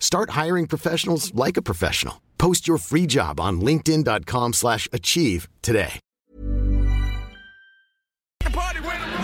Start 0.00 0.30
hiring 0.30 0.66
professionals 0.66 1.32
like 1.34 1.56
a 1.56 1.62
professional. 1.62 2.20
Post 2.38 2.66
your 2.66 2.78
free 2.78 3.06
job 3.06 3.38
on 3.38 3.60
linkedin.com 3.60 4.54
slash 4.54 4.88
achieve 4.92 5.46
today. 5.62 6.00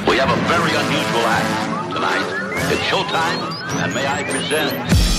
We 0.06 0.18
have 0.18 0.30
a 0.30 0.36
very 0.46 0.70
unusual 0.70 1.26
act 1.26 1.92
tonight. 1.92 2.24
It's 2.70 2.82
showtime, 2.82 3.40
and 3.82 3.94
may 3.94 4.06
I 4.06 4.22
present... 4.22 4.72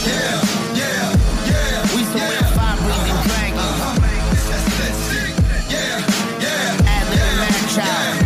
Yeah, 0.08 0.42
yeah, 0.76 1.12
yeah. 1.50 1.81
We 1.96 2.03
some 2.03 2.22
real 2.22 2.48
fire-breathing 2.56 3.20
dragons. 3.28 3.78
Yeah, 5.74 6.00
yeah. 6.40 6.88
Ad-libbing 6.88 7.38
man-child. 7.40 8.14
Okay. 8.14 8.17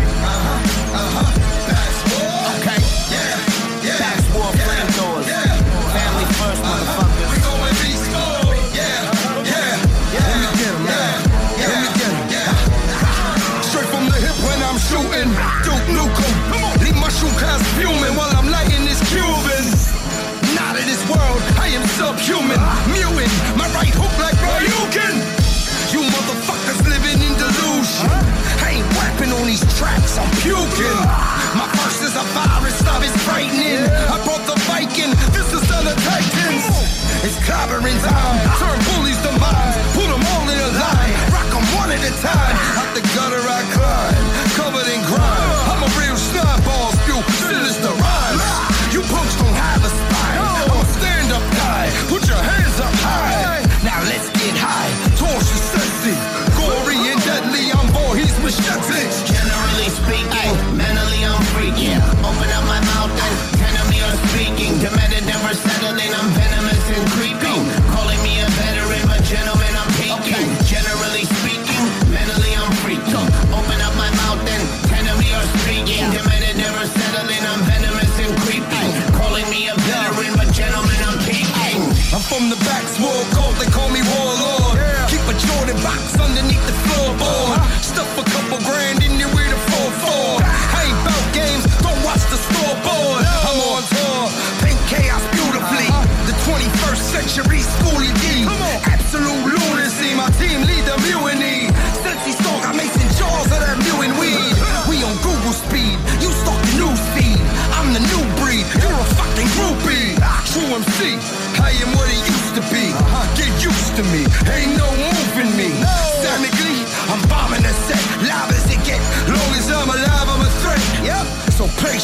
Tracks, 29.82 30.18
I'm 30.22 30.30
puking. 30.46 31.02
My 31.58 31.66
first 31.82 32.06
is 32.06 32.14
a 32.14 32.26
virus, 32.38 32.78
stop 32.78 33.02
it's 33.02 33.18
frightening. 33.26 33.82
I 34.14 34.22
brought 34.22 34.46
the 34.46 34.58
Viking, 34.70 35.10
this 35.34 35.50
is 35.58 35.66
of 35.74 35.98
Titans. 36.06 36.66
It's 37.26 37.38
clobbering 37.42 37.98
time, 38.06 38.38
turn 38.62 38.78
bullies 38.94 39.18
to 39.26 39.32
mines, 39.42 39.76
put 39.98 40.06
them 40.06 40.22
all 40.22 40.46
in 40.54 40.60
a 40.70 40.72
line, 40.78 41.14
rock 41.34 41.50
them 41.50 41.66
one 41.82 41.90
at 41.90 42.02
a 42.06 42.14
time. 42.22 42.71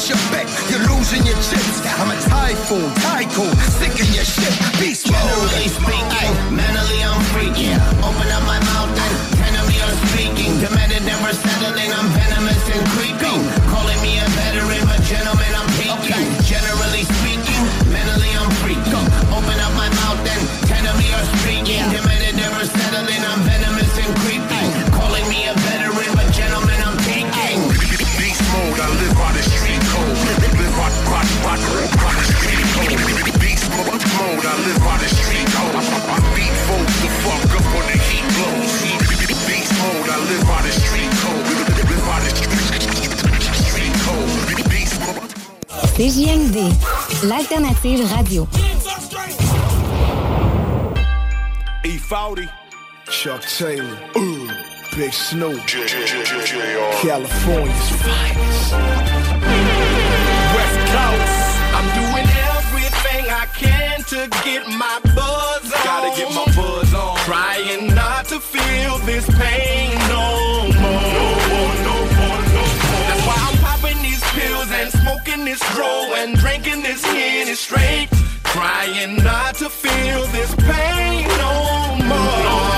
Your 0.06 0.16
bet, 0.31 0.47
you're 0.69 0.80
losing 0.96 1.25
your 1.25 1.35
chips. 1.38 1.81
I'm 2.00 2.12
a 2.12 2.22
typhoon, 2.22 2.94
tycoon, 3.02 3.53
sick 3.58 3.97
your 4.13 4.24
shit. 4.24 4.80
Beast 4.80 5.09
mode. 5.12 6.47
L'alternative 47.95 48.05
radio. 48.13 48.47
E40, 51.83 52.49
Chuck 53.09 53.41
Taylor, 53.45 53.97
Ooh, 54.17 54.49
Big 54.95 55.13
Snoop, 55.13 55.59
California's 57.01 57.89
finest. 58.01 58.73
West 60.53 60.79
Coast, 60.91 61.37
I'm 61.73 61.87
doing 61.95 62.28
everything 62.57 63.25
I 63.29 63.47
can 63.55 64.03
to 64.03 64.28
get 64.43 64.67
my 64.67 64.99
buzz 65.16 65.72
on. 65.72 65.83
gotta 65.83 66.22
get 66.22 66.33
my 66.33 66.45
buzz 66.55 66.93
on. 66.93 67.17
Trying 67.19 67.95
not 67.95 68.25
to 68.25 68.40
feel 68.40 68.97
this 69.05 69.25
pain 69.37 70.06
and 75.61 76.37
drinking 76.37 76.83
this 76.83 77.03
Henny 77.03 77.53
straight. 77.53 78.07
Trying 78.43 79.17
not 79.23 79.55
to 79.55 79.69
feel 79.69 80.25
this 80.27 80.53
pain 80.55 81.27
no 81.27 81.97
more. 82.05 82.77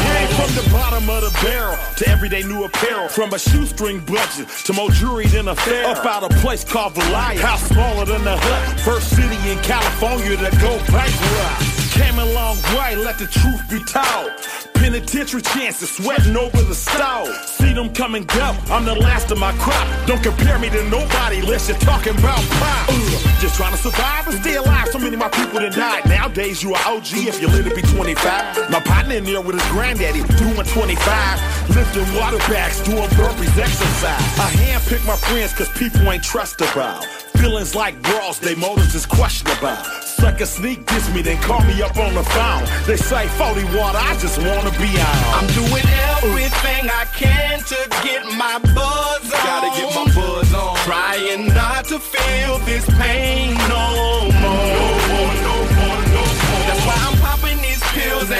Came 0.00 0.28
from 0.28 0.54
the 0.54 0.70
bottom 0.72 1.10
of 1.10 1.22
the 1.22 1.38
barrel 1.42 1.76
to 1.96 2.08
everyday 2.08 2.42
new 2.42 2.64
apparel. 2.64 3.08
From 3.08 3.32
a 3.34 3.38
shoestring 3.38 4.00
budget 4.00 4.48
to 4.64 4.72
more 4.72 4.90
jewelry 4.90 5.26
than 5.26 5.48
a 5.48 5.54
fair. 5.54 5.86
Up 5.86 6.04
out 6.06 6.24
a 6.24 6.34
place 6.36 6.64
called 6.64 6.94
Valaya, 6.94 7.38
house 7.38 7.62
smaller 7.68 8.04
than 8.04 8.24
the 8.24 8.36
hut. 8.36 8.80
First 8.80 9.10
city 9.10 9.36
in 9.50 9.58
California 9.58 10.36
to 10.36 10.50
go 10.58 10.78
bankrupt. 10.92 11.79
Came 11.90 12.18
a 12.18 12.24
long 12.32 12.56
way, 12.76 12.96
let 12.96 13.18
the 13.18 13.26
truth 13.26 13.62
be 13.68 13.82
told. 13.84 14.32
Penitentiary 14.74 15.42
chances, 15.42 15.90
sweating 15.90 16.36
over 16.36 16.62
the 16.62 16.74
stove. 16.74 17.28
See 17.44 17.72
them 17.74 17.90
and 18.14 18.26
go, 18.26 18.56
I'm 18.70 18.84
the 18.84 18.94
last 18.94 19.30
of 19.30 19.38
my 19.38 19.52
crop. 19.58 19.86
Don't 20.06 20.22
compare 20.22 20.58
me 20.58 20.70
to 20.70 20.82
nobody 20.88 21.40
unless 21.40 21.68
you're 21.68 21.78
talking 21.78 22.16
about 22.16 22.40
pop. 22.58 22.88
Ugh. 22.88 23.30
Just 23.40 23.56
trying 23.56 23.72
to 23.72 23.78
survive 23.78 24.26
and 24.28 24.40
stay 24.40 24.56
alive. 24.56 24.88
So 24.88 24.98
many 24.98 25.14
of 25.14 25.20
my 25.20 25.28
people 25.28 25.60
that 25.60 25.74
died. 25.74 26.08
Nowadays, 26.08 26.62
you 26.62 26.74
are 26.74 26.80
OG 26.86 27.28
if 27.28 27.40
you 27.40 27.48
live 27.48 27.68
to 27.68 27.74
be 27.74 27.82
25. 27.82 28.70
My 28.70 28.80
partner 28.80 29.16
in 29.16 29.24
there 29.24 29.40
with 29.40 29.60
his 29.60 29.68
granddaddy, 29.70 30.22
doing 30.36 30.66
25. 30.66 31.76
Lifting 31.76 32.08
water 32.16 32.38
bags, 32.50 32.80
doing 32.82 33.08
burpees, 33.16 33.56
exercise. 33.56 34.38
I 34.40 34.50
handpick 34.90 35.06
my 35.06 35.16
friends 35.16 35.52
cause 35.52 35.68
people 35.70 36.10
ain't 36.10 36.22
trustable. 36.22 37.04
Feelings 37.38 37.74
like 37.74 38.00
brawls, 38.02 38.38
they 38.38 38.54
motives 38.54 38.94
is 38.94 39.06
questionable. 39.06 39.76
Sucker 40.02 40.46
sneak 40.46 40.84
diss 40.86 41.12
me, 41.14 41.22
then 41.22 41.40
call 41.42 41.62
me 41.64 41.80
up 41.82 41.96
on 41.96 42.14
the 42.14 42.22
phone. 42.22 42.64
They 42.86 42.96
say 42.96 43.26
40 43.28 43.64
water, 43.76 43.98
I 43.98 44.16
just 44.18 44.38
wanna 44.38 44.70
be 44.78 44.90
out. 44.98 45.42
I'm 45.42 45.46
doing 45.48 45.84
everything 46.16 46.90
I 46.90 47.04
can 47.16 47.60
to 47.60 47.76
get 48.02 48.24
my 48.36 48.58
buzz 48.74 49.24
on. 49.24 49.44
Gotta 49.44 49.80
get 49.80 49.94
my 49.94 50.14
buzz 50.14 50.54
on. 50.54 50.76
Trying 50.78 51.48
not 51.48 51.84
to 51.86 51.98
feel 51.98 52.58
this 52.60 52.84
pain 52.98 53.54
no 53.68 54.30
more. 54.40 54.99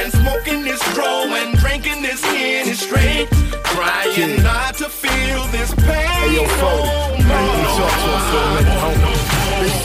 and 0.00 0.12
smoking 0.12 0.62
this 0.62 0.81
roll 0.97 1.26
and 1.35 1.58
drinking 1.58 2.00
this 2.02 2.25
in 2.25 2.75
straight. 2.75 3.29
Trying 3.64 4.19
yeah. 4.19 4.43
not 4.43 4.75
to 4.76 4.88
feel 4.88 5.44
this 5.49 5.75
pain. 5.75 6.06
Hey, 6.06 6.37
yo, 6.37 6.47
phone. 6.47 7.19
No, 7.29 7.38
no, 7.47 7.62
no, 7.62 7.79
no, 7.79 8.06
no, 8.06 8.55
no, 8.55 8.62
no, 8.62 8.94
no, 8.94 9.14
no 9.14 9.20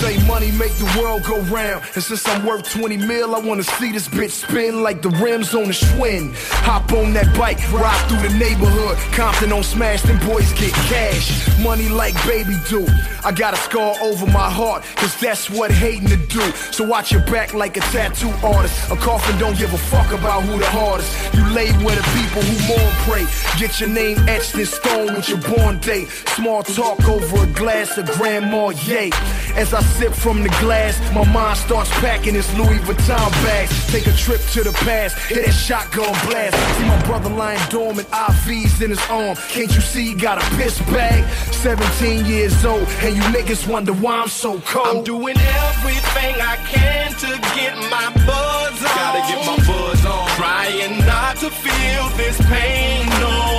say 0.05 0.27
money 0.27 0.51
make 0.51 0.73
the 0.73 0.99
world 0.99 1.23
go 1.23 1.39
round. 1.55 1.83
And 1.95 2.03
since 2.03 2.27
I'm 2.27 2.45
worth 2.45 2.69
20 2.69 2.97
mil, 2.97 3.33
I 3.35 3.39
wanna 3.39 3.63
see 3.63 3.91
this 3.91 4.07
bitch 4.07 4.31
spin 4.31 4.83
like 4.83 5.01
the 5.01 5.09
rims 5.09 5.55
on 5.55 5.63
a 5.63 5.75
Schwinn. 5.81 6.33
Hop 6.69 6.91
on 6.93 7.13
that 7.13 7.35
bike, 7.37 7.57
ride 7.71 8.01
through 8.07 8.27
the 8.27 8.37
neighborhood. 8.37 8.97
Compton 9.13 9.51
on 9.51 9.63
smash, 9.63 10.03
them 10.03 10.19
boys 10.27 10.51
get 10.53 10.73
cash. 10.93 11.25
Money 11.59 11.89
like 11.89 12.13
baby 12.27 12.55
do. 12.69 12.85
I 13.23 13.31
got 13.31 13.53
a 13.55 13.57
scar 13.57 13.95
over 14.01 14.27
my 14.27 14.49
heart, 14.49 14.83
cause 14.95 15.19
that's 15.19 15.49
what 15.49 15.71
hating 15.71 16.09
to 16.09 16.17
do. 16.17 16.45
So 16.71 16.83
watch 16.83 17.11
your 17.11 17.25
back 17.25 17.53
like 17.53 17.75
a 17.77 17.81
tattoo 17.95 18.33
artist. 18.43 18.91
A 18.91 18.95
coffin 18.95 19.37
don't 19.39 19.57
give 19.57 19.73
a 19.73 19.77
fuck 19.77 20.11
about 20.13 20.43
who 20.43 20.59
the 20.59 20.67
hardest. 20.67 21.09
You 21.33 21.43
lay 21.49 21.71
where 21.83 21.95
the 21.95 22.05
people 22.19 22.41
who 22.43 22.55
mourn 22.69 22.91
pray. 23.07 23.25
Get 23.57 23.79
your 23.79 23.89
name 23.89 24.17
etched 24.29 24.53
in 24.55 24.67
stone 24.67 25.15
with 25.15 25.27
your 25.29 25.41
born 25.41 25.79
date. 25.79 26.09
Small 26.37 26.61
talk 26.61 27.03
over 27.07 27.43
a 27.43 27.47
glass 27.53 27.97
of 27.97 28.05
Grandma 28.11 28.69
Ye. 28.69 29.09
As 29.55 29.73
I 29.73 29.81
sip 29.97 30.13
from 30.13 30.43
the 30.43 30.49
glass, 30.61 30.99
my 31.13 31.23
mind 31.31 31.57
starts 31.57 31.89
packing 32.01 32.35
its 32.35 32.51
Louis 32.57 32.79
Vuitton 32.79 33.31
bags. 33.43 33.71
Take 33.91 34.07
a 34.07 34.11
trip 34.13 34.41
to 34.51 34.63
the 34.63 34.73
past, 34.83 35.17
hear 35.29 35.41
that 35.43 35.53
shotgun 35.53 36.13
blast. 36.27 36.55
See 36.77 36.85
my 36.85 37.01
brother 37.05 37.29
lying 37.29 37.61
dormant, 37.69 38.07
IVs 38.09 38.81
in 38.81 38.89
his 38.89 39.03
arm. 39.09 39.35
Can't 39.49 39.73
you 39.73 39.81
see 39.81 40.07
he 40.07 40.13
got 40.13 40.37
a 40.37 40.45
piss 40.57 40.79
bag? 40.93 41.23
17 41.53 42.25
years 42.25 42.65
old, 42.65 42.87
and 43.03 43.15
you 43.15 43.23
niggas 43.35 43.67
wonder 43.67 43.93
why 43.93 44.19
I'm 44.21 44.27
so 44.27 44.59
cold. 44.61 44.87
I'm 44.87 45.03
doing 45.03 45.37
everything 45.37 46.35
I 46.41 46.57
can 46.67 47.11
to 47.23 47.31
get 47.55 47.75
my 47.89 48.11
buzz 48.27 48.77
on. 48.83 48.95
Gotta 48.99 49.23
get 49.31 49.41
my 49.47 49.57
buzz 49.65 50.05
on. 50.05 50.27
Trying 50.35 50.99
not 51.05 51.37
to 51.37 51.49
feel 51.49 52.09
this 52.17 52.37
pain 52.49 53.07
no 53.21 53.54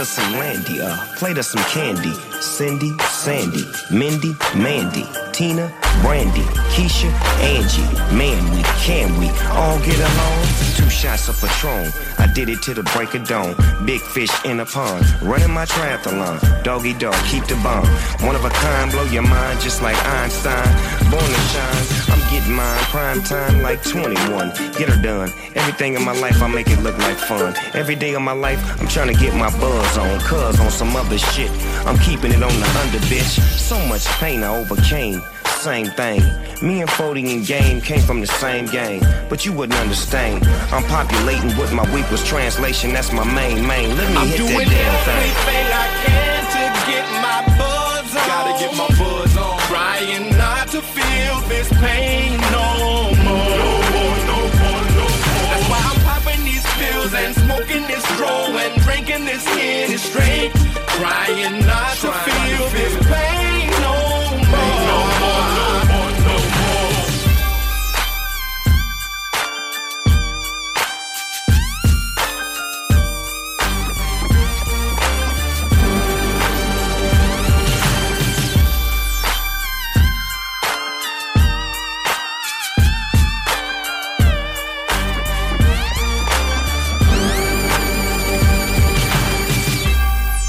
of 0.00 0.06
some 0.06 0.32
Landy, 0.32 0.78
a 0.78 0.86
uh, 0.86 1.16
plate 1.16 1.36
of 1.36 1.44
some 1.44 1.62
candy. 1.64 2.12
Cindy, 2.40 2.96
Sandy, 3.10 3.64
Mindy, 3.90 4.34
Mandy, 4.56 5.04
Tina, 5.32 5.70
Brandy, 6.00 6.40
Keisha, 6.72 7.10
Angie. 7.40 7.84
Man, 8.16 8.40
we 8.54 8.62
can 8.80 9.18
we 9.18 9.28
all 9.50 9.78
get 9.80 9.98
along? 9.98 10.46
Two 10.74 10.88
shots 10.88 11.28
of 11.28 11.38
Patron. 11.38 11.92
I 12.18 12.26
did 12.32 12.48
it 12.48 12.62
to 12.62 12.72
the 12.72 12.82
break 12.94 13.14
of 13.14 13.28
dawn. 13.28 13.54
Big 13.84 14.00
fish 14.00 14.32
in 14.44 14.60
a 14.60 14.64
pond. 14.64 15.04
Running 15.20 15.50
my 15.50 15.66
triathlon. 15.66 16.62
Doggy 16.62 16.94
dog, 16.94 17.14
keep 17.26 17.44
the 17.44 17.56
bomb. 17.56 17.86
One 18.26 18.34
of 18.34 18.44
a 18.44 18.50
kind, 18.50 18.90
blow 18.90 19.04
your 19.04 19.22
mind 19.22 19.60
just 19.60 19.82
like 19.82 19.96
Einstein. 20.06 20.64
Born 21.10 21.24
to 21.24 21.40
shine. 21.52 21.86
I'm 22.12 22.19
getting 22.40 22.56
mine. 22.56 22.78
Prime 22.84 23.22
time 23.22 23.62
like 23.62 23.82
21. 23.82 24.48
Get 24.76 24.88
her 24.88 25.02
done. 25.02 25.30
Everything 25.54 25.94
in 25.94 26.04
my 26.04 26.12
life, 26.20 26.42
I 26.42 26.48
make 26.48 26.68
it 26.68 26.80
look 26.80 26.96
like 26.98 27.16
fun. 27.16 27.54
Every 27.74 27.94
day 27.94 28.14
of 28.14 28.22
my 28.22 28.32
life, 28.32 28.60
I'm 28.80 28.88
trying 28.88 29.14
to 29.14 29.20
get 29.20 29.34
my 29.34 29.50
buzz 29.58 29.98
on. 29.98 30.20
Cuz 30.20 30.60
on 30.60 30.70
some 30.70 30.94
other 30.96 31.18
shit. 31.18 31.50
I'm 31.86 31.98
keeping 31.98 32.32
it 32.32 32.42
on 32.42 32.54
the 32.60 32.68
under, 32.80 32.98
bitch. 33.06 33.40
So 33.58 33.78
much 33.86 34.06
pain 34.18 34.42
I 34.42 34.56
overcame. 34.56 35.22
Same 35.60 35.86
thing. 35.86 36.22
Me 36.62 36.80
and 36.80 36.90
Fody 36.90 37.34
and 37.34 37.46
Game 37.46 37.80
came 37.82 38.00
from 38.00 38.20
the 38.20 38.26
same 38.26 38.66
game, 38.66 39.02
but 39.28 39.44
you 39.44 39.52
wouldn't 39.52 39.78
understand. 39.78 40.46
I'm 40.72 40.84
populating 40.84 41.50
what 41.58 41.70
my 41.72 41.84
week 41.94 42.10
was 42.10 42.24
translation. 42.24 42.94
That's 42.94 43.12
my 43.12 43.24
main 43.24 43.66
main. 43.66 43.94
Let 43.96 44.08
me 44.10 44.16
I'm 44.16 44.28
hit 44.28 44.38
doing 44.38 44.68
that 44.68 44.68
damn 44.68 45.04
thing. 45.04 45.16
everything 45.20 45.66
I 45.82 45.86
can 46.04 46.42
to 46.56 46.64
get 46.90 47.06
my 47.20 47.40
buzz 47.58 48.16
on. 48.16 48.26
Gotta 48.26 48.52
get 48.62 48.72
my 48.76 48.88
buzz 48.96 49.36
on. 49.36 49.58
Trying 49.68 50.30
not 50.38 50.68
to 50.68 50.80
feel 50.80 51.09
this 51.50 51.68
pain 51.82 52.38
no 52.54 53.10
more. 53.26 53.50
No 53.62 53.72
more, 53.94 54.16
no 54.30 54.38
more, 54.62 54.84
no 54.98 55.06
more. 55.26 55.46
That's 55.50 55.66
why 55.70 55.80
I'm 55.90 56.00
popping 56.06 56.42
these 56.44 56.66
pills 56.78 57.12
and 57.12 57.34
smoking 57.34 57.84
this 57.90 58.04
dro 58.16 58.34
and 58.62 58.72
drinking 58.82 59.24
this 59.26 59.44
Henny 59.44 59.98
straight. 59.98 60.52
Trying 61.00 61.66
not 61.66 61.94
to 62.02 62.08
Trying 62.08 62.24
feel 62.26 62.68
to 62.68 62.76
this 62.76 62.92
feel 62.94 63.02
pain 63.02 63.09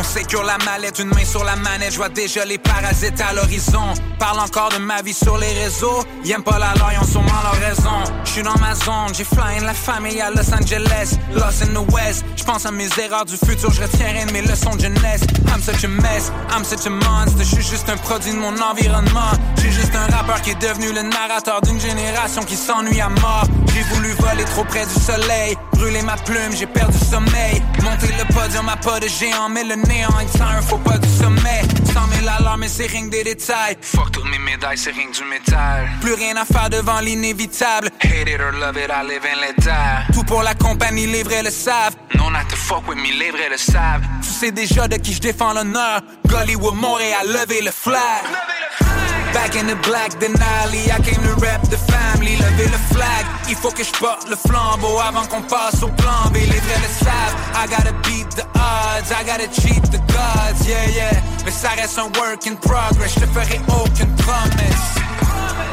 On 0.00 0.02
sécure 0.02 0.42
la 0.44 0.56
mallette, 0.64 0.98
une 0.98 1.08
main 1.08 1.26
sur 1.26 1.44
la 1.44 1.56
manette, 1.56 1.92
je 1.92 1.98
vois 1.98 2.08
déjà 2.08 2.42
les 2.46 2.56
parasites 2.56 3.20
à 3.20 3.34
l'horizon. 3.34 3.92
Parle 4.18 4.40
encore 4.40 4.70
de 4.70 4.78
ma 4.78 5.02
vie 5.02 5.12
sur 5.12 5.36
les 5.36 5.52
réseaux, 5.52 6.02
ils 6.24 6.34
pas 6.42 6.58
la 6.58 6.72
loi, 6.80 6.88
ils 6.94 7.00
ont 7.00 7.06
sûrement 7.06 7.42
leur 7.42 7.60
raison. 7.60 8.10
Je 8.24 8.30
suis 8.30 8.42
dans 8.42 8.56
ma 8.60 8.74
zone, 8.74 9.14
j'ai 9.14 9.24
flying 9.24 9.62
la 9.62 9.74
famille 9.74 10.18
à 10.22 10.30
Los 10.30 10.54
Angeles, 10.54 11.18
Lost 11.34 11.64
in 11.64 11.74
the 11.74 11.92
West. 11.92 12.24
Je 12.34 12.44
pense 12.44 12.64
à 12.64 12.70
mes 12.70 12.88
erreurs 12.98 13.26
du 13.26 13.36
futur, 13.36 13.70
je 13.70 13.82
retiendrai 13.82 14.24
de 14.24 14.32
mes 14.32 14.40
leçons 14.40 14.74
de 14.74 14.80
jeunesse. 14.80 15.20
I'm 15.52 15.60
such 15.60 15.84
a 15.84 15.88
mess, 15.88 16.32
I'm 16.50 16.64
such 16.64 16.86
a 16.86 16.90
monster, 16.90 17.44
je 17.44 17.56
suis 17.56 17.62
juste 17.62 17.90
un 17.90 17.98
produit 17.98 18.32
de 18.32 18.38
mon 18.38 18.58
environnement. 18.58 19.32
J'ai 19.60 19.70
juste 19.70 19.94
un 19.94 20.16
rappeur 20.16 20.40
qui 20.40 20.52
est 20.52 20.62
devenu 20.62 20.94
le 20.94 21.02
narrateur 21.02 21.60
d'une 21.60 21.78
génération 21.78 22.42
qui 22.42 22.56
s'ennuie 22.56 23.02
à 23.02 23.10
mort. 23.10 23.44
J'ai 23.74 23.82
voulu 23.94 24.12
voler 24.12 24.44
trop 24.44 24.64
près 24.64 24.86
du 24.86 24.94
soleil, 24.94 25.56
brûler 25.72 26.02
ma 26.02 26.16
plume, 26.16 26.52
j'ai 26.58 26.66
perdu 26.66 26.96
sommeil. 26.98 27.62
Monter 27.82 28.14
le 28.18 28.34
podium 28.34 28.68
à 28.68 28.76
pas 28.76 28.98
de 28.98 29.08
géant, 29.08 29.50
mais 29.50 29.64
le 29.64 29.74
néant 29.74 29.89
sans 30.36 30.44
un 30.44 30.62
faux 30.62 30.78
pas 30.78 30.98
du 30.98 31.08
sommet. 31.08 31.62
100 31.92 32.00
000 32.20 32.28
alarmes, 32.38 32.60
mais 32.60 32.68
c'est 32.68 32.86
rien 32.86 33.06
que 33.06 33.10
des 33.10 33.24
détails. 33.24 33.76
Fuck 33.80 34.12
toutes 34.12 34.30
mes 34.30 34.38
médailles, 34.38 34.78
c'est 34.78 34.92
rien 34.92 35.06
que 35.10 35.16
du 35.16 35.24
métal. 35.24 35.88
Plus 36.00 36.14
rien 36.14 36.36
à 36.36 36.44
faire 36.44 36.70
devant 36.70 37.00
l'inévitable. 37.00 37.88
Hate 38.00 38.28
it 38.28 38.40
or 38.40 38.52
love 38.52 38.76
it, 38.76 38.90
I 38.90 39.06
live 39.06 39.24
and 39.24 39.40
let 39.40 39.54
die. 39.62 40.12
Tout 40.12 40.24
pour 40.24 40.42
la 40.42 40.54
compagnie, 40.54 41.06
les 41.06 41.22
vrais 41.22 41.42
le 41.42 41.50
savent. 41.50 41.96
Non, 42.14 42.30
not 42.30 42.48
to 42.48 42.56
fuck 42.56 42.86
with 42.88 42.98
me, 42.98 43.12
les 43.18 43.30
vrais 43.30 43.48
le 43.50 43.56
savent. 43.56 44.02
Tu 44.22 44.28
sais 44.28 44.52
déjà 44.52 44.86
de 44.88 44.96
qui 44.96 45.12
je 45.12 45.20
défends 45.20 45.52
l'honneur. 45.52 46.00
Gollywood, 46.26 46.74
Montréal, 46.74 47.26
lever 47.26 47.62
le 47.62 47.70
flag. 47.70 48.22
Back 49.32 49.54
in 49.54 49.66
the 49.66 49.76
black 49.86 50.10
Denali, 50.18 50.90
I 50.90 50.98
came 51.02 51.22
to 51.22 51.34
rap 51.40 51.62
the 51.62 51.78
family, 51.78 52.36
lever 52.36 52.68
le 52.68 52.78
flag. 52.92 53.24
Il 53.48 53.56
faut 53.56 53.70
que 53.70 53.84
je 53.84 53.92
porte 53.92 54.28
le 54.28 54.36
flambeau 54.36 54.98
avant 54.98 55.24
qu'on 55.26 55.42
passe 55.42 55.82
au 55.82 55.88
plan 55.88 56.30
B. 56.32 56.36
Les 56.36 56.60
vrais 56.60 56.80
le 56.82 57.04
savent. 57.04 57.36
I 57.54 57.66
gotta 57.68 57.92
beat 58.02 58.28
the 58.34 58.44
odds, 58.54 59.10
I 59.12 59.24
gotta 59.24 59.48
cheat 59.48 59.82
the 59.90 60.00
gods, 60.12 60.66
yeah, 60.66 60.86
yeah. 60.94 61.22
Mais 61.44 61.52
ça 61.52 61.70
reste 61.70 61.98
un 61.98 62.10
work 62.18 62.46
in 62.46 62.56
progress, 62.56 63.14
je 63.14 63.20
te 63.20 63.26
ferai 63.26 63.60
aucune 63.68 64.14
promesse. 64.16 64.98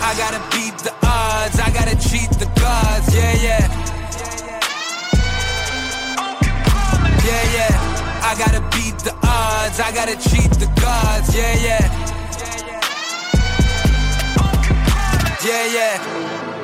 I 0.02 0.14
gotta 0.16 0.40
beat 0.52 0.78
the 0.84 0.94
odds, 1.04 1.60
I 1.60 1.72
gotta 1.72 1.96
cheat 1.98 2.30
the 2.38 2.48
gods, 2.60 3.14
yeah, 3.14 3.34
yeah. 3.42 3.68
Yeah, 7.26 7.44
yeah. 7.56 7.74
I 8.24 8.36
gotta 8.38 8.62
beat 8.72 8.98
the 9.04 9.14
odds, 9.24 9.80
I 9.80 9.92
gotta 9.92 10.16
cheat 10.30 10.52
the 10.60 10.68
gods, 10.80 11.36
yeah, 11.36 11.56
yeah. 11.64 11.90
Yeah, 15.48 15.66
yeah. 15.66 16.57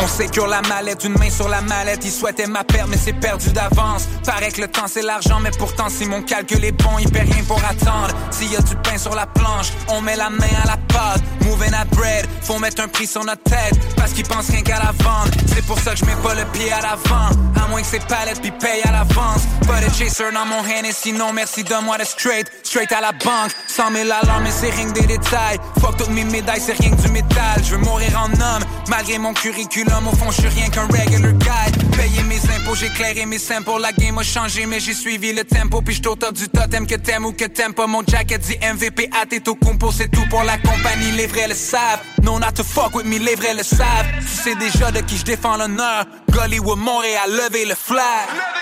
On 0.00 0.06
sécure 0.06 0.46
la 0.46 0.62
mallette, 0.62 1.02
une 1.04 1.18
main 1.18 1.28
sur 1.28 1.48
la 1.48 1.60
mallette. 1.60 2.04
Il 2.04 2.12
souhaitait 2.12 2.46
ma 2.46 2.62
perte, 2.62 2.88
mais 2.88 2.96
c'est 2.96 3.14
perdu 3.14 3.50
d'avance. 3.50 4.06
Paraît 4.24 4.52
que 4.52 4.60
le 4.60 4.68
temps 4.68 4.86
c'est 4.86 5.02
l'argent, 5.02 5.40
mais 5.40 5.50
pourtant 5.58 5.88
si 5.88 6.06
mon 6.06 6.22
calcul 6.22 6.64
est 6.64 6.72
bon, 6.72 6.98
il 7.00 7.10
paie 7.10 7.22
rien 7.22 7.42
pour 7.44 7.60
attendre. 7.64 8.14
S'il 8.30 8.52
y 8.52 8.56
a 8.56 8.60
du 8.60 8.76
pain 8.76 8.96
sur 8.96 9.14
la 9.14 9.26
planche, 9.26 9.72
on 9.88 10.00
met 10.00 10.14
la 10.14 10.30
main 10.30 10.54
à 10.62 10.66
la 10.66 10.76
pâte. 10.76 11.22
Moving 11.42 11.74
at 11.74 11.86
bread, 11.96 12.26
faut 12.42 12.58
mettre 12.58 12.82
un 12.82 12.88
prix 12.88 13.06
sur 13.06 13.24
notre 13.24 13.42
tête. 13.42 13.74
Parce 13.96 14.12
qu'ils 14.12 14.26
pensent 14.26 14.50
rien 14.50 14.62
qu'à 14.62 14.78
la 14.78 14.92
vente. 15.02 15.32
C'est 15.46 15.64
pour 15.64 15.78
ça 15.80 15.92
que 15.92 15.98
je 15.98 16.04
mets 16.04 16.16
pas 16.22 16.34
le 16.34 16.44
pied 16.52 16.70
à 16.72 16.80
l'avant. 16.80 17.30
À 17.60 17.66
moins 17.68 17.80
que 17.80 17.86
ces 17.86 17.98
palettes 18.00 18.40
puis 18.40 18.52
paye 18.52 18.82
à 18.84 18.92
l'avance. 18.92 19.42
Pas 19.66 19.80
de 19.80 19.92
chaser 19.92 20.30
dans 20.32 20.46
mon 20.46 20.60
hand 20.60 20.84
et 20.84 20.92
sinon 20.92 21.32
merci 21.32 21.64
donne-moi 21.64 21.98
de 21.98 22.04
straight. 22.04 22.46
Straight 22.62 22.92
à 22.92 23.00
la 23.00 23.12
banque. 23.12 23.50
100 23.66 23.92
000 23.92 24.04
alarmes 24.04 24.44
mais 24.44 24.50
c'est 24.50 24.70
rien 24.70 24.86
que 24.86 25.00
des 25.00 25.06
détails. 25.06 25.58
Fuck 25.80 25.96
toutes 25.96 26.10
mes 26.10 26.24
médailles, 26.24 26.60
c'est 26.64 26.78
rien 26.78 26.90
que 26.90 27.02
du 27.02 27.08
métal. 27.08 27.62
Je 27.64 27.74
veux 27.74 27.78
mourir 27.78 28.10
en 28.18 28.30
homme, 28.30 28.64
malgré 28.88 29.18
mon 29.18 29.32
curriculum 29.32 29.87
au 30.06 30.16
fond, 30.16 30.30
je 30.30 30.40
suis 30.40 30.48
rien 30.48 30.68
qu'un 30.68 30.86
regular 30.86 31.32
guy. 31.32 31.96
Payer 31.96 32.22
mes 32.24 32.40
impôts, 32.56 32.74
j'ai 32.74 33.26
mes 33.26 33.38
simples. 33.38 33.70
La 33.80 33.92
game 33.92 34.18
a 34.18 34.22
changé, 34.22 34.66
mais 34.66 34.80
j'ai 34.80 34.94
suivi 34.94 35.32
le 35.32 35.44
tempo. 35.44 35.80
Puis 35.82 35.94
j'suis 35.94 36.08
au 36.08 36.16
top 36.16 36.34
du 36.34 36.48
totem, 36.48 36.86
que 36.86 36.94
t'aimes 36.94 37.26
ou 37.26 37.32
que 37.32 37.44
t'aimes 37.44 37.74
pas. 37.74 37.86
Mon 37.86 38.02
jacket 38.06 38.40
dit 38.40 38.56
MVP, 38.60 39.10
à 39.20 39.26
tes 39.26 39.40
compo, 39.40 39.90
c'est 39.92 40.08
tout 40.08 40.26
pour 40.30 40.42
la 40.44 40.58
compagnie. 40.58 41.12
Les 41.16 41.26
vrais 41.26 41.48
le 41.48 41.54
savent. 41.54 42.00
Non, 42.22 42.38
not 42.38 42.52
to 42.56 42.64
fuck 42.64 42.94
with 42.94 43.06
me, 43.06 43.18
les 43.18 43.34
vrais 43.34 43.54
le 43.54 43.62
savent. 43.62 44.06
Tu 44.20 44.26
sais 44.26 44.54
déjà 44.54 44.90
de 44.90 45.00
qui 45.00 45.16
je 45.16 45.24
défends 45.24 45.56
l'honneur. 45.56 46.06
Gollywood, 46.30 46.78
Montréal, 46.78 47.30
lever 47.30 47.64
le 47.64 47.74
flag. 47.74 48.57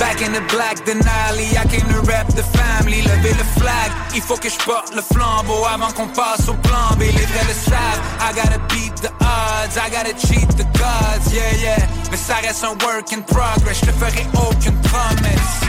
Back 0.00 0.22
in 0.22 0.32
the 0.32 0.40
black 0.48 0.78
Denali, 0.86 1.52
I 1.60 1.64
came 1.68 1.86
to 1.92 2.00
rap 2.08 2.26
the 2.28 2.42
family, 2.42 3.02
lever 3.02 3.34
le 3.36 3.44
flag. 3.60 3.92
Il 4.14 4.22
faut 4.22 4.38
que 4.38 4.48
je 4.48 4.56
porte 4.64 4.94
le 4.94 5.02
flambeau 5.02 5.62
avant 5.66 5.92
qu'on 5.92 6.08
passe 6.08 6.48
au 6.48 6.54
plan 6.54 6.96
B. 6.96 7.02
Les 7.02 7.26
vrais 7.26 7.44
le 7.46 7.52
savent, 7.52 8.00
I 8.18 8.32
gotta 8.34 8.58
beat 8.70 8.96
the 9.02 9.12
odds, 9.20 9.76
I 9.76 9.90
gotta 9.90 10.14
cheat 10.16 10.48
the 10.56 10.64
gods, 10.78 11.30
yeah, 11.34 11.52
yeah. 11.60 11.86
Mais 12.10 12.16
ça 12.16 12.36
reste 12.36 12.64
un 12.64 12.76
work 12.82 13.12
in 13.12 13.20
progress, 13.20 13.80
je 13.80 13.90
te 13.90 13.92
ferai 13.92 14.26
aucune 14.48 14.80
promesse. 14.80 15.60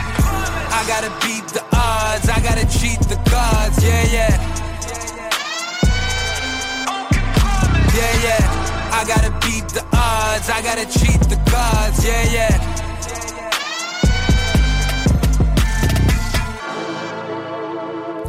I 0.71 0.81
gotta 0.87 1.11
beat 1.19 1.45
the 1.51 1.63
odds, 1.75 2.29
I 2.29 2.39
gotta 2.39 2.65
cheat 2.71 3.01
the 3.09 3.17
gods, 3.29 3.83
yeah, 3.83 4.05
yeah. 4.13 4.39
Yeah, 7.93 8.13
yeah. 8.23 8.39
I 8.93 9.03
gotta 9.05 9.31
beat 9.41 9.67
the 9.73 9.83
odds, 9.91 10.49
I 10.49 10.61
gotta 10.63 10.85
cheat 10.85 11.19
the 11.27 11.37
gods, 11.51 12.05
yeah, 12.05 12.23
yeah. 12.31 12.90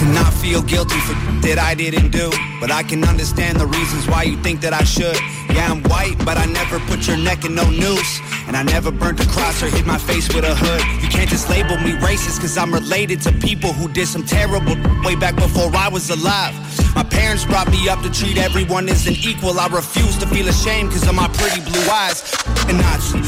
Cannot 0.00 0.32
feel 0.32 0.62
guilty 0.62 0.98
for 1.00 1.12
that 1.44 1.58
I 1.58 1.74
didn't 1.74 2.08
do, 2.08 2.30
but 2.58 2.70
I 2.70 2.82
can 2.82 3.04
understand 3.04 3.60
the 3.60 3.66
reasons 3.66 4.08
why 4.08 4.22
you 4.22 4.36
think 4.40 4.62
that 4.62 4.72
I 4.72 4.82
should. 4.82 5.20
Yeah, 5.52 5.68
I'm 5.70 5.82
white, 5.92 6.16
but 6.24 6.38
I 6.38 6.46
never 6.46 6.80
put 6.88 7.06
your 7.06 7.18
neck 7.18 7.44
in 7.44 7.54
no 7.54 7.68
noose. 7.68 8.12
And 8.48 8.56
I 8.56 8.62
never 8.62 8.90
burnt 8.90 9.20
a 9.20 9.28
cross 9.28 9.62
or 9.62 9.68
hit 9.68 9.84
my 9.84 9.98
face 9.98 10.26
with 10.32 10.44
a 10.44 10.54
hood. 10.56 10.82
You 11.04 11.08
can't 11.10 11.28
just 11.28 11.50
label 11.50 11.76
me 11.76 11.92
racist, 12.00 12.40
cause 12.40 12.56
I'm 12.56 12.72
related 12.72 13.20
to 13.28 13.32
people 13.44 13.74
who 13.74 13.92
did 13.92 14.08
some 14.08 14.24
terrible 14.24 14.74
way 15.04 15.16
back 15.16 15.36
before 15.36 15.68
I 15.76 15.88
was 15.88 16.08
alive. 16.08 16.54
My 16.94 17.04
parents 17.04 17.44
brought 17.44 17.70
me 17.70 17.86
up 17.90 18.00
to 18.00 18.10
treat 18.10 18.38
everyone 18.38 18.88
as 18.88 19.06
an 19.06 19.16
equal. 19.20 19.60
I 19.60 19.68
refuse 19.68 20.16
to 20.18 20.26
feel 20.26 20.48
ashamed 20.48 20.92
cause 20.92 21.06
of 21.06 21.14
my 21.14 21.28
pretty 21.28 21.60
blue 21.60 21.86
eyes. 21.92 22.24
And 22.68 22.78
Nazi, 22.78 23.20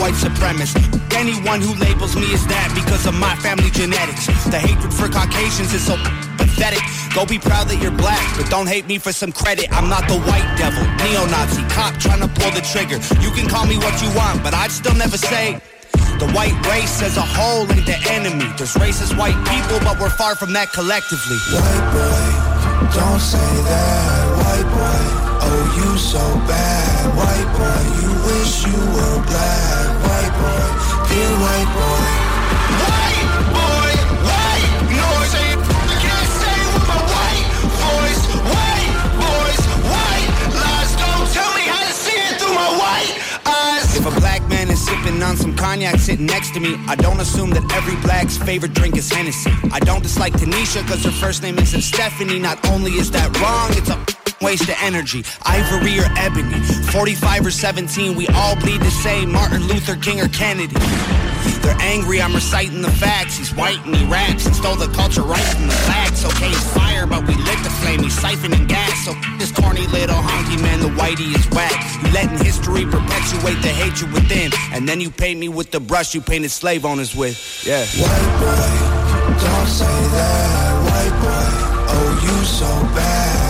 white 0.00 0.14
supremacist. 0.14 0.88
Anyone 1.14 1.60
who 1.60 1.74
labels 1.76 2.16
me 2.16 2.32
as 2.32 2.46
that 2.48 2.72
because 2.74 3.04
of 3.04 3.14
my 3.14 3.36
family 3.36 3.70
genetics. 3.70 4.26
The 4.48 4.58
hatred 4.58 4.92
for 4.92 5.06
Caucasians 5.12 5.74
is 5.76 5.84
so 5.84 5.96
pathetic. 6.40 6.80
Go 7.14 7.26
be 7.26 7.38
proud 7.38 7.68
that 7.68 7.76
you're 7.82 7.92
black, 7.92 8.24
but 8.36 8.48
don't 8.48 8.66
hate 8.66 8.86
me 8.88 8.96
for 8.96 9.12
some 9.12 9.30
credit. 9.30 9.68
I'm 9.70 9.88
not 9.92 10.08
the 10.08 10.16
white 10.24 10.48
devil, 10.56 10.80
neo-Nazi, 11.04 11.62
cop 11.68 11.92
trying 12.00 12.24
to 12.24 12.30
pull 12.32 12.50
the 12.56 12.64
trigger. 12.64 12.96
You 13.20 13.30
can 13.36 13.46
call 13.46 13.66
me 13.66 13.76
what 13.76 14.00
you 14.00 14.08
want, 14.16 14.42
but 14.42 14.54
I'd 14.54 14.72
still 14.72 14.96
never 14.96 15.18
say 15.18 15.60
the 16.16 16.28
white 16.32 16.56
race 16.64 17.02
as 17.02 17.16
a 17.18 17.26
whole 17.36 17.68
ain't 17.70 17.84
the 17.84 18.00
enemy. 18.08 18.48
There's 18.56 18.74
racist 18.80 19.18
white 19.20 19.36
people, 19.52 19.78
but 19.84 20.00
we're 20.00 20.08
far 20.16 20.34
from 20.34 20.54
that 20.54 20.72
collectively. 20.72 21.36
White 21.52 21.86
boy, 21.92 22.96
don't 22.96 23.20
say 23.20 23.52
that. 23.68 24.29
So 25.98 26.18
bad. 26.48 27.14
White 27.14 27.50
boy, 27.54 27.82
you 28.02 28.10
wish 28.26 28.64
you 28.64 28.78
were 28.94 29.18
black. 29.30 29.86
White 30.02 30.34
boy, 30.40 30.66
dear 31.06 31.32
white 31.38 31.70
boy. 31.76 32.02
White 32.82 33.30
boy, 33.54 33.90
white 34.26 34.70
noise 34.90 35.34
I 35.36 35.96
can't 36.00 36.30
say 36.40 36.58
with 36.72 36.86
my 36.88 37.00
white 37.14 37.46
voice. 37.84 38.22
White 38.54 38.96
boys, 39.22 39.62
white 39.92 40.30
lies. 40.56 40.92
Don't 40.96 41.28
tell 41.30 41.52
me 41.54 41.64
how 41.68 41.84
to 41.86 41.92
see 41.92 42.16
it 42.16 42.40
through 42.40 42.54
my 42.54 42.70
white 42.80 43.14
eyes. 43.46 43.94
If 43.94 44.06
a 44.06 44.20
black 44.20 44.42
man 44.48 44.70
is 44.70 44.84
sipping 44.84 45.22
on 45.22 45.36
some 45.36 45.54
cognac 45.54 45.98
sitting 45.98 46.26
next 46.26 46.54
to 46.54 46.60
me, 46.60 46.76
I 46.88 46.96
don't 46.96 47.20
assume 47.20 47.50
that 47.50 47.70
every 47.74 47.96
black's 48.02 48.38
favorite 48.38 48.72
drink 48.74 48.96
is 48.96 49.12
Hennessy. 49.12 49.52
I 49.70 49.78
don't 49.80 50.02
dislike 50.02 50.32
Tanisha 50.32 50.82
because 50.82 51.04
her 51.04 51.12
first 51.12 51.42
name 51.42 51.58
isn't 51.58 51.82
Stephanie. 51.82 52.38
Not 52.38 52.58
only 52.68 52.92
is 52.92 53.10
that 53.12 53.28
wrong, 53.38 53.70
it's 53.76 53.90
a 53.90 54.19
waste 54.40 54.68
of 54.68 54.76
energy. 54.80 55.24
Ivory 55.42 55.98
or 55.98 56.08
ebony, 56.16 56.60
45 56.92 57.46
or 57.46 57.50
17, 57.50 58.16
we 58.16 58.26
all 58.28 58.56
bleed 58.56 58.80
the 58.80 58.90
same. 58.90 59.32
Martin 59.32 59.62
Luther 59.64 59.96
King 59.96 60.20
or 60.20 60.28
Kennedy. 60.28 60.74
They're 61.60 61.76
angry, 61.80 62.22
I'm 62.22 62.34
reciting 62.34 62.80
the 62.80 62.90
facts. 62.90 63.36
He's 63.36 63.54
white 63.54 63.84
and 63.84 63.94
he 63.94 64.04
raps 64.06 64.46
and 64.46 64.56
stole 64.56 64.76
the 64.76 64.88
culture 64.88 65.22
right 65.22 65.44
from 65.44 65.68
the 65.68 65.76
blacks. 65.84 66.24
Okay, 66.24 66.48
he's 66.48 66.72
fire, 66.72 67.06
but 67.06 67.26
we 67.26 67.34
lit 67.34 67.58
the 67.62 67.70
flame. 67.80 68.02
He's 68.02 68.16
siphoning 68.16 68.66
gas. 68.66 69.04
So 69.04 69.12
this 69.38 69.52
corny 69.52 69.86
little 69.88 70.16
honky 70.16 70.60
man, 70.62 70.80
the 70.80 70.88
whitey 70.88 71.36
is 71.36 71.46
whack. 71.50 71.72
You 72.02 72.12
letting 72.12 72.38
history 72.38 72.84
perpetuate 72.84 73.60
the 73.60 73.68
hatred 73.68 74.12
within. 74.12 74.52
And 74.72 74.88
then 74.88 75.00
you 75.00 75.10
paint 75.10 75.38
me 75.38 75.48
with 75.48 75.70
the 75.70 75.80
brush 75.80 76.14
you 76.14 76.22
painted 76.22 76.50
slave 76.50 76.86
owners 76.86 77.14
with. 77.14 77.36
Yeah. 77.66 77.84
White 77.84 78.40
boy, 78.40 79.36
don't 79.44 79.68
say 79.68 79.84
that. 79.84 80.80
White 80.88 81.16
boy, 81.20 81.92
oh 81.92 82.20
you 82.24 82.44
so 82.46 82.66
bad 82.94 83.49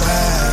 wide. 0.00 0.49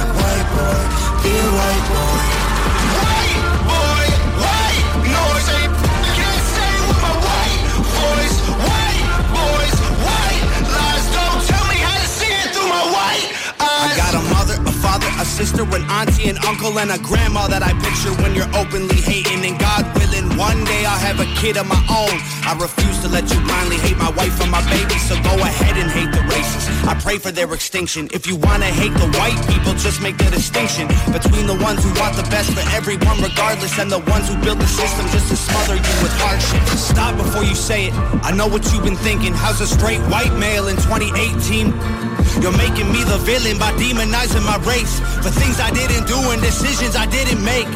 Sister, 15.37 15.61
an 15.69 15.85
auntie, 15.93 16.29
an 16.29 16.37
uncle, 16.49 16.73
and 16.81 16.89
a 16.89 16.97
grandma 16.97 17.45
that 17.45 17.61
I 17.61 17.69
picture 17.77 18.09
when 18.25 18.33
you're 18.33 18.49
openly 18.57 18.97
hating. 18.97 19.45
And 19.45 19.53
God 19.61 19.85
willing, 19.93 20.33
one 20.33 20.65
day 20.65 20.81
I'll 20.81 20.97
have 20.97 21.21
a 21.21 21.29
kid 21.37 21.61
of 21.61 21.69
my 21.69 21.77
own. 21.93 22.17
I 22.41 22.57
refuse 22.57 22.97
to 23.05 23.07
let 23.07 23.29
you 23.29 23.37
blindly 23.45 23.77
hate 23.77 24.01
my 24.01 24.09
wife 24.17 24.33
and 24.41 24.49
my 24.49 24.65
baby, 24.65 24.97
so 24.97 25.13
go 25.21 25.37
ahead 25.37 25.77
and 25.77 25.93
hate 25.93 26.09
the 26.09 26.25
races. 26.25 26.65
I 26.89 26.97
pray 26.97 27.21
for 27.21 27.29
their 27.29 27.53
extinction. 27.53 28.09
If 28.17 28.25
you 28.25 28.35
wanna 28.35 28.65
hate 28.65 28.97
the 28.97 29.09
white 29.13 29.37
people, 29.45 29.77
just 29.77 30.01
make 30.01 30.17
the 30.17 30.31
distinction 30.33 30.89
between 31.13 31.45
the 31.45 31.57
ones 31.61 31.85
who 31.85 31.93
want 32.01 32.17
the 32.17 32.25
best 32.33 32.49
for 32.57 32.65
everyone, 32.73 33.21
regardless, 33.21 33.77
and 33.77 33.91
the 33.91 34.01
ones 34.09 34.25
who 34.25 34.35
build 34.41 34.57
the 34.57 34.65
system 34.65 35.05
just 35.13 35.29
to 35.29 35.37
smother 35.37 35.77
you 35.77 35.95
with 36.01 36.17
hardship. 36.17 36.65
Stop 36.73 37.13
before 37.15 37.45
you 37.45 37.53
say 37.53 37.87
it. 37.87 37.93
I 38.25 38.33
know 38.33 38.47
what 38.47 38.65
you've 38.73 38.83
been 38.83 38.97
thinking. 39.05 39.33
How's 39.37 39.61
a 39.61 39.67
straight 39.67 40.01
white 40.09 40.33
male 40.33 40.67
in 40.67 40.77
2018? 40.77 42.17
You're 42.41 42.57
making 42.57 42.91
me 42.91 43.03
the 43.03 43.17
villain 43.25 43.57
by 43.57 43.71
demonizing 43.73 44.45
my 44.45 44.57
race 44.61 45.01
for 45.27 45.39
things 45.39 45.59
I 45.59 45.71
didn't 45.71 46.07
do 46.07 46.17
and 46.31 46.41
decisions 46.41 46.95
I 46.95 47.05
didn't 47.05 47.43
make. 47.43 47.67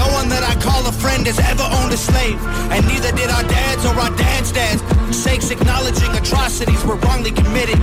No 0.00 0.08
one 0.16 0.28
that 0.28 0.42
I 0.42 0.54
call 0.60 0.86
a 0.86 0.92
friend 0.92 1.26
has 1.26 1.38
ever 1.38 1.66
owned 1.78 1.92
a 1.92 1.96
slave, 1.96 2.38
and 2.72 2.86
neither 2.86 3.12
did 3.12 3.28
our 3.30 3.42
dads 3.42 3.84
or 3.84 3.94
our 4.00 4.14
dads' 4.16 4.52
dads. 4.52 4.80
Sakes 5.14 5.50
acknowledging 5.50 6.10
atrocities 6.16 6.82
were 6.84 6.96
wrongly 6.96 7.32
committed 7.32 7.78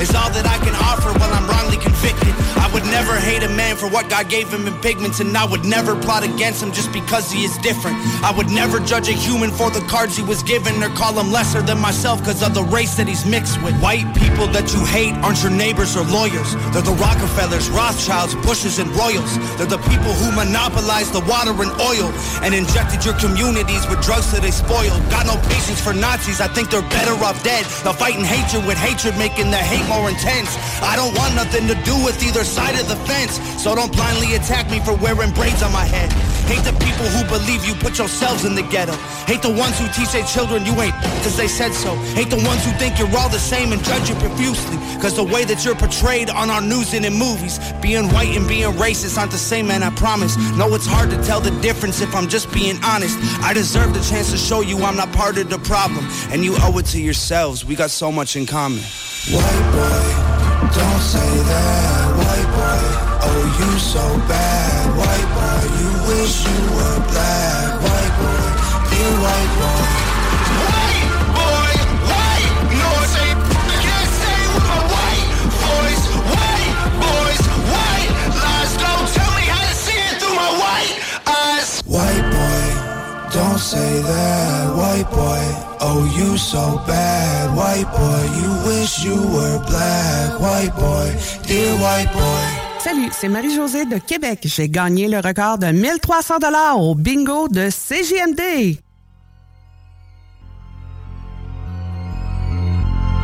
is 0.00 0.14
all 0.14 0.30
that 0.30 0.46
I 0.46 0.58
can 0.64 0.74
offer 0.76 1.10
while 1.18 1.32
I'm 1.32 1.46
wrongly 1.48 1.76
convicted. 1.76 2.34
I 2.56 2.70
would 2.72 2.84
never 2.84 3.16
hate 3.16 3.42
a 3.42 3.48
man 3.48 3.76
for 3.76 3.88
what 3.88 4.08
God 4.08 4.28
gave 4.28 4.48
him 4.48 4.66
in 4.66 4.74
pigments, 4.80 5.20
and 5.20 5.36
I 5.36 5.44
would 5.44 5.64
never 5.64 5.96
plot 5.96 6.22
against 6.22 6.62
him 6.62 6.72
just 6.72 6.92
because 6.92 7.30
he 7.30 7.44
is 7.44 7.56
different. 7.58 7.96
I 8.22 8.32
would 8.36 8.50
never 8.50 8.80
judge 8.80 9.08
a 9.08 9.12
human 9.12 9.50
for 9.50 9.70
the 9.70 9.80
cards 9.88 10.16
he 10.16 10.22
was 10.22 10.42
given 10.42 10.82
or 10.82 10.88
call 10.90 11.18
him 11.18 11.32
lesser 11.32 11.62
than 11.62 11.78
myself 11.78 12.20
because 12.20 12.42
of 12.42 12.54
the 12.54 12.64
race 12.64 12.96
that 12.96 13.08
he's 13.08 13.24
mixed 13.26 13.60
with. 13.62 13.74
White 13.80 14.06
people 14.14 14.46
that 14.48 14.72
you 14.74 14.84
hate 14.84 15.14
aren't 15.24 15.42
your 15.42 15.52
neighbors 15.52 15.96
or 15.96 16.04
lawyers. 16.04 16.54
They're 16.72 16.82
the 16.82 16.96
Rockefellers, 17.00 17.70
Rothschilds, 17.70 18.34
Bushes, 18.46 18.78
and 18.78 18.90
Royals. 18.94 19.32
They're 19.56 19.66
the 19.66 19.82
people 19.90 20.12
who 20.12 20.30
monopolized 20.32 21.12
the 21.12 21.24
water 21.26 21.50
and 21.50 21.72
oil 21.80 22.12
and 22.44 22.54
injected 22.54 23.04
your 23.04 23.14
communities 23.18 23.86
with 23.88 24.02
drugs 24.02 24.30
that 24.32 24.42
they 24.42 24.50
spoiled. 24.50 25.00
Got 25.10 25.26
no 25.26 25.36
patience 25.48 25.80
for 25.80 25.92
Nazis, 25.92 26.40
I 26.40 26.48
think 26.48 26.70
they're 26.70 26.86
better 26.90 27.16
off 27.24 27.42
dead. 27.42 27.64
They're 27.82 27.96
fighting 27.96 28.24
hatred 28.24 28.66
with 28.66 28.78
hatred, 28.78 29.16
making 29.18 29.50
the 29.50 29.62
hate 29.70 29.86
more 29.86 30.10
intense. 30.10 30.58
I 30.82 30.96
don't 30.98 31.14
want 31.14 31.38
nothing 31.38 31.70
to 31.70 31.76
do 31.86 31.94
with 32.02 32.18
either 32.26 32.42
side 32.42 32.74
of 32.74 32.88
the 32.90 32.98
fence, 33.06 33.38
so 33.62 33.74
don't 33.74 33.92
blindly 33.94 34.34
attack 34.34 34.68
me 34.68 34.80
for 34.80 34.94
wearing 34.98 35.30
braids 35.30 35.62
on 35.62 35.72
my 35.72 35.86
head. 35.86 36.10
Hate 36.50 36.66
the 36.66 36.74
people 36.82 37.06
who 37.14 37.22
believe 37.30 37.64
you 37.64 37.74
put 37.74 37.98
yourselves 37.98 38.44
in 38.44 38.56
the 38.56 38.62
ghetto. 38.62 38.94
Hate 39.30 39.42
the 39.42 39.54
ones 39.54 39.78
who 39.78 39.86
teach 39.94 40.10
their 40.10 40.26
children 40.26 40.66
you 40.66 40.74
ain't 40.82 40.94
cause 41.22 41.36
they 41.36 41.46
said 41.46 41.72
so. 41.72 41.94
Hate 42.18 42.28
the 42.28 42.42
ones 42.42 42.64
who 42.64 42.72
think 42.72 42.98
you're 42.98 43.14
all 43.16 43.28
the 43.28 43.38
same 43.38 43.72
and 43.72 43.82
judge 43.84 44.08
you 44.10 44.16
profusely. 44.16 44.76
Cause 45.00 45.14
the 45.14 45.22
way 45.22 45.44
that 45.44 45.64
you're 45.64 45.76
portrayed 45.76 46.28
on 46.28 46.50
our 46.50 46.60
news 46.60 46.92
and 46.92 47.06
in 47.06 47.14
movies, 47.14 47.60
being 47.80 48.08
white 48.10 48.36
and 48.36 48.48
being 48.48 48.72
racist 48.72 49.16
aren't 49.16 49.30
the 49.30 49.38
same, 49.38 49.68
man, 49.68 49.84
I 49.84 49.90
promise. 49.90 50.36
No, 50.58 50.74
it's 50.74 50.86
hard 50.86 51.10
to 51.10 51.22
tell 51.22 51.40
the 51.40 51.52
difference 51.60 52.00
if 52.00 52.12
I'm 52.16 52.26
just 52.26 52.52
being 52.52 52.82
honest. 52.82 53.16
I 53.42 53.54
deserve 53.54 53.94
the 53.94 54.00
chance 54.00 54.32
to 54.32 54.36
show 54.36 54.60
you 54.60 54.82
I'm 54.82 54.96
not 54.96 55.12
part 55.12 55.38
of 55.38 55.48
the 55.50 55.58
problem. 55.60 56.04
And 56.32 56.44
you 56.44 56.56
owe 56.58 56.76
it 56.78 56.86
to 56.86 57.00
yourselves. 57.00 57.64
We 57.64 57.76
got 57.76 57.90
so 57.90 58.10
much 58.10 58.34
in 58.34 58.46
common. 58.46 58.82
White 59.28 59.36
boy, 59.36 60.06
don't 60.72 61.00
say 61.02 61.20
that. 61.20 62.16
White 62.16 62.50
boy, 62.56 62.82
oh 63.28 63.42
you 63.60 63.78
so 63.78 64.00
bad. 64.26 64.96
White 64.96 65.30
boy, 65.36 65.62
you 65.78 65.90
wish 66.08 66.46
you 66.46 66.60
were 66.74 67.00
black. 67.12 67.82
White 67.82 68.16
boy, 68.16 68.90
dear 68.90 69.12
white 69.20 69.52
boy. 69.60 70.09
Say 83.70 84.02
that. 84.02 84.74
White 84.80 85.10
boy, 85.10 85.44
oh 85.80 86.02
you 86.18 86.36
so 86.36 86.64
bad. 86.86 87.54
White 87.54 87.90
boy, 88.00 88.22
you 88.40 88.50
wish 88.68 89.04
you 89.04 89.18
were 89.34 89.58
black. 89.70 90.40
White 90.40 90.74
boy, 90.74 91.08
dear 91.46 91.72
white 91.84 92.10
boy. 92.12 92.46
Salut, 92.80 93.10
c'est 93.12 93.28
Marie-Josée 93.28 93.84
de 93.84 93.98
Québec. 93.98 94.40
J'ai 94.44 94.68
gagné 94.68 95.06
le 95.06 95.18
record 95.18 95.58
de 95.58 95.66
1300 95.66 96.38
dollars 96.38 96.80
au 96.80 96.94
bingo 96.94 97.46
de 97.48 97.68
CGMD. 97.70 98.78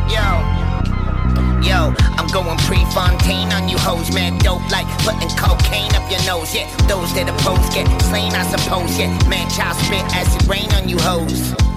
Yo, 0.07 0.27
yo, 1.61 1.93
I'm 2.27 2.33
going 2.33 2.57
pre-Fontaine 2.59 3.53
on 3.53 3.69
you 3.69 3.77
hoes, 3.77 4.13
man. 4.13 4.37
Dope 4.39 4.69
like 4.69 4.85
putting 4.99 5.29
cocaine 5.37 5.93
up 5.95 6.11
your 6.11 6.21
nose. 6.25 6.53
Yeah, 6.53 6.67
those 6.87 7.13
that 7.13 7.29
oppose 7.29 7.73
get 7.73 7.87
slain, 8.01 8.33
I 8.33 8.43
suppose. 8.43 8.99
Yeah, 8.99 9.07
man, 9.29 9.49
child 9.49 9.77
spit 9.77 10.03
acid 10.13 10.47
rain 10.47 10.69
on 10.73 10.89
you 10.89 10.97
hoes. 10.99 11.76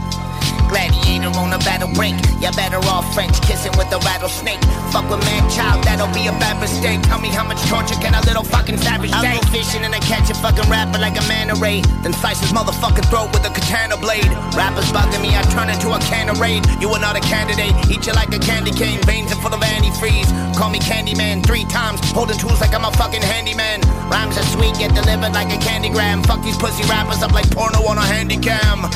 Gladiator 0.70 1.34
on 1.34 1.50
a 1.52 1.58
battle 1.66 1.90
break. 1.98 2.14
You're 2.38 2.54
better 2.54 2.78
off 2.86 3.02
French 3.12 3.34
kissing 3.42 3.74
with 3.74 3.90
a 3.90 3.98
rattlesnake. 4.06 4.62
Fuck 4.94 5.10
with 5.10 5.18
man 5.26 5.42
child, 5.50 5.82
that'll 5.82 6.06
be 6.14 6.30
a 6.30 6.34
bad 6.38 6.62
mistake. 6.62 7.02
Tell 7.10 7.18
me 7.18 7.28
how 7.28 7.42
much 7.42 7.58
torture 7.66 7.98
can 7.98 8.14
a 8.14 8.22
little 8.22 8.46
fucking 8.46 8.78
savage 8.78 9.10
take? 9.10 9.18
I'll 9.18 9.42
go 9.42 9.46
fishing 9.50 9.82
and 9.82 9.92
I 9.92 9.98
catch 9.98 10.30
a 10.30 10.34
fucking 10.38 10.70
rapper 10.70 11.02
like 11.02 11.18
a 11.18 11.24
manta 11.26 11.58
ray. 11.58 11.82
Then 12.06 12.14
slice 12.14 12.38
his 12.38 12.54
motherfucking 12.54 13.10
throat 13.10 13.34
with 13.34 13.42
a 13.42 13.50
katana 13.50 13.98
blade. 13.98 14.30
Rappers 14.54 14.86
bugging 14.94 15.20
me, 15.20 15.34
I 15.34 15.42
turn 15.50 15.68
into 15.68 15.90
a 15.90 15.98
can 16.06 16.30
of 16.30 16.38
raid. 16.38 16.62
You 16.78 16.88
are 16.94 17.02
not 17.02 17.18
a 17.18 17.20
candidate, 17.20 17.74
eat 17.90 18.06
you 18.06 18.14
like 18.14 18.30
a 18.30 18.38
candy 18.38 18.70
cane. 18.70 19.02
Veins 19.02 19.32
are 19.34 19.40
full 19.42 19.52
of 19.52 19.60
antifreeze. 19.60 20.30
Call 20.54 20.70
me 20.70 20.78
Candyman 20.78 21.42
three 21.44 21.64
times, 21.66 21.98
holding 22.14 22.38
tools 22.38 22.60
like 22.60 22.74
I'm 22.74 22.86
a 22.86 22.92
fucking 22.94 23.22
handyman. 23.22 23.82
Rhymes 24.06 24.38
are 24.38 24.48
sweet, 24.54 24.78
get 24.78 24.94
delivered 24.94 25.34
like 25.34 25.50
a 25.50 25.58
candygram. 25.58 26.24
Fuck 26.24 26.42
these 26.42 26.56
pussy 26.56 26.86
rappers 26.86 27.22
up 27.22 27.32
like 27.32 27.50
porno 27.50 27.82
on 27.90 27.98
a 27.98 28.06
handy 28.06 28.38
cam. 28.38 28.86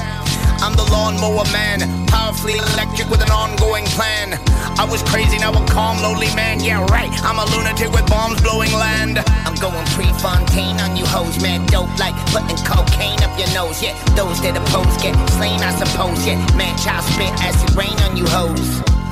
I'm 0.63 0.75
the 0.77 0.85
lawnmower 0.91 1.45
man, 1.53 1.81
powerfully 2.07 2.59
electric 2.59 3.09
with 3.11 3.23
an 3.23 3.31
ongoing 3.31 3.85
plan. 3.97 4.39
I 4.79 4.87
was 4.91 5.03
crazy, 5.03 5.39
now 5.39 5.53
I'm 5.53 5.67
calm, 5.69 6.03
lonely 6.03 6.33
man. 6.35 6.61
Yeah, 6.61 6.85
right. 6.87 7.11
I'm 7.23 7.39
a 7.39 7.47
lunatic 7.57 7.91
with 7.93 8.07
bombs 8.09 8.41
blowing 8.43 8.73
land. 8.73 9.19
I'm 9.47 9.55
going 9.57 9.87
pre-Fontaine 9.95 10.81
on 10.81 10.97
you 10.97 11.07
hoes, 11.07 11.41
man. 11.43 11.67
Dope 11.67 11.93
like 11.99 12.15
putting 12.33 12.59
cocaine 12.67 13.23
up 13.23 13.39
your 13.39 13.49
nose. 13.55 13.83
Yeah, 13.83 13.95
those 14.15 14.41
that 14.43 14.57
oppose 14.57 14.97
get 15.03 15.15
slain, 15.37 15.61
I 15.61 15.73
suppose. 15.79 16.27
Yeah, 16.27 16.39
man, 16.57 16.77
child 16.79 17.05
spit 17.05 17.33
acid 17.43 17.77
rain 17.77 17.97
on 18.03 18.17
you 18.17 18.27
hoes. 18.27 19.04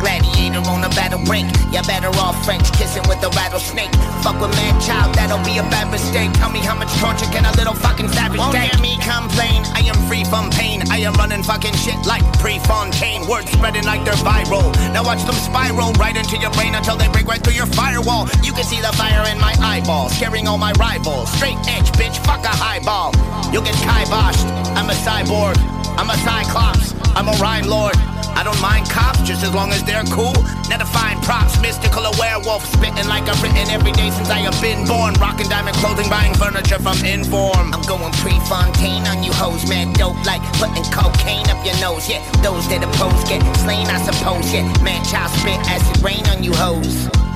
Gladiator 0.00 0.64
on 0.68 0.82
a 0.84 0.88
battle 0.96 1.20
break. 1.24 1.46
You're 1.70 1.84
better 1.84 2.08
off 2.18 2.36
French 2.44 2.66
kissing 2.72 3.04
with 3.08 3.22
a 3.22 3.30
rattlesnake. 3.36 3.92
Fuck 4.24 4.40
with 4.40 4.50
man 4.56 4.74
child, 4.80 5.14
that'll 5.14 5.44
be 5.44 5.58
a 5.58 5.66
bad 5.68 5.90
mistake. 5.92 6.32
Tell 6.34 6.50
me 6.50 6.60
how 6.60 6.74
much 6.74 6.90
torture 6.98 7.28
can 7.30 7.44
a 7.44 7.52
little 7.56 7.74
fucking 7.74 8.08
savage 8.08 8.38
Won't 8.40 8.56
take? 8.56 8.72
hear 8.72 8.80
me 8.80 8.96
complain. 9.04 9.62
I 9.76 9.84
am 9.86 9.96
free 10.08 10.24
from 10.24 10.50
pain. 10.50 10.82
I 10.90 11.04
am 11.04 11.14
running 11.14 11.42
fucking 11.42 11.74
shit 11.76 12.00
like 12.06 12.24
pre-Fontaine. 12.40 13.28
Words 13.28 13.50
spreading 13.52 13.84
like 13.84 14.04
they're 14.04 14.18
viral. 14.24 14.72
Now 14.92 15.04
watch 15.04 15.22
them 15.24 15.36
spiral 15.36 15.92
right 16.00 16.16
into 16.16 16.36
your 16.38 16.50
brain 16.52 16.74
until 16.74 16.96
they 16.96 17.08
break 17.08 17.26
right 17.26 17.42
through 17.42 17.54
your 17.60 17.70
firewall. 17.70 18.26
You 18.42 18.52
can 18.52 18.64
see 18.64 18.80
the 18.80 18.92
fire 18.96 19.24
in 19.30 19.38
my 19.38 19.54
eyeball, 19.60 20.08
scaring 20.08 20.48
all 20.48 20.58
my 20.58 20.72
rivals. 20.80 21.30
Straight 21.36 21.60
edge, 21.68 21.92
bitch, 21.92 22.16
fuck 22.24 22.42
a 22.44 22.54
highball. 22.56 23.12
You'll 23.52 23.62
get 23.64 23.76
kiboshed. 23.84 24.48
I'm 24.74 24.88
a 24.88 24.96
cyborg. 25.04 25.56
I'm 25.98 26.08
a 26.08 26.16
cyclops. 26.24 26.94
I'm 27.14 27.28
a 27.28 27.36
rhyme 27.36 27.66
lord. 27.66 27.94
I 28.34 28.42
don't 28.42 28.60
mind 28.60 28.88
cops 28.90 29.20
just 29.22 29.42
as 29.42 29.52
long 29.54 29.72
as 29.72 29.82
they're 29.84 30.04
cool. 30.10 30.34
Never 30.68 30.84
find 30.84 31.20
props, 31.22 31.60
mystical 31.60 32.04
a 32.04 32.12
werewolf, 32.18 32.64
spitting 32.66 33.08
like 33.08 33.28
I've 33.28 33.42
written 33.42 33.68
every 33.70 33.92
day 33.92 34.10
since 34.10 34.30
I 34.30 34.38
have 34.46 34.58
been 34.60 34.86
born. 34.86 35.14
Rocking 35.14 35.48
diamond 35.48 35.76
clothing, 35.76 36.08
buying 36.08 36.34
furniture 36.34 36.78
from 36.78 36.98
Inform. 37.04 37.74
I'm 37.74 37.82
going 37.82 38.12
pre-Fontaine 38.20 39.06
on 39.06 39.22
you 39.22 39.32
hoes, 39.32 39.68
man. 39.68 39.92
Dope 39.94 40.18
like 40.26 40.42
putting 40.58 40.84
cocaine 40.92 41.48
up 41.50 41.64
your 41.64 41.78
nose. 41.80 42.08
Yeah, 42.08 42.20
those 42.42 42.68
that 42.68 42.82
oppose 42.82 43.22
get 43.28 43.42
slain, 43.62 43.86
I 43.86 43.98
suppose. 44.02 44.52
Yeah, 44.52 44.66
man, 44.82 45.04
child 45.04 45.30
spit 45.38 45.60
acid 45.68 46.02
rain 46.02 46.26
on 46.28 46.42
you 46.42 46.52
hoes. 46.54 47.29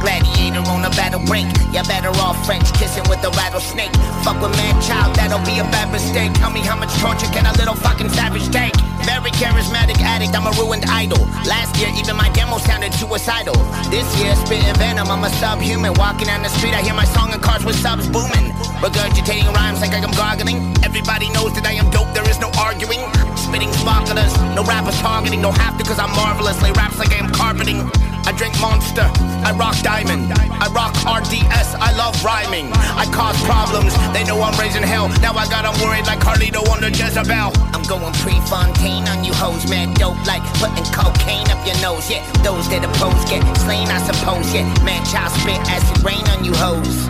Gladiator 0.00 0.64
on 0.72 0.84
a 0.84 0.90
battle 0.96 1.20
break. 1.28 1.46
You're 1.72 1.84
better 1.84 2.10
off 2.24 2.36
French 2.44 2.72
kissing 2.74 3.04
with 3.08 3.22
a 3.22 3.30
rattlesnake. 3.36 3.92
Fuck 4.24 4.40
with 4.40 4.56
man 4.56 4.74
child, 4.82 5.14
that'll 5.14 5.44
be 5.44 5.60
a 5.60 5.66
bad 5.68 5.92
mistake. 5.92 6.32
Tell 6.34 6.50
me 6.50 6.60
how 6.60 6.76
much 6.76 6.92
torture 6.98 7.28
can 7.30 7.46
a 7.46 7.52
little 7.60 7.76
fucking 7.76 8.08
savage 8.10 8.48
take? 8.50 8.74
Very 9.04 9.30
charismatic 9.36 10.00
addict, 10.00 10.34
I'm 10.36 10.46
a 10.46 10.52
ruined 10.56 10.84
idol. 10.88 11.20
Last 11.44 11.76
year, 11.76 11.88
even 11.96 12.16
my 12.16 12.28
demo 12.30 12.58
sounded 12.58 12.92
suicidal. 12.94 13.56
This 13.88 14.08
year, 14.20 14.34
spitting 14.36 14.74
venom, 14.76 15.08
I'm 15.08 15.24
a 15.24 15.30
subhuman. 15.40 15.94
Walking 15.94 16.26
down 16.26 16.42
the 16.42 16.50
street, 16.50 16.74
I 16.74 16.82
hear 16.82 16.94
my 16.94 17.06
song 17.16 17.32
in 17.32 17.40
cars 17.40 17.64
with 17.64 17.76
subs 17.76 18.08
booming. 18.08 18.52
Regurgitating 18.80 19.52
rhymes 19.52 19.80
like 19.80 19.92
I'm 19.92 20.10
gargling. 20.16 20.74
Everybody 20.84 21.28
knows 21.30 21.52
that 21.54 21.66
I 21.66 21.72
am 21.72 21.88
dope, 21.90 22.12
there 22.14 22.28
is 22.28 22.40
no 22.40 22.50
arguing. 22.58 23.00
Spitting 23.36 23.72
sparklers, 23.72 24.32
no 24.56 24.64
rappers 24.64 24.98
targeting, 25.00 25.40
no 25.40 25.52
have 25.52 25.76
to, 25.78 25.84
cause 25.84 25.98
I'm 25.98 26.10
marvelous. 26.12 26.60
Lay 26.62 26.72
raps 26.72 26.98
like 26.98 27.12
I 27.12 27.16
am 27.16 27.30
carpeting. 27.30 27.88
I 28.26 28.32
drink 28.32 28.54
Monster, 28.60 29.08
I 29.44 29.52
rock 29.58 29.76
Diamond, 29.82 30.32
I 30.32 30.68
rock 30.72 30.94
RDS, 31.04 31.74
I 31.80 31.92
love 31.96 32.14
rhyming. 32.24 32.70
I 32.72 33.06
cause 33.12 33.36
problems, 33.44 33.92
they 34.12 34.24
know 34.24 34.40
I'm 34.42 34.56
raising 34.58 34.82
hell. 34.82 35.08
Now 35.20 35.34
I 35.34 35.46
got 35.48 35.64
'em 35.64 35.74
worried 35.80 36.06
like 36.06 36.20
Carlito 36.20 36.66
under 36.70 36.88
Jezebel. 36.88 37.52
I'm 37.74 37.82
going 37.84 38.12
pre-Fontaine 38.22 39.08
on 39.08 39.24
you 39.24 39.32
hoes, 39.32 39.68
man. 39.68 39.94
Dope 39.94 40.20
like 40.26 40.42
putting 40.60 40.84
cocaine 40.92 41.48
up 41.50 41.64
your 41.66 41.76
nose. 41.80 42.08
Yeah, 42.10 42.22
those 42.42 42.68
that 42.68 42.84
oppose 42.84 43.24
get 43.30 43.42
slain, 43.58 43.88
I 43.88 44.00
suppose. 44.04 44.52
Yeah, 44.52 44.64
man, 44.84 45.04
child 45.06 45.32
spit 45.40 45.60
acid 45.68 46.04
rain 46.04 46.24
on 46.28 46.44
you 46.44 46.54
hoes. 46.54 47.08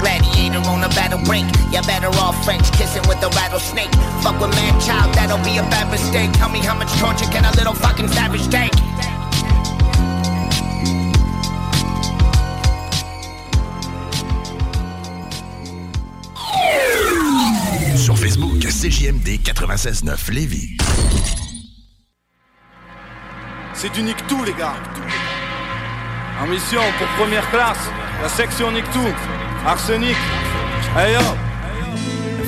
Gladiator 0.00 0.62
on 0.70 0.84
a 0.84 0.88
battle 0.90 1.18
break. 1.24 1.44
You're 1.72 1.82
better 1.82 2.08
off 2.22 2.36
French 2.44 2.70
kissing 2.72 3.02
with 3.08 3.22
a 3.22 3.30
rattlesnake. 3.30 3.92
Fuck 4.22 4.40
with 4.40 4.54
man 4.54 4.78
child, 4.80 5.12
that'll 5.14 5.42
be 5.42 5.58
a 5.58 5.62
bad 5.74 5.90
mistake. 5.90 6.30
Tell 6.34 6.48
me 6.48 6.60
how 6.60 6.74
much 6.74 6.92
torture 7.00 7.26
can 7.32 7.44
a 7.44 7.50
little 7.56 7.74
fucking 7.74 8.08
savage 8.08 8.48
take? 8.48 8.77
CJMD 18.88 19.40
96.9 19.44 20.32
Lévis. 20.32 20.78
C'est 23.74 23.92
du 23.92 24.02
nique 24.02 24.26
tout, 24.26 24.42
les 24.44 24.54
gars. 24.54 24.76
En 26.40 26.46
mission 26.46 26.80
pour 26.96 27.06
première 27.18 27.46
classe, 27.50 27.90
la 28.22 28.30
section 28.30 28.72
nique 28.72 28.90
tout. 28.90 29.12
Arsenic. 29.66 30.16
Hey 30.96 31.12
yo. 31.12 31.20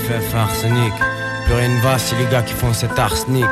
FF 0.07 0.35
Arsenic. 0.35 0.95
Plus 1.45 1.55
rien 1.55 1.69
ne 1.69 1.81
va, 1.83 1.99
c'est 1.99 2.17
les 2.17 2.25
gars 2.25 2.43
qui 2.43 2.55
font 2.55 2.73
cet 2.73 2.99
arsenic. 2.99 3.45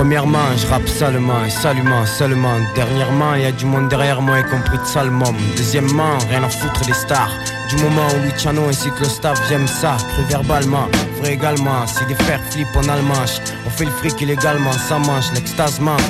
Premièrement, 0.00 0.56
je 0.56 0.66
rappe 0.66 0.88
salement 0.88 1.44
et 1.44 1.50
salument 1.50 2.06
seulement. 2.06 2.56
Dernièrement, 2.74 3.34
y 3.34 3.44
a 3.44 3.52
du 3.52 3.66
monde 3.66 3.90
derrière 3.90 4.22
moi, 4.22 4.40
y 4.40 4.44
compris 4.44 4.78
de. 4.86 5.36
Deuxièmement, 5.58 6.16
rien 6.30 6.42
à 6.42 6.48
foutre 6.48 6.86
des 6.86 6.94
stars. 6.94 7.30
Du 7.68 7.76
moment 7.82 8.08
où 8.16 8.22
Luciano 8.24 8.62
ainsi 8.66 8.88
que 8.92 9.00
le 9.00 9.10
staff 9.10 9.38
j'aime 9.50 9.68
ça, 9.68 9.98
cru 10.14 10.22
verbalement, 10.22 10.88
vrai 11.18 11.34
également. 11.34 11.86
Si 11.86 12.02
des 12.06 12.14
fers 12.14 12.40
flippent 12.50 12.74
en 12.76 12.88
allemand, 12.88 13.26
on 13.66 13.68
fait 13.68 13.84
le 13.84 13.90
fric 13.90 14.18
illégalement, 14.22 14.72
ça 14.72 14.98
manche, 14.98 15.30
l'extase 15.34 15.78
manque. 15.80 16.00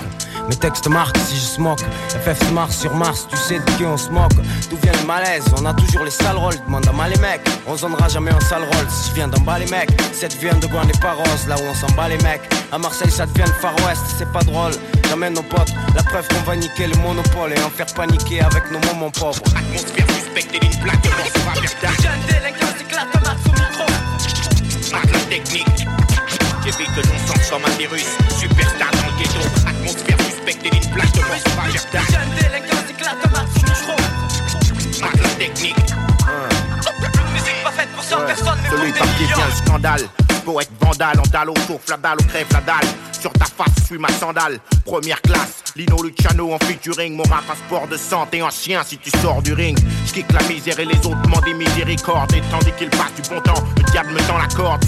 Mes 0.50 0.56
textes 0.56 0.88
marquent 0.88 1.16
si 1.16 1.36
je 1.36 1.42
smoke. 1.42 1.80
FF 2.08 2.44
se 2.44 2.52
marche 2.52 2.74
sur 2.74 2.92
Mars, 2.92 3.28
tu 3.30 3.36
sais 3.36 3.60
de 3.60 3.70
qui 3.76 3.84
on 3.84 3.96
se 3.96 4.10
moque. 4.10 4.34
D'où 4.68 4.76
vient 4.82 4.90
le 5.00 5.06
malaise? 5.06 5.44
On 5.56 5.64
a 5.64 5.72
toujours 5.72 6.02
les 6.02 6.10
sales 6.10 6.36
rôles. 6.36 6.56
Demande 6.66 6.88
à 6.88 6.92
mal 6.92 7.12
les 7.12 7.20
mecs. 7.20 7.48
On 7.68 7.76
zonnera 7.76 8.08
jamais 8.08 8.32
en 8.32 8.40
sale 8.40 8.64
rôle. 8.64 8.90
Si 8.90 9.10
je 9.10 9.14
viens 9.14 9.28
d'en 9.28 9.40
bas 9.42 9.60
les 9.60 9.70
mecs, 9.70 9.90
cette 10.12 10.36
vient 10.40 10.54
de 10.54 10.66
Gouin 10.66 10.84
n'est 10.86 11.00
pas 11.00 11.12
rose. 11.12 11.46
Là 11.46 11.54
où 11.54 11.62
on 11.70 11.74
s'en 11.74 11.86
bat 11.94 12.08
les 12.08 12.18
mecs. 12.24 12.42
À 12.72 12.78
Marseille, 12.78 13.12
ça 13.12 13.26
devient 13.26 13.46
le 13.46 13.52
Far 13.60 13.76
West. 13.86 14.02
C'est 14.18 14.30
pas 14.32 14.42
drôle. 14.42 14.72
J'amène 15.08 15.34
nos 15.34 15.42
potes. 15.44 15.72
La 15.94 16.02
preuve 16.02 16.26
qu'on 16.26 16.42
va 16.42 16.56
niquer 16.56 16.88
le 16.88 16.96
monopole 16.96 17.52
et 17.52 17.62
en 17.62 17.70
faire 17.70 17.86
paniquer 17.94 18.40
avec 18.40 18.72
nos 18.72 18.80
moments 18.92 19.10
pauvres. 19.10 19.42
Atmosphère 19.56 20.06
suspecte 20.16 20.52
et 20.52 20.66
une 20.66 20.80
plaque 20.80 21.00
de 21.00 21.08
sera 21.08 21.54
verdâtre. 21.54 22.02
Jeune 22.02 22.22
délinquant 22.26 22.66
au 22.66 23.52
micro. 23.52 23.86
Marque 24.90 25.12
la 25.12 25.20
technique. 25.20 25.86
J'évite 26.64 26.92
que 26.96 27.06
l'on 27.06 27.18
sente 27.28 27.50
comme 27.50 27.64
un 27.72 27.78
virus. 27.78 28.16
Superstar 28.36 28.90
dans 28.90 29.06
le 29.06 29.22
ghetto. 29.22 29.59
Atmosphère 30.50 30.58
suspecte 30.58 30.66
et 30.66 30.76
une 30.76 30.92
plaque 30.92 31.12
de 31.12 31.20
verdâtre. 31.20 32.10
Jeune 32.10 32.30
délinquant 32.34 32.76
au 32.76 32.86
micro. 33.66 33.94
Marque 35.00 35.22
la 35.22 35.28
technique. 35.30 35.76
Musique 37.32 37.62
pas 37.62 37.70
faite 37.70 37.88
pour 37.94 38.02
100 38.02 38.26
personnes, 38.26 38.58
mais 38.62 38.68
pour 38.68 38.78
Celui 38.78 38.92
des 38.92 38.98
par 38.98 39.08
qui 39.16 39.22
millions. 39.22 39.36
vient 39.36 39.46
le 39.46 39.52
scandale. 39.52 40.08
Poète 40.44 40.70
vandale, 40.80 41.20
en 41.20 41.28
dalle 41.30 41.50
au 41.50 41.54
tour, 41.54 41.80
fladal 41.84 42.16
au 42.18 42.24
crève 42.24 42.46
la 42.52 42.60
dalle. 42.60 42.88
Sur 43.20 43.32
ta 43.32 43.44
face, 43.44 43.84
suis 43.86 43.98
ma 43.98 44.08
sandale. 44.08 44.58
Première 44.84 45.20
classe, 45.22 45.62
Lino 45.76 46.02
Luciano 46.02 46.52
en 46.54 46.58
featuring. 46.58 47.14
Mon 47.14 47.22
rap, 47.24 47.44
un 47.50 47.54
sport 47.54 47.86
de 47.86 47.96
santé, 47.96 48.40
un 48.40 48.50
chien 48.50 48.82
si 48.84 48.98
tu 48.98 49.10
sors 49.20 49.42
du 49.42 49.52
ring. 49.52 49.78
J'kick 50.06 50.32
la 50.32 50.42
misère 50.48 50.80
et 50.80 50.86
les 50.86 50.98
autres 51.06 51.28
m'en 51.28 51.40
des 51.42 51.54
miséricorde. 51.54 52.32
Et 52.34 52.42
tandis 52.50 52.72
qu'il 52.78 52.90
passe 52.90 53.14
du 53.14 53.22
bon 53.28 53.40
temps, 53.40 53.62
le 53.76 53.82
diable 53.92 54.12
me 54.12 54.20
tend 54.26 54.38
la 54.38 54.48
corde. 54.48 54.84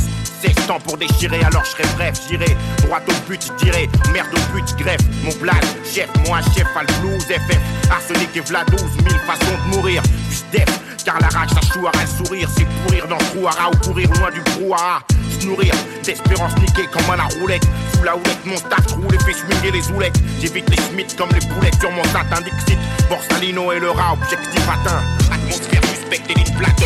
Temps 0.66 0.80
pour 0.80 0.96
déchirer, 0.96 1.40
alors 1.44 1.64
je 1.64 1.70
serai 1.70 1.84
bref, 1.96 2.14
j'irai 2.28 2.56
droit 2.82 2.98
au 3.06 3.28
but, 3.28 3.40
dirai 3.62 3.88
merde 4.12 4.28
au 4.32 4.52
but, 4.52 4.76
greffe. 4.76 5.00
Mon 5.22 5.32
blad, 5.40 5.64
chef, 5.84 6.08
moi 6.26 6.40
chef, 6.54 6.66
à 6.76 6.82
le 6.82 6.92
blues, 7.00 7.24
FF, 7.24 7.58
arsenic 7.90 8.36
et 8.36 8.40
v'là 8.40 8.64
12 8.64 8.80
000 8.80 8.90
façons 9.24 9.52
de 9.52 9.76
mourir, 9.76 10.02
juste 10.28 10.46
def, 10.50 10.66
car 11.04 11.20
la 11.20 11.28
rage, 11.28 11.50
ça 11.50 11.60
chouara 11.72 11.92
le 12.00 12.24
sourire, 12.24 12.48
c'est 12.56 12.66
pourrir 12.82 13.06
dans 13.06 13.18
le 13.18 13.24
trou-hara 13.26 13.70
ou 13.70 13.76
courir 13.86 14.08
loin 14.18 14.30
du 14.30 14.40
brouhaha, 14.40 15.02
nourrir 15.44 15.74
d'espérance 16.02 16.56
niquée 16.58 16.88
comme 16.92 17.08
à 17.10 17.16
la 17.16 17.24
roulette, 17.38 17.66
sous 17.94 18.02
la 18.02 18.16
houlette, 18.16 18.44
mon 18.44 18.56
staff 18.56 18.86
roule 18.94 19.14
et 19.14 19.24
fait 19.24 19.34
swinguer 19.34 19.70
les 19.70 19.88
oulettes, 19.92 20.20
j'évite 20.40 20.68
les 20.70 20.82
smiths 20.82 21.16
comme 21.16 21.30
les 21.30 21.46
boulettes 21.46 21.78
sur 21.80 21.90
mon 21.92 22.04
satin 22.04 22.42
Dixit, 22.42 22.78
Borsalino 23.08 23.70
et 23.72 23.78
le 23.78 23.90
rat, 23.90 24.14
objectif 24.14 24.62
atteint, 24.68 25.02
atmosphère 25.32 25.82
suspecte 25.84 26.28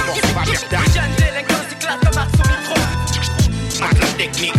mort, 0.06 0.14
c'est 0.14 0.34
pas 0.34 0.44
verdâtre. 0.44 0.92
Jeune 0.94 1.14
délinquant 1.16 1.56
Marque 3.80 3.98
la 4.00 4.06
technique. 4.06 4.54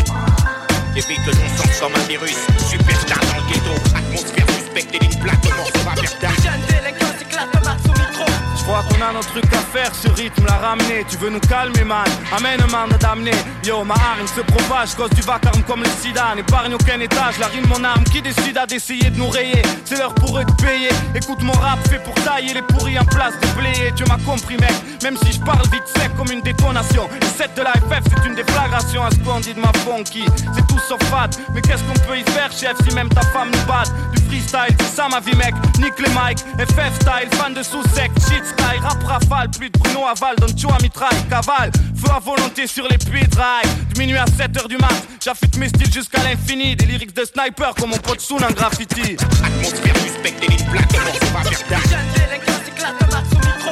Évite 0.95 1.25
que 1.25 1.31
l'on 1.31 1.57
sente 1.57 1.79
comme 1.79 1.95
un 1.95 2.07
virus. 2.07 2.37
Superstar 2.69 3.19
dans 3.19 3.37
le 3.37 3.51
ghetto. 3.51 3.73
Atmosphère 3.95 4.45
suspecte 4.49 4.93
et 4.93 5.05
une 5.05 5.19
plaque 5.19 5.41
de 5.41 5.49
mort 5.49 5.67
sera 5.67 5.95
verdâtre. 5.95 6.41
Jeune 6.43 6.61
délinquant 6.69 7.17
s'éclate 7.17 7.65
Max 7.65 7.81
au 7.85 7.93
micro. 7.93 8.25
Je 8.57 8.63
crois 8.63 8.83
a 9.07 9.13
nos 9.13 9.21
trucs 9.21 9.53
à 9.53 9.57
faire, 9.57 9.93
ce 9.93 10.09
rythme 10.09 10.45
l'a 10.45 10.57
ramené. 10.57 11.05
Tu 11.09 11.17
veux 11.17 11.29
nous 11.29 11.39
calmer, 11.39 11.83
man? 11.83 12.05
Amène 12.35 12.61
un 12.61 12.67
man 12.67 12.89
d'amener. 12.99 13.31
Yo, 13.63 13.83
ma 13.83 13.95
hargne 13.95 14.27
se 14.27 14.41
propage, 14.41 14.95
cause 14.95 15.09
du 15.11 15.21
vacarme 15.21 15.63
comme 15.63 15.83
le 15.83 15.89
sida. 16.01 16.35
N'épargne 16.35 16.73
aucun 16.73 16.99
étage, 16.99 17.37
la 17.39 17.47
rime, 17.47 17.67
mon 17.67 17.83
âme 17.83 18.03
qui 18.11 18.21
décide 18.21 18.59
d'essayer 18.67 19.09
de 19.09 19.17
nous 19.17 19.29
rayer. 19.29 19.61
C'est 19.85 19.97
l'heure 19.97 20.13
pour 20.15 20.37
eux 20.37 20.43
de 20.43 20.51
payer. 20.63 20.89
Écoute 21.15 21.41
mon 21.43 21.53
rap 21.53 21.79
fait 21.89 21.99
pour 21.99 22.13
tailler 22.15 22.53
les 22.53 22.61
pourris 22.61 22.99
en 22.99 23.05
place 23.05 23.33
de 23.39 23.47
bléer. 23.59 23.93
Tu 23.95 24.03
m'as 24.05 24.19
compris, 24.25 24.57
mec, 24.57 24.73
même 25.03 25.17
si 25.23 25.33
je 25.33 25.39
parle 25.39 25.65
vite 25.71 25.87
sec 25.95 26.11
comme 26.17 26.31
une 26.31 26.41
détonation. 26.41 27.07
Le 27.19 27.27
set 27.27 27.51
de 27.55 27.61
la 27.61 27.73
FF, 27.73 28.03
c'est 28.09 28.27
une 28.27 28.35
déflagration 28.35 29.03
à 29.05 29.11
ce 29.11 29.17
qu'on 29.17 29.39
dit 29.39 29.53
de 29.53 29.59
ma 29.59 29.71
funky. 29.85 30.25
C'est 30.55 30.67
tout 30.67 30.79
sauf 30.87 31.01
fat, 31.05 31.29
mais 31.53 31.61
qu'est-ce 31.61 31.83
qu'on 31.83 32.07
peut 32.07 32.17
y 32.17 32.23
faire, 32.31 32.51
chef, 32.51 32.75
si 32.87 32.93
même 32.95 33.09
ta 33.09 33.21
femme 33.21 33.49
nous 33.51 33.65
bat 33.67 33.83
Du 34.15 34.23
freestyle, 34.23 34.75
c'est 34.79 34.95
ça 34.95 35.07
ma 35.09 35.19
vie, 35.19 35.35
mec. 35.35 35.53
Nique 35.79 35.99
les 35.99 36.09
mics, 36.09 36.39
FF 36.57 36.93
style, 36.95 37.29
fan 37.37 37.53
de 37.53 37.63
sous-sec, 37.63 38.11
shit 38.29 38.43
style, 38.45 38.81
rap 38.81 38.96
rafale, 39.05 39.49
plus 39.49 39.69
de 39.69 39.77
Bruno 39.77 40.05
Aval, 40.05 40.35
donne 40.37 40.55
tu 40.55 40.67
à 40.67 40.77
mitraille, 40.81 41.23
cavale, 41.29 41.71
feu 41.95 42.11
à 42.15 42.19
volonté 42.19 42.67
sur 42.67 42.87
les 42.87 42.97
puits 42.97 43.27
de 43.27 43.35
rail. 43.35 43.65
De 43.93 43.99
minuit 43.99 44.17
à 44.17 44.25
7h 44.25 44.67
du 44.67 44.77
mat, 44.77 44.93
j'affûte 45.23 45.57
mes 45.57 45.69
styles 45.69 45.93
jusqu'à 45.93 46.23
l'infini. 46.23 46.75
Des 46.75 46.85
lyrics 46.85 47.15
de 47.15 47.25
sniper 47.25 47.73
comme 47.75 47.89
mon 47.91 47.97
pote 47.97 48.19
Soon 48.21 48.37
en 48.43 48.51
graffiti. 48.51 49.17
Atmosphère 49.43 49.97
suspecte 49.97 50.43
et 50.43 50.51
une 50.51 50.65
plaque 50.69 50.91
de 50.91 50.97
mort 50.97 51.15
sera 51.15 51.43
verdâtre. 51.43 51.89
Jeune 51.89 52.07
délinquant 52.15 52.59
s'éclate 52.65 53.01
Max 53.11 53.27
au 53.31 53.39
micro. 53.39 53.71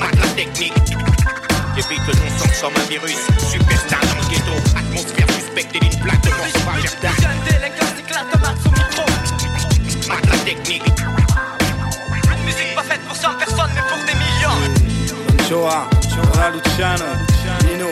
Marque 0.00 0.16
la 0.16 0.28
technique. 0.28 0.72
Évite 1.76 2.04
que 2.06 2.12
l'on 2.12 2.38
sente 2.38 2.60
comme 2.60 2.82
un 2.82 2.88
virus. 2.88 3.18
Superstar 3.50 4.00
dans 4.00 4.16
le 4.16 4.28
ghetto. 4.30 4.54
Atmosphère 4.76 5.30
suspecte 5.34 5.74
et 5.76 5.84
une 5.84 6.00
plaque 6.00 6.22
de 6.22 6.30
mort 6.30 6.46
sera 6.52 6.72
verdâtre. 6.72 7.20
Jeune 7.20 7.40
délinquant 7.44 7.90
s'éclate 7.96 8.40
Max 8.40 8.58
au 8.66 8.70
micro. 8.70 9.04
Marque 10.08 10.26
la 10.26 10.38
technique. 10.38 10.82
Musique 12.46 12.74
pas 12.74 12.82
faite 12.82 13.00
pour 13.06 13.16
100 13.16 13.34
personnes, 13.34 13.59
Joa, 15.50 15.88
Joa 16.08 16.50
Luciano, 16.50 17.06
Nino, 17.66 17.88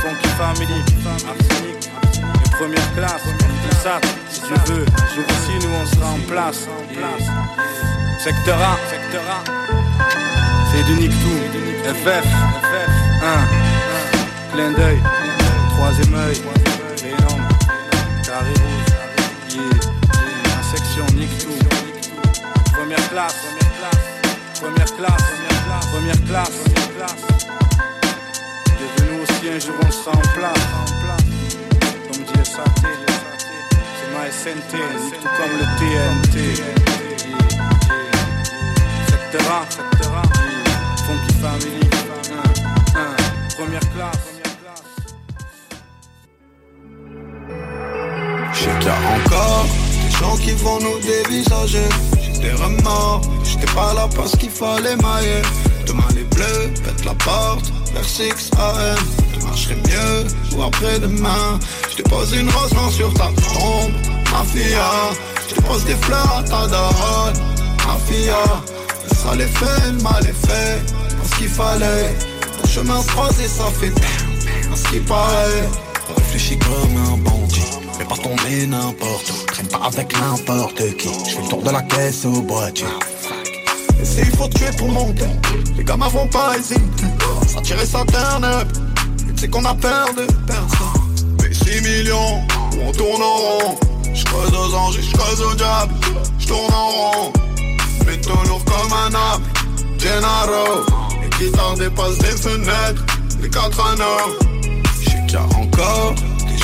Funky 0.00 0.28
Family, 0.38 0.82
Arsenic, 1.04 1.90
première 2.52 2.94
classe, 2.94 3.24
tout 3.24 3.76
ça, 3.82 4.00
si 4.30 4.40
tu 4.40 4.54
veux, 4.72 4.86
nous 4.86 5.22
aussi 5.22 5.66
nous 5.66 5.74
on 5.74 5.84
sera 5.84 6.12
en 6.12 6.18
place. 6.26 6.66
Secteur 8.18 8.56
A, 8.58 8.78
Secteur 8.88 9.20
A, 9.28 9.44
c'est 10.72 10.82
du 10.84 11.10
FF, 11.10 12.24
FF, 12.24 12.90
1, 13.22 14.54
clin 14.54 14.72
d'œil, 14.72 15.02
troisième 15.76 16.14
œil, 16.14 16.40
Venom, 17.02 17.38
carré 18.24 18.54
rouge, 18.54 19.68
la 20.44 20.62
section 20.74 21.04
Nick 21.16 21.36
tout, 21.36 21.58
première 22.72 23.08
classe, 23.10 23.36
première 23.44 23.72
classe, 23.78 24.58
première 24.58 24.96
classe, 24.96 25.55
classe, 25.66 25.86
première 25.86 26.24
classe. 26.24 26.62
Devenu 28.78 29.22
aussi 29.22 29.48
un 29.48 29.58
jour 29.58 29.74
on 29.86 29.90
sera 29.90 30.12
en 30.12 30.28
place, 30.34 30.66
comme 32.06 32.22
dit 32.24 32.44
SAT, 32.44 32.64
c'est 33.96 34.10
ma 34.12 34.30
SNT, 34.30 34.74
tout 35.20 35.28
comme 35.36 35.54
le 35.58 35.66
TNT. 35.78 36.36
Secteur 39.08 39.46
A, 39.52 39.70
secteur 39.70 40.12
A, 40.14 40.22
Funky 41.04 41.34
Family, 41.40 41.86
un, 42.94 43.00
un, 43.00 43.54
première 43.56 43.86
classe. 43.94 44.26
Je 48.52 48.58
sais 48.58 48.70
encore 48.70 49.66
des 50.04 50.16
gens 50.18 50.36
qui 50.36 50.52
vont 50.52 50.80
nous 50.80 50.98
dévisager. 51.00 52.25
Des 52.40 52.52
remords, 52.52 53.22
j'étais 53.44 53.72
pas 53.72 53.94
là 53.94 54.08
parce 54.14 54.36
qu'il 54.36 54.50
fallait 54.50 54.96
mailler. 54.96 55.42
Demain 55.86 56.08
les 56.14 56.24
bleus 56.24 56.72
pètent 56.84 57.04
la 57.04 57.14
porte 57.14 57.72
vers 57.92 58.04
6 58.04 58.50
AM. 58.58 58.96
Demain 59.34 59.54
je 59.54 59.74
mieux 59.74 60.56
ou 60.56 60.62
après-demain. 60.62 61.58
Je 61.90 62.02
te 62.02 62.08
pose 62.08 62.32
une 62.32 62.50
rose 62.50 62.94
sur 62.94 63.12
ta 63.14 63.26
tombe, 63.26 63.92
ma 64.32 64.44
filla. 64.44 64.90
Je 65.48 65.54
te 65.54 65.60
pose 65.62 65.84
des 65.84 65.94
fleurs 65.94 66.36
à 66.38 66.42
ta 66.42 66.66
daronne, 66.66 67.34
ma 67.86 67.96
filla. 68.06 68.62
Le 69.08 69.14
sale 69.14 69.40
est 69.40 69.58
fait, 69.58 69.92
le 69.92 70.02
mal 70.02 70.26
est 70.26 70.46
fait, 70.46 70.82
parce 71.18 71.30
qu'il 71.38 71.48
fallait. 71.48 72.14
Ton 72.60 72.68
chemin 72.68 73.00
se 73.02 73.08
croise 73.08 73.40
et 73.40 73.48
ça 73.48 73.64
fait 73.80 73.92
parce 74.68 74.82
qu'il 74.82 75.02
paraît. 75.04 75.68
Réfléchis 76.16 76.58
comme 76.58 76.96
un 76.96 77.16
bandit. 77.18 77.35
Pas 78.08 78.16
tomber 78.16 78.66
n'importe 78.66 79.30
où. 79.30 79.46
Traîne 79.46 79.68
pas 79.68 79.80
avec 79.84 80.12
n'importe 80.18 80.96
qui. 80.96 81.08
Je 81.08 81.30
fais 81.34 81.42
le 81.42 81.48
tour 81.48 81.62
de 81.62 81.70
la 81.70 81.82
caisse 81.82 82.24
au 82.24 82.42
boîtier. 82.42 82.86
Et 84.00 84.04
s'il 84.04 84.36
faut 84.36 84.48
tuer 84.48 84.70
pour 84.76 84.88
monter, 84.88 85.26
les 85.76 85.84
gamins 85.84 86.08
vont 86.08 86.28
pas 86.28 86.56
hésiter. 86.56 86.82
Ça 87.48 87.60
tirer 87.62 87.86
sa 87.86 88.04
turn 88.04 88.44
up. 88.44 88.68
Sais 89.36 89.48
qu'on 89.48 89.64
a 89.64 89.74
peur 89.74 90.06
de 90.16 90.26
personne. 90.46 91.26
Mais 91.42 91.52
6 91.52 91.82
millions, 91.82 92.42
on 92.86 92.92
tourne 92.92 93.22
en 93.22 93.36
rond. 93.36 93.78
Je 94.14 94.24
creuse 94.24 94.52
aux 94.52 94.74
anges, 94.74 94.98
je 95.00 95.16
creuse 95.16 95.42
au 95.42 95.54
diable. 95.54 95.94
Je 96.38 96.46
tourne 96.46 96.72
en 96.72 96.88
rond. 96.88 97.32
Mais 98.06 98.16
lourd 98.48 98.64
comme 98.64 98.92
un 98.92 99.14
âme. 99.14 99.42
Gennaro. 99.98 100.86
Les 101.20 101.46
guitares 101.46 101.74
dépassent 101.74 102.18
des 102.18 102.36
fenêtres. 102.36 103.04
Les 103.42 103.50
quatre 103.50 103.80
anneaux. 103.92 104.38
Je 105.00 105.10
sais 105.10 105.26
qu'il 105.26 105.32
y 105.32 105.36
a 105.36 105.42
encore 105.42 106.14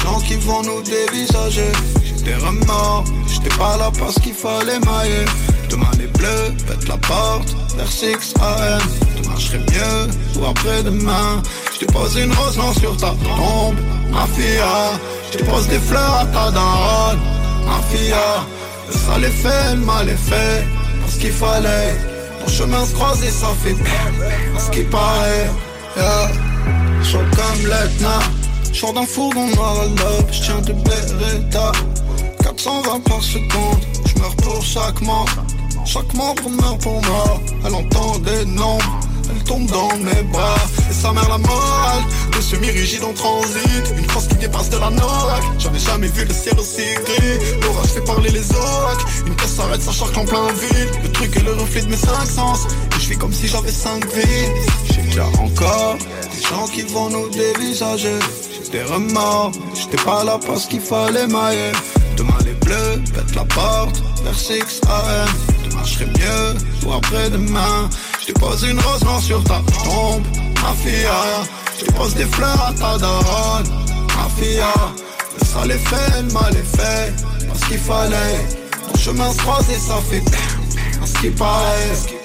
gens 0.03 0.21
qui 0.21 0.37
vont 0.37 0.63
nous 0.63 0.83
dévisager. 0.83 1.73
J'ai 2.05 2.25
des 2.25 2.35
remords, 2.35 3.05
j'étais 3.29 3.57
pas 3.57 3.77
là 3.77 3.91
parce 3.99 4.15
qu'il 4.17 4.35
fallait 4.35 4.79
mailler. 4.81 5.25
Demain 5.71 5.91
les 5.99 6.07
bleus 6.07 6.55
pètent 6.67 6.89
la 6.89 6.97
porte 6.99 7.55
vers 7.77 7.91
6 7.91 8.35
AM. 8.41 8.83
Demain 9.17 9.39
je 9.39 9.57
mieux 9.57 10.41
ou 10.41 10.47
après-demain. 10.47 11.43
Je 11.81 11.87
posé 11.87 12.25
une 12.25 12.33
rose 12.33 12.59
sur 12.81 12.97
ta 12.97 13.09
tombe, 13.09 13.77
ma 14.11 14.27
fille. 14.35 14.63
Je 15.33 15.45
pose 15.45 15.67
des 15.69 15.79
fleurs 15.79 16.15
à 16.15 16.27
ta 16.27 16.51
daronne, 16.51 17.21
ma 17.67 17.81
fille. 17.91 18.15
Le 18.89 18.95
sale 18.95 19.25
est 19.25 19.31
fait, 19.31 19.75
le 19.75 19.81
mal 19.81 20.09
est 20.09 20.17
fait, 20.17 20.65
parce 21.01 21.17
qu'il 21.17 21.33
fallait. 21.33 21.97
Ton 22.41 22.51
chemin 22.51 22.85
se 22.85 22.93
croise 22.95 23.21
ça 23.21 23.49
fait 23.63 23.77
parce 24.53 24.69
qu'il 24.71 24.87
paraît. 24.87 25.51
Yeah. 25.97 26.31
Chaud 27.05 27.19
comme 27.37 27.67
l'Etna, 27.67 28.19
chaud 28.73 28.93
d'un 28.93 29.07
fourgon 29.07 29.47
noir 29.49 29.81
à 29.81 29.85
l'aube, 29.85 30.31
je 30.31 30.43
tiens 30.43 30.61
de 30.61 30.73
Beretta. 30.73 31.73
420 32.43 33.01
par 33.05 33.23
seconde, 33.23 33.83
je 34.07 34.21
meurs 34.21 34.37
pour 34.37 34.63
chaque 34.63 35.01
mort. 35.03 35.29
Chaque 35.85 36.15
membre 36.15 36.49
meurt 36.49 36.81
pour 36.81 37.03
moi, 37.03 37.41
elle 37.67 37.75
entend 37.75 38.19
des 38.19 38.45
nombres. 38.47 39.01
Elle 39.35 39.43
tombe 39.45 39.67
dans 39.67 39.97
mes 39.99 40.23
bras 40.25 40.57
Et 40.91 40.93
sa 40.93 41.13
mère 41.13 41.29
la 41.29 41.39
morale 41.39 42.03
De 42.37 42.41
semi-rigide 42.41 43.05
en 43.05 43.13
transit 43.13 43.95
Une 43.97 44.05
force 44.11 44.27
qui 44.27 44.35
dépasse 44.35 44.69
de 44.69 44.79
la 44.79 44.91
norac 44.91 45.43
J'avais 45.59 45.79
jamais 45.79 46.09
vu 46.09 46.25
le 46.25 46.35
ciel 46.35 46.59
aussi 46.59 46.83
gris 46.83 47.39
L'orage 47.63 47.91
fait 47.91 48.05
parler 48.05 48.31
les 48.31 48.53
oracles 48.53 49.05
Une 49.27 49.37
caisse 49.37 49.55
s'arrête, 49.55 49.81
ça 49.81 49.93
charque 49.93 50.17
en 50.19 50.25
plein 50.25 50.49
vide 50.49 50.91
Le 51.03 51.13
truc 51.13 51.37
est 51.37 51.45
le 51.45 51.53
reflet 51.53 51.83
de 51.83 51.89
mes 51.89 51.97
cinq 51.97 52.27
sens 52.27 52.67
Et 52.97 53.01
je 53.01 53.09
vis 53.11 53.17
comme 53.17 53.33
si 53.33 53.47
j'avais 53.47 53.71
cinq 53.71 54.05
vies 54.13 55.02
Déjà 55.13 55.27
encore 55.39 55.99
Des 56.33 56.41
gens 56.41 56.67
qui 56.73 56.83
vont 56.83 57.11
nous 57.11 57.29
dévisager 57.29 58.19
J'ai 58.51 58.71
des 58.71 58.83
remords 58.83 59.53
J'étais 59.75 60.03
pas 60.03 60.25
là 60.25 60.39
parce 60.47 60.65
qu'il 60.65 60.81
fallait 60.81 61.27
mailler 61.27 61.73
Demain 62.17 62.39
les 62.47 62.55
bleus 62.55 63.03
pètent 63.13 63.35
la 63.37 63.45
porte 63.45 64.03
vers 64.25 64.39
6 64.39 64.81
AM 64.89 65.29
Demain 65.69 65.83
je 65.85 65.95
serai 65.95 66.07
mieux, 66.07 66.87
ou 66.87 66.93
après-demain 66.93 67.91
je 68.27 68.33
pose 68.35 68.63
une 68.63 68.79
rose 68.79 69.25
sur 69.25 69.43
ta 69.43 69.61
tombe, 69.85 70.23
ma 70.63 70.73
fille. 70.75 71.09
Je 71.79 71.91
pose 71.93 72.15
des 72.15 72.25
fleurs 72.25 72.69
à 72.69 72.73
ta 72.73 72.97
daronne, 72.97 73.67
ma 73.89 74.29
fille. 74.37 74.63
Le 75.39 75.45
sale 75.45 75.73
fait, 75.73 76.23
le 76.23 76.33
mal 76.33 76.57
est 76.57 76.77
fait, 76.77 77.13
parce 77.49 77.65
qu'il 77.65 77.79
fallait. 77.79 78.47
Mon 78.89 78.99
chemin 78.99 79.33
se 79.33 79.39
croise 79.39 79.69
et 79.71 79.79
ça 79.79 79.97
fait 80.09 80.23
parce 81.01 81.13
qu'il 81.15 81.33
paraît. 81.33 82.22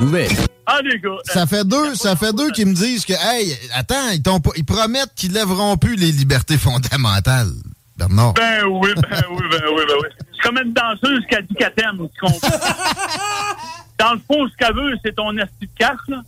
Nouvelles. 0.00 0.30
Ah, 0.66 0.80
les 0.82 0.98
gars. 0.98 1.16
Ça 1.24 1.46
fait 1.46 1.64
deux, 1.64 1.94
ça 1.94 2.16
fait 2.16 2.32
deux 2.32 2.50
qui 2.50 2.64
me 2.64 2.74
disent 2.74 3.04
que, 3.04 3.12
hey, 3.12 3.56
attends, 3.74 4.10
ils, 4.12 4.22
ils 4.56 4.64
promettent 4.64 5.14
qu'ils 5.14 5.32
lèveront 5.32 5.76
plus 5.76 5.94
les 5.96 6.10
libertés 6.10 6.58
fondamentales. 6.58 7.52
Bernard. 7.96 8.34
Ben 8.34 8.64
oui, 8.68 8.90
ben 8.94 9.22
oui, 9.30 9.44
ben 9.50 9.62
oui, 9.70 9.82
ben 9.88 9.94
oui. 10.02 10.08
C'est 10.34 10.42
comme 10.42 10.58
une 10.58 10.72
danseuse 10.72 11.24
qui 11.28 11.34
a 11.34 11.42
dit 11.42 11.54
qu'elle 11.54 11.72
t'aime, 11.74 11.96
tu 11.98 12.20
comprends? 12.20 12.48
Dans 13.98 14.12
le 14.12 14.18
fond, 14.18 14.46
ce 14.48 14.56
qu'elle 14.56 14.74
veut, 14.74 14.94
c'est 15.02 15.14
ton 15.14 15.34
esti 15.38 15.60
de 15.62 15.68
carte, 15.78 16.08
là. 16.08 16.20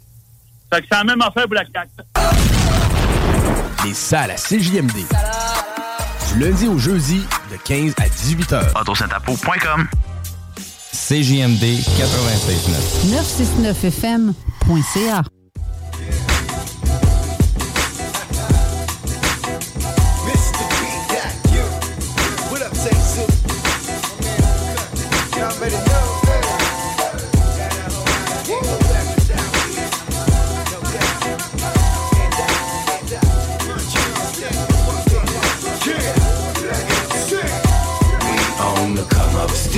Fait 0.72 0.80
que 0.80 0.86
c'est 0.90 0.98
la 0.98 1.04
même 1.04 1.20
affaire 1.20 1.44
pour 1.44 1.54
la 1.54 1.64
carte. 1.64 1.90
Les 3.84 3.94
salles 3.94 4.30
à 4.30 4.36
CJMD. 4.36 5.04
Du 6.32 6.40
lundi 6.40 6.68
au 6.68 6.78
jeudi, 6.78 7.22
de 7.50 7.56
15 7.56 7.94
à 7.98 8.08
18 8.08 8.52
h. 8.52 8.80
Autosentapo.com 8.80 9.88
CJMD 11.08 11.62
96.9. 11.62 13.08
969fm.ca. 13.08 15.37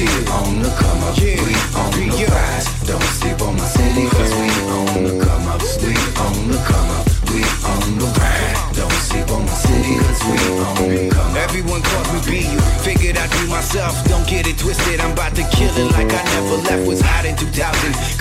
still 0.07 0.33
on 0.33 0.63
the 0.63 0.69
come 0.79 1.03
up. 1.03 1.17
Yeah. 1.19 1.37
We 1.45 1.55
on 1.77 1.91
the 1.93 2.27
rise. 2.33 2.67
Don't 2.87 3.03
sleep 3.03 3.41
on 3.43 3.57
my 3.57 3.65
city, 3.65 4.09
cause 4.09 4.33
we 4.33 4.49
on 4.71 5.05
the 5.05 5.25
come 5.25 5.49
up. 5.49 5.61
We 5.83 5.95
on 6.25 6.49
the 6.49 6.59
come 6.69 6.91
up. 6.91 7.07
We 7.33 7.43
on 7.69 7.99
the 7.99 8.19
grind. 8.19 8.40
Sleep 9.11 9.27
on 9.35 9.43
my 9.43 9.51
city, 9.51 9.99
cause 9.99 10.23
we 10.23 10.39
the 10.39 11.11
come. 11.11 11.35
Everyone 11.35 11.83
calls 11.83 12.07
me 12.15 12.21
be 12.31 12.41
you. 12.47 12.61
Figured 12.87 13.19
I'd 13.19 13.27
be 13.35 13.51
myself. 13.51 13.99
Don't 14.07 14.23
get 14.23 14.47
it 14.47 14.55
twisted. 14.55 15.01
I'm 15.01 15.19
about 15.19 15.35
to 15.35 15.43
kill 15.51 15.75
it 15.75 15.91
like 15.99 16.07
I 16.15 16.23
never 16.39 16.63
left. 16.63 16.87
Was 16.87 17.03
hot 17.03 17.27
in 17.27 17.35
2000. 17.35 17.59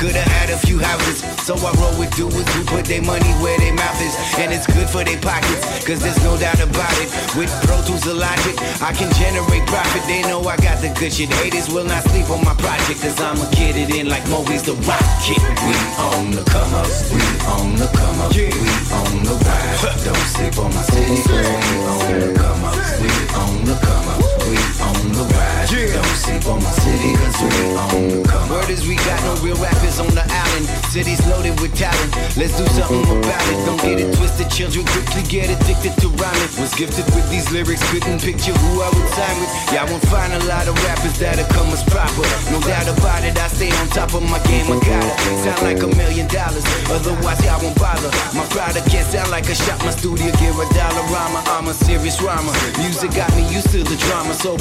Could've 0.02 0.18
had 0.18 0.50
a 0.50 0.58
few 0.58 0.80
houses. 0.82 1.22
So 1.46 1.54
I 1.62 1.70
roll 1.78 1.94
with 2.02 2.10
doers 2.18 2.42
who 2.58 2.66
put 2.66 2.90
their 2.90 3.06
money 3.06 3.30
where 3.38 3.58
their 3.62 3.78
mouth 3.78 4.02
is. 4.02 4.18
And 4.42 4.50
it's 4.50 4.66
good 4.66 4.90
for 4.90 5.06
their 5.06 5.22
pockets. 5.22 5.62
Cause 5.86 6.02
there's 6.02 6.18
no 6.26 6.34
doubt 6.42 6.58
about 6.58 6.98
it. 6.98 7.14
With 7.38 7.54
Pro 7.70 7.78
Tools 7.86 8.10
of 8.10 8.18
Logic, 8.18 8.58
I 8.82 8.90
can 8.98 9.14
generate 9.14 9.70
profit. 9.70 10.02
They 10.10 10.26
know 10.26 10.42
I 10.50 10.58
got 10.58 10.82
the 10.82 10.90
good 10.98 11.14
shit. 11.14 11.30
Haters 11.38 11.70
will 11.70 11.86
not 11.86 12.02
sleep 12.10 12.34
on 12.34 12.42
my 12.42 12.58
project. 12.58 13.06
Cause 13.06 13.22
I'ma 13.22 13.46
get 13.54 13.78
it 13.78 13.94
in 13.94 14.10
like 14.10 14.26
Moby's 14.26 14.66
the 14.66 14.74
rocket. 14.90 15.38
We 15.38 15.78
on 16.02 16.34
the 16.34 16.42
come 16.50 16.74
up. 16.74 16.90
We 17.14 17.22
on 17.46 17.78
the 17.78 17.86
come 17.94 18.26
up. 18.26 18.34
We 18.34 18.50
on 18.90 19.14
the 19.22 19.38
rise. 19.38 20.02
Don't 20.02 20.28
sleep 20.34 20.58
on 20.58 20.74
my 20.74 20.79
city. 20.84 21.22
Cause 21.24 21.28
we 21.28 21.80
on 21.86 22.20
the 22.20 22.34
come 22.40 22.64
up. 22.64 22.76
We 23.02 23.10
on 23.36 23.66
the 23.66 23.76
come 23.82 24.08
up. 24.10 24.48
We 24.48 24.79
the 25.20 25.28
rise. 25.36 25.70
Don't 25.70 26.16
sleep 26.16 26.46
on 26.48 26.60
my 26.64 26.72
city. 26.72 27.12
Cause 27.20 27.36
we 27.44 27.52
on 27.76 28.08
the 28.08 28.20
come. 28.28 28.50
Word 28.50 28.70
is 28.72 28.88
we 28.88 28.96
got 28.96 29.20
no 29.28 29.36
real 29.44 29.60
rappers 29.60 30.00
on 30.00 30.12
the 30.16 30.24
island. 30.24 30.66
City's 30.90 31.20
loaded 31.28 31.60
with 31.60 31.76
talent. 31.76 32.12
Let's 32.40 32.56
do 32.56 32.66
something 32.72 33.04
about 33.04 33.46
it. 33.52 33.58
Don't 33.68 33.82
get 33.82 34.00
it 34.00 34.16
twisted. 34.16 34.50
Children 34.50 34.86
quickly 34.88 35.24
get 35.28 35.52
addicted 35.52 35.94
to 36.02 36.08
rhyming. 36.16 36.52
Was 36.60 36.74
gifted 36.74 37.06
with 37.14 37.28
these 37.30 37.52
lyrics. 37.52 37.84
Couldn't 37.92 38.24
picture 38.24 38.56
who 38.56 38.82
I 38.82 38.90
would 38.96 39.10
sign 39.12 39.36
with. 39.44 39.52
Y'all 39.76 39.88
won't 39.92 40.06
find 40.08 40.32
a 40.34 40.42
lot 40.48 40.68
of 40.68 40.76
rappers 40.88 41.16
that'll 41.20 41.48
come 41.52 41.68
as 41.76 41.84
proper. 41.84 42.24
No 42.52 42.60
doubt 42.64 42.88
about 42.88 43.24
it. 43.28 43.36
I 43.36 43.48
stay 43.52 43.72
on 43.84 43.88
top 43.92 44.16
of 44.16 44.24
my 44.24 44.40
game. 44.48 44.72
I 44.72 44.80
gotta 44.80 45.14
sound 45.44 45.62
like 45.68 45.82
a 45.84 45.90
million 46.00 46.28
dollars. 46.32 46.64
Otherwise, 46.88 47.44
y'all 47.44 47.60
won't 47.60 47.78
bother. 47.78 48.10
My 48.34 48.46
product 48.56 48.88
can't 48.90 49.08
sound 49.08 49.30
like 49.32 49.48
a 49.52 49.56
shot. 49.56 49.80
My 49.84 49.92
studio 49.92 50.32
give 50.40 50.56
a 50.56 50.68
dollar 50.74 51.06
rhymer. 51.12 51.44
I'm 51.56 51.68
a 51.68 51.76
serious 51.76 52.22
rhymer. 52.22 52.54
Music 52.80 53.12
got 53.12 53.30
me 53.36 53.44
used 53.52 53.70
to 53.76 53.84
the 53.84 53.98
drama. 54.08 54.34
So 54.34 54.56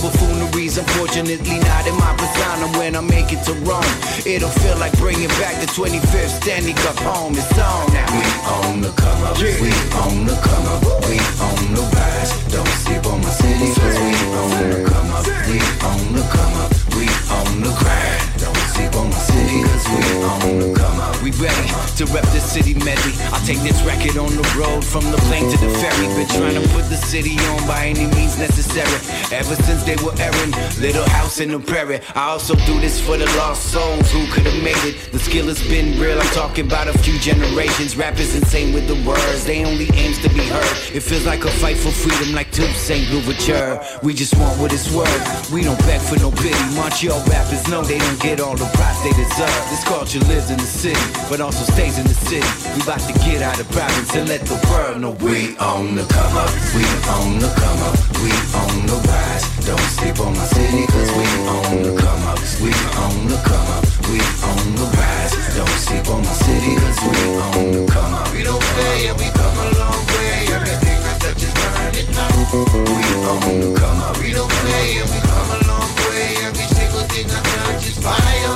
buffooneries, 0.48 0.78
unfortunately, 0.78 1.58
not 1.60 1.86
in 1.86 1.94
my 1.96 2.14
persona. 2.16 2.66
When 2.78 2.96
I 2.96 3.00
make 3.00 3.32
it 3.32 3.42
to 3.44 3.52
Rome, 3.64 3.84
it'll 4.26 4.48
feel 4.48 4.76
like 4.78 4.96
bringing 4.98 5.28
back 5.40 5.60
the 5.60 5.66
25th 5.66 6.42
standing 6.42 6.76
up 6.88 6.96
home. 6.98 7.34
It's 7.34 7.58
on 7.58 7.92
now. 7.92 8.06
We 8.12 8.24
on 8.46 8.80
the 8.80 8.90
come 8.92 9.24
up. 9.24 9.38
We 9.38 9.52
on 9.52 10.26
the 10.26 10.36
come 10.42 10.66
up. 10.66 10.82
We 11.08 11.18
on 11.18 11.74
the 11.74 11.82
rise. 11.94 12.32
Don't 12.52 12.68
sleep 12.84 13.06
on 13.06 13.20
my 13.20 13.30
city. 13.30 13.74
Cause 13.74 13.98
we 13.98 14.14
on 14.36 14.70
the 14.70 14.90
come 14.90 15.10
up. 15.12 15.26
We 15.48 15.58
on 15.86 16.12
the 16.12 16.24
come 16.32 16.54
up. 16.62 16.72
We 16.96 17.06
on 17.30 17.60
the 17.62 17.72
grind. 17.78 18.40
Don't 18.40 18.57
on 18.94 19.10
my 19.10 19.18
city. 19.18 19.62
Cause 19.62 19.86
we 19.88 20.00
on 20.22 20.58
the 20.60 20.74
come 20.78 21.00
up. 21.00 21.22
We 21.22 21.30
ready 21.42 21.68
to 21.98 22.04
rep 22.14 22.24
the 22.30 22.40
city 22.40 22.74
medley. 22.74 23.14
I 23.34 23.38
take 23.44 23.58
this 23.60 23.82
record 23.82 24.16
on 24.16 24.30
the 24.30 24.46
road 24.56 24.84
from 24.84 25.04
the 25.10 25.18
plane 25.28 25.50
to 25.50 25.58
the 25.58 25.70
ferry. 25.80 26.06
Been 26.14 26.28
trying 26.28 26.54
to 26.60 26.66
put 26.70 26.88
the 26.88 26.96
city 26.96 27.36
on 27.50 27.66
by 27.66 27.86
any 27.86 28.06
means 28.14 28.38
necessary. 28.38 28.98
Ever 29.34 29.56
since 29.66 29.82
they 29.84 29.96
were 30.04 30.14
airing 30.18 30.52
Little 30.78 31.08
House 31.10 31.40
in 31.40 31.50
the 31.50 31.58
Prairie. 31.58 32.00
I 32.14 32.30
also 32.30 32.54
do 32.66 32.78
this 32.80 33.00
for 33.00 33.16
the 33.16 33.26
lost 33.36 33.72
souls 33.72 34.10
who 34.12 34.26
could 34.32 34.46
have 34.46 34.62
made 34.62 34.82
it. 34.84 35.10
The 35.12 35.18
skill 35.18 35.46
has 35.46 35.60
been 35.66 35.98
real. 35.98 36.18
I'm 36.20 36.32
talking 36.34 36.66
about 36.66 36.88
a 36.88 36.96
few 36.98 37.18
generations. 37.18 37.96
Rappers 37.96 38.34
insane 38.34 38.72
with 38.72 38.86
the 38.86 38.98
words. 39.08 39.44
They 39.44 39.64
only 39.64 39.88
aims 39.94 40.18
to 40.22 40.28
be 40.28 40.46
heard. 40.46 40.76
It 40.94 41.00
feels 41.00 41.26
like 41.26 41.44
a 41.44 41.50
fight 41.50 41.76
for 41.76 41.90
freedom, 41.90 42.34
like 42.34 42.50
Tube 42.52 42.74
St. 42.74 43.10
Louverture. 43.10 43.80
We 44.02 44.14
just 44.14 44.36
want 44.36 44.58
what 44.60 44.72
it's 44.72 44.92
worth. 44.94 45.52
We 45.52 45.62
don't 45.62 45.78
beg 45.80 46.00
for 46.00 46.18
no 46.18 46.30
pity. 46.30 46.58
Montreal 46.74 47.22
rappers 47.26 47.66
know 47.68 47.82
they 47.82 47.98
don't 47.98 48.20
get 48.20 48.40
all 48.40 48.56
the 48.56 48.67
props 48.74 49.00
they 49.02 49.12
deserve. 49.12 49.62
This 49.70 49.84
culture 49.84 50.20
lives 50.26 50.50
in 50.50 50.58
the 50.58 50.66
city, 50.68 51.00
but 51.30 51.40
also 51.40 51.64
stays 51.72 51.98
in 51.98 52.06
the 52.06 52.18
city. 52.28 52.46
We 52.74 52.82
about 52.82 53.00
to 53.08 53.14
get 53.24 53.42
out 53.42 53.58
of 53.60 53.68
province 53.70 54.14
and 54.14 54.28
let 54.28 54.42
the 54.44 54.58
world 54.68 55.00
know 55.00 55.12
we 55.24 55.56
on 55.58 55.94
the 55.94 56.04
come 56.08 56.36
up. 56.36 56.50
We 56.74 56.84
on 57.08 57.38
the 57.38 57.50
come 57.56 57.80
up. 57.88 57.96
We 58.22 58.32
on 58.56 58.74
the 58.86 58.98
rise. 59.08 59.44
Don't 59.64 59.88
sleep 59.98 60.18
on 60.20 60.32
my 60.34 60.46
city, 60.52 60.86
cause 60.86 61.10
we 61.16 61.26
on 61.46 61.82
the 61.82 61.92
come 62.00 62.22
up. 62.28 62.38
We 62.60 62.70
on 62.98 63.16
the 63.28 63.38
come 63.46 63.68
up. 63.76 63.84
We 64.10 64.18
on 64.42 64.64
the 64.76 64.86
rise. 64.96 65.34
Don't 65.54 65.78
sleep 65.78 66.08
on 66.08 66.20
my 66.24 66.34
city, 66.44 66.74
cause 66.76 66.98
we 67.04 67.16
on 67.38 67.64
the 67.72 67.82
come 67.92 68.14
up. 68.14 68.32
We 68.32 68.42
don't 68.42 68.62
play 68.74 69.08
and 69.08 69.18
we 69.18 69.28
come 69.36 69.56
a 69.58 69.68
long 69.78 70.02
way. 70.16 70.48
Everything 70.56 70.98
I 71.04 71.14
touch 71.22 71.42
is 71.42 71.52
burning 71.54 72.10
up. 72.16 72.32
We 72.52 73.04
on 73.28 73.60
the 73.60 73.70
come 73.78 74.00
up. 74.02 74.16
We 74.18 74.32
don't 74.32 74.50
play 74.50 74.98
and 74.98 75.10
we 75.10 75.20
come 75.20 75.50
a 75.52 75.60
long 75.68 75.90
way. 76.08 76.26
Every 76.48 76.66
single 77.08 77.14
thing 77.14 77.26
I 77.30 77.72
touch 77.72 77.86
is 77.86 77.98
fire. 77.98 78.52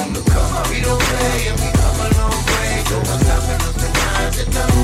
On 0.00 0.12
the 0.12 0.22
come 0.30 0.56
up. 0.56 0.68
We 0.70 0.80
don't 0.80 1.00
play 1.00 1.48
and 1.48 1.58
we 1.60 1.68
come 1.72 2.00
a 2.00 2.08
long 2.18 2.40
way. 2.52 2.82
Don't 2.88 3.06
stop 3.06 3.42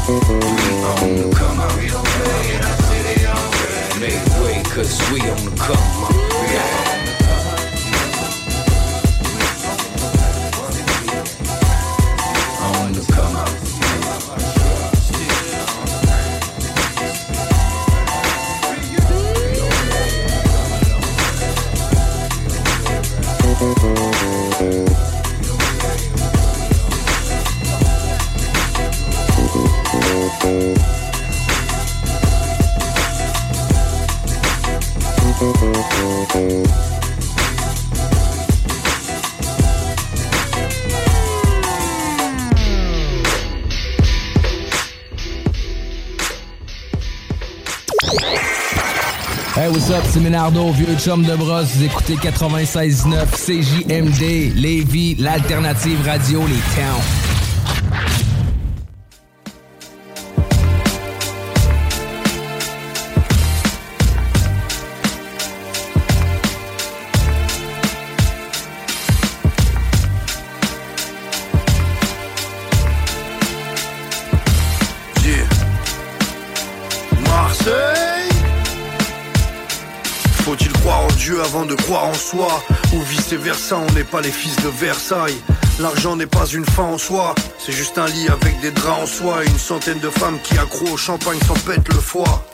We 0.08 0.72
on 0.92 1.02
the 1.16 1.36
come 1.36 1.60
up. 1.60 1.72
We 1.76 1.88
don't 1.88 2.06
play 2.06 2.54
in 2.54 2.62
our 2.62 2.76
city 2.88 3.26
already. 3.26 4.00
Make 4.00 4.24
way, 4.42 4.62
cause 4.74 4.96
we 5.12 5.20
on 5.20 5.44
the 5.44 5.52
come 5.56 6.04
up. 6.04 7.07
Thank 23.74 23.98
c'est 50.04 50.20
Ménardo, 50.20 50.70
vieux 50.72 50.96
chum 50.98 51.24
de 51.24 51.34
brosse. 51.34 51.76
Vous 51.76 51.84
écoutez 51.84 52.16
96.9 52.16 53.26
CJMD, 53.30 54.54
Lévis, 54.54 55.14
l'alternative 55.18 55.98
radio, 56.04 56.40
les 56.46 56.60
towns. 56.76 57.17
De 81.68 81.74
croire 81.74 82.06
en 82.06 82.14
soi 82.14 82.48
Ou 82.94 83.00
vice 83.02 83.32
versa, 83.34 83.78
on 83.78 83.92
n'est 83.92 84.04
pas 84.04 84.20
les 84.20 84.32
fils 84.32 84.56
de 84.56 84.68
Versailles 84.68 85.38
L'argent 85.80 86.16
n'est 86.16 86.26
pas 86.26 86.46
une 86.46 86.64
fin 86.64 86.82
en 86.82 86.98
soi, 86.98 87.36
c'est 87.64 87.70
juste 87.70 87.98
un 87.98 88.06
lit 88.06 88.26
avec 88.28 88.60
des 88.60 88.72
draps 88.72 89.02
en 89.02 89.06
soie 89.06 89.44
et 89.44 89.46
une 89.46 89.58
centaine 89.58 90.00
de 90.00 90.10
femmes 90.10 90.38
qui 90.42 90.58
accro 90.58 90.86
au 90.88 90.96
champagne 90.96 91.38
s'en 91.46 91.54
pètent 91.54 91.86
le 91.88 92.00
foie. 92.00 92.44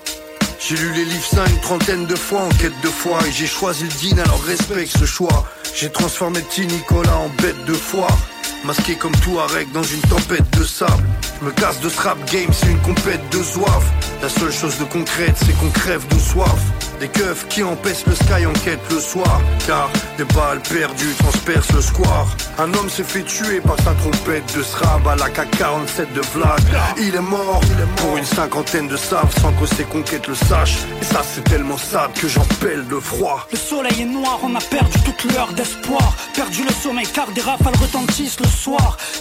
J'ai 0.61 0.77
lu 0.77 0.93
les 0.93 1.07
livres 1.07 1.25
saints 1.25 1.47
une 1.47 1.61
trentaine 1.61 2.05
de 2.05 2.15
fois 2.17 2.43
en 2.43 2.49
quête 2.51 2.79
de 2.83 2.89
foi 2.89 3.19
et 3.27 3.33
j'ai 3.33 3.47
choisi 3.47 3.85
le 3.85 4.11
din 4.11 4.23
alors 4.23 4.43
respecte 4.45 4.95
ce 4.99 5.07
choix. 5.07 5.47
J'ai 5.75 5.91
transformé 5.91 6.41
petit 6.41 6.67
Nicolas 6.67 7.17
en 7.17 7.31
bête 7.41 7.65
de 7.65 7.73
foire. 7.73 8.19
Masqué 8.65 8.95
comme 8.97 9.15
tout 9.17 9.39
Arec 9.39 9.71
dans 9.73 9.83
une 9.83 10.01
tempête 10.01 10.49
de 10.59 10.65
sable. 10.65 11.05
Me 11.43 11.51
casse 11.51 11.81
de 11.81 11.89
ce 11.91 12.01
rap 12.01 12.19
game, 12.33 12.51
c'est 12.51 12.69
une 12.69 12.81
compète 12.81 13.21
de 13.31 13.43
soif. 13.43 13.85
La 14.23 14.31
seule 14.31 14.53
chose 14.53 14.79
de 14.79 14.85
concrète, 14.85 15.37
c'est 15.37 15.53
qu'on 15.59 15.69
crève 15.69 16.07
de 16.09 16.19
soif. 16.19 16.59
Des 16.99 17.09
keufs 17.09 17.47
qui 17.49 17.63
empêchent 17.63 18.07
le 18.07 18.15
sky 18.15 18.47
en 18.47 18.53
quête 18.65 18.81
le 18.91 19.01
soir. 19.01 19.43
Car 19.67 19.91
des 20.17 20.25
balles 20.25 20.61
perdues 20.61 21.13
transpercent 21.19 21.73
le 21.75 21.83
square. 21.83 22.29
Un 22.59 22.73
homme 22.73 22.89
s'est 22.89 23.05
fait 23.05 23.25
tuer 23.25 23.61
par 23.61 23.77
sa 23.81 23.93
trompette 23.93 24.57
de 24.57 24.63
srab 24.63 25.07
à 25.09 25.17
la 25.17 25.29
K47 25.29 26.15
de 26.15 26.23
Vlad. 26.33 26.63
Il 26.97 27.15
est 27.15 27.21
mort, 27.21 27.61
pour 27.97 28.17
une 28.17 28.25
cinquantaine 28.25 28.89
de 28.89 28.97
saves 28.97 29.35
sans 29.43 29.53
que 29.53 29.67
ses 29.67 29.85
conquêtes 29.85 30.29
le 30.29 30.35
sachent. 30.35 30.79
Et 31.03 31.05
ça, 31.05 31.21
c'est 31.23 31.45
tellement 31.45 31.77
sad 31.77 32.13
que 32.15 32.29
j'en 32.29 32.47
pèle 32.63 32.87
de 32.89 32.99
froid. 32.99 33.47
Le 33.53 33.59
soleil 33.59 34.01
est 34.01 34.07
noir, 34.07 34.39
on 34.43 34.55
a 34.55 34.61
perdu 34.61 34.99
toute 35.05 35.35
l'heure 35.35 35.53
d'espoir. 35.53 36.17
Perdu 36.35 36.63
le 36.65 36.73
sommeil 36.73 37.07
car 37.13 37.31
des 37.33 37.43
rafales 37.43 37.77
retentissent 37.77 38.41
le 38.41 38.47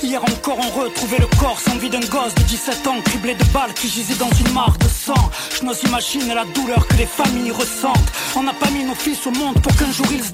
Hier 0.01 0.21
encore, 0.23 0.57
on 0.59 0.81
retrouvait 0.81 1.17
le 1.17 1.27
corps 1.39 1.59
sans 1.59 1.77
vie 1.77 1.89
d'un 1.89 1.99
gosse 1.99 2.35
de 2.35 2.43
17 2.43 2.87
ans, 2.87 3.01
criblé 3.03 3.33
de 3.35 3.43
balles 3.45 3.73
qui 3.73 3.89
gisait 3.89 4.15
dans 4.15 4.29
une 4.29 4.53
mare 4.53 4.77
de 4.77 4.87
sang. 4.87 5.29
Je 5.57 5.65
n'ose 5.65 5.81
imaginer 5.83 6.33
la 6.33 6.45
douleur 6.45 6.87
que 6.87 6.95
les 6.95 7.05
familles 7.05 7.51
ressentent. 7.51 8.11
On 8.35 8.43
n'a 8.43 8.53
pas 8.53 8.69
mis 8.69 8.83
nos 8.83 8.95
fils 8.95 9.25
au 9.25 9.31
monde 9.31 9.61
pour 9.61 9.75
qu'un 9.75 9.91
jour 9.91 10.05
ils 10.11 10.23
se 10.23 10.31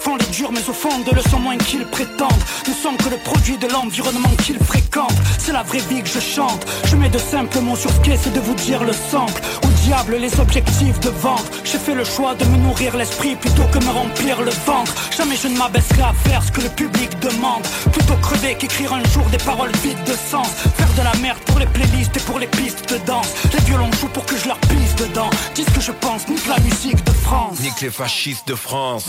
Font 0.00 0.16
les 0.16 0.26
durs, 0.26 0.52
mais 0.52 0.68
au 0.68 0.72
fond 0.72 0.98
de 0.98 1.14
le 1.14 1.22
sont 1.22 1.38
moins 1.38 1.56
qu'ils 1.56 1.86
prétendent. 1.86 2.44
Nous 2.68 2.74
sommes 2.74 2.96
que 2.98 3.08
le 3.08 3.16
produit 3.16 3.56
de 3.56 3.68
l'environnement 3.68 4.28
qu'ils 4.44 4.58
fréquentent. 4.58 5.16
C'est 5.38 5.52
la 5.52 5.62
vraie 5.62 5.78
vie 5.78 6.02
que 6.02 6.08
je 6.08 6.20
chante. 6.20 6.66
Je 6.84 6.96
mets 6.96 7.08
de 7.08 7.18
simples 7.18 7.60
mots 7.60 7.76
sur 7.76 7.90
ce 7.90 8.00
qu'est, 8.00 8.18
c'est 8.18 8.32
de 8.32 8.40
vous 8.40 8.54
dire 8.54 8.84
le 8.84 8.92
sample. 8.92 9.40
Au 9.62 9.68
diable, 9.84 10.16
les 10.16 10.38
objectifs 10.40 11.00
de 11.00 11.08
vente. 11.08 11.50
J'ai 11.64 11.78
fait 11.78 11.94
le 11.94 12.04
choix 12.04 12.34
de 12.34 12.44
me 12.46 12.58
nourrir 12.58 12.96
l'esprit 12.96 13.34
plutôt 13.36 13.64
que 13.72 13.78
me 13.78 13.90
remplir 13.90 14.42
le 14.42 14.50
ventre. 14.66 14.92
Jamais 15.16 15.36
je 15.36 15.48
ne 15.48 15.56
m'abaisserai 15.56 16.02
à 16.02 16.12
faire 16.28 16.42
ce 16.42 16.52
que 16.52 16.60
le 16.60 16.68
public 16.68 17.18
demande. 17.20 17.62
Plutôt 17.92 18.16
crever 18.16 18.56
qu'écrire 18.58 18.92
un 18.92 19.04
jour 19.04 19.24
des 19.30 19.38
paroles 19.38 19.72
vides 19.82 20.04
de 20.04 20.16
sens. 20.30 20.48
Faire 20.76 20.92
de 20.98 21.02
la 21.02 21.14
merde 21.22 21.38
pour 21.46 21.58
les 21.58 21.66
playlists 21.66 22.16
et 22.16 22.20
pour 22.20 22.38
les 22.38 22.46
pistes 22.46 22.92
de 22.92 22.98
danse. 23.06 23.28
Les 23.54 23.64
violons 23.64 23.90
jouent 24.00 24.08
pour 24.08 24.26
que 24.26 24.36
je 24.36 24.48
leur 24.48 24.58
pisse 24.58 24.96
dedans. 24.96 25.30
Dis 25.54 25.64
ce 25.64 25.70
que 25.70 25.80
je 25.80 25.92
pense, 25.92 26.28
nique 26.28 26.46
la 26.46 26.58
musique 26.60 27.02
de 27.04 27.12
France. 27.12 27.60
Nique 27.60 27.80
les 27.80 27.90
fascistes 27.90 28.46
de 28.48 28.54
France. 28.54 29.04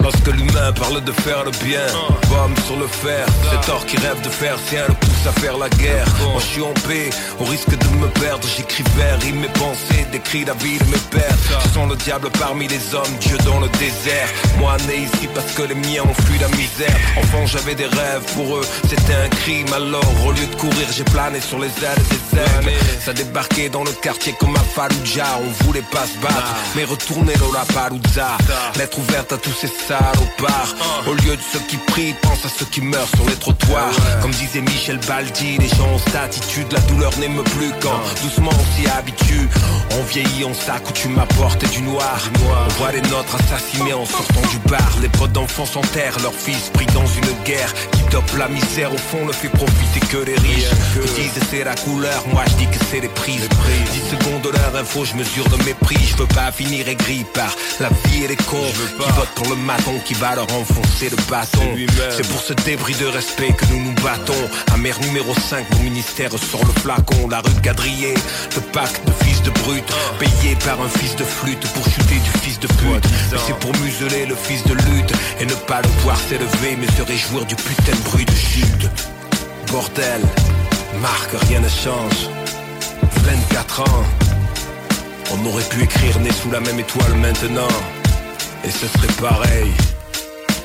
Lorsque 0.00 0.28
l'humain 0.28 0.72
parle 0.72 1.02
de 1.02 1.12
faire 1.12 1.44
le 1.44 1.50
bien, 1.64 1.86
bombe 2.28 2.58
sur 2.66 2.76
le 2.76 2.86
fer. 2.86 3.26
Cet 3.50 3.68
or 3.68 3.84
qui 3.84 3.96
rêve 3.96 4.20
de 4.22 4.28
faire 4.28 4.56
sien 4.68 4.84
le 4.88 4.94
pousse 4.94 5.26
à 5.26 5.32
faire 5.40 5.58
la 5.58 5.68
guerre. 5.68 6.06
Moi 6.32 6.40
je 6.40 6.46
suis 6.46 6.62
en 6.62 6.72
paix, 6.86 7.10
au 7.40 7.44
risque 7.44 7.76
de 7.76 7.88
me 7.98 8.08
perdre. 8.08 8.46
J'écris 8.56 8.84
vers, 8.96 9.20
rimes 9.20 9.40
mes 9.40 9.48
pensées, 9.48 10.06
décris 10.12 10.44
la 10.44 10.54
vie 10.54 10.78
de 10.78 10.84
mes 10.84 11.02
pères. 11.10 11.36
Je 11.64 11.68
sens 11.74 11.88
le 11.90 11.96
diable 11.96 12.30
parmi 12.38 12.68
les 12.68 12.94
hommes, 12.94 13.16
Dieu 13.20 13.36
dans 13.44 13.60
le 13.60 13.68
désert. 13.70 14.28
Moi 14.58 14.76
né 14.86 15.02
ici 15.02 15.28
parce 15.34 15.52
que 15.52 15.62
les 15.62 15.74
miens 15.74 16.04
ont 16.04 16.14
fui 16.24 16.38
la 16.38 16.48
misère. 16.48 16.96
Enfant 17.18 17.46
j'avais 17.46 17.74
des 17.74 17.86
rêves, 17.86 18.24
pour 18.34 18.56
eux 18.56 18.66
c'était 18.88 19.14
un 19.14 19.28
crime. 19.28 19.72
Alors 19.74 20.26
au 20.26 20.32
lieu 20.32 20.46
de 20.46 20.54
courir, 20.56 20.86
j'ai 20.96 21.04
plané 21.04 21.40
sur 21.40 21.58
les 21.58 21.66
ailes 21.66 22.04
des 22.10 22.38
ailes. 22.38 22.74
Ça 23.04 23.12
débarquait 23.12 23.68
dans 23.68 23.84
le 23.84 23.92
quartier 23.92 24.34
comme 24.38 24.56
à 24.56 24.64
Fallujah. 24.74 25.40
On 25.44 25.64
voulait 25.64 25.88
pas 25.90 26.06
se 26.06 26.18
battre, 26.22 26.54
mais 26.76 26.84
retourner 26.84 27.34
dans 27.34 27.52
la 27.52 27.64
Palouza. 27.74 28.38
Lettre 28.76 28.98
ouverte 28.98 29.32
à 29.32 29.38
tous 29.48 29.66
ces 29.66 29.68
salopards. 29.68 30.74
Au 31.06 31.14
lieu 31.14 31.36
de 31.36 31.42
ceux 31.52 31.60
qui 31.68 31.76
prient, 31.76 32.14
pense 32.22 32.44
à 32.44 32.48
ceux 32.48 32.66
qui 32.66 32.80
meurent 32.80 33.08
sur 33.08 33.24
les 33.26 33.36
trottoirs. 33.36 33.94
Comme 34.20 34.30
disait 34.32 34.60
Michel 34.60 34.98
Baldi, 35.06 35.58
les 35.58 35.68
gens 35.68 35.88
ont 35.88 35.98
cette 35.98 36.16
attitude. 36.16 36.70
La 36.72 36.80
douleur 36.80 37.16
n'aime 37.18 37.42
plus 37.56 37.70
quand 37.80 37.98
doucement 38.22 38.50
on 38.52 38.76
s'y 38.76 38.88
habitue. 38.88 39.48
On 39.98 40.02
vieillit, 40.02 40.44
on 40.44 40.54
s'accoutume 40.54 41.18
à 41.18 41.26
porter 41.26 41.66
du 41.68 41.82
noir. 41.82 42.18
On 42.66 42.68
voit 42.74 42.92
les 42.92 43.00
nôtres 43.02 43.36
assassinés 43.36 43.94
en 43.94 44.04
sortant 44.04 44.46
du 44.50 44.58
bar. 44.68 44.90
Les 45.00 45.08
potes 45.08 45.32
d'enfants 45.32 45.66
s'enterrent, 45.66 46.18
leurs 46.22 46.34
fils 46.34 46.70
pris 46.74 46.86
dans 46.86 47.06
une 47.06 47.44
guerre 47.44 47.72
qui 47.92 48.02
dope 48.10 48.36
la 48.38 48.48
misère. 48.48 48.92
Au 48.92 48.98
fond, 48.98 49.24
ne 49.24 49.32
fait 49.32 49.48
profiter 49.48 50.00
que 50.00 50.18
les 50.18 50.36
riches. 50.36 50.70
Ils 50.96 51.22
disent 51.22 51.42
c'est 51.50 51.64
la 51.64 51.74
couleur, 51.74 52.22
moi 52.28 52.42
je 52.48 52.54
dis 52.56 52.66
que 52.66 52.84
c'est 52.90 53.00
les 53.00 53.08
prises. 53.08 53.48
10 53.92 54.16
secondes 54.16 54.42
de 54.42 54.50
leur 54.50 54.76
info, 54.76 55.04
je 55.04 55.14
mesure 55.14 55.44
le 55.50 55.64
mépris. 55.64 55.98
Je 56.10 56.16
veux 56.16 56.28
pas 56.28 56.52
finir 56.52 56.88
aigri 56.88 57.24
par 57.32 57.50
la 57.80 57.88
vie 58.04 58.24
et 58.24 58.28
les 58.28 58.36
cons 58.36 58.72
qui 58.98 59.12
votent 59.12 59.27
pour 59.34 59.48
le 59.48 59.56
maton 59.56 59.98
qui 60.04 60.14
va 60.14 60.34
leur 60.34 60.52
enfoncer 60.54 61.10
le 61.10 61.16
bâton. 61.30 61.76
C'est 62.10 62.26
pour 62.28 62.40
ce 62.40 62.52
débris 62.52 62.94
de 62.94 63.06
respect 63.06 63.52
que 63.52 63.64
nous 63.66 63.82
nous 63.82 63.94
battons. 64.02 64.32
Amère 64.72 64.98
numéro 65.00 65.34
5, 65.34 65.66
mon 65.74 65.82
ministère 65.82 66.30
sort 66.38 66.64
le 66.64 66.80
flacon. 66.80 67.28
La 67.28 67.40
rue 67.40 67.52
de 67.52 67.60
Gadrier, 67.60 68.14
le 68.54 68.60
pacte 68.72 69.06
de 69.06 69.12
fils 69.24 69.42
de 69.42 69.50
brute, 69.50 69.92
payé 70.18 70.56
par 70.64 70.80
un 70.80 70.88
fils 70.88 71.16
de 71.16 71.24
flûte 71.24 71.66
pour 71.72 71.84
chuter 71.84 72.16
du 72.16 72.38
fils 72.40 72.58
de 72.58 72.66
pute. 72.66 73.04
Mais 73.32 73.38
c'est 73.46 73.58
pour 73.58 73.74
museler 73.78 74.26
le 74.26 74.34
fils 74.34 74.64
de 74.64 74.74
lutte 74.74 75.12
et 75.40 75.46
ne 75.46 75.54
pas 75.54 75.82
le 75.82 75.88
voir 76.02 76.16
s'élever, 76.16 76.76
mais 76.78 76.86
se 76.96 77.02
réjouir 77.02 77.44
du 77.46 77.56
putain 77.56 77.92
de 77.92 78.10
bruit 78.10 78.24
de 78.24 78.32
chute. 78.32 78.88
Bordel, 79.70 80.22
Marc, 81.00 81.30
rien 81.48 81.60
ne 81.60 81.68
change. 81.68 82.30
24 83.24 83.80
ans, 83.82 84.04
on 85.32 85.46
aurait 85.46 85.64
pu 85.64 85.82
écrire 85.82 86.18
né 86.20 86.30
sous 86.30 86.50
la 86.50 86.60
même 86.60 86.78
étoile 86.78 87.14
maintenant. 87.16 87.68
Et 88.64 88.70
ce 88.70 88.86
serait 88.86 89.14
pareil. 89.20 89.70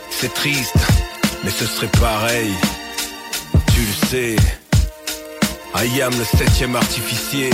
C'est 0.09 0.33
triste, 0.33 0.75
mais 1.43 1.51
ce 1.51 1.65
serait 1.65 1.91
pareil. 1.99 2.53
Tu 3.73 3.81
le 3.81 4.07
sais. 4.07 4.35
I 5.75 6.01
am 6.01 6.13
le 6.17 6.23
septième 6.37 6.75
artificier. 6.75 7.49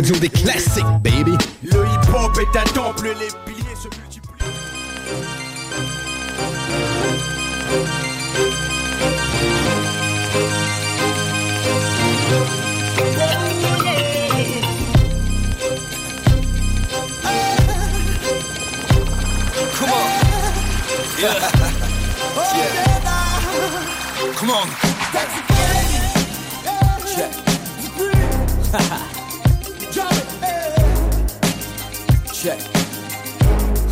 des 0.00 0.28
classiques, 0.28 0.84
baby. 1.02 1.36
Le 1.62 1.84
hip-hop 1.86 2.36
est 2.38 2.58
à 2.58 2.64
temple, 2.64 3.14
les 3.20 3.28
piliers 3.44 3.76
se 3.76 3.88
multiplient. 3.96 4.24
check. 32.44 32.60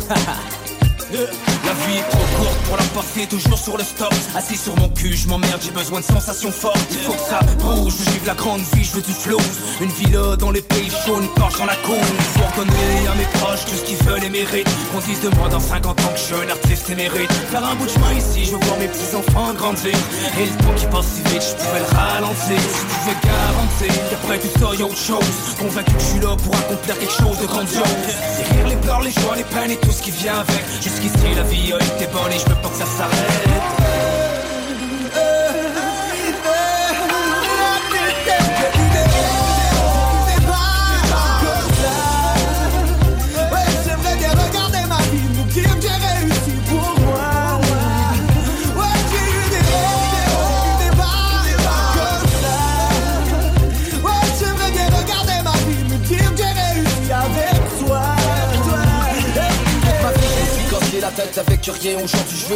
ha 0.09 1.43
La 1.65 1.73
vie 1.73 1.97
est 1.97 2.09
trop 2.09 2.27
courte 2.37 2.57
pour 2.65 2.77
la 2.77 2.83
passer 2.83 3.27
toujours 3.27 3.57
sur 3.57 3.77
le 3.77 3.83
stop. 3.83 4.13
Assis 4.35 4.57
sur 4.57 4.75
mon 4.77 4.89
cul, 4.89 5.15
je 5.15 5.27
m'emmerde, 5.27 5.61
j'ai 5.63 5.71
besoin 5.71 5.99
de 5.99 6.05
sensations 6.05 6.51
fortes. 6.51 6.79
Il 6.91 6.97
faut 6.99 7.13
que 7.13 7.29
ça 7.29 7.39
bouge, 7.59 7.93
je 7.99 8.09
vive 8.11 8.27
la 8.27 8.33
grande 8.33 8.61
vie, 8.73 8.83
je 8.83 8.93
veux 8.93 9.01
du 9.01 9.13
flow. 9.13 9.39
Une 9.81 9.91
villa 9.91 10.35
dans 10.35 10.51
les 10.51 10.61
pays 10.61 10.89
chauds, 10.89 11.21
une 11.21 11.29
Porsche 11.29 11.59
dans 11.59 11.65
la 11.65 11.75
cour. 11.77 12.03
Faut 12.35 12.61
redonner 12.61 13.07
à 13.07 13.15
mes 13.15 13.39
proches 13.39 13.65
tout 13.65 13.75
ce 13.75 13.83
qu'ils 13.83 14.03
veulent 14.03 14.23
et 14.23 14.29
méritent. 14.29 14.69
Qu'on 14.91 14.99
dise 14.99 15.21
de 15.21 15.29
moi 15.37 15.49
dans 15.49 15.59
50 15.59 15.99
ans 16.01 16.13
que 16.13 16.19
je 16.19 16.23
suis 16.23 16.35
un 16.35 16.49
artiste 16.49 16.73
Faire 16.83 17.63
un 17.63 17.75
bout 17.75 17.85
de 17.85 17.91
chemin 17.91 18.11
ici, 18.13 18.45
je 18.45 18.51
veux 18.51 18.65
voir 18.65 18.77
mes 18.77 18.87
petits 18.87 19.15
enfants 19.15 19.53
grandir. 19.53 19.95
Et 20.37 20.45
le 20.45 20.63
temps 20.63 20.73
qui 20.75 20.85
passe 20.87 21.05
si 21.15 21.21
vite, 21.29 21.41
je 21.41 21.55
pouvais 21.55 21.79
le 21.79 21.97
ralentir. 21.97 22.59
Si 22.59 22.83
tu 22.91 22.97
veux 23.07 23.17
garantir 23.23 24.09
qu'après 24.09 24.39
tout 24.39 24.59
ça 24.59 24.75
y'a 24.77 24.85
autre 24.85 24.97
chose. 24.97 25.31
Convaincu 25.59 25.93
que 25.93 25.99
je 25.99 26.05
suis 26.05 26.19
là 26.19 26.35
pour 26.35 26.55
accomplir 26.55 26.99
quelque 26.99 27.13
chose 27.13 27.39
de 27.39 27.45
grandiose. 27.45 27.95
Les 28.37 28.57
rires, 28.57 28.67
les 28.67 28.75
pleurs, 28.75 29.01
les 29.01 29.11
joies, 29.11 29.35
les 29.37 29.43
peines 29.43 29.71
et 29.71 29.77
tout 29.77 29.91
ce 29.91 30.01
qui 30.01 30.11
vient 30.11 30.39
avec. 30.39 30.61
Jusqu'ici 30.81 31.35
la 31.35 31.43
vie 31.43 31.52
a 31.53 31.77
été 31.77 32.07
bonne 32.11 32.31
et 32.31 32.39
je 32.39 32.49
veux 32.49 32.55
pas 32.55 32.69
que 32.69 32.75
ça 32.75 32.85
s'arrête 32.85 34.12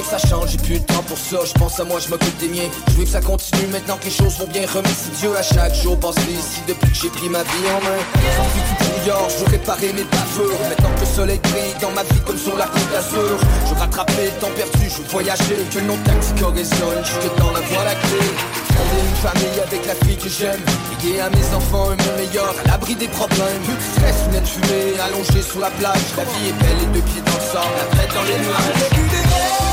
ça 0.03 0.17
change, 0.17 0.51
j'ai 0.51 0.57
plus 0.57 0.75
le 0.75 0.81
temps 0.81 1.03
pour 1.07 1.17
ça. 1.17 1.37
Je 1.45 1.53
pense 1.53 1.79
à 1.79 1.83
moi, 1.83 1.99
je 1.99 2.09
m'occupe 2.09 2.37
des 2.37 2.49
miens. 2.49 2.69
Je 2.89 2.93
veux 2.93 3.03
que 3.03 3.09
ça 3.09 3.21
continue 3.21 3.67
maintenant 3.67 3.97
que 3.97 4.05
les 4.05 4.11
choses 4.11 4.37
vont 4.37 4.47
bien. 4.47 4.65
Remercie 4.67 5.09
Dieu 5.19 5.35
à 5.35 5.41
chaque 5.41 5.73
jour 5.75 5.99
passé 5.99 6.21
ici 6.29 6.61
Depuis 6.67 6.91
que 6.91 6.97
j'ai 6.97 7.09
pris 7.09 7.29
ma 7.29 7.43
vie 7.43 7.67
en 7.75 7.81
main. 7.81 8.01
Plus 8.13 8.61
du 8.61 8.91
brouillard, 8.91 9.29
je 9.29 9.43
veux 9.43 9.51
réparer 9.51 9.93
mes 9.93 10.03
bavures. 10.03 10.59
Maintenant 10.69 10.93
que 10.95 10.99
le 11.01 11.05
soleil 11.05 11.39
brille 11.43 11.75
dans 11.81 11.91
ma 11.91 12.03
vie 12.03 12.21
comme 12.25 12.37
sur 12.37 12.57
la 12.57 12.65
côte 12.65 12.89
d'Azur. 12.91 13.37
Je 13.65 13.73
veux 13.73 13.79
rattraper 13.79 14.25
le 14.25 14.41
temps 14.41 14.53
perdu, 14.55 14.89
je 14.89 15.01
veux 15.01 15.09
voyager. 15.09 15.57
Que 15.71 15.79
le 15.79 15.85
nom 15.85 15.97
tactique 15.97 16.45
résonne, 16.55 17.03
jusque 17.03 17.37
dans 17.37 17.51
la 17.51 17.61
voie 17.61 17.83
lactée 17.83 18.67
une 18.97 19.15
famille 19.15 19.59
avec 19.61 19.85
la 19.85 19.95
fille 20.05 20.17
que 20.17 20.29
j'aime. 20.29 20.61
Léguer 20.91 21.19
à 21.19 21.29
mes 21.29 21.55
enfants 21.55 21.89
un 21.91 21.97
monde 21.97 22.17
meilleur. 22.17 22.53
À 22.65 22.67
l'abri 22.71 22.95
des 22.95 23.07
problèmes. 23.07 23.61
Plus 23.63 23.73
de 23.73 23.81
stress, 23.81 24.15
lunettes 24.27 24.47
fumées 24.47 24.99
Allongé 24.99 25.41
sur 25.41 25.59
la 25.59 25.69
plage 25.71 26.07
La 26.17 26.23
vie 26.23 26.49
est 26.49 26.63
belle 26.63 26.83
et 26.83 26.93
deux 26.93 27.01
pieds 27.01 27.21
dans 27.21 27.33
le 27.33 27.39
sang 27.39 27.67
La 27.77 27.97
tête 27.97 28.13
dans 28.13 28.23
les 28.23 28.37
nuages 28.39 29.66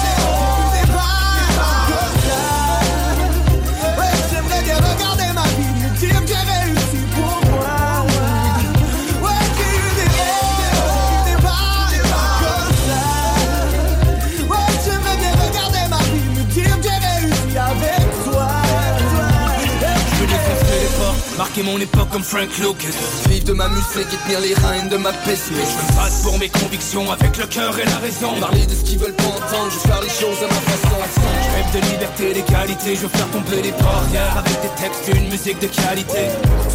marquer 21.55 21.63
mon 21.63 21.79
époque 21.79 22.11
comme 22.11 22.23
Frank 22.23 22.49
Lucas. 22.59 22.97
Vivre 23.29 23.45
de 23.45 23.53
ma 23.53 23.69
musique 23.69 24.13
et 24.13 24.27
tenir 24.27 24.41
les 24.41 24.55
rênes 24.55 24.89
de 24.89 24.97
ma 24.97 25.13
peste 25.13 25.51
Mais 25.53 25.59
je 25.59 25.93
me 25.93 25.97
bats 25.97 26.11
pour 26.23 26.39
mes 26.39 26.49
convictions 26.49 27.11
avec 27.11 27.37
le 27.37 27.47
cœur 27.47 27.79
et 27.79 27.85
la 27.85 27.99
raison. 27.99 28.41
Parler 28.41 28.67
de 28.67 28.75
ce 28.75 28.83
qu'ils 28.83 28.99
veulent 28.99 29.15
pas 29.15 29.25
entendre, 29.25 29.71
je 29.71 29.79
faire 29.79 30.01
les 30.03 30.09
choses 30.09 30.43
à 30.43 30.49
ma 30.49 30.61
façon 30.61 31.34
rêve 31.55 31.71
de 31.73 31.81
liberté, 31.91 32.35
d'égalité, 32.35 32.97
je 32.97 33.03
veux 33.03 33.09
faire 33.09 33.31
tomber 33.31 33.63
les 33.63 33.73
barrières 33.73 34.37
Avec 34.39 34.61
des 34.63 34.75
textes 34.83 35.09
et 35.09 35.17
une 35.17 35.29
musique 35.31 35.59
de 35.61 35.69
qualité. 35.69 36.29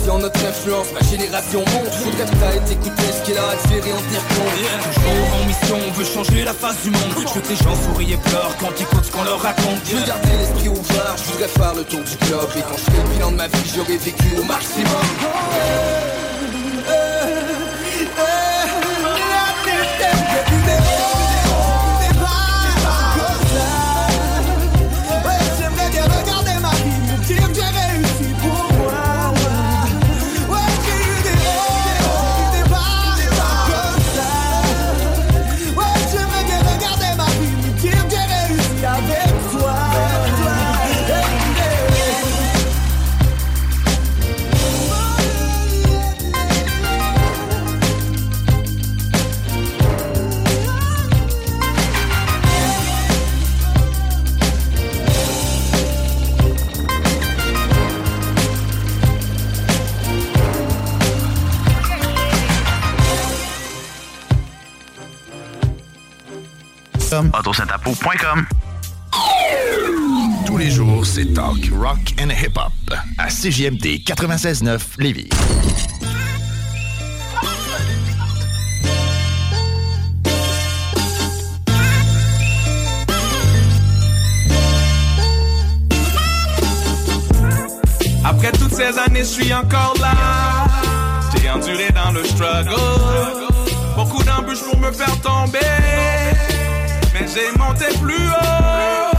Sur 0.04 0.18
notre 0.18 0.40
influence, 0.46 0.88
ma 0.94 1.02
génération 1.08 1.60
monte. 1.60 1.94
Faudrait 1.94 2.26
peut-être 2.26 2.72
écouter 2.72 3.08
ce 3.12 3.22
qu'il 3.26 3.38
a 3.38 3.50
à 3.50 3.56
dire 3.68 3.84
et 3.86 3.94
en 3.94 4.02
tenir 4.08 4.24
compte. 4.34 4.56
Toujours 4.96 5.32
en 5.36 5.46
mission, 5.46 5.78
on 5.88 5.92
veut 5.92 6.06
changer 6.06 6.44
la 6.44 6.54
face 6.54 6.82
du 6.84 6.92
monde. 6.92 7.12
Je 7.18 7.34
veux 7.34 7.42
que 7.42 7.50
les 7.50 7.56
gens 7.56 7.78
sourient 7.84 8.14
et 8.14 8.18
pleurent 8.18 8.56
quand 8.60 8.72
ils 8.78 8.84
écoutent 8.84 9.06
ce 9.06 9.12
qu'on 9.12 9.24
leur 9.24 9.42
raconte. 9.42 9.82
Je 9.86 9.96
veux 9.96 10.06
garder 10.06 10.34
l'esprit 10.40 10.70
ouvert, 10.70 11.16
je 11.18 11.32
voudrais 11.32 11.48
faire 11.48 11.74
le 11.76 11.84
tour 11.84 12.02
du 12.02 12.16
globe. 12.26 12.50
Et 12.58 12.62
quand 12.62 12.78
je 12.78 12.92
fais 12.92 13.02
le 13.04 13.10
bilan 13.14 13.32
de 13.32 13.38
ma 13.38 13.48
vie, 13.48 13.72
j'aurais 13.76 13.98
vécu 13.98 14.28
au 14.40 14.44
maximum 14.44 16.19
Tous 70.46 70.58
les 70.58 70.70
jours, 70.70 71.04
c'est 71.04 71.34
talk, 71.34 71.58
rock 71.72 71.98
and 72.22 72.30
hip-hop 72.30 72.72
à 73.18 73.28
CJMD 73.28 74.04
96.9 74.06 74.80
Lévis. 75.00 75.30
Après 88.24 88.52
toutes 88.52 88.74
ces 88.74 88.84
années, 89.00 89.22
je 89.22 89.24
suis 89.24 89.54
encore 89.54 89.96
là. 90.00 90.68
J'ai 91.36 91.50
enduré 91.50 91.90
dans 91.96 92.12
le 92.12 92.24
struggle. 92.26 92.76
Beaucoup 93.96 94.22
d'embûches 94.24 94.64
pour 94.70 94.80
me 94.80 94.92
faire 94.92 95.20
tomber. 95.22 95.89
J'ai 97.34 97.52
monté 97.60 97.86
plus 98.02 98.16
haut. 98.16 99.16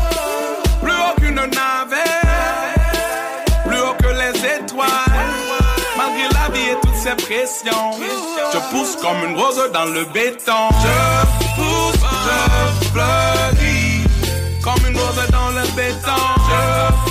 Plus 0.82 0.92
haut 0.92 1.14
qu'une 1.20 1.34
navette. 1.34 2.00
Plus 3.66 3.78
haut 3.78 3.94
que 4.02 4.08
les 4.08 4.38
étoiles. 4.56 4.88
Malgré 5.96 6.28
la 6.34 6.48
vie 6.52 6.70
et 6.70 6.76
toutes 6.82 6.96
ces 6.96 7.14
pressions. 7.14 7.92
Je 8.52 8.58
pousse 8.70 8.96
comme 9.00 9.24
une 9.28 9.36
rose 9.38 9.62
dans 9.72 9.84
le 9.84 10.04
béton. 10.06 10.68
Je 10.82 11.26
pousse, 11.54 12.02
je 12.26 12.88
fleuris. 12.88 14.04
Comme 14.62 14.86
une 14.88 14.98
rose 14.98 15.28
dans 15.30 15.50
le 15.50 15.66
béton. 15.76 17.09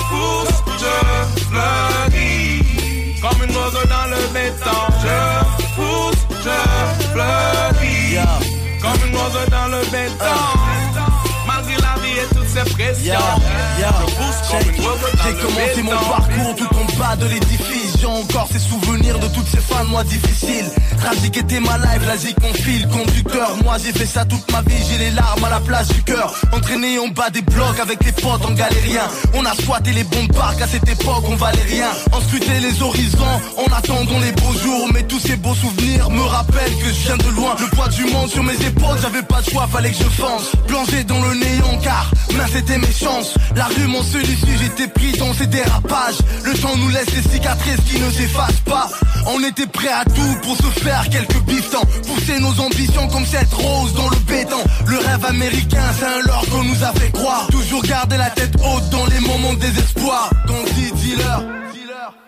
J'ai 15.24 15.34
commencé 15.42 15.82
mon 15.84 15.92
parcours 15.92 16.56
tout 16.56 16.76
en 16.76 16.86
bas 16.98 17.16
de 17.16 17.26
l'édifice. 17.28 17.89
Vision 18.00 18.22
encore 18.22 18.48
ces 18.52 18.60
souvenirs 18.60 19.20
de 19.20 19.28
toutes 19.28 19.48
ces 19.48 19.58
fins 19.58 19.84
de 19.84 19.90
mois 19.90 20.04
difficiles. 20.04 20.70
Tragique 20.98 21.38
était 21.38 21.60
ma 21.60 21.78
life, 21.78 22.06
la 22.08 22.18
zik 22.18 22.36
mon 22.42 22.54
fil 22.54 22.88
conducteur. 22.88 23.58
Moi 23.64 23.78
j'ai 23.84 23.92
fait 23.92 24.06
ça 24.06 24.26
toute 24.26 24.50
ma 24.52 24.62
vie, 24.62 24.82
j'ai 24.90 24.98
les 24.98 25.12
larmes 25.12 25.44
à 25.44 25.50
la 25.50 25.60
place 25.60 25.88
du 25.90 26.02
cœur. 26.04 26.34
Entraîné 26.54 27.00
en 27.00 27.08
bas 27.10 27.30
des 27.30 27.42
blocs 27.42 27.80
avec 27.82 28.04
les 28.04 28.12
potes 28.12 28.46
en 28.46 28.54
galérien. 28.54 29.04
On 29.34 29.46
a 29.46 29.54
squatté 29.54 29.92
les 29.92 30.04
bons 30.04 30.28
parcs 30.28 30.62
à 30.62 30.68
cette 30.68 30.88
époque, 30.88 31.24
on 31.28 31.36
valait 31.36 31.62
rien. 31.64 31.90
On 32.14 32.22
scrutait 32.22 32.60
les 32.60 32.82
horizons, 32.82 33.38
en 33.58 33.74
attendant 33.74 34.20
les 34.20 34.32
beaux 34.32 34.54
jours. 34.64 34.88
Mais 34.94 35.04
tous 35.04 35.20
ces 35.20 35.36
beaux 35.36 35.56
souvenirs 35.56 36.10
me 36.10 36.22
rappellent 36.22 36.78
que 36.78 36.88
je 36.88 37.06
viens 37.06 37.18
de 37.18 37.30
loin. 37.36 37.56
Le 37.60 37.68
poids 37.76 37.90
du 37.90 38.06
monde 38.06 38.30
sur 38.30 38.44
mes 38.44 38.56
épaules, 38.66 38.98
j'avais 39.02 39.24
pas 39.24 39.42
de 39.42 39.50
choix, 39.50 39.68
fallait 39.68 39.92
que 39.92 39.98
je 39.98 40.10
fonce. 40.10 40.52
Plongé 40.68 41.04
dans 41.04 41.22
le 41.22 41.36
néant 41.36 41.78
car, 41.84 42.12
main 42.38 42.46
c'était 42.52 42.78
mes 42.78 42.92
chances. 42.92 43.34
La 43.56 43.66
rue 43.66 43.88
mon 43.88 44.04
seul 44.04 44.24
issue, 44.24 44.58
j'étais 44.62 44.88
pris 44.88 45.12
dans 45.18 45.34
ces 45.34 45.48
dérapages. 45.48 46.20
Le 46.44 46.54
temps 46.54 46.76
nous 46.78 46.90
laisse 46.90 47.08
des 47.08 47.30
cicatrices 47.30 47.80
qui 47.90 48.00
ne 48.00 48.10
s'effacent 48.12 48.62
pas. 48.66 48.88
On 49.28 49.44
était 49.44 49.68
prêt 49.68 49.92
à 49.92 50.06
tout 50.06 50.36
pour 50.44 50.56
se 50.56 50.80
faire 50.80 51.10
quelques 51.10 51.42
bifetons. 51.44 51.86
Pousser 52.08 52.40
nos 52.40 52.60
ambitions 52.62 53.08
comme 53.08 53.26
cette 53.26 53.54
rose 53.54 53.94
dans 53.94 54.10
le 54.10 54.18
béton. 54.28 54.64
Le 54.86 54.98
rêve 54.98 55.26
américain, 55.26 55.84
c'est 55.98 56.06
un 56.06 56.22
leurre 56.26 56.46
qu'on 56.52 56.64
nous 56.64 56.84
a 56.84 56.92
fait 56.94 57.12
croire. 57.12 57.48
Toujours 57.48 57.82
garder 57.84 58.18
la 58.18 58.30
tête 58.30 58.54
haute 58.64 58.90
dans 58.90 59.06
les 59.08 59.20
moments 59.20 59.54
de 59.54 59.60
désespoir. 59.60 60.30
Donc 60.48 60.66
dis-leur. 60.74 61.44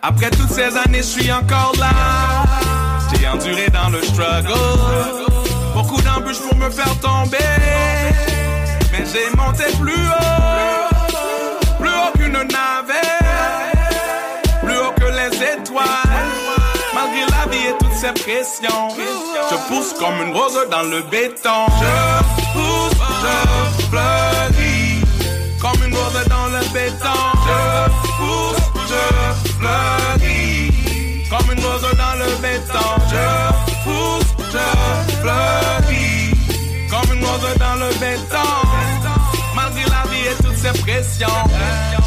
Après 0.02 0.30
toutes 0.30 0.50
ces 0.50 0.76
années, 0.76 0.98
je 0.98 1.20
suis 1.20 1.32
encore 1.32 1.72
là. 1.78 1.92
J'ai 3.14 3.28
enduré 3.28 3.68
dans 3.70 3.88
le 3.90 4.02
struggle. 4.02 4.52
Beaucoup 5.74 6.00
d'embûches 6.02 6.40
pour 6.40 6.56
me 6.56 6.70
faire 6.70 6.98
tomber. 7.00 7.38
Mais 8.90 9.04
j'ai 9.12 9.36
monté 9.36 9.64
plus 9.80 9.92
haut. 9.92 11.78
Plus 11.78 11.88
haut 11.88 12.18
qu'une 12.18 12.32
navette. 12.32 13.11
Pressions. 18.08 18.88
Je 19.50 19.56
pousse 19.68 19.92
comme 19.98 20.20
une 20.22 20.34
rose 20.34 20.58
dans 20.70 20.82
le 20.82 21.02
béton. 21.02 21.66
Je 21.80 22.22
pousse, 22.52 22.98
je 23.22 23.86
fleuris. 23.88 25.00
Comme 25.60 25.86
une 25.86 25.94
rose 25.94 26.24
dans 26.28 26.46
le 26.46 26.60
béton. 26.72 27.20
Je 27.46 27.90
pousse, 28.18 28.62
je 28.90 29.52
fleuris. 29.58 30.72
Comme 31.30 31.52
une 31.52 31.64
rose 31.64 31.82
dans 31.96 32.16
le 32.18 32.30
béton. 32.42 32.88
Je 33.08 33.26
pousse, 33.84 34.30
je 34.52 35.14
fleuris. 35.20 36.34
Comme 36.90 37.16
une 37.16 37.24
rose 37.24 37.56
dans 37.58 37.76
le 37.76 37.88
béton. 38.00 38.50
Malgré 39.54 39.82
la 39.82 40.02
vie 40.10 40.26
et 40.26 40.42
toutes 40.42 40.56
ses 40.56 40.78
pressions. 40.80 41.28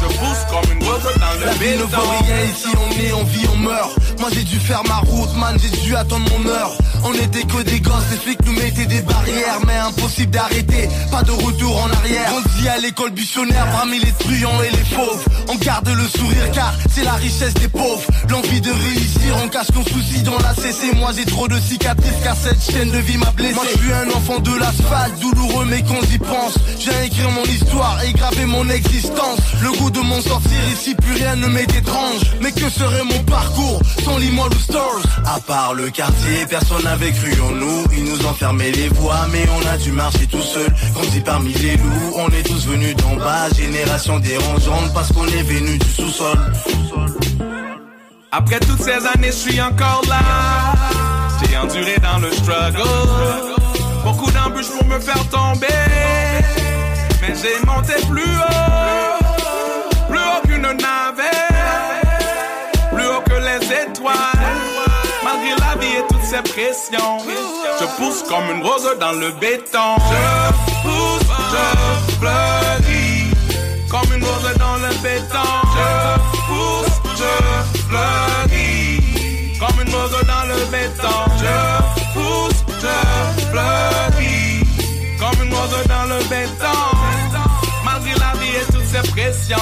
Je 0.08 0.18
pousse 0.18 0.44
comme 0.50 0.72
une 0.72 0.84
rose 0.84 1.02
dans 1.02 1.32
le 1.40 1.46
ne 1.46 2.50
ici, 2.50 2.68
on 2.76 3.00
est, 3.00 3.12
on 3.12 3.24
vit, 3.24 3.46
on 3.52 3.56
meurt. 3.56 3.90
Moi 4.20 4.28
j'ai 4.32 4.44
dû 4.44 4.58
faire 4.58 4.82
ma 4.88 4.96
route, 4.96 5.36
man, 5.36 5.56
j'ai 5.60 5.70
dû 5.80 5.96
attendre 5.96 6.24
mon 6.30 6.48
heure. 6.48 6.72
On 7.04 7.12
était 7.12 7.42
que 7.42 7.62
des 7.62 7.80
gosses, 7.80 8.10
les 8.10 8.16
flics 8.16 8.44
nous 8.46 8.52
mettaient 8.52 8.86
des 8.86 9.02
barrières, 9.02 9.58
mais 9.66 9.76
impossible 9.76 10.30
d'arrêter, 10.30 10.88
pas 11.10 11.22
de 11.22 11.32
retour 11.32 11.76
en 11.82 11.90
arrière. 11.90 12.32
On 12.34 12.60
dit 12.60 12.68
à 12.68 12.78
l'école 12.78 13.10
buissonnaire, 13.10 13.66
parmi 13.72 13.98
les 13.98 14.12
truands 14.12 14.62
et 14.62 14.70
les 14.70 14.84
fauves. 14.84 15.24
On 15.48 15.54
garde 15.56 15.88
le 15.88 16.08
sourire 16.08 16.50
car 16.52 16.74
c'est 16.90 17.04
la 17.04 17.14
richesse 17.14 17.54
des 17.54 17.68
pauvres. 17.68 18.06
L'envie 18.28 18.60
de 18.60 18.70
réussir, 18.70 19.36
on 19.44 19.48
cache 19.48 19.70
nos 19.74 19.84
soucis 19.84 20.22
dans 20.22 20.38
la 20.38 20.54
CC. 20.54 20.92
Moi 20.96 21.10
j'ai 21.16 21.24
trop 21.24 21.46
de 21.46 21.58
cicatrices 21.60 22.22
car 22.24 22.36
cette 22.36 22.62
chaîne 22.62 22.90
de 22.90 22.98
vie 22.98 23.18
m'a 23.18 23.30
blessé. 23.32 23.54
Moi 23.54 23.64
je 23.72 23.78
suis 23.78 23.92
un 23.92 24.08
enfant 24.10 24.40
de 24.40 24.54
l'asphalte, 24.58 25.18
douloureux 25.20 25.66
mais 25.66 25.82
qu'on 25.82 26.02
y 26.02 26.18
pense. 26.18 26.54
J'ai 26.80 27.06
écrire 27.06 27.30
mon 27.30 27.44
histoire 27.44 27.98
et 28.04 28.12
graver 28.12 28.46
mon 28.46 28.68
existence. 28.70 29.38
Le 29.62 29.70
goût 29.78 29.90
de 29.90 29.95
m'en 30.02 30.20
sortir 30.20 30.58
ici, 30.72 30.94
plus 30.94 31.14
rien 31.14 31.36
ne 31.36 31.46
m'est 31.48 31.74
étrange. 31.74 32.22
Mais 32.40 32.52
que 32.52 32.68
serait 32.68 33.04
mon 33.04 33.22
parcours 33.24 33.80
sans 34.04 34.16
ou 34.16 34.58
Stars? 34.60 35.02
À 35.24 35.40
part 35.40 35.74
le 35.74 35.90
quartier, 35.90 36.46
personne 36.48 36.84
n'avait 36.84 37.12
cru 37.12 37.32
en 37.40 37.52
nous. 37.52 37.84
Ils 37.96 38.04
nous 38.04 38.16
fermé 38.34 38.70
les 38.72 38.88
voies, 38.88 39.26
mais 39.32 39.46
on 39.56 39.68
a 39.68 39.76
dû 39.78 39.92
marcher 39.92 40.26
tout 40.26 40.42
seul. 40.42 40.68
Grandi 40.94 41.20
parmi 41.20 41.52
les 41.54 41.76
loups, 41.76 42.12
on 42.16 42.28
est 42.28 42.42
tous 42.42 42.66
venus 42.66 42.94
d'en 42.96 43.16
bas. 43.16 43.48
Génération 43.56 44.18
dérangeante 44.18 44.92
parce 44.94 45.12
qu'on 45.12 45.26
est 45.26 45.42
venu 45.42 45.78
du 45.78 45.90
sous-sol. 45.90 46.38
Après 48.32 48.60
toutes 48.60 48.82
ces 48.82 49.06
années, 49.14 49.28
je 49.28 49.50
suis 49.50 49.60
encore 49.60 50.02
là. 50.08 50.20
J'ai 51.42 51.56
enduré 51.56 51.96
dans 52.02 52.18
le 52.18 52.30
struggle. 52.32 52.82
Beaucoup 54.04 54.30
d'embûches 54.30 54.70
pour 54.78 54.86
me 54.86 54.98
faire 55.00 55.28
tomber. 55.30 55.66
Mais 57.22 57.34
j'ai 57.34 57.66
monté 57.66 57.94
plus 58.08 58.22
haut. 58.22 58.65
Je 66.58 67.84
pousse 67.98 68.22
comme 68.22 68.50
une 68.50 68.64
rose 68.64 68.88
dans 68.98 69.12
le 69.12 69.30
béton. 69.32 69.96
Je 70.08 70.52
pousse, 70.82 71.28
je 71.52 72.14
fleuris. 72.16 73.30
Comme 73.90 74.16
une 74.16 74.24
rose 74.24 74.56
dans 74.58 74.76
le 74.76 74.88
béton. 75.02 75.50
Je 75.76 76.18
pousse, 76.48 76.96
je 77.18 77.80
fleuris. 77.88 79.58
Comme 79.60 79.86
une 79.86 79.94
rose 79.94 80.18
dans 80.26 80.46
le 80.48 80.64
béton. 80.70 81.18
Je 81.36 81.56
pousse, 82.14 82.64
je 82.80 83.42
fleuris. 83.50 84.64
Comme 85.18 85.46
une 85.46 85.52
rose 85.52 85.86
dans 85.88 86.04
le 86.04 86.24
béton. 86.24 87.25
Malgré 88.96 88.96
la 88.96 89.02
vie 89.02 89.02
et 89.02 89.02
toutes 89.02 89.04
ses 89.04 89.12
pressions. 89.12 89.56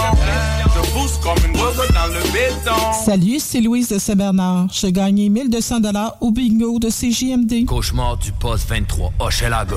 Je 0.74 0.90
pousse 0.92 1.18
comme 1.22 1.50
une 1.50 1.56
rose 1.60 1.76
dans 1.76 2.06
le 2.06 2.32
béton. 2.32 2.92
Salut, 3.04 3.38
c'est 3.38 3.60
Louise 3.60 3.88
de 3.88 3.98
Saint-Bernard. 3.98 4.66
J'ai 4.72 4.92
gagné 4.92 5.28
1200 5.28 5.76
au 6.20 6.30
bingo 6.30 6.78
de 6.78 6.88
CJMD. 6.88 7.66
Cauchemar 7.66 8.16
du 8.16 8.32
poste 8.32 8.68
23, 8.68 9.12
Hochelaga. 9.18 9.76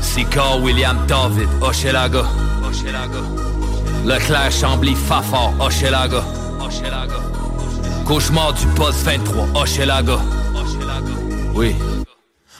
Sicard 0.00 0.62
William 0.62 0.98
David, 1.06 1.48
Hochelaga. 1.60 2.24
Leclerc 4.04 4.50
Chambly 4.50 4.94
Fafard, 4.94 5.52
Hochelaga. 5.60 6.22
Cauchemar 8.04 8.52
du 8.54 8.66
poste 8.74 9.04
23, 9.04 9.48
Hochelaga. 9.54 10.18
Oui, 11.54 11.74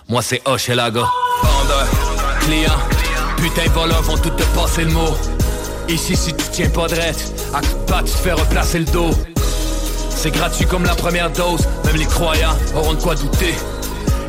moi 0.09 0.23
c'est 0.23 0.41
Hochelaga. 0.47 1.03
Vendeur, 1.43 1.89
client, 2.41 2.79
putain 3.43 3.65
de 3.65 3.71
voleurs 3.71 4.03
vont 4.03 4.17
tout 4.17 4.31
te 4.31 4.45
passer 4.55 4.85
le 4.85 4.93
mot. 4.93 5.17
Ici 5.89 6.17
si 6.17 6.33
tu 6.33 6.45
tiens 6.53 6.69
pas 6.69 6.87
de 6.87 6.95
à 6.95 7.61
coup 7.61 7.67
de 7.67 7.91
patte, 7.91 8.07
tu 8.07 8.13
te 8.13 8.19
fais 8.19 8.33
replacer 8.33 8.79
le 8.79 8.85
dos. 8.85 9.11
C'est 10.11 10.31
gratuit 10.31 10.65
comme 10.65 10.85
la 10.85 10.95
première 10.95 11.31
dose, 11.31 11.67
même 11.85 11.97
les 11.97 12.07
croyants 12.07 12.57
auront 12.77 12.95
de 12.95 13.01
quoi 13.01 13.17
douter. 13.17 13.55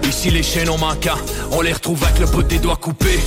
Ici 0.09 0.31
les 0.31 0.41
chaînons 0.41 0.79
manquants, 0.79 1.19
on 1.51 1.61
les 1.61 1.73
retrouve 1.73 2.03
avec 2.03 2.19
le 2.19 2.25
bout 2.25 2.41
des 2.41 2.57
doigts 2.57 2.75
coupés. 2.75 3.19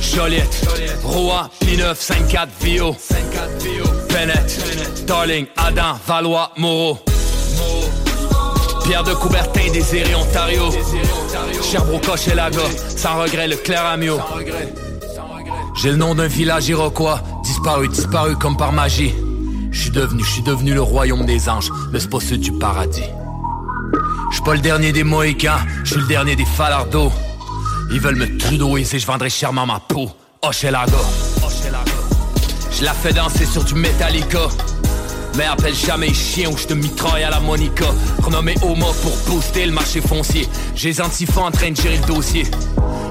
Joliette, 0.00 0.64
Rouen, 1.02 1.48
P9, 1.60 1.94
5-4, 1.94 2.48
Vio, 2.60 2.96
Bennett, 4.10 5.06
Darling, 5.06 5.46
Adam, 5.56 5.98
Valois, 6.06 6.52
Moreau. 6.56 6.98
Pierre 8.84 9.02
de 9.02 9.14
Coubertin, 9.14 9.72
Désiré, 9.72 10.14
Ontario. 10.14 10.70
Sherbrooke, 11.60 12.08
Hochelaga, 12.08 12.60
sans 12.96 13.20
regret, 13.20 13.48
le 13.48 13.56
Clair 13.56 13.84
Amio. 13.84 14.20
J'ai 15.76 15.90
le 15.90 15.96
nom 15.96 16.14
d'un 16.14 16.26
village 16.26 16.68
iroquois, 16.68 17.20
disparu, 17.42 17.88
disparu 17.88 18.34
comme 18.36 18.56
par 18.56 18.72
magie. 18.72 19.12
Je 19.70 19.80
suis 19.82 19.90
devenu, 19.90 20.24
je 20.24 20.30
suis 20.30 20.42
devenu 20.42 20.72
le 20.72 20.80
royaume 20.80 21.26
des 21.26 21.48
anges, 21.50 21.70
le 21.92 22.00
spot 22.00 22.22
sud 22.22 22.40
du 22.40 22.52
paradis. 22.52 23.04
Je 24.32 24.40
pas 24.40 24.54
le 24.54 24.60
dernier 24.60 24.92
des 24.92 25.04
Mohicans, 25.04 25.58
je 25.84 25.92
suis 25.92 26.00
le 26.00 26.06
dernier 26.06 26.34
des 26.34 26.46
Falardeaux. 26.46 27.12
Ils 27.90 28.00
veulent 28.00 28.16
me 28.16 28.38
trudeauiser, 28.38 28.98
je 28.98 29.06
vendrai 29.06 29.28
chèrement 29.28 29.66
ma 29.66 29.78
peau. 29.80 30.10
Hochelaga. 30.42 30.96
Je 32.78 32.84
la 32.84 32.92
fais 32.92 33.12
danser 33.12 33.44
sur 33.44 33.64
du 33.64 33.74
Metallica. 33.74 34.48
Mais 35.36 35.44
appelle 35.44 35.74
jamais 35.74 36.14
chien 36.14 36.48
ou 36.50 36.56
je 36.56 36.66
te 36.66 36.74
mitraille 36.74 37.24
à 37.24 37.30
la 37.30 37.40
Monica. 37.40 37.84
Renommé 38.22 38.54
Homo 38.62 38.86
pour 39.02 39.16
booster 39.26 39.66
le 39.66 39.72
marché 39.72 40.00
foncier. 40.00 40.48
J'ai 40.74 40.88
les 40.88 41.00
antifas 41.00 41.42
en 41.42 41.50
train 41.50 41.70
de 41.70 41.76
gérer 41.76 41.98
le 41.98 42.06
dossier. 42.06 42.44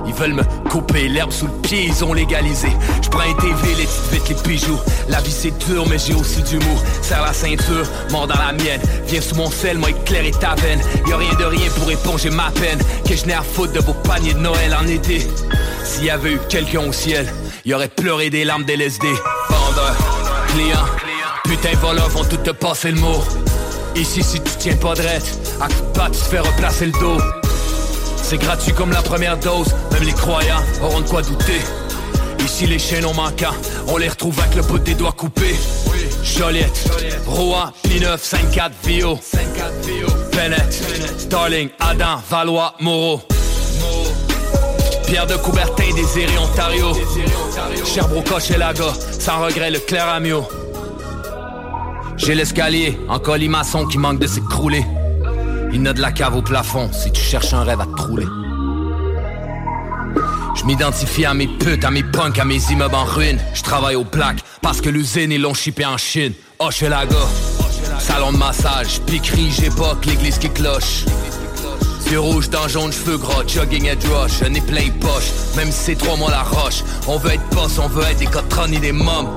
Ils 0.07 0.13
veulent 0.13 0.33
me 0.33 0.43
couper 0.69 1.07
l'herbe 1.07 1.31
sous 1.31 1.47
le 1.47 1.53
pied, 1.61 1.85
ils 1.85 2.03
ont 2.03 2.13
légalisé. 2.13 2.69
Je 3.01 3.09
prends 3.09 3.21
un 3.21 3.33
TV, 3.33 3.75
les 3.77 3.85
petites 3.85 4.11
vites, 4.11 4.47
les 4.47 4.49
bijoux. 4.49 4.79
La 5.09 5.21
vie 5.21 5.31
c'est 5.31 5.57
dur, 5.67 5.85
mais 5.89 5.97
j'ai 5.97 6.13
aussi 6.13 6.41
du 6.43 6.57
mou. 6.57 6.79
Serre 7.01 7.23
la 7.23 7.33
ceinture, 7.33 7.85
mort 8.11 8.27
dans 8.27 8.37
la 8.37 8.53
mienne. 8.53 8.81
Viens 9.07 9.21
sous 9.21 9.35
mon 9.35 9.49
sel, 9.49 9.77
moi 9.77 9.89
éclairer 9.89 10.31
ta 10.31 10.55
veine. 10.55 10.81
Y'a 11.07 11.17
rien 11.17 11.33
de 11.33 11.45
rien 11.45 11.69
pour 11.77 11.91
éponger 11.91 12.29
ma 12.29 12.51
peine. 12.51 12.79
Que 13.07 13.15
je 13.15 13.25
n'ai 13.25 13.33
à 13.33 13.43
foutre 13.43 13.73
de 13.73 13.79
vos 13.79 13.93
paniers 13.93 14.33
de 14.33 14.39
Noël 14.39 14.75
en 14.79 14.87
été. 14.87 15.27
S'il 15.83 16.05
y 16.05 16.09
avait 16.09 16.33
eu 16.33 16.39
quelqu'un 16.49 16.87
au 16.87 16.91
ciel, 16.91 17.31
il 17.65 17.73
aurait 17.73 17.87
pleuré 17.87 18.29
des 18.29 18.45
larmes 18.45 18.63
d'LSD. 18.63 19.07
Vendeur, 19.49 19.95
client, 20.47 20.85
putain 21.47 21.75
voleurs 21.79 22.09
vont 22.09 22.23
tout 22.23 22.37
te 22.37 22.51
passer 22.51 22.91
le 22.91 22.99
mot. 22.99 23.23
Ici, 23.95 24.23
si 24.23 24.39
tu 24.41 24.51
tiens 24.57 24.75
pas 24.75 24.93
de 24.93 25.01
à 25.01 25.67
coup 25.67 25.73
de 25.93 26.15
tu 26.15 26.19
te 26.19 26.25
fais 26.25 26.39
replacer 26.39 26.87
le 26.87 26.91
dos. 26.93 27.17
C'est 28.21 28.37
gratuit 28.37 28.73
comme 28.73 28.91
la 28.91 29.01
première 29.01 29.37
dose, 29.37 29.67
même 29.91 30.03
les 30.03 30.13
croyants 30.13 30.63
auront 30.81 31.01
de 31.01 31.07
quoi 31.07 31.21
douter. 31.21 31.61
Ici 32.39 32.67
les 32.67 32.79
chaînons 32.79 33.13
manquants, 33.13 33.55
on 33.87 33.97
les 33.97 34.09
retrouve 34.09 34.39
avec 34.39 34.55
le 34.55 34.63
bout 34.63 34.79
des 34.79 34.95
doigts 34.95 35.11
coupés. 35.11 35.55
Joliette, 36.23 36.91
Rouen, 37.27 37.71
P9, 37.87 38.17
54 38.17 38.73
Vio, 38.83 39.19
Bennett, 40.33 40.83
Starling, 41.19 41.69
Adam, 41.79 42.21
Valois, 42.29 42.73
Moreau. 42.79 43.21
Pierre 45.05 45.27
de 45.27 45.35
Coubertin, 45.35 45.93
Désiré, 45.95 46.37
Ontario. 46.39 46.93
Sherbrooke, 47.85 48.31
Hochelaga, 48.31 48.91
sans 49.19 49.45
regret, 49.45 49.69
le 49.69 49.79
clair 49.79 50.09
Amio. 50.09 50.45
J'ai 52.17 52.33
l'escalier 52.33 52.97
en 53.09 53.19
colimaçon 53.19 53.85
qui 53.85 53.97
manque 53.97 54.19
de 54.19 54.27
s'écrouler. 54.27 54.85
Il 55.73 55.81
n'a 55.81 55.93
de 55.93 56.01
la 56.01 56.11
cave 56.11 56.35
au 56.35 56.41
plafond 56.41 56.89
si 56.93 57.11
tu 57.11 57.21
cherches 57.21 57.53
un 57.53 57.63
rêve 57.63 57.81
à 57.81 57.85
te 57.85 57.95
trouler. 57.95 58.25
Je 60.55 60.63
m'identifie 60.63 61.25
à 61.25 61.33
mes 61.33 61.47
putes, 61.47 61.83
à 61.83 61.91
mes 61.91 62.03
punks, 62.03 62.39
à 62.39 62.45
mes 62.45 62.61
immeubles 62.71 62.95
en 62.95 63.03
ruine. 63.03 63.39
Je 63.53 63.61
travaille 63.61 63.95
au 63.95 64.05
plaque 64.05 64.39
parce 64.61 64.79
que 64.79 64.89
l'usine 64.89 65.31
ils 65.31 65.41
l'ont 65.41 65.53
chippé 65.53 65.85
en 65.85 65.97
Chine. 65.97 66.33
Hochelaga, 66.59 67.17
salon 67.99 68.31
de 68.31 68.37
massage, 68.37 69.01
piquerie, 69.01 69.51
j'époque, 69.51 70.05
l'église 70.05 70.37
qui 70.37 70.49
cloche. 70.49 71.03
Yeux 72.09 72.19
rouges 72.19 72.49
dans 72.49 72.67
jaune, 72.67 72.93
cheveux 72.93 73.17
gras, 73.17 73.43
jogging 73.45 73.87
et 73.87 73.97
rush, 74.07 74.41
un 74.41 74.53
plein 74.61 74.89
poche, 75.01 75.31
même 75.57 75.71
si 75.71 75.79
c'est 75.85 75.95
trois 75.95 76.15
mois 76.15 76.31
la 76.31 76.43
roche. 76.43 76.83
On 77.07 77.17
veut 77.17 77.33
être 77.33 77.49
boss, 77.49 77.77
on 77.77 77.87
veut 77.89 78.03
être 78.03 78.19
des 78.19 78.27
cotrons 78.27 78.71
et 78.71 78.79
des 78.79 78.91
mômes. 78.93 79.27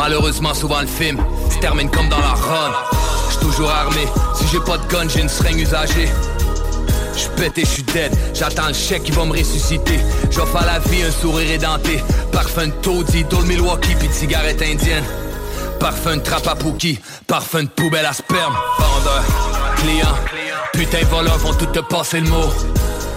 Malheureusement, 0.00 0.54
souvent 0.54 0.80
le 0.80 0.86
film 0.86 1.22
se 1.50 1.58
termine 1.58 1.90
comme 1.90 2.08
dans 2.08 2.20
la 2.20 2.32
run. 2.32 2.72
J'suis 3.28 3.40
toujours 3.40 3.70
armé, 3.70 4.08
si 4.34 4.46
j'ai 4.50 4.60
pas 4.60 4.78
de 4.78 4.86
gun, 4.90 5.06
j'ai 5.06 5.20
une 5.20 5.28
seringue 5.28 5.60
usagée. 5.60 6.08
J'suis 7.14 7.28
pété, 7.36 7.64
j'suis 7.66 7.82
dead, 7.82 8.10
j'attends 8.32 8.68
le 8.68 8.72
chèque 8.72 9.02
qui 9.02 9.12
va 9.12 9.26
me 9.26 9.32
ressusciter. 9.32 10.00
J'offre 10.30 10.56
à 10.56 10.64
la 10.64 10.78
vie 10.78 11.02
un 11.02 11.10
sourire 11.10 11.50
édenté. 11.50 12.02
Parfum 12.32 12.68
de 12.68 12.72
taudis, 12.80 13.24
d'eau 13.24 13.42
de 13.42 13.48
Milwaukee, 13.48 13.94
pis 13.94 14.08
de 14.08 14.12
cigarette 14.14 14.62
indienne. 14.62 15.04
Parfum 15.78 16.16
de 16.16 16.22
trappe 16.22 16.48
à 16.48 16.54
Pookie, 16.54 16.98
parfum 17.26 17.64
de 17.64 17.68
poubelle 17.68 18.06
à 18.06 18.14
sperme. 18.14 18.54
Vendeur, 18.78 19.22
client, 19.76 20.16
putain 20.72 21.04
voleurs 21.10 21.36
vont 21.36 21.52
tout 21.52 21.66
te 21.66 21.80
passer 21.80 22.20
le 22.20 22.30
mot. 22.30 22.48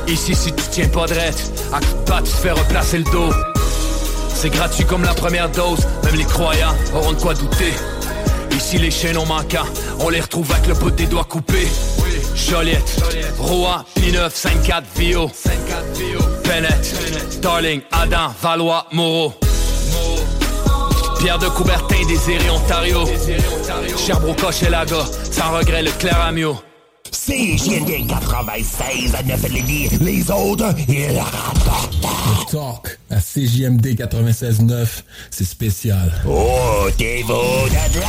Ici, 0.10 0.36
si 0.36 0.52
tu 0.52 0.64
tiens 0.70 0.90
pas 0.90 1.06
drette, 1.06 1.50
à 1.72 1.80
coup 1.80 1.86
de 1.86 2.10
patte, 2.10 2.26
tu 2.26 2.32
te 2.32 2.38
fais 2.40 2.52
replacer 2.52 2.98
le 2.98 3.06
dos? 3.06 3.32
C'est 4.34 4.50
gratuit 4.50 4.86
comme 4.86 5.04
la 5.04 5.14
première 5.14 5.50
dose, 5.50 5.80
même 6.04 6.16
les 6.16 6.26
croyants 6.26 6.76
auront 6.94 7.14
de 7.14 7.20
quoi 7.22 7.34
douter. 7.34 7.74
Ici 8.52 8.78
les 8.78 8.92
chaînes 8.92 9.18
ont 9.18 9.26
manquant, 9.26 9.66
on 10.00 10.10
les 10.10 10.22
retrouve 10.22 10.52
avec 10.52 10.68
le 10.68 10.74
bout 10.74 10.92
des 10.92 11.06
doigts 11.06 11.24
coupés. 11.24 11.68
Joliette, 12.36 13.02
Rouen, 13.40 13.84
P9, 13.98 14.30
54 14.34 14.86
Vio, 14.96 15.30
Bennett, 16.46 17.40
Darling, 17.42 17.82
Adam, 17.92 18.34
Valois, 18.42 18.88
Moreau. 18.92 19.34
Pierre 21.20 21.40
de 21.40 21.48
Coubertin, 21.48 22.06
Désiré, 22.08 22.50
Ontario. 22.50 23.06
Sherbrooke, 23.98 24.44
Hochelaga, 24.44 25.06
sans 25.32 25.58
regret, 25.58 25.82
le 25.82 25.92
clair 25.92 26.20
Amio. 26.20 26.58
CJMD 27.14 28.08
96 28.08 29.16
à 29.16 29.24
9 29.24 29.50
Lévis. 29.50 29.90
Les 30.02 30.30
autres, 30.32 30.74
ils 30.90 31.18
rapportent. 31.18 31.94
Le 32.02 32.52
talk 32.52 33.00
à 33.10 33.18
CJMD 33.18 33.96
96.9, 33.96 35.04
c'est 35.30 35.46
spécial. 35.46 36.12
Oh, 36.28 36.90
t'es 36.98 37.24
beau 37.26 37.68
de 37.70 38.02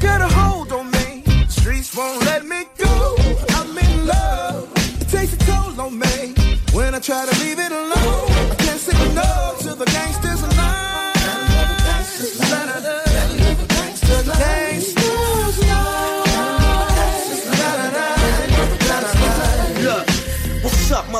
Get 0.00 0.20
a 0.20 0.28
hold 0.28 0.72
on 0.72 0.84
me. 0.84 1.22
Streets 1.48 1.94
won't 1.96 2.24
let 2.24 2.44
me 2.44 2.64
go. 2.76 3.16
I'm 3.50 3.78
in 3.78 4.06
love. 4.06 4.68
It 5.00 5.08
takes 5.08 5.32
a 5.32 5.36
toll 5.38 5.80
on 5.80 5.98
me. 5.98 6.34
When 6.72 6.94
I 6.94 6.98
try 6.98 7.24
to 7.24 7.38
leave 7.40 7.58
it 7.58 7.70
alone, 7.70 8.30
I 8.50 8.54
can't 8.58 8.80
say 8.80 8.96
no 9.14 9.54
to 9.60 9.74
the 9.74 9.84
gangsters 9.86 10.42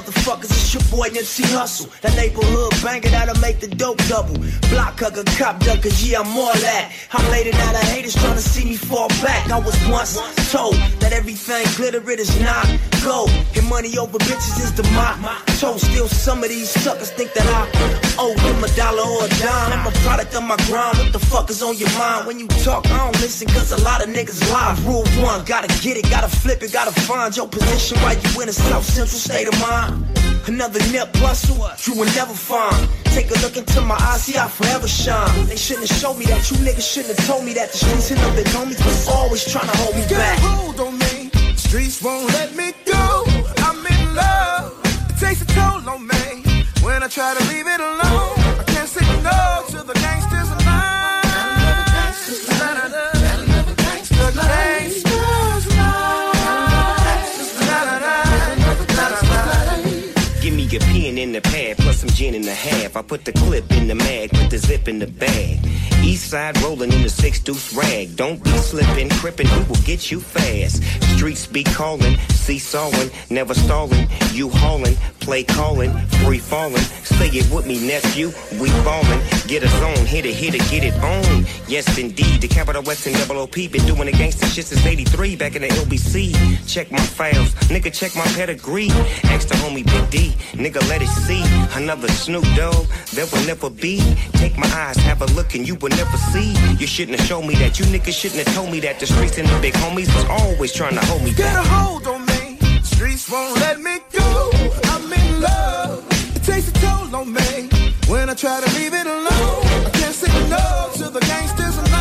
motherfuckers? 0.02 0.50
It's 0.50 0.74
your 0.74 0.82
boy 0.90 1.08
Nipsey 1.08 1.44
Hustle. 1.52 1.90
That 2.00 2.16
neighborhood 2.16 2.72
banger 2.82 3.08
that'll 3.10 3.40
make 3.40 3.60
the 3.60 3.68
dope 3.68 3.98
double. 4.08 4.34
Block 4.70 4.98
hugger, 4.98 5.24
cop 5.38 5.60
ducker, 5.60 5.88
yeah, 6.02 6.20
I'm 6.20 6.36
all 6.36 6.52
that. 6.52 6.92
I'm 7.12 7.32
it 7.32 7.54
out 7.54 7.74
of 7.74 7.82
haters 7.82 8.14
trying 8.14 8.34
to 8.34 8.40
see 8.40 8.64
me 8.64 8.76
fall 8.76 9.08
back. 9.22 9.50
I 9.50 9.58
was 9.58 9.76
once 9.88 10.18
told 10.50 10.74
that 11.00 11.12
everything 11.12 11.64
glitter 11.76 12.02
it 12.10 12.20
is 12.20 12.40
not 12.40 12.66
gold. 13.04 13.30
And 13.56 13.68
money 13.68 13.96
over 13.98 14.18
bitches 14.18 14.60
is 14.62 14.72
the 14.74 14.84
motto. 14.92 15.76
Still, 15.76 16.08
some 16.08 16.42
of 16.42 16.48
these 16.48 16.70
suckers 16.70 17.10
think 17.10 17.32
that 17.34 17.46
I 17.46 18.11
Oh, 18.18 18.32
owe 18.32 18.34
them 18.34 18.62
a 18.64 18.68
dollar 18.76 19.02
or 19.02 19.24
a 19.24 19.28
dime. 19.40 19.72
I'm 19.72 19.86
a 19.86 19.90
product 20.04 20.34
of 20.34 20.42
my 20.42 20.56
grind. 20.68 20.98
What 20.98 21.12
the 21.12 21.18
fuck 21.18 21.50
is 21.50 21.62
on 21.62 21.76
your 21.76 21.90
mind? 21.98 22.26
When 22.26 22.38
you 22.38 22.46
talk, 22.64 22.86
I 22.86 22.98
don't 22.98 23.20
listen, 23.20 23.48
cause 23.48 23.72
a 23.72 23.82
lot 23.82 24.02
of 24.02 24.08
niggas 24.10 24.40
lie. 24.52 24.76
Rule 24.84 25.06
one, 25.22 25.44
gotta 25.44 25.68
get 25.82 25.96
it, 25.96 26.08
gotta 26.10 26.28
flip 26.28 26.62
it, 26.62 26.72
gotta 26.72 26.92
find 27.02 27.36
your 27.36 27.48
position 27.48 27.98
while 28.00 28.16
you 28.16 28.40
in 28.42 28.48
a 28.48 28.52
South 28.52 28.84
Central 28.84 29.18
state 29.18 29.48
of 29.48 29.58
mind. 29.60 30.04
Another 30.46 30.80
nip 30.90 31.12
bustle, 31.14 31.56
you 31.86 31.98
will 31.98 32.10
never 32.14 32.34
find. 32.34 32.88
Take 33.04 33.30
a 33.30 33.38
look 33.40 33.56
into 33.56 33.80
my 33.80 33.96
eyes, 33.96 34.24
see 34.24 34.36
I 34.36 34.48
forever 34.48 34.88
shine. 34.88 35.46
They 35.46 35.56
shouldn't 35.56 35.88
have 35.88 35.98
showed 35.98 36.18
me 36.18 36.26
that, 36.26 36.50
you 36.50 36.56
niggas 36.58 36.82
shouldn't 36.92 37.16
have 37.16 37.26
told 37.26 37.44
me 37.44 37.52
that. 37.54 37.70
The 37.72 37.78
streets 37.78 38.10
and 38.10 38.20
up 38.20 38.34
their 38.34 38.44
homies 38.44 38.84
was 38.84 39.08
always 39.08 39.44
trying 39.50 39.70
to 39.70 39.76
hold 39.78 39.94
me 39.94 40.02
Get 40.02 40.18
back. 40.18 40.38
hold 40.40 40.80
on 40.80 40.98
me. 40.98 41.30
Streets 41.56 42.02
won't 42.02 42.26
let 42.34 42.54
me 42.56 42.72
go. 42.84 43.24
I'm 43.58 43.86
in 43.86 44.14
love. 44.14 44.78
It 44.84 45.18
takes 45.18 45.42
a 45.42 45.46
toll 45.46 45.88
on 45.88 46.06
me. 46.06 46.21
I 47.02 47.08
try 47.08 47.34
to 47.34 47.44
leave 47.48 47.66
it 47.66 47.80
alone, 47.80 47.98
I 48.60 48.64
can't 48.64 48.88
say 48.88 49.04
no 49.24 49.64
to 49.70 49.84
the 49.84 49.92
gangsters 49.94 50.31
the 62.52 62.70
half. 62.70 62.96
I 62.96 63.02
put 63.02 63.24
the 63.24 63.32
clip 63.32 63.70
in 63.72 63.88
the 63.88 63.94
mag, 63.94 64.30
put 64.30 64.50
the 64.50 64.58
zip 64.58 64.88
in 64.88 64.98
the 64.98 65.06
bag. 65.06 65.58
East 66.02 66.30
side 66.30 66.60
rolling 66.62 66.92
in 66.92 67.02
the 67.02 67.08
six 67.08 67.38
deuce 67.40 67.72
rag. 67.74 68.16
Don't 68.16 68.42
be 68.42 68.50
slipping, 68.58 69.08
crippin', 69.20 69.48
we 69.56 69.64
will 69.68 69.82
get 69.84 70.10
you 70.10 70.20
fast. 70.20 70.82
Streets 71.14 71.46
be 71.46 71.62
calling, 71.62 72.16
seesawing, 72.30 73.10
never 73.30 73.54
stalling. 73.54 74.08
You 74.32 74.50
hauling, 74.50 74.96
play 75.20 75.44
calling, 75.44 75.92
free 76.24 76.38
falling. 76.38 76.86
Say 77.04 77.28
it 77.28 77.48
with 77.54 77.66
me, 77.66 77.86
nephew. 77.86 78.32
We 78.60 78.68
ballin', 78.84 79.22
get 79.46 79.62
us 79.62 79.74
on, 79.82 80.04
hit 80.06 80.26
it, 80.26 80.34
hit 80.34 80.54
it, 80.54 80.64
get 80.70 80.82
it 80.84 80.94
on. 81.02 81.46
Yes, 81.68 81.86
indeed, 81.96 82.40
the 82.40 82.48
capital 82.48 82.82
West 82.82 83.06
and 83.06 83.16
double 83.16 83.38
OP 83.38 83.54
been 83.54 83.86
doing 83.86 84.06
the 84.06 84.12
gangsta 84.12 84.46
shit 84.52 84.66
since 84.66 84.84
'83 84.84 85.36
back 85.36 85.54
in 85.54 85.62
the 85.62 85.68
LBC. 85.68 86.34
Check 86.66 86.90
my 86.90 87.06
files, 87.18 87.54
nigga, 87.70 87.92
check 87.92 88.14
my 88.16 88.26
pedigree. 88.34 88.90
Ask 89.34 89.48
the 89.48 89.54
homie 89.62 89.86
Big 89.86 90.10
D, 90.10 90.18
nigga, 90.52 90.80
let 90.88 91.00
it 91.00 91.12
see. 91.26 91.42
Another 91.76 92.08
Snoop 92.08 92.41
Dogg, 92.56 92.86
there 93.12 93.26
will 93.26 93.46
never 93.46 93.70
be. 93.70 94.00
Take 94.32 94.56
my 94.58 94.66
eyes, 94.68 94.96
have 94.96 95.22
a 95.22 95.26
look, 95.34 95.54
and 95.54 95.66
you 95.66 95.74
will 95.76 95.90
never 95.90 96.16
see. 96.32 96.52
You 96.76 96.86
shouldn't 96.86 97.18
have 97.18 97.26
shown 97.26 97.46
me 97.46 97.54
that. 97.56 97.78
You 97.78 97.84
niggas 97.86 98.12
shouldn't 98.12 98.46
have 98.46 98.54
told 98.54 98.70
me 98.70 98.80
that. 98.80 99.00
The 99.00 99.06
streets 99.06 99.38
and 99.38 99.48
the 99.48 99.58
big 99.60 99.74
homies 99.74 100.14
was 100.14 100.26
always 100.28 100.72
trying 100.72 100.94
to 100.94 101.04
hold 101.06 101.22
me 101.22 101.32
Get 101.32 101.54
a 101.54 101.62
hold 101.62 102.06
on 102.06 102.26
me. 102.26 102.58
Streets 102.82 103.30
won't 103.30 103.58
let 103.60 103.80
me 103.80 103.98
go. 104.12 104.50
I'm 104.84 105.12
in 105.12 105.40
love. 105.40 106.04
It 106.36 106.42
takes 106.44 106.68
a 106.68 106.72
toll 106.72 107.14
on 107.14 107.32
me. 107.32 107.68
When 108.08 108.28
I 108.28 108.34
try 108.34 108.60
to 108.60 108.70
leave 108.78 108.94
it 108.94 109.06
alone, 109.06 109.64
I 109.86 109.90
can't 109.94 110.14
say 110.14 110.32
no 110.48 110.90
to 110.96 111.10
the 111.10 111.20
gangsters 111.20 111.91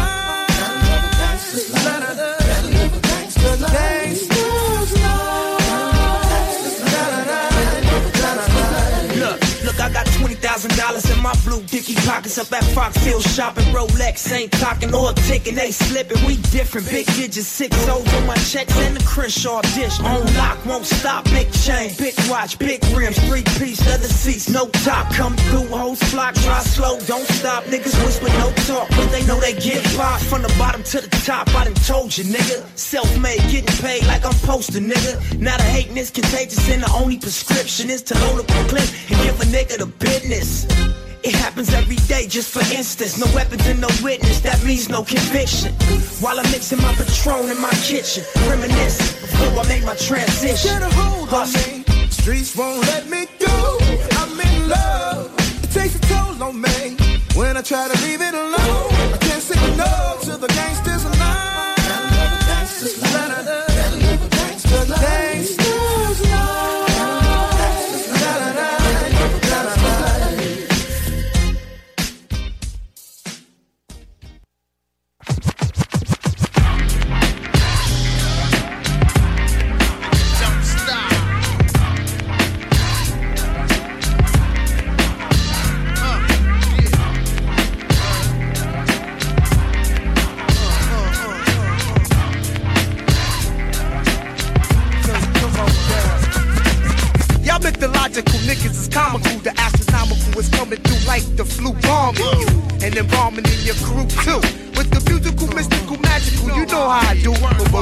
thousand 10.52 10.76
dollars 10.76 11.10
in 11.10 11.24
my 11.24 11.34
blue 11.46 11.62
dicky 11.64 11.96
pockets 12.08 12.38
up 12.38 12.52
at 12.52 12.64
Fox 12.76 12.98
Hill 12.98 13.22
shopping. 13.22 13.64
Rolex 13.72 14.30
ain't 14.34 14.52
talking 14.52 14.94
or 14.94 15.14
ticking, 15.14 15.56
they 15.56 15.72
slipping. 15.72 16.22
We 16.26 16.36
different, 16.52 16.90
big 16.90 17.06
digits, 17.16 17.48
six 17.48 17.72
over 17.88 18.22
my 18.26 18.36
checks 18.36 18.76
and 18.80 18.98
the 18.98 19.04
Crenshaw 19.06 19.62
dish. 19.76 19.98
On 20.02 20.22
lock, 20.36 20.58
won't 20.66 20.86
stop. 20.86 21.24
Big 21.26 21.50
chain, 21.54 21.92
big 21.98 22.16
watch, 22.30 22.60
big 22.60 22.84
rims, 22.94 23.18
three 23.30 23.44
piece, 23.60 23.80
leather 23.88 24.12
seats, 24.12 24.50
no 24.50 24.68
top. 24.84 25.14
Come 25.14 25.38
through, 25.38 25.68
hoes 25.68 26.04
flock, 26.12 26.36
drive 26.36 26.64
slow, 26.64 27.00
don't 27.08 27.28
stop. 27.40 27.64
Niggas 27.66 27.96
whisper, 28.04 28.28
no 28.44 28.52
talk, 28.68 28.90
but 28.90 29.08
they 29.10 29.26
know 29.26 29.40
they 29.40 29.54
get 29.54 29.82
popped 29.96 30.24
from 30.26 30.42
the 30.42 30.54
bottom 30.60 30.84
to 30.84 31.00
the 31.00 31.10
top. 31.24 31.48
I 31.56 31.64
done 31.64 31.76
told 31.76 32.18
you, 32.18 32.26
nigga. 32.26 32.60
Self-made, 32.78 33.40
getting 33.50 33.78
paid 33.82 34.06
like 34.06 34.26
I'm 34.26 34.36
posted, 34.44 34.84
nigga. 34.84 35.40
Now 35.40 35.56
the 35.56 35.64
hating 35.64 35.96
is 35.96 36.12
contagious, 36.12 36.70
and 36.70 36.84
the 36.84 36.92
only 36.92 37.18
prescription 37.18 37.90
is 37.90 38.02
to 38.04 38.16
load 38.20 38.42
up 38.42 38.50
a 38.50 38.68
clip 38.68 38.90
and 39.10 39.18
give 39.24 39.40
a 39.40 39.46
nigga 39.46 39.78
the 39.78 39.86
business. 39.86 40.42
It 41.24 41.36
happens 41.36 41.74
every 41.74 41.98
day, 42.08 42.28
just 42.28 42.50
for 42.52 42.64
instance. 42.74 43.18
No 43.18 43.28
weapons 43.36 43.66
and 43.68 43.80
no 43.80 43.90
witness, 44.02 44.40
that 44.42 44.64
means 44.64 44.90
no 44.90 45.04
conviction. 45.04 45.74
While 46.20 46.40
I'm 46.40 46.50
mixing 46.52 46.82
my 46.82 46.94
Patron 46.94 47.50
in 47.50 47.62
my 47.62 47.76
kitchen, 47.84 48.24
reminisce 48.50 49.22
before 49.22 49.60
I 49.60 49.68
make 49.68 49.84
my 49.84 49.96
transition. 49.96 50.72
Get 50.72 50.82
a 50.82 50.90
hold 50.90 51.34
on 51.34 51.48
me. 51.54 51.84
Streets 52.10 52.56
won't 52.56 52.82
let 52.88 53.08
me 53.10 53.28
go. 53.40 53.78
I'm 54.20 54.40
in 54.40 54.70
love. 54.70 55.32
It 55.64 55.72
takes 55.72 55.96
a 55.96 56.00
toll 56.00 56.42
on 56.44 56.62
me. 56.62 56.98
When 57.36 57.56
I 57.56 57.62
try 57.62 57.88
to 57.88 57.98
leave 58.06 58.22
it 58.22 58.32
coming 58.32 58.91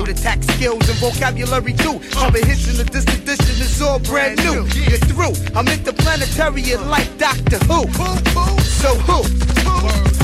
attack 0.10 0.44
skills 0.44 0.90
and 0.90 0.98
vocabulary 1.00 1.74
too. 1.74 2.00
Cover 2.12 2.40
hits 2.40 2.68
in 2.68 2.78
the 2.78 2.84
distant 2.84 3.24
edition 3.24 3.62
is 3.62 3.82
all 3.82 4.00
brand 4.00 4.38
new. 4.44 4.66
You're 4.90 4.98
through. 5.10 5.36
I'm 5.56 5.68
interplanetary 5.68 6.76
like 6.88 7.10
Doctor 7.18 7.60
Who. 7.70 7.88
So 8.82 8.96
who? 9.08 9.24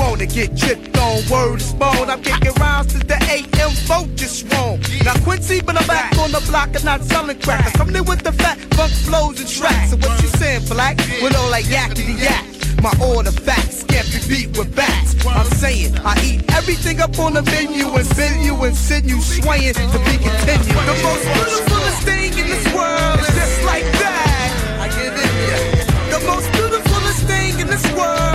Wanna 0.00 0.26
get 0.26 0.56
tripped 0.56 0.96
on 0.98 1.22
word 1.30 1.62
bone. 1.78 2.10
I'm 2.10 2.22
kicking 2.22 2.52
rounds 2.54 2.92
to 2.92 2.98
the 2.98 3.16
AM 3.30 3.70
vote 3.86 4.14
just 4.16 4.52
wrong. 4.52 4.80
Now 5.04 5.14
Quincy, 5.24 5.60
but 5.60 5.80
I'm 5.80 5.86
back 5.86 6.16
on 6.18 6.32
the 6.32 6.40
block 6.48 6.74
and 6.74 6.84
not 6.84 7.02
selling 7.02 7.38
crack. 7.40 7.66
I'm 7.66 7.72
coming 7.72 7.96
in 7.96 8.04
with 8.04 8.22
the 8.22 8.32
fat 8.32 8.58
funk 8.74 8.92
flows 8.92 9.40
and 9.40 9.48
tracks. 9.48 9.90
So 9.90 9.96
what 9.96 10.22
you 10.22 10.28
saying, 10.40 10.66
black? 10.68 10.96
With 11.22 11.36
all 11.36 11.50
that 11.50 11.64
yakety 11.64 12.20
yak. 12.20 12.55
My 12.82 12.92
order 13.00 13.32
facts 13.32 13.84
can't 13.84 14.06
be 14.12 14.18
beat 14.28 14.58
with 14.58 14.74
bats. 14.74 15.14
I'm 15.26 15.46
saying 15.46 15.96
I 16.04 16.14
eat 16.24 16.44
everything 16.54 17.00
up 17.00 17.18
on 17.18 17.34
the 17.34 17.42
menu 17.42 17.88
and 17.88 18.08
bend 18.16 18.44
you 18.44 18.54
and 18.64 18.76
send 18.76 19.08
you 19.08 19.20
swaying 19.20 19.74
to 19.74 19.98
be 20.06 20.16
continued. 20.18 20.76
The 20.86 20.98
most 21.02 21.24
beautifulest 21.34 22.02
thing 22.02 22.32
in 22.38 22.46
this 22.46 22.66
world 22.74 23.20
is 23.20 23.34
just 23.34 23.64
like 23.64 23.84
that. 24.02 24.78
I 24.80 24.88
get 24.88 25.12
it. 25.12 25.86
The 26.10 26.20
most 26.26 26.50
beautifulest 26.52 27.22
thing 27.24 27.58
in 27.60 27.66
this 27.66 27.84
world 27.92 28.25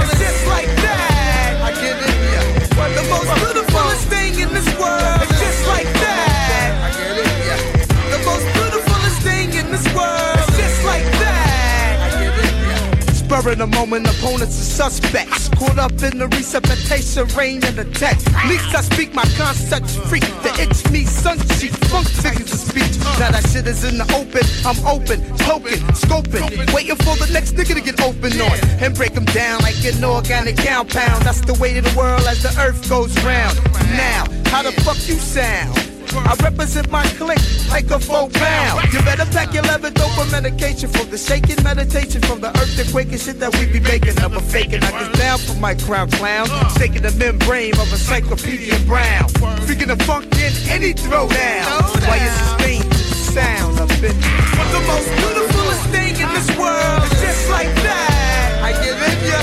in 13.49 13.59
the 13.59 13.67
moment, 13.67 14.07
opponents 14.07 14.59
are 14.59 14.89
suspects. 14.89 15.49
Caught 15.49 15.79
up 15.79 15.91
in 16.03 16.17
the 16.17 16.27
resuscitation, 16.27 17.25
rain 17.37 17.63
and 17.63 17.75
the 17.75 17.85
text. 17.85 18.27
Least 18.47 18.75
I 18.75 18.81
speak 18.81 19.13
my 19.13 19.23
concept 19.37 19.89
free. 20.09 20.19
The 20.19 20.51
itch 20.61 20.89
me, 20.91 21.05
sun 21.05 21.39
cheek, 21.57 21.71
funk 21.89 22.07
figures 22.07 22.51
of 22.53 22.59
speech. 22.59 22.97
Now 23.19 23.31
that 23.31 23.47
shit 23.49 23.67
is 23.67 23.83
in 23.83 23.97
the 23.97 24.07
open, 24.13 24.45
I'm 24.65 24.79
open, 24.85 25.21
token, 25.37 25.79
scoping, 25.97 26.73
waiting 26.73 26.95
for 26.97 27.15
the 27.17 27.29
next 27.31 27.53
nigga 27.53 27.73
to 27.75 27.81
get 27.81 28.01
open 28.01 28.33
on 28.41 28.57
and 28.83 28.95
break 28.95 29.13
them 29.13 29.25
down 29.25 29.61
like 29.61 29.83
an 29.85 30.03
organic 30.03 30.57
compound. 30.57 31.23
That's 31.23 31.41
the 31.41 31.53
way 31.55 31.77
of 31.77 31.85
the 31.85 31.97
world 31.97 32.21
as 32.27 32.43
the 32.43 32.53
earth 32.59 32.89
goes 32.89 33.15
round. 33.23 33.57
Now, 33.97 34.25
how 34.51 34.63
the 34.63 34.71
fuck 34.83 34.97
you 35.07 35.15
sound? 35.15 35.90
I 36.14 36.36
represent 36.43 36.91
my 36.91 37.05
clique 37.16 37.39
like 37.70 37.89
a 37.91 37.99
faux 37.99 38.38
pound. 38.38 38.93
You 38.93 38.99
better 39.03 39.26
pack 39.32 39.53
your 39.53 39.64
leather 39.64 39.91
dope 39.91 40.12
for 40.12 40.30
medication 40.32 40.89
from 40.89 41.09
the 41.09 41.18
shaking 41.18 41.64
meditation 41.64 42.22
from 42.22 42.41
the 42.41 42.49
earth 42.59 42.80
earthquake 42.80 43.12
and 43.12 43.20
shit 43.20 43.39
that 43.39 43.55
we 43.57 43.66
be 43.66 43.80
making. 43.80 44.16
Never 44.16 44.41
faking. 44.41 44.84
I 44.84 44.91
get 44.91 45.14
down 45.14 45.39
for 45.39 45.55
my 45.59 45.76
crown 45.76 46.09
clown. 46.12 46.47
Shaking 46.78 47.03
the 47.03 47.12
membrane 47.12 47.74
of 47.74 47.88
a 47.88 47.95
encyclopedia 47.95 48.78
brown. 48.86 49.30
Freaking 49.64 49.88
the 49.88 50.03
funk 50.03 50.26
in 50.36 50.53
any 50.70 50.93
throwdown. 50.93 51.66
Why 52.07 52.18
you 52.20 52.32
sustain 52.43 52.91
sound 53.32 53.80
of 53.80 53.91
it. 54.03 54.16
But 54.57 54.68
the 54.76 54.84
most 54.91 55.09
beautifulest 55.16 55.84
thing 55.95 56.14
in 56.20 56.30
this 56.36 56.49
world 56.59 57.03
is 57.07 57.22
just 57.22 57.49
like 57.49 57.74
that. 57.88 58.59
I 58.68 58.72
give 58.84 58.99
it 58.99 59.20
ya. 59.32 59.39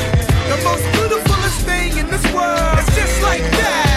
The 0.53 0.59
most 0.65 0.85
beautifulest 0.93 1.61
thing 1.65 1.97
in 1.97 2.07
this 2.09 2.25
world 2.33 2.79
is 2.79 2.89
just 2.95 3.23
like 3.23 3.43
that. 3.57 3.88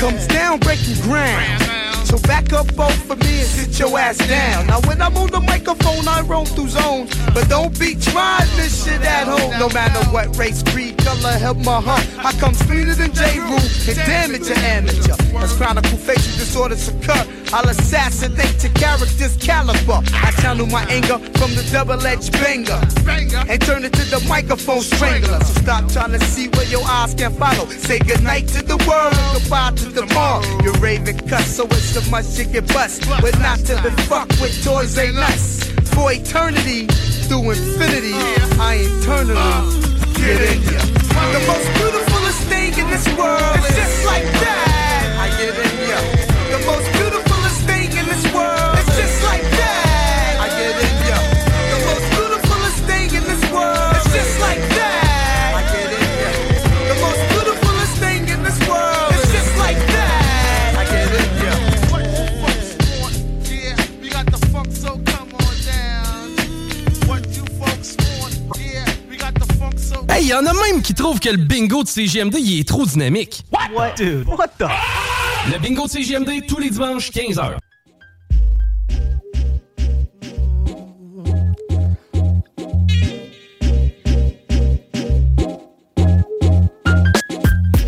Comes 0.00 0.26
down 0.28 0.58
breaking 0.60 0.98
ground. 1.02 1.79
So 2.10 2.18
back 2.26 2.52
up 2.52 2.66
both 2.74 3.00
for 3.06 3.14
me 3.14 3.38
and 3.38 3.46
sit 3.46 3.78
your 3.78 3.96
ass 3.96 4.18
down. 4.18 4.66
Now 4.66 4.80
when 4.80 5.00
I'm 5.00 5.16
on 5.16 5.30
the 5.30 5.40
microphone, 5.40 6.08
I 6.08 6.22
roam 6.22 6.44
through 6.44 6.68
zones. 6.68 7.14
But 7.32 7.48
don't 7.48 7.78
be 7.78 7.94
trying 7.94 8.50
this 8.56 8.84
shit 8.84 9.00
at 9.02 9.28
home. 9.28 9.52
No 9.60 9.68
matter 9.68 10.04
what 10.10 10.36
race, 10.36 10.60
creed, 10.64 10.98
color, 10.98 11.38
help 11.38 11.58
my 11.58 11.80
heart. 11.80 12.04
I 12.18 12.32
come 12.40 12.54
sweeter 12.54 12.96
than 12.96 13.12
J. 13.14 13.38
Rule 13.38 13.62
and 13.86 13.96
damage 14.10 14.50
an 14.50 14.58
amateur. 14.58 15.14
As 15.38 15.54
chronicle 15.54 15.98
facial 15.98 16.34
disorders 16.36 16.88
occur, 16.88 17.24
I'll 17.52 17.68
assassinate 17.68 18.62
your 18.64 18.72
character's 18.72 19.36
caliber. 19.36 20.02
I 20.12 20.32
channel 20.42 20.66
my 20.66 20.84
anger 20.90 21.18
from 21.38 21.54
the 21.54 21.66
double-edged 21.70 22.32
banger 22.32 22.80
and 23.48 23.62
turn 23.62 23.84
it 23.84 23.92
to 23.92 24.04
the 24.10 24.24
microphone 24.28 24.80
strangler. 24.80 25.38
So 25.44 25.62
stop 25.62 25.92
trying 25.92 26.18
to 26.18 26.20
see 26.26 26.48
where 26.48 26.66
your 26.66 26.82
eyes 26.84 27.14
can 27.14 27.32
follow. 27.34 27.66
Say 27.70 28.00
goodnight 28.00 28.48
to 28.48 28.62
the 28.62 28.76
world 28.88 29.14
goodbye 29.50 29.72
to 29.76 29.88
the 29.88 30.06
mall. 30.14 30.42
You're 30.62 30.74
raving 30.74 31.18
cuss, 31.28 31.56
so 31.56 31.64
it's 31.64 31.94
so 32.00 32.10
much 32.10 32.38
you 32.38 32.44
get 32.44 32.66
bust. 32.72 33.08
But 33.20 33.38
not 33.38 33.58
to 33.60 33.80
be 33.82 33.90
fucked 34.02 34.40
with 34.40 34.62
toys 34.64 34.96
ain't 34.98 35.16
us. 35.16 35.64
For 35.94 36.12
eternity, 36.12 36.86
through 37.26 37.50
infinity, 37.50 38.14
I 38.58 38.80
eternally 38.80 39.80
get 40.14 40.40
in 40.40 40.62
ya. 40.62 40.80
The 41.32 41.44
most 41.46 41.68
beautifulest 41.78 42.42
thing 42.48 42.72
in 42.78 42.90
this 42.90 43.06
world 43.18 43.56
is 43.58 43.76
just 43.76 44.06
like 44.06 44.24
that. 44.24 45.16
I 45.18 45.28
get 45.38 45.54
in 45.58 45.88
ya. 45.88 46.19
Hey, 70.20 70.26
y 70.26 70.34
en 70.34 70.44
a 70.44 70.52
même 70.52 70.82
qui 70.82 70.92
trouvent 70.92 71.18
que 71.18 71.30
le 71.30 71.38
bingo 71.38 71.82
de 71.82 71.88
CGMD 71.88 72.34
il 72.40 72.60
est 72.60 72.68
trop 72.68 72.84
dynamique. 72.84 73.42
What? 73.72 73.94
Dude, 73.96 74.28
what 74.28 74.48
the? 74.58 74.68
Le 75.50 75.58
bingo 75.58 75.86
de 75.86 75.90
CGMD 75.90 76.46
tous 76.46 76.58
les 76.58 76.68
dimanches 76.68 77.10
15h. 77.10 77.56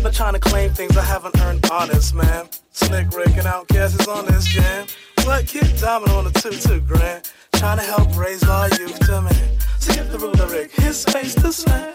Not 0.01 0.13
trying 0.13 0.33
to 0.33 0.39
claim 0.39 0.73
things 0.73 0.97
I 0.97 1.03
haven't 1.03 1.39
earned 1.39 1.63
honest, 1.71 2.15
man. 2.15 2.47
Slick 2.71 3.15
Rick 3.15 3.37
and 3.37 3.45
Outcast 3.45 4.01
is 4.01 4.07
on 4.07 4.25
this 4.25 4.45
jam. 4.45 4.87
What 5.23 5.45
kid 5.45 5.71
diamond 5.79 6.11
on 6.13 6.23
the 6.23 6.31
two 6.31 6.49
two 6.49 6.81
grand? 6.81 7.29
Trying 7.51 7.77
to 7.77 7.83
help 7.83 8.17
raise 8.17 8.43
our 8.43 8.69
youth 8.69 8.97
to 9.05 9.21
man. 9.21 9.53
Skip 9.83 10.11
the 10.11 10.17
ruler 10.17 10.47
Rick, 10.47 10.71
his 10.71 11.01
space 11.01 11.35
to 11.35 11.51
slam. 11.51 11.93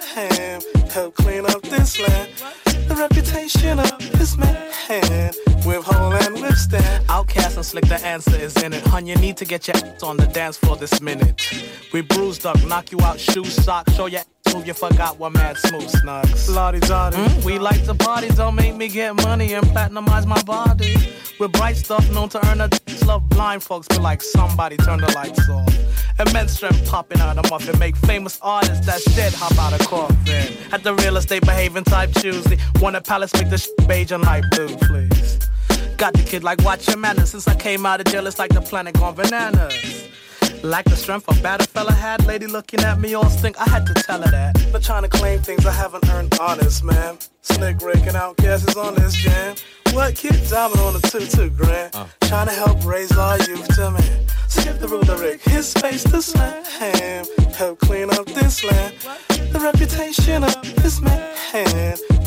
Help 0.91 1.15
clean 1.15 1.47
up 1.47 1.63
this 1.63 1.99
land. 1.99 2.29
The 2.87 2.95
reputation 2.95 3.79
of 3.79 3.99
this 4.19 4.37
man. 4.37 4.57
With 5.65 5.85
hole 5.85 6.13
and 6.13 6.35
withstand. 6.35 7.07
Outcast 7.09 7.57
and 7.57 7.65
slick, 7.65 7.87
the 7.89 7.99
answer 8.05 8.37
is 8.37 8.55
in 8.63 8.75
it. 8.75 8.87
Hun, 8.87 9.07
you 9.07 9.17
need 9.17 9.39
to 9.39 9.47
get 9.47 9.67
your 9.69 9.77
ass 9.77 10.03
on 10.03 10.19
the 10.19 10.27
dance 10.27 10.59
floor 10.59 10.77
this 10.77 11.01
minute. 11.01 11.41
We 11.95 12.03
bruised 12.03 12.45
up, 12.45 12.63
knock 12.67 12.93
you 12.93 13.01
out, 13.01 13.19
shoes, 13.19 13.55
socks, 13.65 13.95
show 13.95 14.05
your 14.07 14.23
you 14.69 14.75
forgot 14.75 15.19
what 15.19 15.33
mad 15.33 15.57
smooth 15.57 15.91
snugs. 15.91 16.55
Lottie. 16.55 16.81
Mm, 16.81 17.45
we 17.45 17.59
like 17.59 17.85
to 17.85 17.95
party, 17.95 18.29
don't 18.29 18.55
make 18.55 18.75
me 18.75 18.89
get 18.89 19.15
money 19.17 19.55
and 19.55 19.67
platinumize 19.67 20.27
my 20.27 20.43
body. 20.43 20.95
With 21.41 21.53
bright 21.53 21.77
stuff 21.77 22.11
known 22.13 22.29
to 22.31 22.47
earn 22.49 22.61
a 22.61 22.69
love 23.07 23.29
blind 23.29 23.63
folks, 23.63 23.87
but 23.89 24.01
like 24.01 24.23
somebody 24.23 24.77
turn 24.77 25.01
the 25.01 25.11
lights 25.13 25.49
off. 25.49 25.75
Immense 26.21 26.53
strength 26.53 26.89
popping 26.91 27.21
out 27.21 27.39
of 27.39 27.49
muffin, 27.51 27.79
make 27.79 27.97
famous 27.97 28.39
artists 28.43 28.85
that's 28.85 29.05
dead 29.17 29.33
hop 29.35 29.57
out 29.59 29.79
of 29.79 29.87
coffin. 29.87 30.57
At 30.73 30.83
the 30.83 30.95
real 30.95 31.17
estate 31.17 31.47
behaving 31.47 31.85
type 31.85 32.13
Tuesday, 32.13 32.59
want 32.81 32.97
a 32.97 33.01
palace 33.01 33.33
make 33.35 33.51
the 33.51 33.59
sh- 33.59 33.69
beige 33.87 34.11
and 34.11 34.25
light 34.25 34.45
blue, 34.51 34.77
please. 34.77 35.39
Got 35.97 36.15
the 36.15 36.23
kid 36.23 36.43
like 36.43 36.63
watch 36.65 36.89
your 36.89 36.97
manners 36.97 37.31
since 37.31 37.47
I 37.49 37.55
came 37.55 37.87
out 37.87 38.01
of 38.01 38.07
jail, 38.07 38.27
it's 38.27 38.39
like 38.39 38.53
the 38.53 38.61
planet 38.61 38.95
gone 38.99 39.15
bananas. 39.15 40.08
Like 40.63 40.87
the 40.87 40.97
strength 40.97 41.27
a 41.29 41.43
better 41.43 41.65
fella 41.65 41.93
had, 41.93 42.25
lady 42.27 42.47
looking 42.47 42.81
at 42.81 43.01
me 43.01 43.15
all 43.15 43.31
stink, 43.31 43.59
I 43.61 43.69
had 43.69 43.87
to 43.87 43.95
tell 43.95 44.21
her 44.23 44.31
that. 44.31 44.73
Not 44.73 44.83
trying 44.83 45.03
to 45.03 45.09
claim 45.09 45.41
things 45.41 45.65
I 45.67 45.73
haven't 45.73 46.09
earned 46.11 46.35
honest, 46.41 46.85
man. 46.85 47.19
Slick 47.43 47.83
and 47.83 48.17
Outcast 48.17 48.69
is 48.69 48.77
on 48.77 48.95
this 48.95 49.15
jam. 49.15 49.57
What 49.93 50.15
kid 50.15 50.37
diamond 50.49 50.81
on 50.81 50.93
the 50.95 51.01
two 51.01 51.27
two 51.27 51.51
grand? 51.51 51.95
Uh. 51.95 52.07
Trying 52.23 52.49
to 52.49 52.53
help 52.53 52.85
raise 52.85 53.17
our 53.17 53.39
youth 53.39 53.67
to 53.77 53.91
man. 53.91 54.27
Skip 54.49 54.79
the 54.79 54.89
ruler 54.89 55.17
Rick, 55.19 55.43
his 55.43 55.69
space 55.69 56.03
to 56.05 56.21
slam. 56.23 56.65
Help 57.55 57.79
clean 57.81 58.11
up 58.11 58.27
this 58.27 58.65
land. 58.65 58.95
The 59.29 59.61
reputation 59.61 60.45
of 60.45 60.55
this 60.83 61.01
man. 61.01 61.25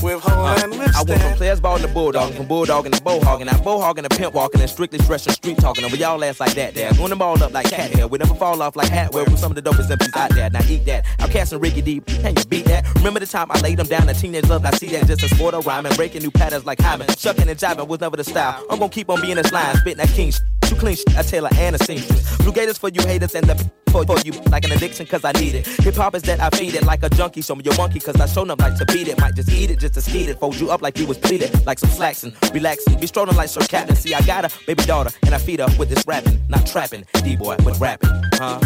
With 0.02 0.20
whole 0.24 0.46
uh, 0.46 0.56
and 0.64 0.74
I 0.74 1.04
went 1.04 1.22
from 1.22 1.34
players 1.34 1.60
ballin' 1.60 1.84
the 1.84 1.88
bulldog, 1.88 2.34
from 2.34 2.48
bulldogging 2.48 2.92
to 2.92 3.02
bowhogging, 3.04 3.46
now 3.46 3.58
bowhogging 3.60 4.08
to 4.08 4.18
pimp 4.18 4.34
walking, 4.34 4.60
and 4.60 4.70
strictly 4.70 4.98
stretching 4.98 5.32
street 5.34 5.60
talking. 5.60 5.86
Over 5.86 5.96
y'all 5.96 6.24
ass 6.24 6.40
like 6.40 6.56
that, 6.56 6.74
there. 6.74 6.92
Going 6.94 7.12
the 7.12 7.16
ball 7.16 7.42
up 7.44 7.54
like 7.54 7.70
cat 7.70 7.92
hair. 7.92 8.08
We 8.12 8.18
never 8.18 8.36
fall 8.36 8.62
off 8.62 8.76
like 8.76 8.90
hat 8.90 9.14
wear. 9.14 9.24
With 9.24 9.40
some 9.40 9.52
of 9.52 9.56
the 9.56 9.62
dopest 9.62 9.90
MCs 9.90 10.18
out 10.18 10.32
there. 10.32 10.50
Now 10.50 10.60
eat 10.68 10.86
that. 10.86 11.06
I'm 11.20 11.32
and 11.32 11.62
Ricky 11.62 11.82
Deep, 11.82 12.06
can 12.06 12.36
you 12.36 12.44
beat 12.46 12.66
that? 12.66 12.86
Remember 12.96 13.20
the 13.20 13.26
time 13.26 13.48
I 13.50 13.60
laid 13.62 13.80
them 13.80 13.88
down? 13.88 14.08
A 14.10 14.14
teenage 14.14 14.48
love, 14.50 14.66
I 14.66 14.72
see 14.72 14.88
that 14.88 15.08
just 15.08 15.24
a 15.24 15.30
sport 15.30 15.54
of 15.54 15.66
rhyming, 15.66 15.94
breaking 15.96 16.22
new 16.22 16.30
patterns 16.30 16.66
like 16.66 16.80
Hyman. 16.80 17.08
Shucking 17.18 17.48
and 17.48 17.58
jiving 17.58 17.88
was 17.88 18.02
never 18.02 18.18
the 18.18 18.24
style. 18.24 18.64
I'm 18.70 18.80
gonna 18.80 18.90
keep 18.90 19.10
on 19.10 19.22
being 19.22 19.36
this 19.36 19.52
line, 19.52 19.76
spitting 19.78 19.98
that 19.98 20.10
king 20.10 20.32
shit. 20.32 20.42
Too 20.64 20.76
clean 20.76 20.96
shit, 20.96 21.18
I 21.18 21.22
Taylor 21.22 21.50
and 21.56 21.76
a 21.76 21.80
seamstress. 21.84 22.38
Blue 22.38 22.52
Gators 22.52 22.78
for 22.78 22.90
you 22.90 23.02
haters 23.02 23.34
and 23.34 23.46
the 23.46 23.56
for, 23.92 24.06
for 24.06 24.18
you 24.20 24.32
like 24.50 24.64
an 24.64 24.72
addiction 24.72 25.06
cause 25.06 25.24
I 25.24 25.34
need 25.34 25.54
it. 25.54 25.68
Hip 25.68 25.96
hop 25.96 26.16
is 26.16 26.24
that 26.24 26.40
I 26.40 26.50
feed 26.50 26.76
it 26.76 26.86
like 26.86 27.04
a 27.04 27.10
junkie. 27.10 27.42
Show 27.42 27.56
me 27.56 27.64
your 27.64 27.76
monkey 27.76 28.00
cause 28.00 28.20
I 28.20 28.26
show 28.26 28.46
up 28.46 28.60
like 28.60 28.78
to 28.78 28.86
beat 28.86 29.08
it. 29.08 29.20
Might 29.20 29.36
just 29.36 29.52
eat 29.52 29.70
it 29.70 29.80
just 29.80 29.96
to 29.96 30.02
skeet 30.02 30.30
it. 30.30 30.40
Fold 30.40 30.60
you 30.60 30.72
up 30.72 30.82
like 30.82 30.98
you 30.98 31.06
was 31.06 31.18
pleated. 31.18 31.66
Like 31.66 31.80
some 31.80 31.90
slacks 31.90 32.24
and 32.24 32.34
relaxing. 32.54 33.00
Be 33.00 33.08
strolling 33.08 33.36
like 33.36 33.50
Sir 33.50 33.62
Captain. 33.62 33.96
See, 33.96 34.14
I 34.14 34.22
got 34.22 34.46
a 34.46 34.66
baby 34.66 34.84
daughter 34.84 35.12
and 35.26 35.36
I 35.36 35.38
feed 35.38 35.60
her 35.60 35.68
with 35.78 35.90
this 35.90 36.06
rapping. 36.08 36.42
Not 36.48 36.66
trapping. 36.66 37.06
D-boy 37.24 37.58
with 37.66 37.80
rapping. 37.80 38.01
Huh? 38.04 38.60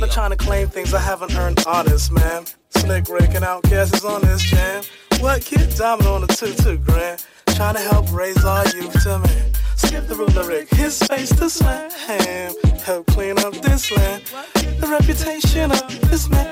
Not 0.00 0.10
trying 0.10 0.30
to 0.30 0.36
claim 0.36 0.68
things 0.68 0.92
I 0.94 1.00
haven't 1.00 1.34
earned 1.36 1.62
honest, 1.66 2.12
man. 2.12 2.44
Slick 2.70 3.08
raking 3.08 3.44
out 3.44 3.62
guesses 3.64 4.04
on 4.04 4.22
this 4.22 4.42
jam. 4.42 4.82
What 5.20 5.42
kid 5.42 5.74
diamond 5.76 6.08
on 6.08 6.22
the 6.22 6.26
two 6.28 6.52
two 6.54 6.78
grand? 6.78 7.24
Trying 7.56 7.74
to 7.74 7.80
help 7.80 8.12
raise 8.12 8.44
our 8.44 8.64
youth 8.68 9.02
to 9.02 9.18
man. 9.18 9.52
Skip 9.76 10.06
the 10.06 10.14
ruler 10.14 10.64
his 10.74 10.98
face 11.02 11.30
to 11.36 11.50
slam. 11.50 11.90
Help 12.84 13.06
clean 13.08 13.38
up 13.38 13.54
this 13.56 13.90
land. 13.92 14.22
The 14.54 14.86
reputation 14.86 15.70
of 15.72 16.10
this 16.10 16.28
man. 16.28 16.46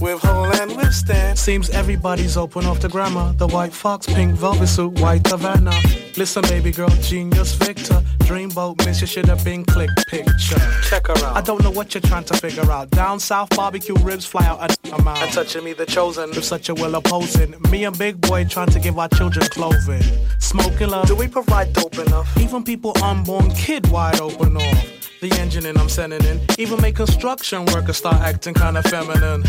With 0.00 0.20
hole 0.20 0.52
and 0.60 0.76
withstand. 0.76 1.38
Seems 1.38 1.70
everybody's 1.70 2.36
open 2.36 2.66
off 2.66 2.80
the 2.80 2.90
grammar. 2.90 3.32
The 3.38 3.46
white 3.46 3.72
fox, 3.72 4.06
pink 4.06 4.34
velvet 4.34 4.66
suit, 4.66 5.00
white 5.00 5.26
Havana. 5.26 5.72
Listen, 6.16 6.42
baby 6.42 6.70
girl, 6.70 6.90
genius 7.00 7.54
Victor. 7.54 8.02
Dreamboat, 8.20 8.84
miss 8.84 9.00
you 9.00 9.06
should 9.06 9.26
have 9.26 9.42
been 9.44 9.64
click 9.64 9.90
picture. 10.08 10.60
Check 10.82 11.06
her 11.06 11.16
out. 11.24 11.36
I 11.36 11.40
don't 11.40 11.62
know 11.62 11.70
what 11.70 11.94
you're 11.94 12.02
trying 12.02 12.24
to 12.24 12.34
figure 12.36 12.70
out. 12.70 12.90
Down 12.90 13.18
south, 13.18 13.50
barbecue 13.56 13.94
ribs 13.96 14.26
fly 14.26 14.44
out 14.46 14.60
a 14.60 14.94
amount. 14.94 15.22
And 15.22 15.32
touching 15.32 15.64
me, 15.64 15.72
the 15.72 15.86
chosen. 15.86 16.30
With 16.30 16.44
such 16.44 16.68
a 16.68 16.74
will 16.74 16.94
opposing. 16.94 17.54
Me 17.70 17.84
and 17.84 17.96
Big 17.98 18.20
Boy 18.20 18.44
trying 18.44 18.68
to 18.68 18.78
give 18.78 18.98
our 18.98 19.08
children 19.08 19.46
clothing. 19.84 20.26
Smoking 20.38 20.88
love. 20.88 21.06
Do 21.06 21.16
we 21.16 21.28
provide 21.28 21.72
dope 21.72 21.98
enough? 21.98 22.36
Even 22.38 22.62
people 22.62 22.92
unborn 23.02 23.50
kid 23.50 23.86
wide 23.90 24.20
open 24.20 24.56
off. 24.56 24.86
The 25.20 25.32
engine 25.40 25.64
and 25.66 25.78
I'm 25.78 25.88
sending 25.88 26.22
in. 26.24 26.40
Even 26.58 26.80
make 26.82 26.96
construction 26.96 27.64
workers 27.66 27.96
start 27.96 28.16
acting 28.16 28.54
kinda 28.54 28.82
feminine. 28.82 29.42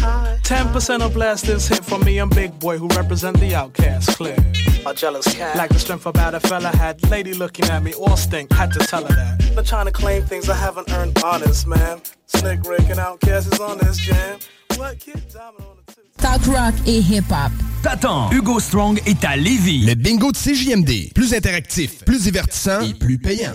10% 0.43 1.01
of 1.01 1.13
blasters 1.13 1.67
hit 1.67 1.83
from 1.83 2.03
me 2.05 2.19
and 2.19 2.33
Big 2.33 2.57
Boy 2.59 2.77
who 2.77 2.87
represent 2.89 3.39
the 3.39 3.53
outcast 3.55 4.15
clear. 4.15 4.37
A 4.85 4.93
jealous 4.93 5.33
cat. 5.33 5.57
Like 5.57 5.71
the 5.71 5.79
strength 5.79 6.05
about 6.05 6.33
a 6.33 6.39
fella 6.39 6.69
had. 6.75 7.03
Lady 7.09 7.33
looking 7.33 7.65
at 7.65 7.83
me 7.83 7.93
all 7.93 8.15
stink, 8.15 8.53
had 8.53 8.71
to 8.73 8.79
tell 8.79 9.03
her 9.03 9.15
that. 9.15 9.55
Not 9.55 9.65
trying 9.65 9.85
to 9.87 9.91
claim 9.91 10.23
things 10.23 10.49
I 10.49 10.55
haven't 10.55 10.89
earned 10.91 11.21
honest, 11.23 11.67
man. 11.67 12.01
Slick 12.27 12.63
raking 12.65 12.99
out 12.99 13.19
is 13.27 13.59
on 13.59 13.77
this 13.79 13.97
jam. 13.97 14.39
What 14.77 14.99
kid 14.99 15.23
diamond 15.33 15.61
on 15.61 15.67
the 15.67 15.73
two? 15.73 15.74
Talk 16.25 16.43
rock 16.47 16.73
et 16.87 17.01
hip-hop. 17.01 17.51
T'attends, 17.83 18.31
Hugo 18.31 18.59
Strong 18.59 18.99
est 19.05 19.23
à 19.23 19.35
Lévis. 19.35 19.85
Le 19.85 19.93
bingo 19.93 20.31
de 20.31 20.35
CJMD. 20.35 21.13
Plus 21.13 21.35
interactif, 21.35 22.03
plus 22.03 22.23
divertissant 22.23 22.81
et 22.81 22.95
plus 22.95 23.19
payant. 23.19 23.53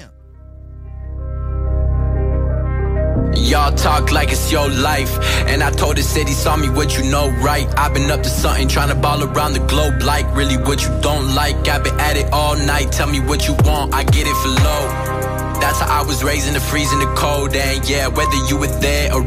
Y'all 3.35 3.75
talk 3.75 4.12
like 4.12 4.31
it's 4.31 4.53
your 4.53 4.68
life. 4.68 5.18
And 5.49 5.64
I 5.64 5.73
told 5.73 5.97
the 5.97 6.03
city, 6.03 6.31
saw 6.31 6.57
me 6.57 6.68
what 6.68 6.97
you 6.97 7.11
know, 7.11 7.31
right? 7.43 7.66
I've 7.77 7.93
been 7.93 8.09
up 8.09 8.23
to 8.23 8.29
something, 8.29 8.68
trying 8.68 8.91
to 8.91 8.95
ball 8.95 9.25
around 9.25 9.55
the 9.55 9.66
globe, 9.66 10.03
like 10.05 10.33
really 10.37 10.57
what 10.57 10.81
you 10.81 10.91
don't 11.03 11.35
like? 11.35 11.57
I've 11.66 11.83
been 11.83 11.99
at 11.99 12.16
it 12.16 12.33
all 12.33 12.55
night, 12.55 12.93
tell 12.93 13.09
me 13.09 13.18
what 13.18 13.49
you 13.49 13.55
want, 13.64 13.93
I 13.93 14.05
get 14.05 14.29
it 14.29 14.37
for 14.37 14.49
low. 14.49 15.61
That's 15.61 15.81
how 15.81 16.03
I 16.03 16.07
was 16.07 16.23
raised 16.23 16.47
in 16.47 16.55
the 16.55 16.61
freezing 16.61 17.01
the 17.01 17.12
cold, 17.16 17.53
and 17.53 17.91
yeah, 17.91 18.07
whether 18.07 18.37
you 18.49 18.59
were 18.59 18.68
there 18.81 19.12
or 19.12 19.27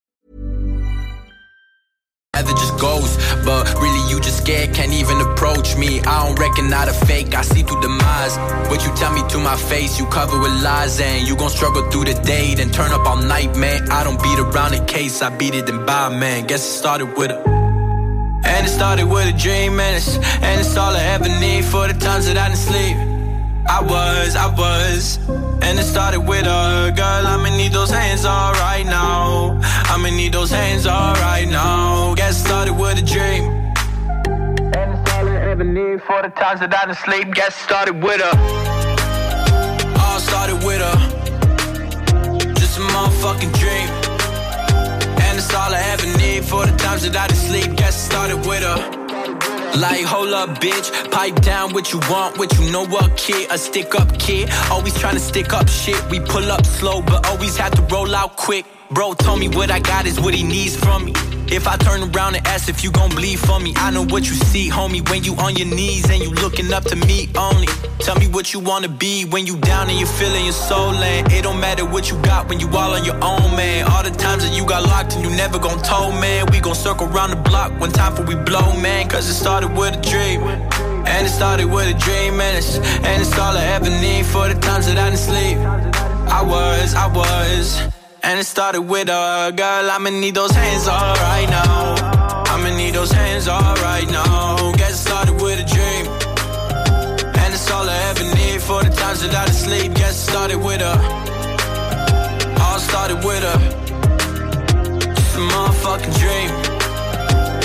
Either 2.33 2.53
just 2.53 2.79
goes, 2.79 3.17
but 3.43 3.71
really 3.75 4.09
you 4.09 4.19
just 4.21 4.37
scared, 4.37 4.73
can't 4.73 4.93
even 4.93 5.19
approach 5.19 5.75
me. 5.75 5.99
I 6.01 6.25
don't 6.25 6.39
recognize 6.39 6.87
a 6.87 7.05
fake, 7.05 7.35
I 7.35 7.41
see 7.41 7.61
through 7.61 7.81
the 7.81 7.89
lies. 7.89 8.37
What 8.69 8.85
you 8.85 8.91
tell 8.95 9.13
me 9.13 9.21
to 9.29 9.37
my 9.37 9.57
face, 9.57 9.99
you 9.99 10.05
cover 10.05 10.39
with 10.39 10.63
lies, 10.63 10.99
and 11.01 11.27
you 11.27 11.35
gon' 11.35 11.49
struggle 11.49 11.91
through 11.91 12.05
the 12.05 12.13
day, 12.23 12.55
then 12.55 12.71
turn 12.71 12.91
up 12.91 13.05
all 13.05 13.17
night, 13.17 13.55
man. 13.57 13.91
I 13.91 14.03
don't 14.05 14.21
beat 14.23 14.39
around 14.39 14.71
the 14.71 14.83
case, 14.85 15.21
I 15.21 15.29
beat 15.37 15.55
it 15.55 15.69
and 15.69 15.85
buy, 15.85 16.07
man. 16.07 16.47
Guess 16.47 16.63
it 16.65 16.77
started 16.77 17.17
with 17.17 17.31
a. 17.31 17.37
And 18.43 18.65
it 18.65 18.69
started 18.69 19.07
with 19.07 19.27
a 19.27 19.37
dream, 19.37 19.79
and 19.79 19.97
it's, 19.97 20.15
and 20.15 20.59
it's 20.61 20.75
all 20.77 20.95
I 20.95 21.03
ever 21.15 21.27
need 21.27 21.65
for 21.65 21.87
the 21.87 21.93
times 21.93 22.25
that 22.27 22.37
I 22.37 22.47
didn't 22.47 22.59
sleep. 22.59 23.10
I 23.73 23.79
was, 23.81 24.35
I 24.35 24.47
was, 24.53 25.17
and 25.63 25.79
it 25.79 25.83
started 25.83 26.19
with 26.19 26.45
a 26.45 26.91
girl. 26.93 27.25
I'ma 27.25 27.55
need 27.55 27.71
those 27.71 27.89
hands 27.89 28.25
all 28.25 28.51
right 28.67 28.85
now. 28.85 29.57
I'ma 29.85 30.09
need 30.09 30.33
those 30.33 30.51
hands 30.51 30.85
all 30.85 31.13
right 31.15 31.47
now. 31.47 32.13
Get 32.15 32.33
started 32.33 32.73
with 32.73 32.99
a 32.99 33.01
dream. 33.01 33.43
And 34.75 34.87
it's 34.93 35.11
all 35.13 35.25
I 35.25 35.37
ever 35.51 35.63
need 35.63 36.03
for 36.03 36.21
the 36.21 36.27
times 36.35 36.59
that 36.59 36.75
I 36.75 36.85
didn't 36.85 36.97
sleep. 36.97 37.33
Get 37.33 37.53
started 37.53 38.03
with 38.03 38.19
a. 38.19 38.31
All 40.01 40.19
started 40.19 40.57
with 40.67 40.81
a. 40.81 40.93
Just 42.59 42.77
a 42.77 42.81
motherfucking 42.81 43.53
dream. 43.57 43.87
And 45.23 45.37
it's 45.37 45.53
all 45.53 45.73
I 45.73 45.81
ever 45.93 46.07
need 46.17 46.43
for 46.43 46.65
the 46.65 46.75
times 46.75 47.03
that 47.03 47.15
I 47.15 47.27
didn't 47.27 47.39
sleep. 47.39 47.77
Get 47.77 47.93
started 47.93 48.45
with 48.45 48.63
a. 48.63 49.10
Like, 49.77 50.03
hold 50.03 50.33
up, 50.33 50.49
bitch. 50.59 51.11
Pipe 51.11 51.35
down 51.41 51.73
what 51.73 51.93
you 51.93 51.99
want, 52.09 52.37
what 52.37 52.53
you 52.57 52.71
know 52.71 52.85
what, 52.85 53.15
kid. 53.17 53.49
A 53.51 53.57
stick 53.57 53.95
up 53.95 54.19
kid. 54.19 54.49
Always 54.69 54.97
trying 54.99 55.15
to 55.15 55.19
stick 55.19 55.53
up 55.53 55.69
shit. 55.69 56.01
We 56.09 56.19
pull 56.19 56.51
up 56.51 56.65
slow, 56.65 57.01
but 57.01 57.25
always 57.27 57.57
have 57.57 57.73
to 57.75 57.81
roll 57.83 58.13
out 58.13 58.35
quick. 58.35 58.65
Bro 58.91 59.13
told 59.13 59.39
me 59.39 59.47
what 59.47 59.71
I 59.71 59.79
got 59.79 60.05
is 60.05 60.19
what 60.19 60.33
he 60.33 60.43
needs 60.43 60.75
from 60.75 61.05
me. 61.05 61.13
If 61.51 61.67
I 61.67 61.75
turn 61.75 62.01
around 62.01 62.35
and 62.35 62.47
ask 62.47 62.69
if 62.69 62.81
you 62.81 62.91
gon' 62.91 63.09
bleed 63.09 63.37
for 63.37 63.59
me, 63.59 63.73
I 63.75 63.91
know 63.91 64.05
what 64.05 64.23
you 64.23 64.35
see, 64.35 64.69
homie. 64.69 65.07
When 65.09 65.25
you 65.25 65.35
on 65.35 65.57
your 65.57 65.67
knees 65.67 66.09
and 66.09 66.23
you 66.23 66.29
looking 66.29 66.71
up 66.71 66.85
to 66.85 66.95
me 66.95 67.27
only. 67.37 67.67
Tell 67.99 68.15
me 68.15 68.27
what 68.27 68.53
you 68.53 68.61
wanna 68.61 68.87
be 68.87 69.25
when 69.25 69.45
you 69.45 69.57
down 69.57 69.89
and 69.89 69.99
you 69.99 70.05
feeling 70.05 70.45
your 70.45 70.53
soul, 70.53 70.93
and 70.93 71.29
it 71.29 71.41
don't 71.43 71.59
matter 71.59 71.83
what 71.83 72.09
you 72.09 72.15
got 72.23 72.47
when 72.47 72.61
you 72.61 72.69
all 72.69 72.93
on 72.93 73.03
your 73.03 73.15
own, 73.21 73.53
man. 73.57 73.85
All 73.91 74.01
the 74.01 74.11
times 74.11 74.43
that 74.43 74.55
you 74.55 74.65
got 74.65 74.83
locked 74.83 75.13
and 75.15 75.25
you 75.25 75.29
never 75.35 75.59
gon' 75.59 75.81
told, 75.83 76.13
man. 76.15 76.45
We 76.53 76.61
gon' 76.61 76.73
circle 76.73 77.07
around 77.07 77.31
the 77.31 77.41
block 77.49 77.77
one 77.81 77.91
time 77.91 78.15
for 78.15 78.23
we 78.23 78.35
blow, 78.35 78.73
man. 78.79 79.09
Cause 79.09 79.27
it 79.27 79.33
started 79.33 79.75
with 79.75 79.97
a 79.97 80.01
dream. 80.01 80.41
And 81.05 81.27
it 81.27 81.31
started 81.31 81.65
with 81.65 81.93
a 81.93 81.99
dream, 81.99 82.39
and 82.39 82.57
it's, 82.57 82.77
and 82.77 83.21
it's 83.21 83.37
all 83.37 83.57
I 83.57 83.65
ever 83.75 83.89
need 83.89 84.25
for 84.25 84.47
the 84.47 84.57
times 84.61 84.85
that 84.85 84.97
I 84.97 85.09
didn't 85.09 85.19
sleep. 85.19 85.57
I 86.31 86.41
was, 86.41 86.95
I 86.95 87.07
was. 87.07 88.00
And 88.23 88.39
it 88.39 88.45
started 88.45 88.81
with 88.81 89.09
a 89.09 89.51
girl, 89.55 89.89
I'ma 89.91 90.11
need 90.11 90.35
those 90.35 90.51
hands 90.51 90.87
all 90.87 91.15
right 91.15 91.49
now. 91.49 91.95
I'ma 92.53 92.75
need 92.77 92.93
those 92.93 93.11
hands 93.11 93.47
all 93.47 93.75
right 93.77 94.07
now. 94.09 94.71
Get 94.73 94.93
started 94.93 95.41
with 95.41 95.59
a 95.59 95.65
dream. 95.65 96.05
And 97.41 97.53
it's 97.53 97.71
all 97.71 97.89
I 97.89 97.97
ever 98.09 98.23
need 98.35 98.61
for 98.61 98.83
the 98.83 98.91
times 98.91 99.21
that 99.21 99.33
I 99.33 99.45
sleep. 99.47 99.95
Get 99.95 100.13
started 100.13 100.57
with 100.57 100.81
a. 100.81 100.93
All 102.61 102.79
started 102.79 103.25
with 103.25 103.43
a. 103.43 103.57
Just 105.15 105.35
a 105.35 105.39
motherfucking 105.39 106.15
dream. 106.21 106.49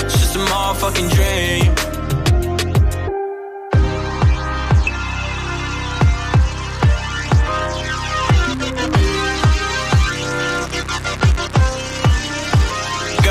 Just 0.09 0.35
a 0.35 0.39
motherfucking 0.39 1.09
dream. 1.13 1.86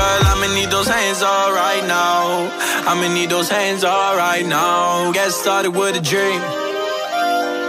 girl, 0.07 0.21
I'ma 0.31 0.47
need 0.53 0.69
those 0.69 0.87
hands 0.87 1.21
all 1.21 1.51
right 1.51 1.85
now. 1.85 2.49
I'ma 2.89 3.07
need 3.13 3.29
those 3.29 3.49
hands 3.49 3.83
all 3.83 4.15
right 4.15 4.45
now. 4.45 5.11
Get 5.11 5.31
started 5.31 5.71
with 5.71 6.01
a 6.01 6.01
dream. 6.01 6.41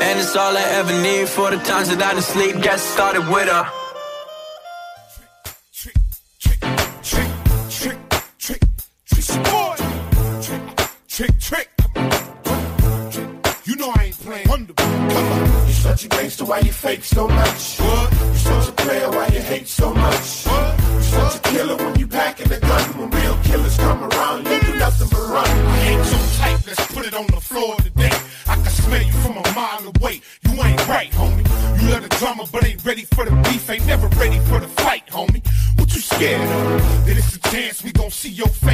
And 0.06 0.14
it's 0.20 0.36
all 0.36 0.56
I 0.56 0.66
ever 0.78 0.94
need 1.02 1.28
for 1.28 1.50
the 1.50 1.58
times 1.70 1.88
that 1.90 2.00
I 2.02 2.10
didn't 2.14 2.28
sleep. 2.34 2.54
Get 2.62 2.78
started 2.78 3.24
with 3.34 3.48
a. 3.48 3.62
Trick, 11.14 11.38
trick. 11.40 11.68
You 13.64 13.74
know 13.76 13.90
I 13.98 14.04
ain't 14.04 14.18
playing. 14.20 14.48
Wonder 14.48 14.77
such 15.88 16.04
a 16.04 16.08
gangster, 16.08 16.44
why 16.44 16.58
you 16.58 16.72
fake 16.72 17.02
so 17.02 17.26
much? 17.26 17.80
You 17.80 18.34
such 18.34 18.68
a 18.68 18.72
player, 18.72 19.08
why 19.10 19.26
you 19.28 19.40
hate 19.40 19.66
so 19.66 19.94
much? 19.94 20.44
You 20.44 21.02
such 21.02 21.36
a 21.36 21.40
killer 21.50 21.76
when 21.76 21.98
you 21.98 22.06
packing 22.06 22.52
a 22.52 22.60
gun. 22.60 22.84
When 22.98 23.10
real 23.10 23.36
killers 23.44 23.76
come 23.78 24.04
around, 24.04 24.46
you 24.46 24.60
do 24.60 24.74
nothing 24.78 25.08
but 25.08 25.24
run. 25.34 25.48
I 25.48 25.78
ain't 25.90 26.04
too 26.10 26.38
tight, 26.38 26.60
let's 26.66 26.86
put 26.92 27.06
it 27.06 27.14
on 27.14 27.26
the 27.28 27.40
floor 27.40 27.74
today. 27.76 28.12
I 28.46 28.54
can 28.56 28.72
smell 28.84 29.02
you 29.02 29.12
from 29.24 29.38
a 29.38 29.54
mile 29.54 29.90
away. 29.94 30.20
You 30.44 30.62
ain't 30.62 30.88
right, 30.88 31.10
homie. 31.12 31.46
You 31.80 31.90
love 31.90 32.02
the 32.02 32.14
drama, 32.20 32.44
but 32.52 32.66
ain't 32.66 32.84
ready 32.84 33.04
for 33.04 33.24
the 33.24 33.34
beef. 33.48 33.70
Ain't 33.70 33.86
never 33.86 34.08
ready 34.08 34.38
for 34.40 34.60
the 34.60 34.68
fight, 34.68 35.06
homie. 35.06 35.42
What 35.78 35.94
you 35.94 36.02
scared 36.02 36.42
of? 36.42 37.06
That 37.06 37.16
it's 37.16 37.34
a 37.36 37.40
chance 37.50 37.82
we 37.82 37.92
gon' 37.92 38.10
see 38.10 38.30
your 38.30 38.48
face 38.48 38.67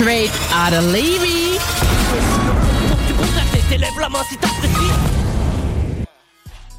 straight 0.00 0.32
out 0.48 0.72
of 0.72 0.82
Levy. 0.86 1.58
I 1.58 1.60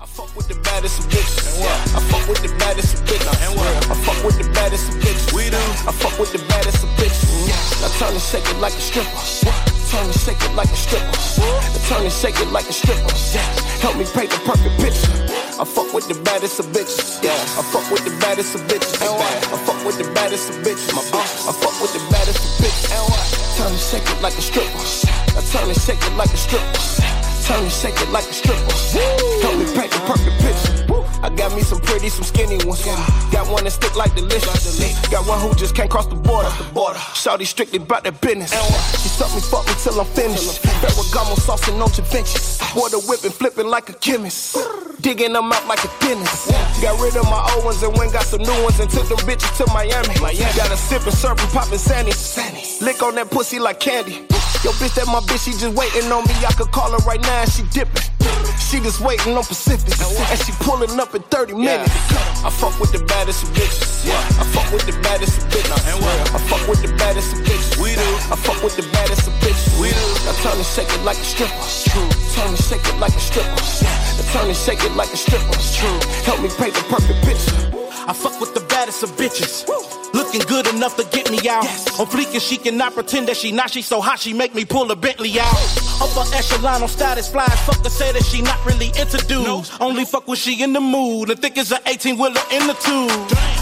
fuck 0.08 0.36
with 0.36 0.48
the 0.48 0.56
baddest 0.64 1.02
bitches. 1.08 1.62
I 1.62 2.02
fuck 2.10 2.28
with 2.28 2.42
the 2.42 2.50
baddest 2.58 2.98
bitches. 3.06 3.28
I 3.30 3.96
fuck 4.02 4.24
with 4.26 4.38
the 4.42 4.50
baddest 4.56 4.90
bitches. 4.98 5.34
We 5.36 5.52
do. 5.52 5.58
I 5.88 5.92
fuck 5.92 6.18
with 6.18 6.32
the 6.32 6.40
baddest 6.50 6.84
bitches. 6.98 7.86
I 7.86 7.90
turn 8.00 8.14
and 8.14 8.24
shake 8.24 8.50
it 8.50 8.58
like 8.58 8.74
a 8.74 8.82
stripper 8.82 9.72
turn 9.92 10.06
and 10.06 10.16
shake 10.16 10.42
it 10.42 10.56
like 10.56 10.72
a 10.72 10.76
stripper. 10.76 11.06
I 11.06 11.80
turn 11.90 12.04
and 12.04 12.14
shake 12.14 12.40
it 12.40 12.50
like 12.52 12.68
a 12.70 12.74
stripper. 12.74 13.14
Help 13.82 13.98
me 13.98 14.06
paint 14.06 14.32
the 14.32 14.40
perfect 14.46 14.80
picture. 14.80 15.31
I 15.62 15.64
fuck 15.64 15.94
with 15.94 16.08
the 16.08 16.16
baddest 16.24 16.60
of 16.60 16.66
bitches. 16.74 17.22
Yeah. 17.22 17.30
I 17.30 17.62
fuck 17.62 17.86
with 17.92 18.04
the 18.04 18.10
baddest 18.18 18.56
of 18.56 18.62
bitches. 18.62 18.98
I 18.98 19.58
fuck 19.62 19.86
with 19.86 19.96
the 20.00 20.12
baddest 20.12 20.50
of 20.50 20.56
bitches. 20.66 20.90
My 20.90 21.04
bitch. 21.14 21.48
I 21.48 21.54
fuck 21.54 21.80
with 21.80 21.94
the 21.94 22.02
baddest 22.10 22.42
of 22.42 22.66
bitches. 22.66 22.90
And? 22.90 23.58
Turn 23.62 23.70
and 23.70 23.80
shake 23.80 24.10
it 24.10 24.22
like 24.24 24.34
a 24.34 24.42
stripper. 24.42 24.82
I 25.38 25.42
turn 25.54 25.70
and 25.70 25.78
shake 25.78 26.02
it 26.02 26.18
like 26.18 26.34
a 26.34 26.38
stripper. 26.38 26.66
Turn 27.46 27.62
and 27.62 27.72
shake 27.72 28.02
it 28.02 28.10
like 28.10 28.26
a 28.26 28.34
stripper. 28.34 28.74
Help 29.46 29.60
me 29.60 29.66
paint 29.78 29.92
the 29.92 30.00
perfect 30.10 30.42
picture. 30.42 30.81
I 31.24 31.30
got 31.36 31.56
me 31.56 31.62
some 31.62 31.80
pretty, 31.82 32.10
some 32.10 32.24
skinny 32.24 32.58
ones. 32.66 32.84
Got 33.32 33.48
one 33.48 33.64
that 33.64 33.72
stick 33.72 33.96
like 33.96 34.16
delicious. 34.16 35.10
Got 35.10 35.28
one 35.28 35.40
who 35.40 35.54
just 35.56 35.76
can't 35.76 35.90
cross 35.90 36.08
the 36.08 36.16
border. 36.16 36.50
Shawty 37.14 37.46
strictly 37.46 37.78
about 37.78 38.04
that 38.04 38.20
business. 38.22 38.52
She 39.02 39.10
suck 39.10 39.34
me, 39.36 39.42
fuck 39.42 39.66
me 39.68 39.74
till 39.84 40.00
I'm 40.00 40.08
finished. 40.08 40.64
Ferragamo 40.82 41.38
sauce 41.38 41.68
and 41.68 41.78
no 41.78 41.86
Vinci. 41.88 42.40
Water 42.76 42.98
whipping, 43.08 43.32
flipping 43.32 43.68
like 43.68 43.90
a 43.90 43.94
chemist. 43.94 44.58
Digging 45.02 45.34
them 45.34 45.52
out 45.52 45.68
like 45.68 45.84
a 45.84 45.90
dentist. 46.00 46.52
Got 46.82 47.00
rid 47.02 47.16
of 47.16 47.26
my 47.26 47.42
old 47.54 47.66
ones 47.66 47.82
and 47.82 47.96
went 47.98 48.14
got 48.14 48.24
some 48.24 48.42
new 48.42 48.64
ones 48.64 48.80
and 48.80 48.90
took 48.90 49.08
them 49.08 49.18
bitches 49.20 49.58
to 49.58 49.66
Miami. 49.74 50.14
Got 50.56 50.72
a 50.72 50.78
sipping, 50.78 51.14
surfing, 51.14 51.52
popping 51.54 51.78
Sandy. 51.78 52.14
Lick 52.86 53.02
on 53.02 53.16
that 53.16 53.30
pussy 53.32 53.60
like 53.60 53.80
candy. 53.80 54.26
Yo, 54.62 54.70
bitch, 54.78 54.94
that 54.96 55.08
my 55.08 55.20
bitch, 55.22 55.46
she 55.46 55.52
just 55.52 55.74
waiting 55.76 56.12
on 56.12 56.24
me. 56.26 56.34
I 56.46 56.54
could 56.54 56.72
call 56.72 56.92
her 56.92 56.98
right 57.00 57.22
now 57.22 57.42
and 57.42 57.52
she 57.52 57.64
dipping. 57.74 58.11
She 58.60 58.80
just 58.80 59.02
waiting 59.02 59.36
on 59.36 59.44
Pacific. 59.44 59.92
And 60.32 60.40
she 60.40 60.52
pulling 60.64 61.00
up 61.00 61.14
in 61.14 61.22
30 61.24 61.54
minutes. 61.54 61.92
I 62.44 62.50
fuck 62.50 62.80
with 62.80 62.92
the 62.92 63.04
baddest 63.04 63.44
of 63.44 63.50
bitches. 63.52 64.08
Yeah. 64.08 64.16
I 64.40 64.44
fuck 64.56 64.72
with 64.72 64.86
the 64.88 64.96
baddest 65.04 65.44
of 65.44 65.50
bitches. 65.52 65.72
I 65.76 66.40
fuck 66.48 66.68
with 66.68 66.82
the 66.82 66.88
baddest 66.96 67.34
of 67.34 67.40
bitches. 67.44 67.78
We 67.84 67.96
do. 67.96 68.08
I 68.32 68.36
fuck 68.40 68.64
with 68.64 68.76
the 68.78 68.88
baddest 68.96 69.28
of 69.28 69.34
bitches. 69.44 69.76
We 69.82 69.90
do. 69.92 70.06
Now 70.24 70.32
turn 70.40 70.56
and 70.56 70.66
shake 70.66 70.88
it 70.88 71.04
like 71.04 71.20
a 71.20 71.28
stripper. 71.28 71.68
True. 71.92 72.10
Turn 72.32 72.48
and 72.48 72.58
shake 72.58 72.86
it 72.88 72.98
like 73.00 73.16
a 73.16 73.20
stripper. 73.20 73.60
Now 73.60 74.26
turn 74.32 74.48
and 74.48 74.56
shake 74.56 74.84
it 74.84 74.96
like 74.96 75.12
a 75.12 75.18
stripper. 75.18 75.58
True. 75.76 76.00
Help 76.24 76.40
me 76.40 76.50
paint 76.56 76.74
the 76.74 76.84
perfect 76.88 77.20
picture. 77.28 77.60
I 78.08 78.14
fuck 78.14 78.40
with 78.40 78.54
the 78.54 78.64
baddest 78.72 79.04
of 79.04 79.12
bitches. 79.20 79.68
Looking 80.32 80.48
good 80.48 80.68
enough 80.74 80.96
to 80.96 81.04
get 81.12 81.30
me 81.30 81.50
out. 81.50 81.66
I'm 82.00 82.08
and 82.08 82.42
she 82.42 82.56
cannot 82.56 82.94
pretend 82.94 83.28
that 83.28 83.36
she 83.36 83.52
not. 83.52 83.70
She 83.70 83.82
so 83.82 84.00
hot 84.00 84.18
she 84.18 84.32
make 84.32 84.56
me 84.56 84.64
pull 84.64 84.90
a 84.90 84.96
Bentley 84.96 85.38
out. 85.38 85.54
Upper 86.00 86.24
echelon 86.34 86.82
on 86.82 86.88
status 86.88 87.28
flies. 87.28 87.60
Fuck 87.66 87.84
to 87.84 87.90
say 87.90 88.14
that 88.14 88.24
she 88.24 88.42
not 88.42 88.66
really 88.66 88.94
into 88.98 89.18
dudes. 89.28 89.70
Only 89.82 90.06
fuck 90.06 90.30
when 90.30 90.38
she 90.38 90.64
in 90.64 90.72
the 90.72 90.80
mood. 90.80 91.32
And 91.32 91.40
think 91.42 91.58
it's 91.58 91.74
an 91.74 91.80
18 91.86 92.18
wheeler 92.18 92.40
in 92.50 92.66
the 92.66 92.76
tube. 92.76 93.12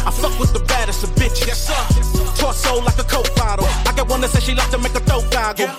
I 0.05 0.11
fuck 0.11 0.39
with 0.39 0.53
the 0.53 0.59
baddest 0.59 1.03
of 1.03 1.09
bitches. 1.15 1.47
Yes, 1.47 1.65
sir. 1.65 2.39
Torso 2.39 2.83
like 2.83 2.99
a 2.99 3.03
coke 3.03 3.33
bottle. 3.35 3.65
I 3.65 3.93
got 3.97 4.07
one 4.07 4.21
that 4.21 4.29
says 4.29 4.43
she 4.43 4.53
like 4.53 4.69
to 4.69 4.77
make 4.77 4.93
a 4.93 4.99
throat 4.99 5.25
goggle. 5.31 5.69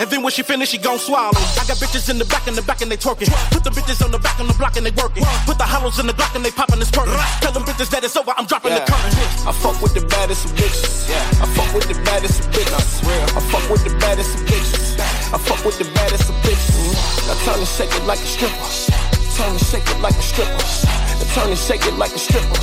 And 0.00 0.08
then 0.08 0.22
when 0.22 0.32
she 0.32 0.42
finish, 0.42 0.70
she 0.70 0.78
gon' 0.78 0.98
swallow. 0.98 1.36
I 1.60 1.64
got 1.68 1.76
bitches 1.76 2.08
in 2.10 2.18
the 2.18 2.24
back, 2.24 2.48
in 2.48 2.54
the 2.54 2.62
back, 2.62 2.80
and 2.80 2.90
they 2.90 2.96
twerking. 2.96 3.28
Put 3.50 3.64
the 3.64 3.70
bitches 3.70 4.04
on 4.04 4.10
the 4.10 4.18
back 4.18 4.40
on 4.40 4.46
the 4.46 4.54
block 4.54 4.76
and 4.76 4.86
they 4.86 4.90
working. 4.96 5.24
Put 5.44 5.58
the 5.58 5.68
hollows 5.68 5.98
in 6.00 6.06
the 6.06 6.12
Glock 6.12 6.34
and 6.34 6.44
they 6.44 6.50
popping 6.50 6.78
this 6.78 6.90
perkin. 6.90 7.12
Tell 7.44 7.52
them 7.52 7.64
bitches 7.64 7.90
that 7.90 8.02
it's 8.02 8.16
over, 8.16 8.32
I'm 8.36 8.46
dropping 8.46 8.72
the 8.72 8.80
curtain. 8.80 9.12
I 9.44 9.52
fuck 9.52 9.76
with 9.82 9.92
the 9.92 10.00
baddest 10.06 10.39
of 10.44 10.52
bitches. 10.56 11.10
I 11.40 11.46
fuck 11.56 11.74
with 11.74 11.88
the 11.88 11.98
baddest 12.04 12.40
of 12.40 12.46
bitches. 12.52 13.02
I 13.36 13.40
fuck 13.50 13.64
with 13.70 13.84
the 13.84 13.94
baddest 13.98 14.34
of 14.34 14.40
bitches. 14.46 14.98
I 15.32 15.38
fuck 15.38 15.64
with 15.64 15.78
the 15.78 15.88
baddest 15.94 16.28
of 16.30 16.36
bitches. 16.42 16.76
Now 17.26 17.36
turn 17.44 17.58
and 17.58 17.68
shake 17.68 17.92
it 17.94 18.04
like 18.04 18.18
a 18.18 18.28
stripper. 18.28 18.68
Turn 19.36 19.50
and 19.50 19.60
shake 19.60 19.88
it 19.88 20.00
like 20.00 20.16
a 20.16 20.22
stripper. 20.22 20.64
Now 21.18 21.26
turn 21.34 21.48
and 21.50 21.58
shake 21.58 21.86
it 21.86 21.96
like 21.96 22.12
a 22.12 22.18
stripper. 22.18 22.60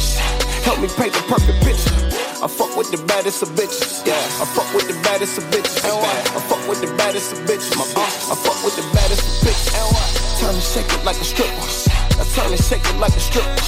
Help 0.67 0.79
me 0.79 0.87
paint 0.99 1.13
the 1.13 1.23
perfect 1.27 1.59
picture. 1.63 1.95
I 2.43 2.47
fuck 2.47 2.75
with 2.77 2.91
the 2.91 3.01
baddest 3.07 3.41
of 3.41 3.49
bitches. 3.57 4.05
Yeah, 4.05 4.19
I 4.41 4.45
fuck 4.45 4.69
with 4.73 4.87
the 4.87 4.97
baddest 5.01 5.37
of 5.37 5.45
bitches. 5.49 5.81
I 5.81 6.39
fuck 6.45 6.61
with 6.67 6.81
the 6.81 6.91
baddest 6.97 7.33
of 7.33 7.39
bitches. 7.47 7.73
My 7.75 7.85
I 7.97 8.35
fuck 8.35 8.59
with 8.63 8.75
the 8.75 8.85
baddest 8.93 9.25
of 9.25 9.33
bitches. 9.41 9.73
Turn 10.39 10.53
and 10.53 10.63
shake 10.63 10.91
it 10.93 11.03
like 11.03 11.17
a 11.17 11.25
stripper. 11.25 11.67
I 12.19 12.23
turn 12.35 12.51
and 12.51 12.61
shake 12.61 12.85
it 12.85 12.97
like 12.99 13.15
a 13.15 13.19
stripper. 13.19 13.61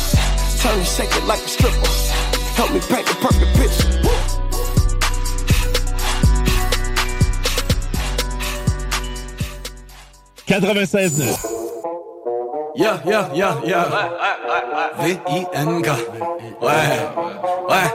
Turn 0.62 0.78
and 0.78 0.88
shake 0.88 1.16
it 1.16 1.26
like 1.26 1.41
a 1.41 1.47
stripper. 1.47 2.38
Help 2.60 2.74
me 2.74 2.82
paint 2.82 3.07
the 3.07 3.16
perfect 3.22 3.55
picture. 3.55 3.88
96.9. 10.45 11.38
Yeah, 12.76 13.01
yeah, 13.05 13.32
yeah, 13.34 13.62
yeah. 13.64 14.10
V-I-N-K. 14.99 15.89
Ouais, 16.62 16.99
ouais. 17.70 17.89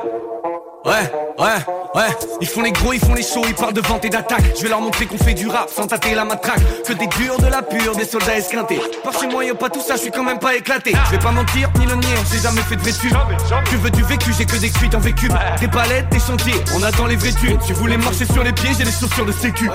Ouais, 0.85 1.11
ouais, 1.39 1.47
ouais. 1.95 2.16
Ils 2.43 2.47
font 2.47 2.61
les 2.61 2.70
gros, 2.70 2.93
ils 2.93 3.01
font 3.01 3.14
les 3.14 3.22
chauds, 3.22 3.45
ils 3.47 3.55
parlent 3.55 3.72
de 3.72 3.80
vente 3.80 4.05
et 4.05 4.11
d'attaque. 4.11 4.45
Je 4.55 4.62
vais 4.64 4.68
leur 4.68 4.82
montrer 4.82 5.07
qu'on 5.07 5.16
fait 5.16 5.32
du 5.32 5.49
rap 5.49 5.70
sans 5.74 5.87
tâter 5.87 6.14
la 6.14 6.26
matraque. 6.26 6.61
Que 6.87 6.93
des 6.93 7.07
durs, 7.07 7.39
de 7.39 7.47
la 7.47 7.62
pure, 7.62 7.97
des 7.97 8.05
soldats 8.05 8.37
esquintés. 8.37 8.78
Par 9.03 9.18
chez 9.18 9.26
moi, 9.28 9.43
y'a 9.47 9.55
pas 9.55 9.70
tout 9.70 9.80
ça, 9.80 9.97
je 9.97 10.03
suis 10.03 10.11
quand 10.11 10.22
même 10.22 10.39
pas 10.39 10.55
éclaté. 10.55 10.93
Je 11.07 11.12
vais 11.12 11.18
pas 11.18 11.30
mentir, 11.30 11.70
ni 11.78 11.87
le 11.87 11.95
nier, 11.95 12.14
j'ai 12.30 12.39
jamais 12.39 12.61
fait 12.61 12.76
de 12.76 12.82
vêtu. 12.82 13.11
Tu 13.70 13.76
veux 13.76 13.91
du 13.91 14.03
vécu, 14.03 14.35
j'ai 14.37 14.45
que 14.45 14.57
des 14.57 14.68
cuites 14.68 14.95
en 14.95 14.99
vécu. 14.99 15.30
Des 15.59 15.68
palettes, 15.68 16.11
des 16.11 16.20
chantiers, 16.20 16.62
on 16.76 16.82
attend 16.82 17.07
les 17.07 17.16
vrais 17.16 17.32
thunes. 17.32 17.59
Tu 17.66 17.72
voulais 17.72 17.97
marcher 17.97 18.26
sur 18.26 18.45
les 18.45 18.53
pieds, 18.53 18.72
j'ai 18.76 18.85
les 18.85 18.93
chaussures 18.93 19.24
de 19.24 19.32
sécu. 19.32 19.70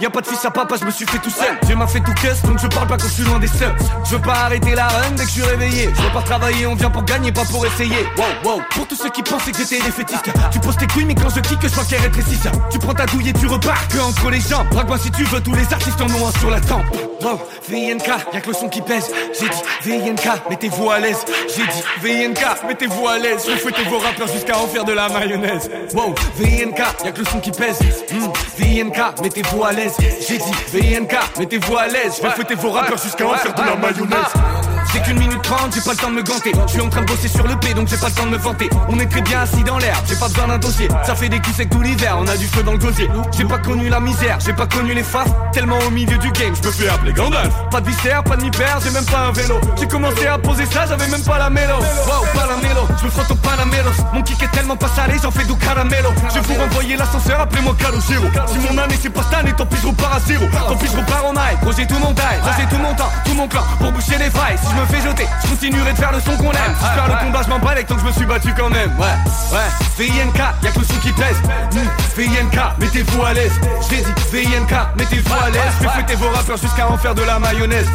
Y'a 0.00 0.10
pas 0.10 0.20
de 0.20 0.26
fils 0.28 0.44
à 0.44 0.50
papa, 0.52 0.76
je 0.80 0.84
me 0.84 0.92
suis 0.92 1.06
fait 1.06 1.18
tout 1.18 1.30
seul. 1.30 1.58
Dieu 1.64 1.74
m'a 1.74 1.88
fait 1.88 2.00
tout 2.00 2.14
cuss, 2.14 2.40
donc 2.42 2.60
je 2.60 2.68
parle 2.68 2.86
pas 2.86 2.96
quand 2.98 3.08
je 3.08 3.14
suis 3.14 3.24
loin 3.24 3.40
des 3.40 3.48
subs. 3.48 3.74
Je 4.04 4.14
veux 4.14 4.22
pas 4.22 4.44
arrêter 4.44 4.76
la 4.76 4.86
run 4.86 5.10
dès 5.16 5.24
que 5.24 5.28
je 5.28 5.34
suis 5.34 5.42
réveillé. 5.42 5.90
Je 5.92 6.02
veux 6.02 6.12
pas 6.12 6.22
travailler, 6.22 6.68
on 6.68 6.76
vient 6.76 6.90
pour 6.90 7.02
gagner, 7.02 7.32
pas 7.32 7.44
pour 7.50 7.66
essayer. 7.66 8.06
Wow, 8.16 8.52
wow. 8.52 8.62
Pour 8.70 8.86
tous 8.86 8.96
ceux 8.96 9.10
qui 9.10 9.24
pensaient 9.24 9.50
que 9.50 9.58
j'étais 9.58 9.82
défaitiste, 9.82 10.22
tu 10.52 10.60
poses 10.60 10.76
tes 10.76 10.86
couilles, 10.86 11.04
mais 11.04 11.14
quand 11.14 11.30
je 11.30 11.40
kick, 11.40 11.58
je 11.62 11.68
vois 11.68 11.84
qu'elle 11.84 12.02
rétrécisse. 12.02 12.46
Tu 12.70 12.78
prends 12.78 12.94
ta 12.94 13.06
douille 13.06 13.30
et 13.30 13.32
tu 13.32 13.46
repars 13.46 13.88
que 13.88 13.98
entre 13.98 14.30
les 14.30 14.40
jambes. 14.40 14.66
Braque-moi 14.70 14.98
si 14.98 15.10
tu 15.10 15.24
veux, 15.24 15.40
tous 15.40 15.54
les 15.54 15.72
artistes 15.72 16.00
en 16.00 16.06
ont 16.06 16.28
un 16.28 16.38
sur 16.38 16.50
la 16.50 16.60
tempe. 16.60 16.84
Wow, 17.22 17.40
VNK, 17.68 18.08
y'a 18.32 18.40
que 18.40 18.48
le 18.48 18.54
son 18.54 18.68
qui 18.68 18.82
pèse. 18.82 19.10
J'ai 19.38 19.48
dit 19.48 19.98
VNK, 19.98 20.50
mettez-vous 20.50 20.90
à 20.90 20.98
l'aise. 20.98 21.24
J'ai 21.48 21.62
dit 21.62 21.82
VNK, 22.02 22.66
mettez-vous 22.68 23.08
à 23.08 23.18
l'aise. 23.18 23.42
Je 23.46 23.52
vais 23.52 23.58
fouetter 23.58 23.84
vos 23.84 23.98
rappeurs 23.98 24.28
jusqu'à 24.28 24.58
en 24.58 24.66
faire 24.66 24.84
de 24.84 24.92
la 24.92 25.08
mayonnaise. 25.08 25.70
Wow, 25.94 26.14
VNK, 26.36 26.78
y'a 27.04 27.12
que 27.12 27.18
le 27.20 27.24
son 27.24 27.40
qui 27.40 27.50
pèse. 27.50 27.78
Hmm, 28.12 28.28
VNK, 28.58 29.22
mettez-vous 29.22 29.64
à 29.64 29.72
l'aise. 29.72 29.94
J'ai 30.28 30.38
dit 30.38 30.52
VNK, 30.72 31.38
mettez-vous 31.38 31.76
à 31.76 31.86
l'aise. 31.88 32.14
Je 32.18 32.22
vais 32.22 32.34
fouetter 32.34 32.54
vos 32.54 32.70
rappeurs 32.70 32.98
jusqu'à 32.98 33.26
en 33.26 33.34
faire 33.34 33.54
de 33.54 33.62
la 33.62 33.76
mayonnaise. 33.76 34.61
J'ai 34.92 35.00
qu'une 35.00 35.18
minute 35.18 35.40
trente, 35.42 35.74
j'ai 35.74 35.80
pas 35.80 35.92
le 35.92 35.96
temps 35.96 36.10
de 36.10 36.16
me 36.16 36.22
ganter. 36.22 36.52
Je 36.66 36.72
suis 36.72 36.80
en 36.80 36.88
train 36.88 37.00
de 37.00 37.06
bosser 37.06 37.28
sur 37.28 37.46
le 37.46 37.56
P, 37.56 37.72
donc 37.74 37.88
j'ai 37.88 37.96
pas 37.96 38.08
le 38.08 38.14
temps 38.14 38.26
de 38.26 38.30
me 38.30 38.36
vanter. 38.36 38.68
On 38.88 38.98
est 38.98 39.06
très 39.06 39.22
bien 39.22 39.40
assis 39.40 39.62
dans 39.64 39.78
l'air, 39.78 39.96
j'ai 40.06 40.16
pas 40.16 40.28
besoin 40.28 40.48
d'un 40.48 40.58
dossier. 40.58 40.88
Ça 41.04 41.14
fait 41.14 41.28
des 41.28 41.40
coups 41.40 41.56
secs 41.56 41.70
tout 41.70 41.80
l'hiver, 41.80 42.16
on 42.18 42.26
a 42.26 42.36
du 42.36 42.46
feu 42.46 42.62
dans 42.62 42.72
le 42.72 42.78
gosier. 42.78 43.08
J'ai 43.36 43.44
pas 43.44 43.58
connu 43.58 43.88
la 43.88 44.00
misère, 44.00 44.38
j'ai 44.44 44.52
pas 44.52 44.66
connu 44.66 44.92
les 44.92 45.02
faces. 45.02 45.30
Tellement 45.52 45.78
au 45.86 45.90
milieu 45.90 46.18
du 46.18 46.30
game, 46.32 46.54
je 46.54 46.66
me 46.66 46.72
fais 46.72 46.88
appeler 46.88 47.12
Gandalf. 47.12 47.52
Pas 47.70 47.80
de 47.80 47.88
viscère, 47.88 48.22
pas 48.22 48.36
de 48.36 48.42
mi-père, 48.42 48.78
j'ai 48.84 48.90
même 48.90 49.06
pas 49.06 49.28
un 49.28 49.32
vélo. 49.32 49.60
J'ai 49.78 49.88
commencé 49.88 50.26
à 50.26 50.38
poser 50.38 50.66
ça, 50.66 50.84
j'avais 50.86 51.08
même 51.08 51.22
pas 51.24 51.38
la 51.38 51.48
mélo. 51.48 51.76
Wow, 51.76 52.26
pas 52.34 52.46
la 52.46 52.56
mélo, 52.56 52.86
je 53.00 53.06
me 53.06 53.10
frotte 53.10 53.30
au 53.30 53.34
panamelos. 53.36 54.04
Mon 54.12 54.22
kick 54.22 54.42
est 54.42 54.52
tellement 54.52 54.76
pas 54.76 54.88
salé, 54.88 55.14
j'en 55.22 55.30
fais 55.30 55.44
du 55.44 55.54
caramelo. 55.56 56.10
Je 56.34 56.40
vous 56.40 56.60
renvoyer 56.60 56.96
l'ascenseur, 56.96 57.40
appelez-moi 57.40 57.74
Calogero. 57.78 58.26
Si 58.46 58.58
mon 58.58 58.76
année 58.76 58.98
c'est 59.00 59.10
pas 59.10 59.22
cette 59.22 59.56
tant 59.56 59.66
pis 59.66 59.76
je 59.80 59.86
repars 59.86 60.14
à 60.16 60.20
zéro. 60.20 60.44
Tant 60.68 60.76
pis 60.76 60.86
je 60.92 60.96
repars 60.96 61.24
en 61.24 61.32
gros 61.62 61.72
j'ai 61.72 61.86
tout 61.86 61.98
mon 61.98 62.12
taille, 62.12 62.40
j'ai 62.58 62.66
tout 62.66 62.82
mon 62.82 62.94
temps, 62.94 63.10
tout 63.24 63.34
mon 63.34 63.48
clan 63.48 63.62
pour 63.78 63.92
boucher 63.92 64.18
les 64.18 64.30
failles. 64.30 64.58
Me 64.82 64.86
fais 64.86 65.00
jeter, 65.00 65.26
je 65.42 65.48
continuerai 65.48 65.92
de 65.92 65.98
faire 65.98 66.12
le 66.12 66.20
son 66.20 66.36
qu'on 66.36 66.50
aime. 66.50 66.74
Si 66.78 66.86
je 66.86 66.94
perds 66.94 67.08
le 67.08 67.26
combat, 67.26 67.42
je 67.44 67.48
m'en 67.50 67.58
bats 67.58 67.82
tant 67.82 67.94
que 67.94 68.00
je 68.00 68.06
me 68.06 68.12
suis 68.12 68.26
battu 68.26 68.52
quand 68.56 68.70
même. 68.70 68.90
Ouais, 68.98 69.16
ouais, 69.52 70.06
VINK, 70.06 70.38
y'a 70.62 70.70
que 70.70 70.78
le 70.78 70.84
son 70.84 70.98
qui 71.00 71.12
pèse. 71.12 71.36
Mmh, 71.72 72.20
VINK, 72.20 72.78
mettez-vous 72.78 73.22
à 73.22 73.32
l'aise. 73.32 73.52
J'ai 73.88 73.98
dit 73.98 74.12
VINK, 74.32 74.72
mettez-vous 74.96 75.34
à 75.34 75.50
l'aise. 75.50 75.62
Je 75.78 75.84
vais 75.84 75.90
fouetter 75.90 76.14
vos 76.16 76.30
rappeurs 76.30 76.56
jusqu'à 76.56 76.88
en 76.88 76.98
faire 76.98 77.14
de 77.14 77.22
la 77.22 77.38
mayonnaise. 77.38 77.88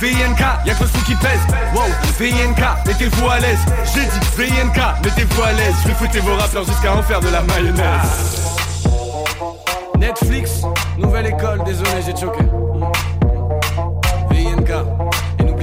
VNK, 0.00 0.40
y'a 0.66 0.74
que 0.74 0.82
le 0.82 0.88
son 0.88 0.98
qui 1.06 1.14
pèse. 1.14 1.40
Wow, 1.74 1.82
VNK, 2.18 2.86
mettez-vous 2.86 3.28
à 3.28 3.38
l'aise. 3.38 3.60
J'ai 3.94 4.04
dit 4.04 4.20
VNK, 4.36 5.04
mettez-vous 5.04 5.42
à 5.42 5.52
l'aise. 5.52 5.74
Je 5.82 5.88
vais 5.88 5.94
fouetter 5.94 6.20
vos 6.20 6.36
rappeurs 6.36 6.64
jusqu'à 6.64 6.94
en 6.94 7.02
faire 7.02 7.20
de 7.20 7.28
la 7.28 7.40
mayonnaise. 7.42 8.44
Netflix, 9.98 10.62
nouvelle 10.98 11.26
école, 11.26 11.62
désolé, 11.64 12.02
j'ai 12.04 12.14
choqué. 12.14 12.44
VNK, 14.30 14.93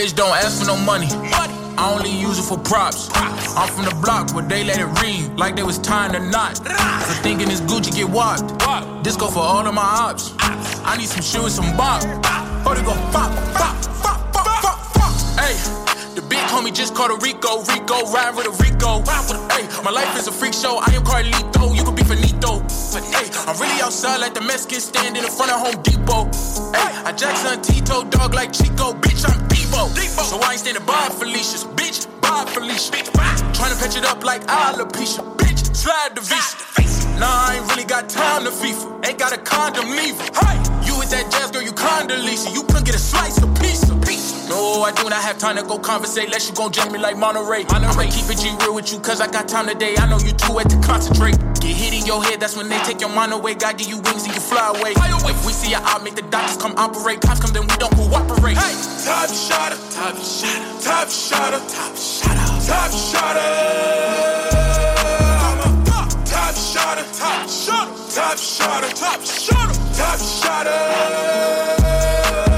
bitch, 0.00 0.14
don't 0.14 0.34
ask 0.34 0.60
for 0.60 0.66
no 0.66 0.76
money. 0.76 1.08
I 1.76 1.94
only 1.94 2.10
use 2.10 2.38
it 2.38 2.42
for 2.42 2.58
props. 2.58 3.10
I'm 3.56 3.68
from 3.68 3.84
the 3.84 3.94
block 4.02 4.34
where 4.34 4.44
they 4.44 4.64
let 4.64 4.78
it 4.78 4.90
ring 5.02 5.34
like 5.36 5.56
they 5.56 5.62
was 5.62 5.78
tying 5.78 6.12
the 6.12 6.20
knot. 6.20 6.56
For 6.56 7.14
thinking 7.22 7.48
this 7.48 7.60
Gucci 7.60 7.94
get 7.94 8.08
whopped. 8.08 9.04
This 9.04 9.16
go 9.16 9.28
for 9.28 9.40
all 9.40 9.66
of 9.66 9.74
my 9.74 9.82
ops. 9.82 10.32
I 10.84 10.96
need 10.96 11.08
some 11.08 11.22
shoes, 11.22 11.54
some 11.54 11.76
bop. 11.76 12.02
Oh, 12.64 12.74
they 12.74 12.82
go 12.82 12.94
pop, 13.12 13.30
pop, 13.54 13.76
pop, 14.00 14.32
pop, 14.32 14.62
pop, 14.62 14.78
pop. 14.94 15.12
Hey, 15.38 15.54
the 16.14 16.22
big 16.22 16.44
homie 16.48 16.74
just 16.74 16.94
called 16.94 17.10
a 17.10 17.18
Rico. 17.24 17.62
Rico, 17.64 18.10
ride 18.12 18.34
with 18.36 18.46
a 18.46 18.54
Rico. 18.62 19.02
Hey, 19.52 19.68
my 19.84 19.90
life 19.90 20.16
is 20.18 20.28
a 20.28 20.32
freak 20.32 20.54
show. 20.54 20.78
I 20.78 20.92
am 20.94 21.04
Carlito. 21.04 21.76
You 21.76 21.84
could 21.84 21.96
be 21.96 22.04
finito. 22.04 22.60
Hey, 23.12 23.28
I'm 23.46 23.58
really 23.60 23.80
outside 23.82 24.18
like 24.20 24.34
the 24.34 24.40
Mexican 24.42 24.80
stand 24.80 25.16
in 25.16 25.24
front 25.24 25.52
of 25.52 25.60
Home 25.60 25.82
Depot. 25.82 26.24
Hey, 26.72 26.88
I 27.04 27.12
Jackson 27.12 27.60
Tito 27.62 28.04
dog 28.04 28.34
like 28.34 28.52
Chico, 28.52 28.92
bitch, 28.94 29.28
I'm 29.28 29.49
Debo. 29.88 30.22
So 30.22 30.38
I 30.40 30.52
ain't 30.52 30.60
standing 30.60 30.84
by 30.84 31.08
Felicia's, 31.18 31.64
bitch, 31.64 32.06
by 32.20 32.44
Felicia. 32.46 32.92
Bitch, 32.92 33.54
Trying 33.54 33.72
to 33.72 33.78
patch 33.78 33.96
it 33.96 34.04
up 34.04 34.24
like 34.24 34.42
alopecia, 34.46 35.22
bitch, 35.36 35.74
slide 35.74 36.14
the 36.14 36.20
visa. 36.20 36.56
Nah, 37.20 37.26
I 37.28 37.56
ain't 37.56 37.68
really 37.70 37.84
got 37.84 38.08
time 38.08 38.44
to 38.44 38.50
FIFA. 38.50 39.06
Ain't 39.06 39.18
got 39.18 39.32
a 39.34 39.38
condom 39.38 39.86
either. 39.86 40.24
Hey, 40.40 40.56
you 40.86 40.96
with 40.98 41.10
that 41.10 41.28
jazz 41.30 41.50
girl, 41.50 41.60
you 41.62 41.72
Condoleezza. 41.72 42.54
You 42.54 42.62
couldn't 42.62 42.86
get 42.86 42.94
a 42.94 42.98
slice 42.98 43.42
of 43.42 43.54
pizza. 43.60 43.89
No, 44.50 44.82
I 44.82 44.90
do 44.90 45.06
not 45.08 45.22
have 45.22 45.38
time 45.38 45.54
to 45.56 45.62
go 45.62 45.78
conversate. 45.78 46.26
Unless 46.26 46.50
you 46.50 46.56
gon' 46.56 46.72
jam 46.72 46.90
me 46.90 46.98
like 46.98 47.16
Monterey. 47.16 47.62
Monterey. 47.70 47.86
I'ma 47.86 48.02
keep 48.10 48.26
it 48.26 48.36
G 48.42 48.50
real 48.58 48.74
with 48.74 48.90
you, 48.92 48.98
cause 48.98 49.20
I 49.20 49.30
got 49.30 49.46
time 49.46 49.68
today. 49.68 49.94
I 49.96 50.08
know 50.10 50.18
you 50.18 50.32
too 50.32 50.54
wet 50.54 50.68
to 50.70 50.76
concentrate. 50.82 51.38
Get 51.62 51.76
hit 51.78 51.94
in 51.94 52.04
your 52.04 52.20
head, 52.24 52.40
that's 52.40 52.56
when 52.56 52.68
they 52.68 52.76
take 52.82 53.00
your 53.00 53.10
mind 53.14 53.32
away. 53.32 53.54
God 53.54 53.78
give 53.78 53.86
you 53.86 54.00
wings 54.02 54.24
and 54.26 54.34
you 54.34 54.40
fly 54.40 54.74
away. 54.74 54.94
Fly 54.94 55.10
away. 55.22 55.30
If 55.38 55.46
we 55.46 55.52
see 55.52 55.70
you 55.70 55.78
out, 55.78 56.02
make 56.02 56.16
the 56.16 56.22
doctors 56.34 56.56
come 56.56 56.74
operate. 56.76 57.20
Cops 57.20 57.38
come, 57.38 57.52
then 57.54 57.62
we 57.62 57.76
don't 57.78 57.94
cooperate. 57.94 58.58
Hey, 58.58 58.74
top 59.06 59.30
shotter, 59.30 59.78
top 59.94 60.18
shotter, 60.18 60.66
top 60.82 61.06
shotter, 61.08 61.60
top 61.70 61.94
shotter, 61.94 62.42
top 62.66 62.90
shotter. 62.90 63.46
Top 66.26 66.58
shotter, 66.58 67.06
top 67.14 67.46
shotter, 67.46 67.94
top 68.10 68.34
shotter, 68.36 68.90
top 68.98 69.22
shotter, 69.22 69.78
top 69.94 70.18
shotter. 70.18 72.49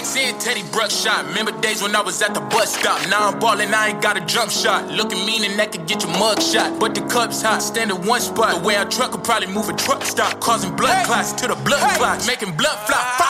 And 0.00 0.40
Teddy 0.40 0.62
Bruck 0.72 0.90
shot. 0.90 1.26
Remember 1.26 1.52
days 1.60 1.82
when 1.82 1.94
I 1.94 2.00
was 2.00 2.22
at 2.22 2.32
the 2.32 2.40
bus 2.40 2.74
stop. 2.74 3.06
Now 3.10 3.28
I'm 3.28 3.38
ballin', 3.38 3.74
I 3.74 3.88
ain't 3.88 4.00
got 4.00 4.16
a 4.16 4.24
jump 4.24 4.50
shot. 4.50 4.88
Looking 4.88 5.24
mean 5.26 5.44
and 5.44 5.58
that 5.58 5.72
could 5.72 5.86
get 5.86 6.02
your 6.02 6.10
mug 6.18 6.40
shot. 6.40 6.80
But 6.80 6.94
the 6.94 7.02
cup's 7.02 7.42
hot, 7.42 7.60
stand 7.60 7.90
in 7.90 8.06
one 8.06 8.22
spot. 8.22 8.56
The 8.56 8.66
way 8.66 8.78
I 8.78 8.84
truck 8.84 9.12
could 9.12 9.22
probably 9.22 9.48
move 9.48 9.68
a 9.68 9.74
truck 9.74 10.02
stop. 10.02 10.40
Causing 10.40 10.74
blood 10.74 10.96
hey. 10.96 11.04
clots 11.04 11.32
to 11.34 11.48
the 11.48 11.54
blood 11.54 11.84
hey. 11.84 11.98
clots. 11.98 12.26
Making 12.26 12.56
blood 12.56 12.78
fly. 12.88 12.96
Fop, 12.96 13.28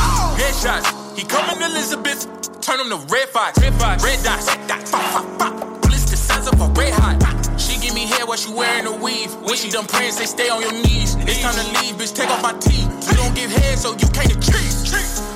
oh. 0.00 0.36
Headshots. 0.40 1.18
He 1.18 1.24
coming 1.24 1.60
Elizabeth. 1.60 2.26
Turn 2.62 2.80
him 2.80 2.88
to 2.88 2.96
red 3.12 3.28
fox. 3.28 3.60
Red 3.60 3.74
fox. 3.74 4.02
Red 4.02 4.24
dots. 4.24 4.48
Red 4.48 4.66
dots. 4.66 4.90
Fop, 4.90 5.04
fop, 5.12 5.38
fop. 5.38 5.82
Bullets 5.82 6.10
the 6.10 6.16
size 6.16 6.48
of 6.48 6.58
a 6.62 6.66
red 6.80 6.94
hot. 6.94 7.60
She 7.60 7.78
give 7.78 7.94
me 7.94 8.06
hair 8.06 8.24
while 8.24 8.38
she 8.38 8.50
wearing 8.50 8.86
a 8.86 8.96
weave. 8.96 9.32
When 9.44 9.54
she 9.54 9.68
done 9.68 9.86
praying, 9.86 10.12
say 10.12 10.24
stay 10.24 10.48
on 10.48 10.62
your 10.62 10.72
knees. 10.72 11.14
It's 11.28 11.42
time 11.42 11.54
to 11.54 11.66
leave, 11.78 11.96
bitch. 12.00 12.16
Take 12.16 12.30
off 12.30 12.42
my 12.42 12.56
teeth. 12.58 12.88
You 13.06 13.16
don't 13.16 13.34
give 13.36 13.50
head, 13.52 13.78
so 13.78 13.92
you 13.92 14.08
can't 14.08 14.34
achieve. 14.34 15.33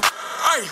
Ay. 0.48 0.64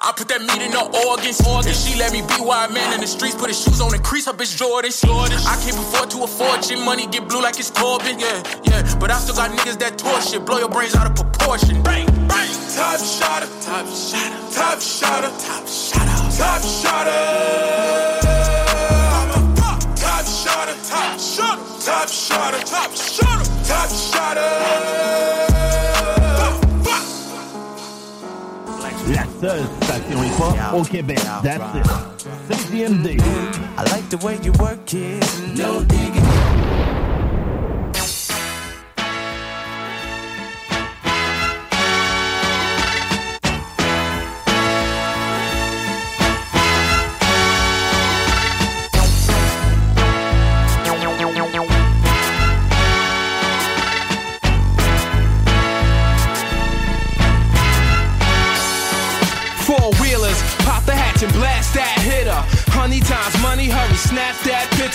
I 0.00 0.10
put 0.16 0.26
that 0.32 0.40
meat 0.40 0.58
in 0.64 0.72
the 0.72 0.82
organs. 1.06 1.38
organs. 1.46 1.76
she 1.76 1.94
let 2.00 2.12
me 2.16 2.22
be 2.24 2.40
wild 2.40 2.72
man 2.72 2.94
in 2.94 3.00
the 3.00 3.06
streets. 3.06 3.36
Put 3.36 3.52
his 3.52 3.60
shoes 3.60 3.80
on 3.80 3.92
and 3.92 4.02
crease 4.02 4.26
up 4.26 4.36
bitch 4.38 4.56
Jordans. 4.56 5.04
Jordans. 5.04 5.44
I 5.44 5.54
can't 5.60 5.76
afford 5.76 6.08
to 6.16 6.24
a 6.24 6.26
fortune. 6.26 6.80
Money 6.82 7.06
get 7.06 7.28
blue 7.28 7.42
like 7.42 7.58
it's 7.60 7.70
Corbin. 7.70 8.18
Yeah, 8.18 8.42
yeah. 8.64 8.80
But 8.98 9.10
I 9.12 9.18
still 9.20 9.36
got 9.36 9.50
niggas 9.52 9.78
that 9.84 10.00
shit. 10.24 10.44
Blow 10.46 10.58
your 10.58 10.70
brains 10.70 10.96
out 10.96 11.06
of 11.06 11.14
proportion. 11.14 11.82
Bang, 11.84 12.06
bang. 12.26 12.48
Top 12.72 12.98
shotter. 12.98 13.52
Top 13.60 13.84
shotter. 13.84 14.40
Top 14.48 14.80
shotter. 14.80 15.28
Top 15.44 15.68
shotter. 15.68 16.16
Top 16.40 16.62
shotter. 16.64 17.20
Top 20.00 20.24
shotter. 20.24 20.76
Top 20.88 21.20
shotter. 21.20 21.62
Top 21.84 22.08
shotter. 22.08 22.64
Top 22.64 22.90
shotter. 22.96 23.44
Top 23.68 23.90
shotter. 23.92 25.51
La 29.12 29.24
seule 29.40 29.62
station 29.82 30.22
hip-hop 30.22 30.56
au 30.74 30.82
Québec. 30.82 31.20
That's 31.42 31.60
it. 31.76 31.86
CGMD. 32.50 33.20
I 33.76 33.82
like 33.90 34.08
the 34.08 34.16
way 34.24 34.38
you 34.42 34.52
work 34.52 34.94
it. 34.94 35.22
No 35.56 35.82
digging. 35.84 36.31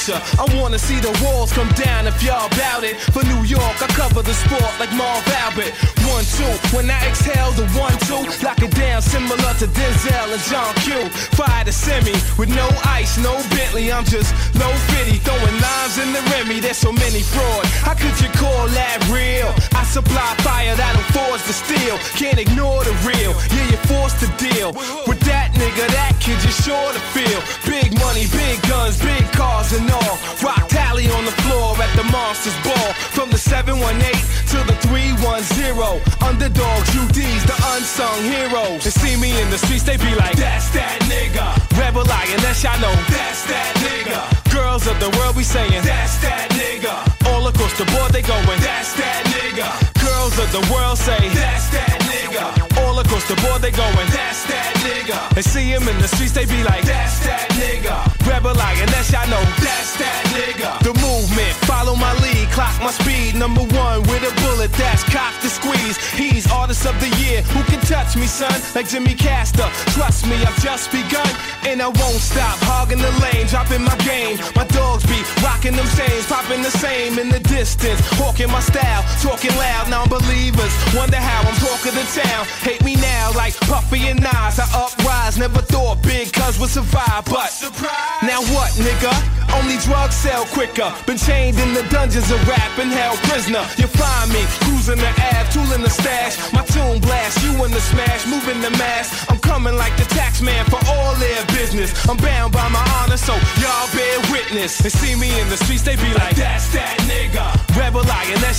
Picture. 0.07 0.41
I 0.41 0.45
wanna 0.59 0.79
see 0.79 0.99
the 0.99 1.11
walls 1.23 1.51
come 1.51 1.69
down 1.73 2.07
if 2.07 2.21
y'all 2.23 2.49
bout 2.49 2.83
it. 2.83 2.97
For 3.13 3.23
New 3.25 3.43
York, 3.43 3.75
I 3.81 3.87
cover 3.87 4.21
the 4.21 4.33
sport 4.33 4.71
like 4.79 4.91
Marv 4.93 5.27
Albert. 5.27 5.96
One, 6.07 6.23
two, 6.39 6.47
when 6.75 6.89
I 6.89 6.99
exhale, 7.07 7.51
the 7.51 7.67
one, 7.75 7.91
two, 8.07 8.23
lock 8.45 8.63
it 8.63 8.71
down 8.71 9.01
similar 9.01 9.51
to 9.59 9.67
Denzel 9.67 10.31
and 10.31 10.43
John 10.47 10.73
Q. 10.81 11.09
Fire 11.35 11.65
the 11.65 11.71
semi 11.71 12.15
with 12.39 12.47
no 12.49 12.67
ice, 12.85 13.17
no 13.17 13.35
Bentley. 13.51 13.91
I'm 13.91 14.05
just 14.05 14.31
low 14.55 14.71
fitty, 14.95 15.19
throwing 15.19 15.59
lines 15.59 15.97
in 15.99 16.13
the 16.13 16.23
Remy. 16.31 16.61
There's 16.61 16.77
so 16.77 16.91
many 16.91 17.21
fraud. 17.21 17.65
How 17.83 17.93
could 17.93 18.15
you 18.23 18.29
call 18.39 18.67
that 18.71 19.03
real? 19.11 19.51
I 19.75 19.83
supply 19.83 20.31
fire 20.47 20.75
that'll 20.75 21.03
force 21.11 21.43
the 21.45 21.53
steel. 21.53 21.99
Can't 22.15 22.39
ignore 22.39 22.83
the 22.83 22.95
real. 23.03 23.35
Yeah, 23.51 23.75
you're 23.75 23.85
forced 23.91 24.23
to 24.23 24.27
deal 24.39 24.71
with 25.07 25.19
that 25.27 25.51
nigga. 25.59 25.91
That 25.91 26.15
kid, 26.23 26.39
you're 26.39 26.61
sure 26.63 26.89
to 26.93 27.03
feel. 27.11 27.39
Big 27.67 27.91
money, 27.99 28.31
big 28.31 28.61
guns, 28.63 28.97
big 28.97 29.27
cars 29.35 29.73
and 29.73 29.91
all. 29.91 30.15
Rock 30.41 30.69
tally 30.69 31.11
on 31.11 31.25
the 31.25 31.35
floor 31.43 31.75
at 31.83 31.91
the 31.99 32.05
Monsters 32.15 32.55
Ball. 32.63 32.93
From 33.11 33.29
the 33.29 33.37
718 33.37 34.15
to 34.55 34.57
the 34.63 34.75
310. 34.87 35.96
Underdogs, 36.21 36.89
UDs, 36.93 37.43
the 37.47 37.57
unsung 37.73 38.19
heroes. 38.23 38.83
They 38.83 38.93
see 38.93 39.15
me 39.19 39.33
in 39.41 39.49
the 39.49 39.57
streets, 39.57 39.83
they 39.83 39.97
be 39.97 40.13
like, 40.15 40.35
That's 40.37 40.69
that 40.77 40.99
nigga. 41.09 41.45
Rebel 41.79 42.05
lioness, 42.05 42.65
I 42.65 42.75
know. 42.81 42.93
That's 43.09 43.43
that 43.49 43.73
nigga. 43.81 44.19
Girls 44.53 44.87
of 44.87 44.99
the 44.99 45.09
world, 45.17 45.35
we 45.35 45.43
saying, 45.43 45.81
That's 45.83 46.17
that 46.21 46.49
nigga. 46.53 46.93
All 47.31 47.47
across 47.47 47.73
the 47.77 47.85
board, 47.95 48.11
they 48.11 48.21
going, 48.21 48.59
That's 48.61 48.93
that 49.01 49.23
nigga. 49.33 49.67
Girls 50.03 50.37
of 50.37 50.49
the 50.53 50.63
world 50.73 50.97
say, 50.97 51.17
That's 51.33 51.67
that 51.73 51.97
nigga. 52.05 52.45
All 52.83 52.99
across 52.99 53.25
the 53.27 53.37
board, 53.41 53.61
they 53.61 53.71
going, 53.71 54.09
That's 54.13 54.45
that 54.51 54.73
nigga. 54.85 55.17
They 55.33 55.41
see 55.41 55.65
him 55.65 55.87
in 55.87 55.97
the 55.97 56.07
streets, 56.07 56.33
they 56.33 56.45
be 56.45 56.61
like, 56.63 56.83
That's 56.85 57.19
that 57.25 57.49
nigga. 57.57 57.95
Rebel 58.29 58.53
lioness, 58.53 59.13
I 59.13 59.25
know. 59.31 59.41
That's 59.63 59.97
that 59.97 60.21
nigga. 60.37 60.77
The 60.83 60.93
movement, 61.01 61.53
follow 61.65 61.95
my 61.95 62.13
lead, 62.21 62.36
clock 62.57 62.81
my 62.81 62.89
speed. 62.89 63.35
Number 63.35 63.61
one 63.85 64.01
with 64.09 64.25
a 64.25 64.33
bullet 64.41 64.73
that's 64.73 65.03
cocked 65.13 65.41
to 65.45 65.49
squeeze. 65.49 65.95
He's 66.17 66.49
artist 66.49 66.87
of 66.87 66.97
the 66.99 67.09
year. 67.21 67.43
Who 67.53 67.61
can 67.69 67.79
touch 67.85 68.17
me, 68.17 68.25
son? 68.25 68.57
Like 68.73 68.89
Jimmy 68.89 69.13
Castor. 69.13 69.69
Trust 69.93 70.25
me, 70.25 70.37
I've 70.41 70.57
just 70.65 70.91
begun. 70.91 71.29
And 71.69 71.83
I 71.83 71.89
won't 72.01 72.17
stop 72.17 72.57
hogging 72.65 72.97
the 72.97 73.13
lane, 73.21 73.45
dropping 73.45 73.83
my 73.83 73.95
game. 74.01 74.41
My 74.55 74.65
dogs 74.73 75.05
be 75.05 75.21
rocking 75.45 75.75
them 75.77 75.85
chains, 75.93 76.25
popping 76.25 76.63
the 76.63 76.73
same 76.73 77.19
in 77.19 77.29
the 77.29 77.41
distance. 77.41 78.01
Hawking 78.17 78.49
my 78.49 78.61
style, 78.61 79.05
talking 79.21 79.53
loud, 79.61 79.89
non 79.93 80.09
believers. 80.09 80.73
Wonder 80.97 81.21
how 81.21 81.45
I'm 81.45 81.57
talking 81.61 81.93
to 81.93 82.05
town. 82.09 82.41
Hate 82.65 82.83
me 82.83 82.95
now 82.95 83.31
like 83.37 83.53
Puffy 83.69 84.01
and 84.09 84.19
Nas. 84.19 84.57
I 84.57 84.65
uprise, 84.73 85.37
never 85.37 85.61
thought 85.61 86.01
big 86.01 86.33
cuz 86.33 86.57
would 86.57 86.71
survive. 86.71 87.21
But 87.29 87.53
Surprise. 87.53 88.23
now 88.23 88.41
what, 88.57 88.71
nigga? 88.81 89.13
Only 89.53 89.77
drugs 89.77 90.15
sell 90.15 90.45
quicker. 90.57 90.93
Been 91.05 91.17
chained 91.17 91.59
in 91.59 91.73
the 91.73 91.83
dungeons 91.89 92.31
of 92.31 92.46
rap 92.47 92.79
and 92.79 92.91
held 92.91 93.19
prisoner. 93.29 93.63
You 93.77 93.87
find 93.87 94.31
me 94.31 94.41
cruising 94.63 94.97
the 94.97 95.11
Ave, 95.29 95.51
tooling 95.51 95.83
the 95.83 95.91
stash. 95.91 96.39
My 96.53 96.63
tune 96.63 96.99
blast, 96.99 97.43
you 97.43 97.51
in 97.65 97.71
the 97.71 97.83
smash, 97.83 98.25
moving 98.25 98.61
the 98.61 98.71
mass. 98.79 99.27
I'm 99.29 99.39
coming 99.39 99.75
like 99.75 99.95
the 99.97 100.07
tax 100.15 100.41
man 100.41 100.65
for 100.65 100.79
all 100.87 101.13
their 101.15 101.45
business. 101.47 101.91
I'm 102.09 102.17
bound 102.17 102.53
by 102.53 102.67
my 102.69 102.83
honor, 102.97 103.17
so 103.17 103.33
y'all 103.61 103.87
bear 103.93 104.17
witness. 104.31 104.79
They 104.79 104.89
see 104.89 105.15
me 105.19 105.29
in 105.39 105.47
the 105.49 105.57
streets, 105.57 105.83
they 105.83 105.95
be 105.95 106.13
like, 106.15 106.35
That's 106.35 106.71
that 106.73 106.97
nigga. 107.05 107.45
Rebel 107.77 108.07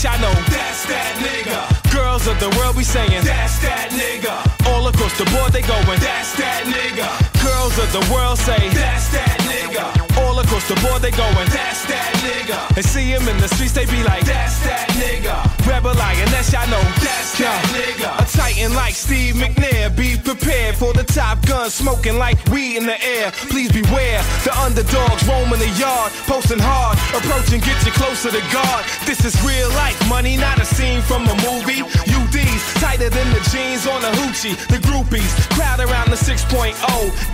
I 0.04 0.16
know. 0.20 0.30
That's 0.30 0.86
that 0.86 1.14
nigga. 1.18 1.77
Girls 1.92 2.26
of 2.26 2.38
the 2.40 2.50
world 2.58 2.76
be 2.76 2.84
saying, 2.84 3.24
That's 3.24 3.58
that 3.60 3.90
nigga. 3.90 4.34
All 4.72 4.86
across 4.88 5.16
the 5.16 5.24
board, 5.36 5.52
they 5.52 5.62
going, 5.62 6.00
That's 6.00 6.36
that 6.36 6.64
nigga. 6.66 7.08
Girls 7.44 7.78
of 7.78 7.88
the 7.92 8.04
world 8.12 8.38
say, 8.38 8.58
That's 8.70 9.08
that 9.12 9.38
nigga. 9.48 9.86
All 10.22 10.38
across 10.38 10.68
the 10.68 10.76
board, 10.84 11.00
they 11.02 11.10
going, 11.12 11.48
That's 11.48 11.86
that 11.86 12.12
nigga. 12.20 12.58
They 12.74 12.82
see 12.82 13.08
him 13.08 13.26
in 13.28 13.38
the 13.38 13.48
streets, 13.48 13.72
they 13.72 13.86
be 13.86 14.02
like, 14.04 14.24
That's 14.24 14.58
that 14.66 14.88
nigga. 15.00 15.36
Rebel 15.66 15.94
lioness, 15.94 16.54
I 16.54 16.66
know. 16.66 16.82
That's 17.00 17.38
that 17.38 17.62
nigga. 17.72 18.10
A 18.18 18.24
titan 18.26 18.74
like 18.74 18.94
Steve 18.94 19.34
McNair, 19.36 19.94
be 19.94 20.16
prepared 20.16 20.76
for 20.76 20.92
the 20.92 21.04
top 21.04 21.44
gun, 21.46 21.70
smoking 21.70 22.18
like 22.18 22.36
weed 22.48 22.76
in 22.76 22.86
the 22.86 22.98
air. 23.00 23.30
Please 23.48 23.72
beware, 23.72 24.20
the 24.44 24.52
underdogs 24.58 25.22
roaming 25.28 25.60
the 25.60 25.70
yard, 25.78 26.12
posting 26.26 26.58
hard, 26.60 26.98
approaching, 27.14 27.60
get 27.60 27.78
you 27.84 27.92
closer 27.92 28.30
to 28.30 28.42
God. 28.52 28.84
This 29.06 29.24
is 29.24 29.34
real 29.44 29.68
life, 29.78 29.96
money, 30.08 30.36
not 30.36 30.58
a 30.58 30.64
scene 30.64 31.00
from 31.02 31.22
a 31.28 31.36
movie. 31.46 31.77
UD's 31.86 32.62
tighter 32.80 33.10
than 33.10 33.28
the 33.30 33.42
jeans 33.52 33.86
on 33.86 34.02
a 34.02 34.12
hoochie. 34.18 34.56
The 34.68 34.78
groupies 34.82 35.30
crowd 35.54 35.80
around 35.80 36.10
the 36.10 36.16
6.0. 36.18 36.74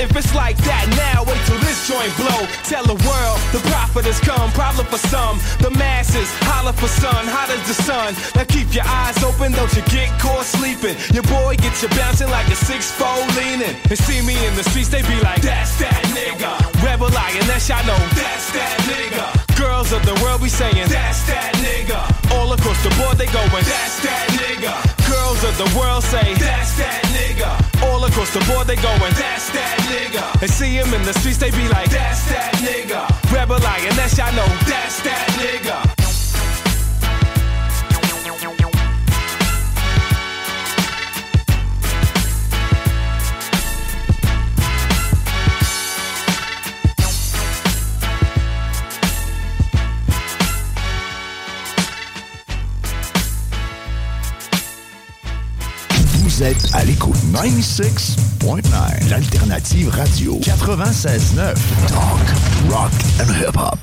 If 0.01 0.17
it's 0.17 0.35
like 0.35 0.57
that 0.69 0.87
now, 0.99 1.25
wait 1.25 1.41
till 1.47 1.61
this 1.65 1.89
joint 1.89 2.13
blow. 2.17 2.45
Tell 2.65 2.85
the 2.85 2.99
world 3.07 3.39
the 3.53 3.63
prophet 3.71 4.05
has 4.05 4.21
come. 4.21 4.51
Problem 4.53 4.87
for 4.87 4.99
some, 4.99 5.39
the 5.61 5.71
masses 5.71 6.29
holler 6.45 6.73
for 6.73 6.89
sun, 6.89 7.27
hot 7.27 7.51
as 7.51 7.63
the 7.69 7.75
sun. 7.75 8.15
Now 8.35 8.45
keep 8.45 8.73
your 8.75 8.87
eyes 8.87 9.23
open, 9.25 9.53
don't 9.53 9.73
you 9.75 9.83
get 9.91 10.11
caught 10.21 10.45
sleeping. 10.45 10.97
Your 11.13 11.25
boy 11.25 11.57
gets 11.57 11.83
you 11.83 11.89
bouncing 11.97 12.31
like 12.31 12.49
a 12.49 12.57
six-fold 12.57 13.29
leaning. 13.37 13.77
And 13.91 13.99
see 13.99 14.21
me 14.23 14.35
in 14.47 14.55
the 14.57 14.65
streets, 14.65 14.89
they 14.89 15.03
be 15.03 15.17
like, 15.21 15.43
that's 15.43 15.79
that 15.79 16.03
nigga. 16.17 16.53
Rebel 16.83 17.11
lioness, 17.11 17.71
I 17.71 17.81
know, 17.87 17.99
that's 18.15 18.53
that 18.53 18.77
nigga. 18.89 19.44
Girls 19.57 19.93
of 19.93 20.05
the 20.05 20.15
world 20.23 20.43
be 20.43 20.49
saying, 20.49 20.89
that's 20.89 21.23
that 21.27 21.55
nigga. 21.63 22.01
All 22.35 22.53
across 22.53 22.83
the 22.83 22.91
board 22.99 23.17
they 23.19 23.27
going, 23.27 23.49
that's 23.51 24.03
that 24.03 24.27
nigga. 24.35 24.73
Girls 25.07 25.45
of 25.45 25.55
the 25.59 25.69
world 25.79 26.03
say, 26.03 26.35
that's 26.35 26.77
that 26.79 27.03
nigga. 27.15 27.51
All 27.87 28.05
across 28.05 28.33
the 28.33 28.43
board 28.51 28.67
they 28.67 28.77
going, 28.77 29.15
that's 29.15 29.51
that 29.53 29.77
nigga. 29.87 30.25
And 30.43 30.51
see 30.51 30.75
him 30.75 30.93
in 30.95 31.03
the 31.05 31.13
streets, 31.15 31.39
they 31.39 31.51
be 31.51 31.69
like, 31.69 31.91
that's 31.91 32.27
that 32.33 32.55
nigga. 32.65 33.07
Rebel 33.33 33.59
lioness, 33.61 34.19
I 34.19 34.31
know, 34.35 34.49
that's 34.67 35.03
that 35.03 35.29
nigga. 35.39 35.84
Vous 56.37 56.43
êtes 56.43 56.75
à 56.75 56.85
l'écoute. 56.85 57.15
96.9, 57.33 59.09
l'alternative 59.09 59.89
radio. 59.91 60.41
96.9, 60.41 61.55
talk, 61.87 62.19
rock 62.69 62.91
and 63.21 63.31
hip-hop. 63.39 63.79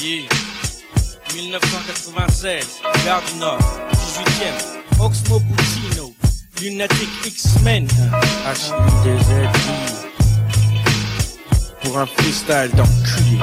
Yeah. 0.00 0.28
1996, 1.34 2.82
Gare 3.04 3.20
du 3.32 3.40
Nord, 3.40 3.58
18ème, 3.94 5.00
Oxmo 5.00 5.40
Puccino, 5.40 6.14
Lunatic 6.62 7.08
X-Men, 7.26 7.88
HI2ZI, 8.46 9.48
pour 11.82 11.98
un 11.98 12.06
freestyle 12.06 12.70
d'enculé. 12.76 13.40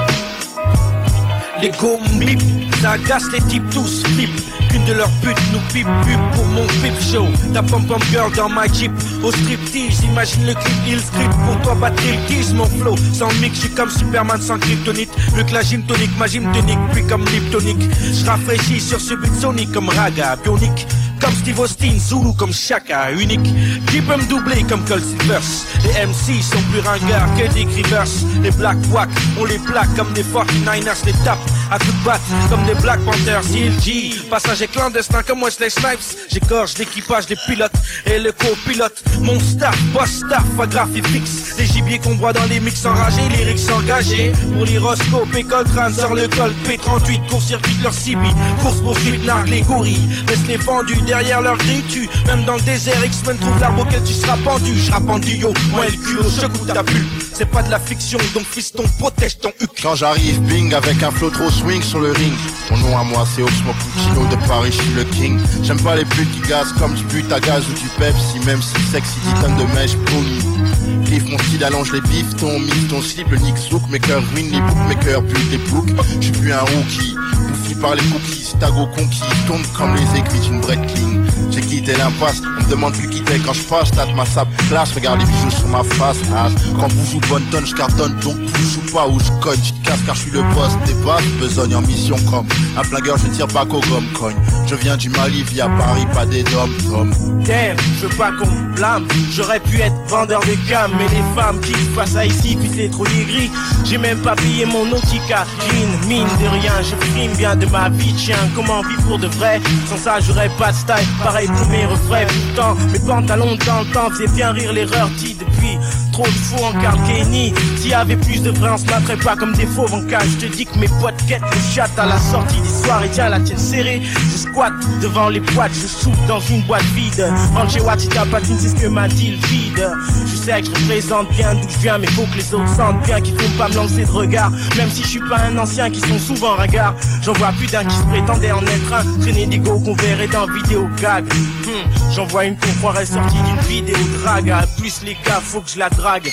Les 1.60 1.72
go 1.72 1.98
mip, 2.18 2.40
ça 2.80 2.92
agace 2.92 3.30
les 3.32 3.40
types 3.42 3.68
tous 3.70 4.02
flip. 4.14 4.30
Qu'une 4.70 4.84
de 4.84 4.92
leurs 4.92 5.10
putes 5.22 5.36
nous 5.52 5.60
pipe 5.72 5.86
pour 6.32 6.44
mon 6.46 6.66
pip 6.66 6.94
show. 7.00 7.26
Ta 7.52 7.62
pom 7.62 7.84
pom 7.86 8.00
girl 8.10 8.32
dans 8.32 8.48
ma 8.48 8.66
jeep 8.66 8.92
au 9.22 9.30
striptease. 9.30 10.04
Imagine 10.04 10.46
le 10.46 10.54
clip, 10.54 10.76
il 10.86 11.00
script 11.00 11.34
pour 11.44 11.60
toi 11.62 11.74
battre 11.74 12.02
le 12.06 12.26
tease. 12.28 12.54
Mon 12.54 12.66
flow 12.66 12.94
sans 13.12 13.32
mix, 13.40 13.56
je 13.56 13.60
suis 13.62 13.70
comme 13.70 13.90
Superman 13.90 14.40
sans 14.40 14.58
kryptonite. 14.58 15.10
Mieux 15.36 15.44
que 15.44 15.52
la 15.52 15.62
gym 15.62 15.82
tonique, 15.82 16.16
ma 16.18 16.26
gym 16.26 16.50
tonique, 16.52 16.78
puis 16.92 17.06
comme 17.06 17.24
liptonique. 17.26 17.82
Je 18.00 18.24
rafraîchis 18.24 18.80
sur 18.80 19.00
ce 19.00 19.14
beat 19.14 19.34
sonique 19.40 19.72
comme 19.72 19.88
raga 19.88 20.36
bionique. 20.36 20.86
Comme 21.20 21.34
Steve 21.34 21.60
Austin, 21.60 21.98
Zulu 21.98 22.32
comme 22.34 22.52
Shaka, 22.52 23.12
unique. 23.12 23.44
Qui 23.88 24.00
peut 24.00 24.16
me 24.16 24.26
doubler 24.26 24.62
comme 24.62 24.82
Cold 24.86 25.04
Silvers? 25.04 25.66
Les 25.82 26.06
MC 26.06 26.42
sont 26.42 26.62
plus 26.70 26.80
ringards 26.80 27.28
que 27.36 27.52
des 27.52 27.64
Rivers. 27.64 28.04
Les 28.42 28.50
Black 28.52 28.78
Wack, 28.90 29.10
on 29.38 29.44
les 29.44 29.58
plaque 29.58 29.94
comme 29.96 30.10
des 30.14 30.22
49ers, 30.22 31.04
les 31.04 31.12
tape 31.24 31.38
à 31.70 31.78
de 31.78 32.04
batte 32.04 32.20
comme 32.48 32.64
des 32.64 32.69
Black 32.74 33.00
Panthers. 33.04 33.42
CLG, 33.42 34.28
passager 34.30 34.68
clandestin 34.68 35.22
comme 35.22 35.42
Wesley 35.42 35.70
Snipes. 35.70 36.16
J'écorche 36.30 36.78
l'équipage 36.78 37.26
des 37.26 37.36
pilotes 37.46 37.72
et 38.06 38.18
le 38.18 38.32
copilote. 38.32 39.02
Mon 39.20 39.38
staff, 39.40 39.78
boss 39.92 40.22
staff, 40.26 40.44
à 40.60 40.66
graphie 40.66 41.02
fixe. 41.02 41.56
Les 41.58 41.66
gibiers 41.66 41.98
qu'on 41.98 42.14
broie 42.14 42.32
dans 42.32 42.44
les 42.44 42.60
mix 42.60 42.84
enragés, 42.86 43.28
lyrics 43.36 43.70
engagés. 43.70 44.32
Pour 44.54 44.64
l'hyroscope 44.64 45.34
et 45.36 45.44
Coltrane 45.44 45.94
sort 45.94 46.14
le 46.14 46.28
col 46.28 46.52
P38, 46.66 47.28
court-circuit 47.28 47.76
leur 47.82 47.92
CB. 47.92 48.20
Course 48.62 48.80
poursuite, 48.80 49.24
nargue 49.24 49.48
les 49.48 49.62
gorilles. 49.62 50.08
Laisse 50.28 50.46
les 50.46 50.58
fendus 50.58 51.00
derrière 51.06 51.40
leur 51.40 51.56
grille, 51.58 51.84
tu. 51.88 52.08
Même 52.26 52.44
dans 52.44 52.56
le 52.56 52.62
désert, 52.62 53.04
X-Men 53.04 53.38
trouve 53.38 53.58
l'arbre 53.60 53.82
auquel 53.82 54.02
tu 54.04 54.12
seras 54.12 54.36
pendu. 54.38 54.76
Je 54.76 54.90
pendu, 54.90 55.36
yo, 55.36 55.52
moi 55.70 55.86
le 55.86 55.92
culot, 55.92 56.28
je 56.28 56.46
goûte 56.46 56.72
ta 56.72 56.82
bulle. 56.82 57.06
C'est 57.40 57.48
pas 57.48 57.62
de 57.62 57.70
la 57.70 57.80
fiction, 57.80 58.18
donc 58.34 58.44
fiston, 58.44 58.82
protège 58.98 59.38
ton 59.38 59.48
huc. 59.62 59.70
Quand 59.82 59.94
j'arrive, 59.94 60.42
bing, 60.42 60.74
avec 60.74 61.02
un 61.02 61.10
flow 61.10 61.30
trop 61.30 61.48
swing 61.48 61.80
sur 61.80 61.98
le 61.98 62.12
ring. 62.12 62.34
Mon 62.70 62.76
nom 62.76 62.98
à 62.98 63.02
moi, 63.02 63.26
c'est 63.34 63.42
Oxmo 63.42 63.72
Puccino 63.72 64.26
de 64.26 64.36
Paris, 64.46 64.70
je 64.70 64.82
suis 64.82 64.92
le 64.92 65.04
king. 65.04 65.40
J'aime 65.62 65.80
pas 65.80 65.96
les 65.96 66.04
putes 66.04 66.30
qui 66.32 66.46
gazent 66.46 66.74
comme 66.74 66.92
du 66.92 67.02
but 67.04 67.32
à 67.32 67.40
gaz 67.40 67.64
ou 67.66 67.72
du 67.72 67.88
Pepsi, 67.98 68.40
même 68.44 68.60
si 68.60 68.78
sexy, 68.92 69.16
10 69.24 69.40
tonnes 69.40 69.56
de 69.56 69.64
mèche, 69.74 69.96
boum. 69.96 70.79
Mon 71.10 71.38
style, 71.38 71.64
allonge 71.64 71.92
les 71.92 72.00
bifs, 72.02 72.36
ton 72.36 72.60
mix, 72.60 72.86
ton 72.88 73.02
slip, 73.02 73.28
le 73.30 73.38
Nick 73.38 73.56
mes 73.90 73.98
cœurs 73.98 74.22
ruinent 74.32 74.52
les 74.52 74.60
bookmakers, 74.60 75.22
plus 75.24 75.44
des 75.44 75.58
books. 75.58 75.90
J'suis 76.20 76.30
plus 76.32 76.52
un 76.52 76.60
rookie, 76.60 77.16
bouffi 77.48 77.74
par 77.74 77.96
les 77.96 78.02
cookies, 78.02 78.54
tago 78.60 78.86
conquis, 78.86 79.20
tombe 79.48 79.66
comme 79.76 79.94
les 79.96 80.18
aiguilles 80.18 80.48
d'une 80.48 80.60
break 80.60 80.80
clean. 80.94 81.24
J'ai 81.50 81.62
quitté 81.62 81.96
l'impasse, 81.96 82.40
on 82.44 82.64
me 82.64 82.70
demande 82.70 82.92
plus 82.92 83.08
quitter 83.08 83.40
quand 83.44 83.52
je 83.52 83.62
passe, 83.62 83.90
tâte 83.90 84.14
ma 84.14 84.24
sable 84.24 84.52
place, 84.68 84.92
regarde 84.92 85.18
les 85.18 85.26
bijoux 85.26 85.50
sur 85.50 85.66
ma 85.66 85.82
face, 85.82 86.18
ah. 86.32 86.48
Quand 86.78 86.88
vous 86.88 87.10
jouez 87.10 87.28
bonne 87.28 87.44
tonne, 87.50 87.66
je 87.66 87.74
cartonne, 87.74 88.16
donc 88.20 88.36
vous 88.36 88.70
joue 88.70 88.92
pas 88.92 89.08
ou 89.08 89.18
je 89.18 89.30
cogne, 89.40 89.58
je 89.62 89.88
casse 89.88 90.00
car 90.06 90.14
je 90.14 90.20
suis 90.20 90.30
le 90.30 90.42
boss 90.54 90.72
des 90.86 90.94
basses, 91.04 91.26
besogne 91.40 91.74
en 91.74 91.82
mission 91.82 92.16
comme 92.30 92.46
un 92.76 92.84
flingueur, 92.84 93.16
je 93.18 93.26
tire 93.28 93.48
pas 93.48 93.66
qu'au 93.66 93.80
gomme 93.80 94.06
cogne. 94.18 94.36
Je 94.68 94.76
viens 94.76 94.96
du 94.96 95.10
Mali 95.10 95.42
via 95.42 95.68
Paris, 95.68 96.06
pas 96.14 96.24
des 96.26 96.44
dom 96.44 96.70
tom. 96.88 97.10
Damn, 97.44 97.76
je 98.00 98.06
veux 98.06 98.16
pas 98.16 98.30
qu'on 98.30 98.46
me 98.46 98.74
blâme. 98.76 99.08
J'aurais 99.32 99.58
pu 99.58 99.80
être 99.80 99.96
vendeur 100.06 100.40
de 100.42 100.54
gamme, 100.68 100.92
mais 101.00 101.08
les 101.08 101.40
femmes 101.40 101.60
qui 101.60 101.72
face 101.94 102.14
à 102.14 102.26
ici, 102.26 102.56
puis 102.60 102.70
c'est 102.74 102.90
trop 102.90 103.04
gris. 103.04 103.50
J'ai 103.84 103.96
même 103.96 104.18
pas 104.18 104.34
payé 104.34 104.66
mon 104.66 104.84
Nautica. 104.84 105.46
Clean, 105.60 106.08
mine 106.08 106.28
de 106.40 106.48
rien, 106.48 106.74
je 106.82 106.94
frime 107.06 107.32
bien 107.36 107.56
de 107.56 107.66
ma 107.66 107.88
vie. 107.88 108.12
Tiens, 108.14 108.36
comment 108.54 108.82
vivre 108.82 109.02
pour 109.08 109.18
de 109.18 109.26
vrai? 109.28 109.60
Sans 109.88 109.96
ça, 109.96 110.20
j'aurais 110.20 110.50
pas 110.58 110.72
de 110.72 110.76
style. 110.76 111.08
Pareil 111.22 111.48
pour 111.48 111.68
mes 111.68 111.86
refrains. 111.86 112.26
Pourtant, 112.26 112.74
mes 112.92 112.98
pantalons 112.98 113.56
temps 113.56 114.10
faisaient 114.10 114.32
bien 114.34 114.52
rire 114.52 114.72
l'erreur 114.72 115.08
dit 115.16 115.34
depuis. 115.34 115.78
Trop 116.12 116.26
de 116.26 116.30
faux 116.30 116.64
en 116.64 116.72
Kenny. 117.06 117.54
S'il 117.76 117.90
y 117.90 117.94
avait 117.94 118.16
plus 118.16 118.42
de 118.42 118.50
vrai, 118.50 118.70
on 118.72 118.76
se 118.76 118.84
battrait 118.84 119.16
pas 119.16 119.36
comme 119.36 119.52
des 119.54 119.66
fauves 119.66 119.94
en. 119.94 120.00
Je 120.00 120.46
te 120.46 120.56
dis 120.56 120.66
que 120.66 120.78
mes 120.78 120.88
potes 121.00 121.16
quittent 121.26 121.40
le 121.40 121.74
chat 121.74 121.88
à 121.96 122.06
la 122.06 122.18
sortie 122.18 122.60
des 122.60 122.84
soirées. 122.84 123.08
Tiens, 123.12 123.28
la 123.28 123.40
tienne 123.40 123.58
serrée. 123.58 124.02
Je 124.02 124.36
squatte 124.36 124.74
devant 125.00 125.28
les 125.28 125.40
boîtes, 125.40 125.72
je 125.72 125.86
souffle 125.86 126.26
dans 126.26 126.40
une 126.40 126.62
boîte 126.62 126.84
vide. 126.94 127.26
Ranger 127.54 127.80
Watita 127.80 128.26
patine, 128.26 128.56
c'est 128.58 128.70
ce 128.70 128.74
que 128.74 128.88
m'a 128.88 129.08
dit 129.08 129.30
le 129.32 129.46
vide. 129.46 129.90
Je 130.26 130.36
sais 130.36 130.60
que 130.60 130.66
je 130.66 130.89
représente 130.90 131.28
bien 131.30 131.54
d'où 131.54 131.68
je 131.68 131.78
viens, 131.78 131.98
mais 131.98 132.06
faut 132.08 132.26
que 132.26 132.36
les 132.36 132.52
autres 132.54 132.74
sentent 132.74 133.00
bien 133.06 133.20
qu'ils 133.20 133.38
font 133.38 133.58
pas 133.58 133.68
me 133.68 133.74
lancer 133.74 134.04
de 134.04 134.10
regard. 134.10 134.50
Même 134.76 134.90
si 134.90 135.02
je 135.02 135.08
suis 135.08 135.20
pas 135.20 135.38
un 135.38 135.56
ancien 135.56 135.88
qui 135.88 136.00
sont 136.00 136.18
souvent 136.18 136.56
ringards. 136.56 136.96
J'en 137.22 137.32
vois 137.34 137.52
plus 137.52 137.70
d'un 137.70 137.84
qui 137.84 137.94
se 137.94 138.02
prétendait 138.02 138.50
en 138.50 138.62
être 138.62 138.92
un. 138.92 139.20
Traîner 139.20 139.46
des 139.46 139.58
go 139.58 139.78
qu'on 139.78 139.94
verrait 139.94 140.26
dans 140.26 140.46
vidéo 140.46 140.88
gag. 141.00 141.24
Hmm, 141.32 142.12
J'en 142.12 142.26
vois 142.26 142.46
une 142.46 142.56
qu'on 142.56 142.72
croirait 142.80 143.06
sortie 143.06 143.36
d'une 143.36 143.60
vidéo 143.68 143.96
drague. 144.20 144.50
À 144.50 144.66
plus 144.78 145.02
les 145.04 145.16
gars, 145.24 145.40
faut 145.40 145.60
que 145.60 145.70
je 145.70 145.78
la 145.78 145.90
drague. 145.90 146.28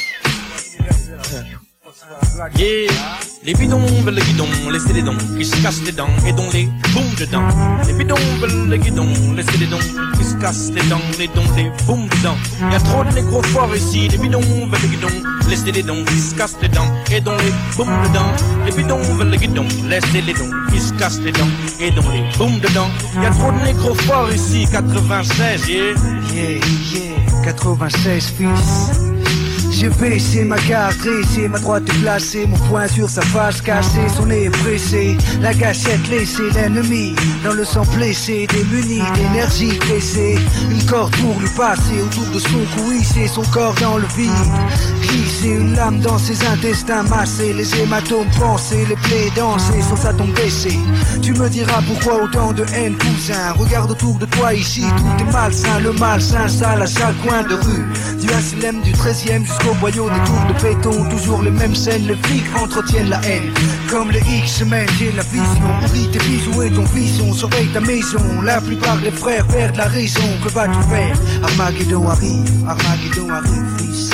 Yeah, 2.57 2.91
les 3.43 3.53
bidons 3.55 3.79
veulent 4.03 4.13
le 4.13 4.21
guidon, 4.21 4.47
laissez 4.71 4.93
les 4.93 5.01
dons, 5.01 5.17
qui 5.35 5.43
se 5.43 5.55
cassent 5.63 5.81
les 5.83 5.91
dents 5.91 6.09
et 6.27 6.31
dont 6.31 6.47
les 6.53 6.65
boum 6.93 7.03
dedans. 7.19 7.47
Les 7.87 7.93
bidons 7.93 8.15
veulent 8.39 8.69
le 8.69 8.77
guidon, 8.77 9.07
laissez 9.35 9.57
les 9.57 9.65
dons, 9.65 9.79
qui 10.17 10.23
se 10.23 10.35
cassent 10.35 10.69
les 10.71 10.83
dents 10.89 11.01
et 11.19 11.27
dont 11.27 11.55
les 11.55 11.71
boum 11.87 12.07
dedans. 12.07 12.37
Y 12.71 12.75
a 12.75 12.79
trop 12.81 13.03
de 13.03 13.15
négros 13.15 13.41
forts 13.47 13.75
ici, 13.75 14.07
les 14.09 14.17
bidons 14.17 14.41
veulent 14.41 14.81
le 14.81 14.87
guidon, 14.87 15.07
laissez 15.49 15.71
les 15.71 15.81
dons, 15.81 16.03
qui 16.05 16.19
se 16.19 16.35
cassent 16.35 16.57
les 16.61 16.69
dents 16.69 16.91
et 17.11 17.19
dont 17.19 17.37
les 17.37 17.53
boum 17.75 17.89
dedans. 18.03 18.31
Les 18.65 18.71
bidons 18.71 19.01
veulent 19.17 19.31
le 19.31 19.37
guidon, 19.37 19.65
laissez 19.89 20.21
les 20.21 20.33
dons, 20.33 20.51
qui 20.71 20.79
se 20.79 20.93
cassent 20.93 21.21
les 21.21 21.31
dents 21.31 21.49
et 21.79 21.89
dont 21.89 22.09
les 22.11 22.37
boum 22.37 22.59
dedans. 22.59 22.89
Y 23.21 23.25
a 23.25 23.31
trop 23.31 23.51
de 23.51 23.65
négros 23.65 23.95
forts 23.95 24.31
ici, 24.31 24.67
96, 24.71 25.67
yeah. 25.67 25.93
Yeah, 26.31 26.59
yeah, 26.93 27.43
96 27.43 28.33
fils. 28.37 29.16
J'ai 29.79 29.89
baissé 29.89 30.43
ma 30.43 30.57
carte, 30.57 30.97
dressé, 30.97 31.47
ma 31.47 31.59
droite 31.59 31.83
placée, 32.01 32.47
mon 32.47 32.57
poing 32.67 32.87
sur 32.87 33.07
sa 33.07 33.21
face 33.21 33.61
cassée, 33.61 34.07
son 34.15 34.25
nez 34.25 34.49
pressé, 34.49 35.15
la 35.39 35.53
gâchette 35.53 36.07
laissée, 36.09 36.49
l'ennemi 36.55 37.13
dans 37.43 37.53
le 37.53 37.63
sang 37.63 37.83
blessé, 37.95 38.47
démuni 38.47 39.03
d'énergie 39.13 39.77
blessée, 39.85 40.35
une 40.71 40.83
corde 40.87 41.15
pour 41.17 41.39
lui 41.39 41.49
passer 41.55 42.01
autour 42.01 42.25
de 42.33 42.39
son 42.39 42.57
cou, 42.75 42.91
hisser 42.91 43.27
son 43.27 43.43
corps 43.43 43.75
dans 43.79 43.99
le 43.99 44.07
vide, 44.17 44.31
glisser 45.03 45.49
une 45.49 45.75
lame 45.75 45.99
dans 45.99 46.17
ses 46.17 46.43
intestins 46.47 47.03
massés, 47.03 47.53
les 47.53 47.79
hématomes 47.79 48.31
pensés, 48.39 48.83
les 48.89 48.95
plaies 48.95 49.31
dansées, 49.35 49.83
sur 49.87 49.97
sa 49.99 50.11
tombe 50.11 50.33
baissée. 50.33 50.79
Tu 51.21 51.33
me 51.33 51.47
diras 51.49 51.83
pourquoi 51.87 52.23
autant 52.23 52.51
de 52.51 52.65
haine, 52.73 52.97
cousin, 52.97 53.51
regarde 53.51 53.91
autour 53.91 54.17
de 54.17 54.25
toi 54.25 54.55
ici, 54.55 54.81
tout 54.81 55.23
est 55.23 55.31
malsain, 55.31 55.79
le 55.81 55.91
malsain 55.93 56.47
sale 56.47 56.81
à 56.81 56.87
chaque 56.87 57.17
coin 57.21 57.43
de 57.43 57.53
rue, 57.53 57.85
du 58.19 58.27
HLM 58.27 58.81
du 58.81 58.91
13e 58.93 59.45
jusqu'au 59.45 59.66
jusqu'au 59.67 59.79
boyau 59.79 60.09
des 60.09 60.23
tours 60.25 60.45
de 60.47 60.61
béton 60.61 61.09
Toujours 61.09 61.41
les 61.41 61.51
mêmes 61.51 61.75
scènes, 61.75 62.07
les 62.07 62.15
flics 62.15 62.55
entretiennent 62.55 63.09
la 63.09 63.21
haine. 63.25 63.53
Comme 63.89 64.11
les 64.11 64.19
X-Men, 64.19 64.87
j'ai 64.97 65.11
la 65.11 65.23
vision 65.23 65.85
Oublie 65.85 66.09
tes 66.11 66.19
bisous 66.19 66.61
et 66.63 66.71
ton 66.71 66.83
vision, 66.83 67.33
surveille 67.33 67.67
ta 67.67 67.79
maison. 67.79 68.41
La 68.43 68.61
plupart 68.61 68.97
des 68.97 69.11
frères 69.11 69.45
perdent 69.47 69.77
la 69.77 69.85
raison, 69.85 70.21
que 70.43 70.49
vas-tu 70.49 70.81
faire? 70.89 71.17
Armageddon 71.43 72.07
arrive, 72.07 72.67
Armageddon 72.67 73.29
arrive, 73.29 73.77
fils 73.77 74.11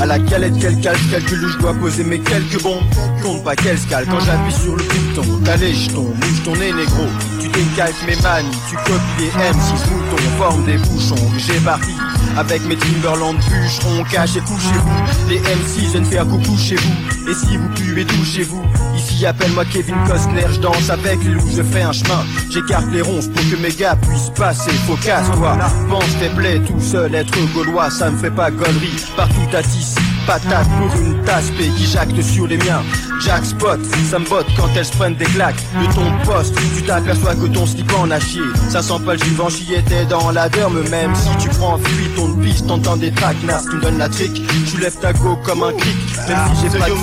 à 0.00 0.06
la 0.06 0.18
calette, 0.18 0.54
quel 0.60 0.80
calque, 0.80 1.10
calcul 1.10 1.44
où 1.44 1.48
je 1.48 1.58
dois 1.58 1.72
poser 1.74 2.02
mes 2.02 2.18
quelques 2.18 2.60
bons 2.60 2.80
Compte 3.22 3.44
pas 3.44 3.54
qu'elle 3.54 3.78
scale 3.78 4.04
quand 4.10 4.18
j'appuie 4.18 4.52
sur 4.52 4.74
le 4.74 4.82
bouton 4.82 5.40
T'as 5.44 5.56
les 5.56 5.72
jetons, 5.72 6.12
bouge 6.16 6.42
ton 6.44 6.56
nez 6.56 6.72
négro. 6.72 7.04
Tu 7.40 7.48
décalques 7.48 8.04
mes 8.04 8.16
manies, 8.16 8.50
tu 8.68 8.74
copies 8.74 9.20
les 9.20 9.28
M6 9.28 9.90
moutons 9.92 10.36
Forme 10.36 10.64
des 10.64 10.78
bouchons, 10.78 11.30
j'ai 11.38 11.60
parti 11.60 11.92
avec 12.36 12.64
mes 12.66 12.76
Timberland 12.76 13.36
bûcherons, 13.36 14.04
cachez 14.04 14.40
couchez-vous 14.40 15.28
Les 15.28 15.38
M6 15.38 15.90
viennent 15.90 16.04
faire 16.04 16.26
coucou 16.26 16.56
chez 16.56 16.76
vous. 16.76 17.30
Et 17.30 17.34
si 17.34 17.56
vous 17.56 17.68
puez 17.70 18.04
tout 18.04 18.24
chez 18.24 18.42
vous 18.42 18.62
Ici 18.96 19.24
appelle-moi 19.26 19.64
Kevin 19.66 19.94
Costner, 20.06 20.46
je 20.52 20.60
danse 20.60 20.90
avec 20.90 21.22
les 21.24 21.30
loups, 21.30 21.50
je 21.54 21.62
fais 21.62 21.82
un 21.82 21.92
chemin. 21.92 22.24
J'écarte 22.50 22.86
les 22.92 23.02
ronces 23.02 23.28
pour 23.28 23.42
que 23.50 23.56
mes 23.56 23.72
gars 23.72 23.96
puissent 23.96 24.32
passer. 24.34 24.72
Faut 24.86 24.96
casse-toi, 24.96 25.56
pense 25.88 26.18
tes 26.18 26.28
plaies 26.30 26.60
tout 26.60 26.80
seul 26.80 27.14
Être 27.14 27.38
gaulois 27.54 27.90
ça 27.90 28.10
me 28.10 28.18
fait 28.18 28.30
pas 28.30 28.50
gollerie 28.50 28.96
Partout 29.16 29.56
à 29.56 29.62
tisser 29.62 30.00
patate 30.26 30.68
pour 30.78 31.00
une 31.00 31.22
tasse 31.24 31.50
P 31.50 31.68
qui 31.76 31.86
jacte 31.86 32.20
sur 32.22 32.46
les 32.46 32.56
miens 32.58 32.82
Jack 33.20 33.44
Spot, 33.44 33.80
ça 34.10 34.18
me 34.18 34.28
botte 34.28 34.46
quand 34.56 34.68
elles 34.76 34.84
se 34.84 34.92
prennent 34.92 35.14
des 35.14 35.24
claques. 35.24 35.62
De 35.80 35.94
ton 35.94 36.10
poste, 36.24 36.54
tu 36.76 36.82
t'aperçois 36.82 37.34
que 37.34 37.46
ton 37.46 37.64
slip 37.64 37.90
en 37.94 38.10
a 38.10 38.20
chié. 38.20 38.42
Ça 38.68 38.82
sent 38.82 39.00
pas 39.04 39.14
le 39.14 39.18
juvent, 39.18 39.48
j'y 39.48 39.74
étais 39.74 40.04
dans 40.06 40.30
la 40.30 40.48
derme. 40.48 40.82
Même 40.90 41.14
si 41.14 41.30
tu 41.38 41.48
prends 41.50 41.78
fuite, 41.78 42.14
ton 42.16 42.34
piste, 42.34 42.66
t'entends 42.66 42.96
des 42.96 43.12
traquenards 43.12 43.62
qui 43.62 43.76
me 43.76 43.80
donnent 43.80 43.98
la 43.98 44.08
trick 44.08 44.42
Tu 44.66 44.78
lèves 44.78 44.98
ta 44.98 45.12
go 45.12 45.36
comme 45.44 45.62
un 45.62 45.72
cric. 45.72 45.96
Même 46.28 46.38
si 46.54 46.62
j'ai 46.62 46.78
pas 46.78 46.88
de 46.88 46.94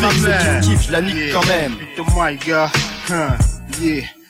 c'est 0.62 0.88
je 0.88 0.92
la 0.92 1.02
nique 1.02 1.34
quand 1.34 1.46
même. 1.48 1.76
my 2.16 2.38
huh, 3.10 3.38
yeah 3.82 4.21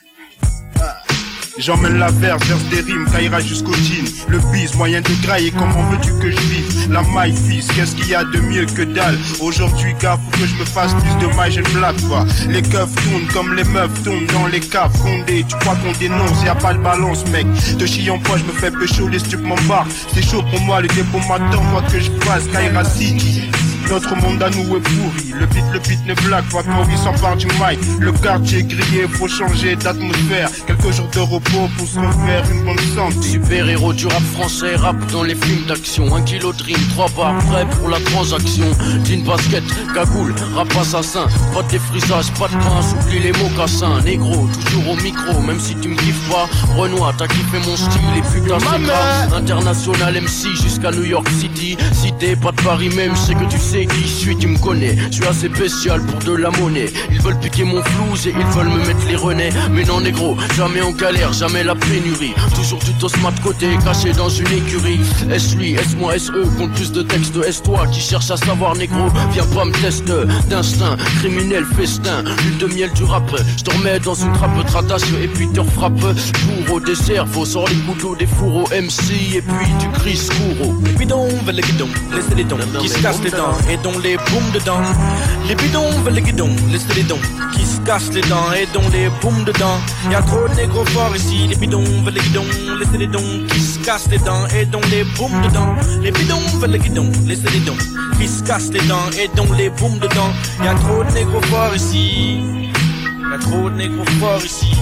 J'emmène 1.58 1.98
la 1.98 2.10
verse, 2.10 2.42
verse 2.44 2.64
des 2.70 2.80
rimes, 2.80 3.06
caillera 3.12 3.40
jusqu'au 3.40 3.74
jean. 3.74 4.04
Le 4.28 4.38
bis, 4.52 4.74
moyen 4.74 5.00
de 5.02 5.22
grailler, 5.22 5.50
comment 5.50 5.82
veux-tu 5.90 6.12
que 6.14 6.30
je 6.30 6.40
vive? 6.40 6.90
La 6.90 7.02
maille 7.02 7.34
fils, 7.36 7.66
qu'est-ce 7.68 7.94
qu'il 7.94 8.08
y 8.08 8.14
a 8.14 8.24
de 8.24 8.40
mieux 8.40 8.64
que 8.64 8.82
dalle? 8.82 9.18
Aujourd'hui, 9.40 9.94
gars, 10.00 10.18
faut 10.18 10.40
que 10.40 10.46
je 10.46 10.54
me 10.54 10.64
fasse 10.64 10.94
plus 10.94 11.26
de 11.26 11.34
maille, 11.34 11.52
je 11.52 11.60
ne 11.60 11.68
blague 11.68 12.00
pas. 12.08 12.24
Les 12.48 12.62
keufs 12.62 12.94
tournent 12.94 13.26
comme 13.32 13.54
les 13.54 13.64
meufs 13.64 14.02
tournent 14.02 14.26
dans 14.32 14.46
les 14.46 14.60
caves 14.60 14.96
fondées. 14.96 15.44
Tu 15.46 15.56
crois 15.56 15.76
qu'on 15.76 15.92
dénonce, 15.98 16.42
y 16.44 16.48
a 16.48 16.54
pas 16.54 16.72
de 16.72 16.78
balance, 16.78 17.26
mec. 17.28 17.46
De 17.76 17.86
chie 17.86 18.08
en 18.10 18.18
poids, 18.18 18.38
je 18.38 18.44
me 18.44 18.52
fais 18.52 18.70
pécho, 18.70 19.08
les 19.08 19.18
stupes 19.18 19.42
m'embarquent. 19.42 19.90
C'est 20.14 20.22
chaud 20.22 20.42
pour 20.50 20.60
moi, 20.62 20.80
le 20.80 20.88
dépôt 20.88 21.18
m'attend, 21.28 21.62
moi 21.64 21.82
que 21.82 22.00
je 22.00 22.10
fasse, 22.22 22.46
Kaira 22.48 22.84
City. 22.84 23.42
Notre 23.88 24.16
monde 24.16 24.42
à 24.42 24.50
nous 24.50 24.76
est 24.76 24.80
pourri. 24.80 25.32
Le 25.38 25.46
beat, 25.46 25.64
le 25.72 25.78
beat 25.80 26.06
ne 26.06 26.14
blague 26.26 26.48
pas 26.50 26.62
quand 26.62 26.86
il 26.90 26.98
s'empare 26.98 27.36
du 27.36 27.46
mic. 27.46 27.78
Le 28.00 28.12
quartier 28.12 28.62
grillé, 28.62 29.06
faut 29.08 29.28
changer 29.28 29.76
d'atmosphère. 29.76 30.48
Quelques 30.66 30.92
jours 30.92 31.08
de 31.12 31.20
repos 31.20 31.68
pour 31.76 31.86
se 31.86 31.98
refaire 31.98 32.44
une 32.50 32.64
bonne 32.64 32.78
santé. 32.94 33.28
Super 33.28 33.68
héros 33.68 33.92
du 33.92 34.06
rap 34.06 34.22
français, 34.34 34.76
rap 34.76 34.96
dans 35.12 35.22
les 35.22 35.34
films 35.34 35.66
d'action. 35.66 36.14
Un 36.14 36.22
kilo 36.22 36.52
de 36.52 36.62
rime, 36.62 36.88
trois 36.90 37.08
barres 37.16 37.38
prêts 37.46 37.66
pour 37.78 37.88
la 37.88 38.00
transaction. 38.00 38.66
Jean 39.04 39.24
basket, 39.24 39.64
cagoule, 39.94 40.34
rap 40.54 40.68
assassin. 40.80 41.26
Pas 41.52 41.62
de 41.62 41.68
défrisage, 41.68 42.32
pas 42.32 42.48
de 42.48 42.54
pince, 42.54 42.94
oublie 43.00 43.20
les 43.20 43.32
mocassins. 43.32 44.00
Négro, 44.02 44.48
toujours 44.64 44.92
au 44.92 44.96
micro, 44.96 45.40
même 45.40 45.60
si 45.60 45.74
tu 45.76 45.88
me 45.88 45.96
kiffes 45.96 46.28
pas. 46.30 46.48
Renoir, 46.76 47.14
t'as 47.16 47.26
kiffé 47.26 47.58
mon 47.66 47.76
style 47.76 48.00
et 48.16 48.22
putain 48.22 48.58
c'est 48.58 48.82
grave. 48.82 49.34
International 49.34 50.14
MC 50.14 50.54
jusqu'à 50.62 50.90
New 50.90 51.04
York 51.04 51.28
City. 51.40 51.76
Si 51.92 52.12
t'es 52.18 52.36
pas 52.36 52.52
de 52.52 52.60
Paris 52.62 52.90
même, 52.94 53.14
c'est 53.16 53.34
que 53.34 53.44
tu 53.44 53.58
sais 53.58 53.71
qui 53.72 54.02
je 54.02 54.06
suis, 54.06 54.36
tu 54.36 54.48
me 54.48 54.58
connais. 54.58 54.96
Je 55.10 55.16
suis 55.16 55.26
assez 55.26 55.48
spécial 55.48 56.00
pour 56.02 56.18
de 56.20 56.36
la 56.36 56.50
monnaie. 56.50 56.92
Ils 57.10 57.20
veulent 57.20 57.38
piquer 57.38 57.64
mon 57.64 57.82
flou 57.82 58.04
et 58.26 58.34
ils 58.38 58.56
veulent 58.56 58.68
me 58.68 58.86
mettre 58.86 59.06
les 59.08 59.16
renais. 59.16 59.50
Mais 59.70 59.84
non, 59.84 60.00
négro, 60.00 60.36
jamais 60.56 60.82
en 60.82 60.90
galère, 60.90 61.32
jamais 61.32 61.64
la 61.64 61.74
pénurie. 61.74 62.34
Toujours 62.54 62.80
du 62.80 62.92
tosma 62.94 63.30
de 63.30 63.40
côté, 63.40 63.68
caché 63.84 64.12
dans 64.12 64.28
une 64.28 64.52
écurie. 64.52 65.00
S 65.30 65.54
lui, 65.56 65.72
S 65.72 65.96
moi, 65.98 66.18
SE, 66.18 66.32
compte 66.58 66.72
plus 66.72 66.92
de 66.92 67.02
textes. 67.02 67.36
S 67.46 67.62
toi 67.62 67.86
qui 67.86 68.00
cherche 68.00 68.30
à 68.30 68.36
savoir, 68.36 68.76
négro, 68.76 69.08
viens 69.32 69.46
pas 69.46 69.64
me 69.64 69.72
tester. 69.72 70.24
D'instinct, 70.50 70.96
criminel, 71.20 71.64
festin, 71.76 72.22
l'huile 72.22 72.58
de 72.58 72.66
miel 72.66 72.92
du 72.92 73.04
rap. 73.04 73.30
Je 73.56 73.64
te 73.64 73.70
remets 73.74 73.98
dans 74.00 74.14
une 74.14 74.32
trappe, 74.32 74.66
tratage 74.66 75.02
et 75.22 75.28
puis 75.28 75.48
te 75.48 75.62
frappe. 75.62 75.98
Pour 75.98 76.76
au 76.76 76.80
dessert, 76.80 77.26
faut 77.28 77.46
sort 77.46 77.68
les 77.68 77.76
couteaux 77.76 78.16
des 78.16 78.26
fourreaux 78.26 78.68
MC 78.70 79.36
et 79.36 79.42
puis 79.42 79.68
tu 79.80 79.88
cries 79.88 80.16
secours. 80.16 80.74
Veulent 81.44 81.54
les 81.54 81.62
laissez 81.62 82.34
les 82.34 82.44
qui 82.80 82.88
se 82.88 83.02
cassent 83.02 83.22
les 83.22 83.30
dents 83.30 83.52
et 83.70 83.76
dont 83.82 83.98
les 83.98 84.16
booms 84.16 84.50
dedans. 84.52 84.80
Les 85.48 85.54
bidons 85.54 85.90
veulent 86.04 86.14
les 86.14 86.22
guidons, 86.22 86.54
laissez 86.70 86.94
les 86.94 87.02
dons 87.02 87.20
qui 87.52 87.64
se 87.64 87.80
cassent 87.80 88.12
les 88.12 88.22
dents 88.22 88.52
et 88.52 88.66
dont 88.72 88.88
les 88.92 89.08
booms 89.20 89.44
dedans. 89.44 89.78
Y'a 90.10 90.22
trop 90.22 90.48
de 90.48 90.54
négros 90.54 90.84
forts 90.86 91.14
ici, 91.16 91.46
les 91.48 91.56
bidons 91.56 91.84
veulent 92.04 92.14
les 92.14 92.20
guidons, 92.20 92.46
laissez 92.78 92.98
les 92.98 93.06
dons 93.06 93.46
qui 93.50 93.60
se 93.60 93.78
cassent 93.80 94.08
les 94.10 94.18
dents 94.18 94.46
et 94.56 94.64
dont 94.66 94.80
les 94.90 95.04
booms 95.16 95.40
dedans. 95.42 95.74
Les 96.02 96.10
bidons 96.10 96.40
veulent 96.58 96.70
les 96.70 96.78
guidons, 96.78 97.10
laissez 97.26 97.50
les 97.50 97.60
dons 97.60 97.76
qui 98.18 98.28
se 98.28 98.42
cassent 98.42 98.72
les 98.72 98.86
dents 98.86 99.10
et 99.18 99.28
dont 99.36 99.52
les 99.56 99.70
booms 99.70 99.98
dedans. 99.98 100.32
Y'a 100.64 100.74
trop 100.74 101.04
de 101.04 101.10
négros 101.12 101.42
forts 101.42 101.74
ici. 101.74 102.40
Y'a 103.30 103.38
trop 103.38 103.70
de 103.70 103.76
négros 103.76 104.04
forts 104.20 104.44
ici. 104.44 104.76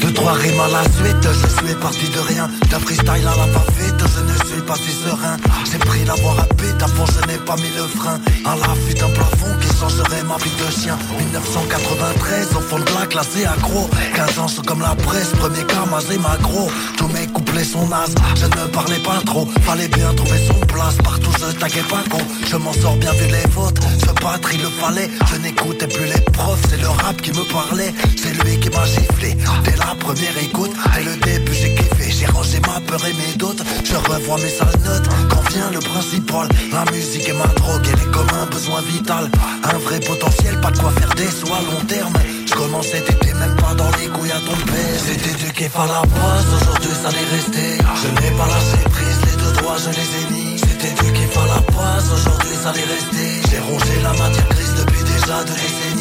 Deux, 0.00 0.12
trois 0.12 0.32
rimes 0.32 0.60
à 0.60 0.68
la 0.68 0.82
suite, 0.82 1.22
je 1.22 1.66
suis 1.66 1.74
parti 1.76 2.08
de 2.10 2.18
rien. 2.18 2.48
D'un 2.70 2.78
freestyle 2.78 3.08
à 3.08 3.36
la 3.36 3.46
va-vite, 3.52 4.02
je 4.14 4.20
ne 4.20 4.50
suis 4.50 4.62
pas 4.62 4.76
si 4.76 4.92
serein. 4.92 5.36
J'ai 5.70 5.78
pris 5.78 6.04
la 6.04 6.14
voie 6.14 6.32
rapide, 6.32 6.78
fond 6.94 7.06
je 7.06 7.26
n'ai 7.26 7.38
pas 7.38 7.56
mis 7.56 7.70
le 7.74 7.86
frein. 7.98 8.20
À 8.44 8.54
la 8.56 8.74
fuite 8.74 9.00
d'un 9.00 9.08
plafond 9.10 9.52
qui 9.60 9.68
changerait 9.78 10.22
ma 10.24 10.36
vie 10.36 10.52
de 10.60 10.70
chien. 10.70 10.98
1993, 11.18 12.48
au 12.56 12.60
fond 12.60 12.78
de 12.78 13.00
la 13.00 13.06
classé 13.06 13.44
accro. 13.46 13.88
15 14.14 14.38
ans, 14.38 14.62
comme 14.66 14.80
la 14.80 14.94
presse, 14.94 15.30
premier 15.30 15.64
camazé 15.64 16.18
macro 16.18 16.70
Tous 16.98 17.08
mes 17.08 17.26
couplets 17.26 17.64
sont 17.64 17.86
nazes, 17.88 18.14
je 18.36 18.46
ne 18.46 18.66
parlais 18.68 19.00
pas 19.00 19.20
trop. 19.24 19.48
Fallait 19.62 19.88
bien 19.88 20.12
trouver 20.14 20.38
son 20.46 20.60
place, 20.66 20.96
partout 21.02 21.30
je 21.40 21.52
taguais 21.56 21.86
pas 21.88 22.04
con 22.10 22.18
Je 22.46 22.56
m'en 22.56 22.72
sors 22.72 22.96
bien 22.96 23.12
vu 23.12 23.26
les 23.26 23.50
fautes, 23.50 23.78
se 24.00 24.12
battre 24.22 24.50
il 24.52 24.60
le 24.60 24.68
fallait. 24.68 25.10
Je 25.32 25.36
n'écoutais 25.40 25.86
plus 25.86 26.06
les 26.06 26.20
profs, 26.32 26.60
c'est 26.68 26.80
le 26.80 26.88
rap 26.88 27.20
qui 27.22 27.30
me 27.30 27.44
parlait. 27.52 27.92
C'est 28.16 28.34
lui 28.44 28.58
qui 28.60 28.70
m'a 28.70 28.84
giflé 28.84 29.36
Dès 29.64 29.76
la 29.76 29.94
première 29.94 30.38
écoute, 30.38 30.72
dès 30.94 31.04
le 31.04 31.16
début 31.16 31.54
j'ai 31.54 31.74
kiffé. 31.74 32.10
J'ai 32.10 32.26
rangé 32.26 32.60
ma 32.60 32.80
peur 32.80 33.00
et 33.06 33.12
mes 33.12 33.36
doutes. 33.36 33.62
Je 33.84 33.96
revois 33.96 34.36
mes 34.38 34.48
sales 34.48 34.80
notes. 34.84 35.08
Quand 35.30 35.48
vient 35.50 35.70
le 35.70 35.78
principal 35.78 36.48
La 36.72 36.84
musique 36.92 37.28
est 37.28 37.32
ma 37.32 37.46
drogue, 37.46 37.86
elle 37.92 38.00
est 38.00 38.12
comme 38.12 38.28
un 38.42 38.46
besoin 38.46 38.80
vital. 38.82 39.30
Un 39.64 39.78
vrai 39.78 40.00
potentiel, 40.00 40.60
pas 40.60 40.70
de 40.70 40.78
quoi 40.78 40.90
faire 40.90 41.14
des 41.14 41.30
sous 41.30 41.52
à 41.52 41.60
long 41.60 41.84
terme. 41.86 42.12
Je 42.46 42.54
commençais, 42.54 43.00
t'étais 43.00 43.34
même 43.34 43.56
pas 43.56 43.74
dans 43.74 43.90
les 43.98 44.06
couilles 44.08 44.32
à 44.32 44.40
ton 44.40 44.56
père. 44.70 45.00
C'était 45.06 45.44
du 45.44 45.52
kiff 45.52 45.76
à 45.76 45.86
la 45.86 46.00
base, 46.02 46.46
aujourd'hui 46.56 46.94
ça 47.02 47.10
l'est 47.10 47.30
resté. 47.36 47.78
Je 48.02 48.08
n'ai 48.08 48.30
pas 48.38 48.46
lâché 48.46 48.80
prise, 48.90 49.20
les 49.26 49.36
deux 49.42 49.52
doigts 49.60 49.76
je 49.84 49.90
les 49.90 50.10
ai 50.18 50.24
mis. 50.32 50.58
C'était 50.58 50.94
du 51.02 51.12
kiff 51.12 51.36
à 51.36 51.46
la 51.46 51.60
base, 51.74 52.06
aujourd'hui 52.12 52.56
ça 52.62 52.72
l'est 52.72 52.88
resté. 52.94 53.24
J'ai 53.50 53.58
rongé 53.58 53.94
la 54.02 54.12
matière 54.12 54.48
grise 54.48 54.74
depuis 54.78 55.02
déjà 55.04 55.44
deux 55.44 55.54
décennies 55.54 55.95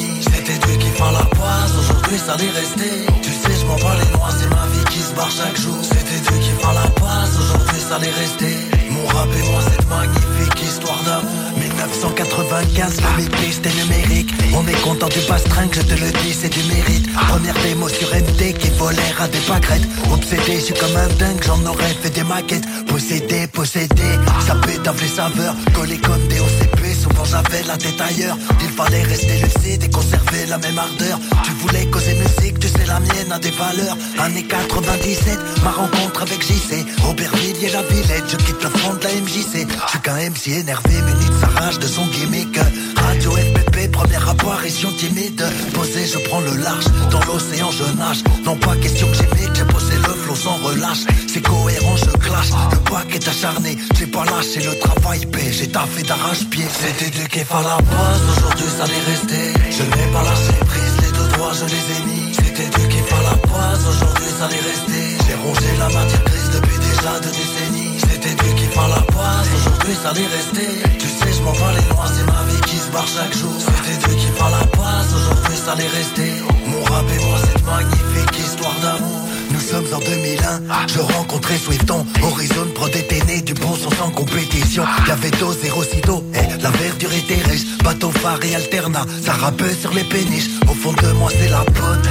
C'était 0.46 0.68
du 0.68 0.78
kiff 0.78 1.02
à 1.02 1.12
la 1.12 1.24
base, 1.40 1.74
aujourd'hui 1.76 2.20
ça 2.20 2.38
l'est 2.38 2.52
resté. 2.52 3.08
Tu 3.24 3.32
sais 3.32 3.60
je 3.60 3.66
m'en 3.66 3.78
bats 3.78 3.98
les 3.98 4.12
noix, 4.16 4.30
c'est 4.30 4.48
ma 4.50 4.68
vie 4.68 4.86
qui 4.92 5.00
se 5.00 5.12
barre 5.16 5.32
chaque 5.32 5.60
jour. 5.60 5.76
C'était 5.82 6.20
du 6.20 6.40
kiff 6.40 6.64
à 6.64 6.74
la 6.74 6.88
base, 7.02 7.36
aujourd'hui 7.40 7.82
ça 7.82 7.98
l'est 7.98 8.12
resté. 8.12 8.56
Mon 8.92 9.08
rap 9.08 9.28
et 9.34 9.50
moi 9.50 9.62
cette 9.64 9.90
magnifique 9.90 10.62
histoire 10.62 11.02
d'amour. 11.04 11.46
1995, 11.58 13.02
la 13.02 13.52
c'était 13.52 13.70
numérique 13.70 14.32
On 14.54 14.68
est 14.68 14.82
content 14.82 15.08
du 15.10 15.20
pastringue, 15.22 15.74
je 15.74 15.82
te 15.82 15.94
le 15.94 16.12
dis, 16.22 16.34
c'est 16.34 16.50
du 16.50 16.62
mérite. 16.64 17.12
Première 17.14 17.56
démo 17.64 17.90
sur 17.90 18.08
MD 18.14 18.54
qui 18.54 18.70
volait 18.78 19.14
à 19.20 19.28
des 19.28 19.40
pâquerettes. 19.40 19.88
Obsédé, 20.12 20.60
je 20.60 20.66
suis 20.66 20.74
comme 20.76 20.96
un 20.96 21.08
dingue, 21.18 21.42
j'en 21.46 21.66
aurais 21.66 21.94
fait 22.02 22.12
des 22.12 22.24
maquettes. 22.24 22.66
Possédé, 22.88 23.48
possédé, 23.48 24.20
ça 24.46 24.56
pétave 24.56 25.02
les 25.02 25.08
saveurs 25.08 25.56
Collé 25.74 25.98
comme 25.98 26.28
des 26.28 26.40
OCP, 26.40 26.85
souvent 27.06 27.26
j'avais 27.26 27.64
la 27.64 27.78
tête 27.78 28.00
ailleurs. 28.02 28.38
Il 28.62 28.70
fallait 28.70 29.04
rester 29.04 29.38
lucide 29.40 29.84
et 29.84 29.90
conserver 29.90 30.46
la 30.48 30.58
même 30.58 30.78
ardeur. 30.78 31.20
Tu 31.44 31.52
voulais 31.62 31.86
causer 31.88 32.16
musique, 32.16 32.60
tu 32.60 32.68
sais 32.68 32.86
la 32.86 33.00
mienne 33.00 33.32
a 33.32 33.40
des 33.40 33.52
valeurs. 33.52 33.98
Année 34.20 34.44
97, 34.44 35.40
ma 35.64 35.72
rencontre 35.72 36.22
avec 36.24 36.42
JC 36.42 36.86
Robert 37.04 37.36
Villiers, 37.36 37.72
la 37.72 37.84
Villette, 37.84 38.26
je 38.30 38.38
quitte 38.38 38.64
le 38.64 38.70
front 38.70 38.94
de 38.94 39.04
la 39.04 39.12
MJC 39.22 39.68
Je 39.86 39.90
suis 39.90 40.00
qu'un 40.00 40.18
MC 40.30 40.48
énervé, 40.60 41.02
muni 41.02 41.26
de 41.26 41.40
sa 41.40 41.78
de 41.78 41.88
son 41.88 42.06
gimmick. 42.08 42.58
Radio 42.96 43.32
FPP, 43.32 43.75
Posé, 43.86 43.90
première 43.90 44.30
apparition 44.30 44.92
timide 44.94 45.44
Posé, 45.74 46.06
je 46.06 46.18
prends 46.28 46.40
le 46.40 46.56
large. 46.58 46.86
Dans 47.12 47.20
l'océan, 47.32 47.70
je 47.72 47.84
nage. 47.98 48.24
Non 48.44 48.56
pas 48.56 48.76
question 48.78 49.08
que 49.08 49.16
j'imite 49.16 49.56
J'ai 49.56 49.66
posé 49.66 49.96
le 49.96 50.14
flot 50.14 50.36
sans 50.36 50.58
relâche. 50.64 51.06
C'est 51.28 51.42
cohérent, 51.42 51.96
je 51.98 52.12
clash. 52.18 52.50
Le 52.72 52.78
pack 52.90 53.16
est 53.16 53.28
acharné 53.28 53.78
J'ai 53.98 54.08
pas 54.08 54.26
lâché 54.26 54.62
le 54.62 54.78
travail 54.80 55.26
paix 55.26 55.52
J'ai 55.52 55.68
taffé 55.68 56.04
d'arrache-pied. 56.04 56.66
C'était 56.70 57.06
C'est 57.06 57.18
éduqué 57.20 57.44
par 57.46 57.64
la 57.64 57.78
base 57.78 58.22
Aujourd'hui, 58.38 58.70
ça 58.78 58.86
l'est 58.86 59.06
resté. 59.12 59.54
Je 59.72 59.84
n'ai 59.84 60.08
pas 60.12 60.24
lâché 60.24 60.54
prise 60.66 60.96
Les 61.02 61.12
deux 61.18 61.38
doigts, 61.38 61.54
je 61.54 61.66
les 61.66 61.86
ai 61.96 62.00
mis. 62.08 62.34
C'est 62.34 62.60
éduqué 62.60 63.02
par 63.10 63.22
la 63.24 63.36
base 63.50 63.82
Aujourd'hui, 63.88 64.32
ça 64.40 64.48
l'est 64.48 64.66
resté. 64.66 65.18
J'ai 65.28 65.36
rongé 65.36 65.70
la 65.80 65.90
matière 65.90 66.24
grise 66.24 66.50
Depuis 66.54 66.78
déjà 66.80 67.20
deux 67.20 67.30
décennies 67.30 67.65
c'était 68.00 68.36
du 68.36 68.56
kiff 68.56 68.78
à 68.78 68.88
la 68.88 69.02
base, 69.14 69.48
aujourd'hui 69.56 69.96
ça 70.02 70.12
l'est 70.14 70.28
resté. 70.28 70.66
Tu 71.00 71.08
sais, 71.08 71.32
je 71.38 71.42
m'en 71.44 71.52
bats 71.52 71.74
les 71.76 71.94
noirs, 71.94 72.12
c'est 72.16 72.26
ma 72.26 72.44
vie 72.50 72.62
qui 72.68 72.78
se 72.78 72.90
barre 72.92 73.08
chaque 73.08 73.36
jour. 73.36 73.54
C'était 73.60 74.08
deux 74.08 74.16
qui 74.16 74.28
font 74.38 74.50
la 74.50 74.66
passe, 74.68 75.10
aujourd'hui 75.14 75.58
ça 75.64 75.72
allait 75.74 75.88
rester. 75.88 76.32
Mon 76.68 76.84
rap 76.84 77.06
et 77.14 77.26
moi, 77.26 77.38
cette 77.40 77.66
magnifique 77.66 78.40
histoire 78.40 78.76
d'amour. 78.82 79.22
Nous 79.52 79.60
sommes 79.60 79.86
en 79.94 80.00
2001, 80.00 80.62
je 80.88 81.00
rencontrais 81.00 81.58
Swifton 81.58 82.06
Horizon. 82.22 82.68
Pro 82.74 82.88
né 82.88 83.42
du 83.42 83.54
bon 83.54 83.76
sens 83.76 83.94
en 84.02 84.12
compétition. 84.12 84.84
Y'avait 85.08 85.32
dos, 85.32 85.54
zéro 85.54 85.84
sitôt, 85.84 86.24
et 86.34 86.62
la 86.62 86.72
verdure 86.72 87.14
était 87.14 87.42
riche 87.50 87.78
Bateau 87.84 88.12
phare 88.12 88.44
et 88.44 88.56
alternat, 88.56 89.06
ça 89.24 89.34
rappelle 89.34 89.76
sur 89.76 89.94
les 89.94 90.04
péniches. 90.04 90.50
Au 90.70 90.74
fond 90.74 90.94
de 90.94 91.08
moi 91.14 91.30
c'est 91.32 91.50
la 91.50 91.64
bonne, 91.64 92.02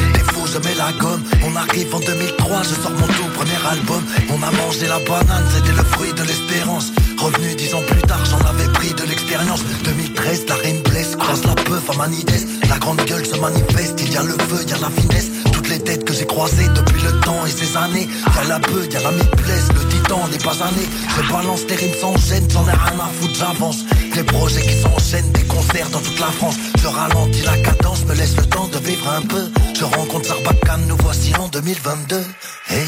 On 0.57 1.57
arrive 1.57 1.93
en 1.93 1.99
2003, 1.99 2.63
je 2.63 2.75
sors 2.81 2.93
mon 2.93 3.07
tout 3.07 3.29
premier 3.35 3.59
album. 3.69 4.05
On 4.31 4.41
a 4.41 4.51
mangé 4.53 4.87
la 4.87 5.01
banane, 5.01 5.45
c'était 5.53 5.77
le 5.77 5.83
fruit 5.83 6.13
de 6.13 6.23
l'espérance. 6.23 6.93
Revenu 7.19 7.57
dix 7.57 7.75
ans 7.75 7.83
plus 7.89 8.03
tard, 8.03 8.25
j'en 8.25 8.39
avais 8.39 8.73
pris 8.73 8.95
de 8.95 9.03
l'expérience. 9.03 9.65
2013, 9.85 10.47
la 10.49 10.55
reine 10.55 10.83
blesse, 10.83 11.17
croise 11.17 11.45
la 11.45 11.55
peuf 11.57 11.91
à 11.91 11.97
Manides 11.97 12.47
La 12.69 12.79
grande 12.79 13.05
gueule 13.05 13.27
se 13.27 13.37
manifeste, 13.37 14.01
il 14.01 14.13
y 14.13 14.17
a 14.17 14.23
le 14.23 14.35
feu, 14.49 14.61
il 14.63 14.71
y 14.71 14.73
a 14.75 14.79
la 14.79 14.91
finesse 14.91 15.44
Les 15.69 15.79
têtes 15.81 16.05
que 16.05 16.13
j'ai 16.13 16.27
croisées 16.27 16.69
depuis 16.69 17.03
le 17.03 17.21
temps 17.21 17.45
et 17.47 17.51
ces 17.51 17.77
années. 17.77 18.09
Y'a 18.37 18.45
la 18.45 18.59
beuh, 18.59 18.87
y'a 18.91 19.01
la 19.01 19.11
blesse, 19.11 19.69
le 19.75 19.89
titan 19.89 20.29
n'est 20.29 20.39
pas 20.39 20.63
anné 20.63 20.85
Je 21.17 21.33
balance 21.33 21.63
les 21.69 21.77
rimes 21.77 21.95
sans 22.01 22.17
gêne, 22.17 22.47
j'en 22.51 22.67
ai 22.69 22.73
rien 22.73 23.01
à 23.01 23.11
foutre, 23.19 23.35
j'avance. 23.35 23.85
Les 24.15 24.23
projets 24.25 24.63
qui 24.63 24.81
s'enchaînent, 24.81 25.33
des 25.33 25.45
concerts 25.45 25.91
dans 25.91 26.01
toute 26.01 26.21
la 26.21 26.27
France. 26.27 26.57
Je 26.81 26.87
ralentis 26.87 27.43
la 27.43 27.57
cadence, 27.59 28.05
me 28.07 28.15
laisse 28.15 28.37
le 28.37 28.47
temps 28.47 28.69
de 28.69 28.79
vivre 28.79 29.09
un 29.09 29.23
peu. 29.23 29.51
Je 29.75 29.85
rencontre 29.85 30.27
Sarbacane, 30.27 30.87
nous 30.87 30.97
voici 31.01 31.33
en 31.37 31.49
2022 31.49 32.25
Hey 32.69 32.87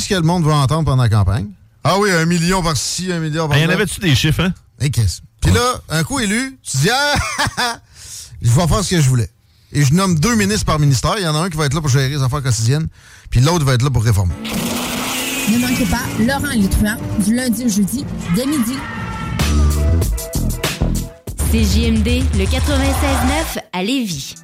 ce 0.00 0.08
que 0.08 0.14
le 0.14 0.22
monde 0.22 0.44
veut 0.44 0.52
entendre 0.52 0.84
pendant 0.84 1.02
la 1.02 1.08
campagne? 1.08 1.46
Ah 1.84 1.98
oui, 1.98 2.10
un 2.10 2.26
million 2.26 2.62
par-ci, 2.62 3.12
un 3.12 3.20
million 3.20 3.48
par-là. 3.48 3.62
Il 3.62 3.64
y 3.64 3.66
en 3.66 3.74
avait-tu 3.74 4.00
des 4.00 4.14
chiffres, 4.14 4.42
hein? 4.42 4.52
Et 4.80 4.90
qu'est-ce? 4.90 5.20
Puis 5.40 5.52
là, 5.52 5.80
un 5.88 6.02
coup 6.04 6.20
élu, 6.20 6.58
tu 6.62 6.76
dis, 6.78 6.90
ah, 6.90 7.78
je 8.42 8.50
vais 8.50 8.66
faire 8.66 8.84
ce 8.84 8.90
que 8.90 9.00
je 9.00 9.08
voulais. 9.08 9.30
Et 9.72 9.84
je 9.84 9.94
nomme 9.94 10.18
deux 10.18 10.34
ministres 10.34 10.66
par 10.66 10.78
ministère. 10.78 11.14
Il 11.18 11.24
y 11.24 11.28
en 11.28 11.34
a 11.34 11.38
un 11.38 11.48
qui 11.48 11.56
va 11.56 11.66
être 11.66 11.74
là 11.74 11.80
pour 11.80 11.90
gérer 11.90 12.08
les 12.08 12.22
affaires 12.22 12.42
quotidiennes, 12.42 12.88
puis 13.30 13.40
l'autre 13.40 13.64
va 13.64 13.74
être 13.74 13.82
là 13.82 13.90
pour 13.90 14.04
réformer. 14.04 14.34
Ne 15.48 15.58
manquez 15.58 15.86
pas 15.86 16.02
Laurent 16.20 16.68
truands 16.70 17.00
du 17.24 17.34
lundi 17.34 17.64
au 17.64 17.68
jeudi, 17.68 18.04
dès 18.34 18.46
midi. 18.46 18.74
C'est 21.50 21.64
JMD, 21.64 22.24
le 22.38 22.44
96.9 22.44 23.60
à 23.72 23.82
Lévis. 23.82 24.34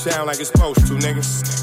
Sound 0.00 0.28
like 0.28 0.40
it's 0.40 0.48
supposed 0.48 0.86
to, 0.86 0.94
nigga. 0.94 1.59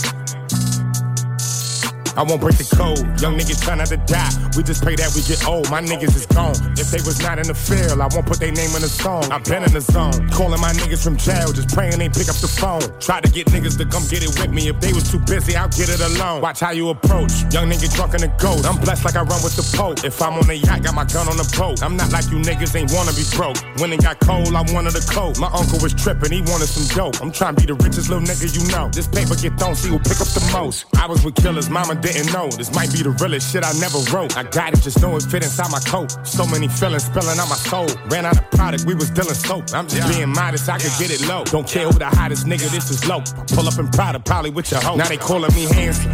I 2.17 2.23
won't 2.23 2.41
break 2.41 2.57
the 2.57 2.65
code. 2.65 3.05
Young 3.21 3.37
niggas 3.37 3.61
try 3.61 3.75
not 3.77 3.93
to 3.93 3.97
die. 4.09 4.33
We 4.57 4.65
just 4.65 4.81
pray 4.81 4.97
that 4.97 5.13
we 5.13 5.21
get 5.21 5.45
old. 5.45 5.69
My 5.69 5.85
niggas 5.85 6.17
is 6.17 6.25
gone. 6.25 6.57
If 6.73 6.89
they 6.89 6.97
was 7.05 7.21
not 7.21 7.37
in 7.37 7.45
the 7.45 7.53
field, 7.53 8.01
I 8.01 8.09
won't 8.09 8.25
put 8.25 8.41
their 8.41 8.51
name 8.51 8.73
in 8.73 8.81
the 8.81 8.89
song. 8.89 9.29
I've 9.29 9.45
been 9.45 9.61
in 9.61 9.69
the 9.69 9.85
zone. 9.85 10.27
Calling 10.33 10.57
my 10.57 10.73
niggas 10.73 11.05
from 11.05 11.15
jail, 11.15 11.53
just 11.53 11.69
praying 11.69 12.01
they 12.01 12.09
pick 12.09 12.25
up 12.25 12.41
the 12.41 12.49
phone. 12.49 12.81
Try 12.97 13.21
to 13.21 13.29
get 13.29 13.53
niggas 13.53 13.77
to 13.77 13.85
come 13.85 14.01
get 14.09 14.25
it 14.25 14.33
with 14.33 14.49
me. 14.49 14.65
If 14.67 14.81
they 14.81 14.97
was 14.97 15.05
too 15.05 15.21
busy, 15.29 15.53
I'll 15.55 15.69
get 15.69 15.93
it 15.93 16.01
alone. 16.01 16.41
Watch 16.41 16.59
how 16.59 16.73
you 16.73 16.89
approach. 16.89 17.45
Young 17.53 17.69
nigga 17.69 17.85
drunk 17.93 18.17
in 18.17 18.25
the 18.25 18.33
ghost. 18.41 18.65
I'm 18.65 18.81
blessed 18.81 19.05
like 19.05 19.15
I 19.15 19.21
run 19.21 19.37
with 19.45 19.53
the 19.53 19.65
Pope. 19.77 20.01
If 20.01 20.17
I'm 20.17 20.33
on 20.41 20.49
the 20.49 20.57
yacht, 20.57 20.81
got 20.81 20.95
my 20.97 21.05
gun 21.05 21.29
on 21.29 21.37
the 21.37 21.45
boat. 21.53 21.85
I'm 21.85 21.95
not 21.95 22.09
like 22.11 22.25
you 22.33 22.41
niggas 22.41 22.73
ain't 22.73 22.89
wanna 22.97 23.13
be 23.13 23.29
broke. 23.37 23.61
When 23.77 23.93
it 23.93 24.01
got 24.01 24.17
cold, 24.25 24.49
I 24.57 24.65
wanted 24.73 24.97
a 24.97 25.05
coat. 25.05 25.37
My 25.37 25.53
uncle 25.53 25.77
was 25.85 25.93
tripping, 25.93 26.33
he 26.33 26.41
wanted 26.41 26.65
some 26.65 26.89
dope. 26.97 27.21
I'm 27.21 27.31
trying 27.31 27.53
to 27.53 27.61
be 27.61 27.67
the 27.69 27.77
richest 27.77 28.09
little 28.09 28.25
nigga 28.25 28.49
you 28.57 28.65
know. 28.73 28.89
This 28.89 29.05
paper 29.05 29.37
get 29.37 29.53
thrown, 29.61 29.77
see 29.77 29.93
who 29.93 30.01
pick 30.01 30.17
up 30.17 30.33
the 30.33 30.41
most. 30.49 30.89
I 30.97 31.05
was 31.05 31.21
with 31.23 31.35
killers, 31.35 31.69
mama 31.69 31.93
didn't 32.13 32.31
know. 32.33 32.49
This 32.49 32.73
might 32.73 32.91
be 32.91 33.03
the 33.03 33.11
realest 33.11 33.51
shit 33.51 33.63
I 33.63 33.73
never 33.79 33.99
wrote. 34.11 34.37
I 34.37 34.43
got 34.43 34.73
it, 34.73 34.81
just 34.81 35.01
know 35.01 35.15
it 35.15 35.23
fit 35.23 35.43
inside 35.43 35.71
my 35.71 35.79
coat. 35.79 36.15
So 36.25 36.45
many 36.45 36.67
feelings 36.67 37.05
spilling 37.05 37.39
out 37.39 37.49
my 37.49 37.55
soul. 37.55 37.87
Ran 38.07 38.25
out 38.25 38.37
of 38.37 38.49
product, 38.51 38.85
we 38.85 38.95
was 38.95 39.09
dealing 39.09 39.33
soap. 39.33 39.73
I'm 39.73 39.87
just 39.87 40.07
being 40.13 40.29
modest, 40.29 40.69
I 40.69 40.77
could 40.77 40.93
get 40.99 41.11
it 41.11 41.27
low. 41.27 41.43
Don't 41.45 41.67
care 41.67 41.85
who 41.87 41.97
the 41.97 42.07
hottest 42.07 42.45
nigga, 42.45 42.69
this 42.71 42.89
is 42.89 43.07
low. 43.07 43.21
Pull 43.53 43.67
up 43.67 43.77
in 43.79 43.87
Prada, 43.89 44.19
probably 44.19 44.51
with 44.51 44.71
your 44.71 44.81
hoe. 44.81 44.95
Now 44.95 45.07
they 45.07 45.17
calling 45.17 45.53
me 45.53 45.65
handsome. 45.65 46.11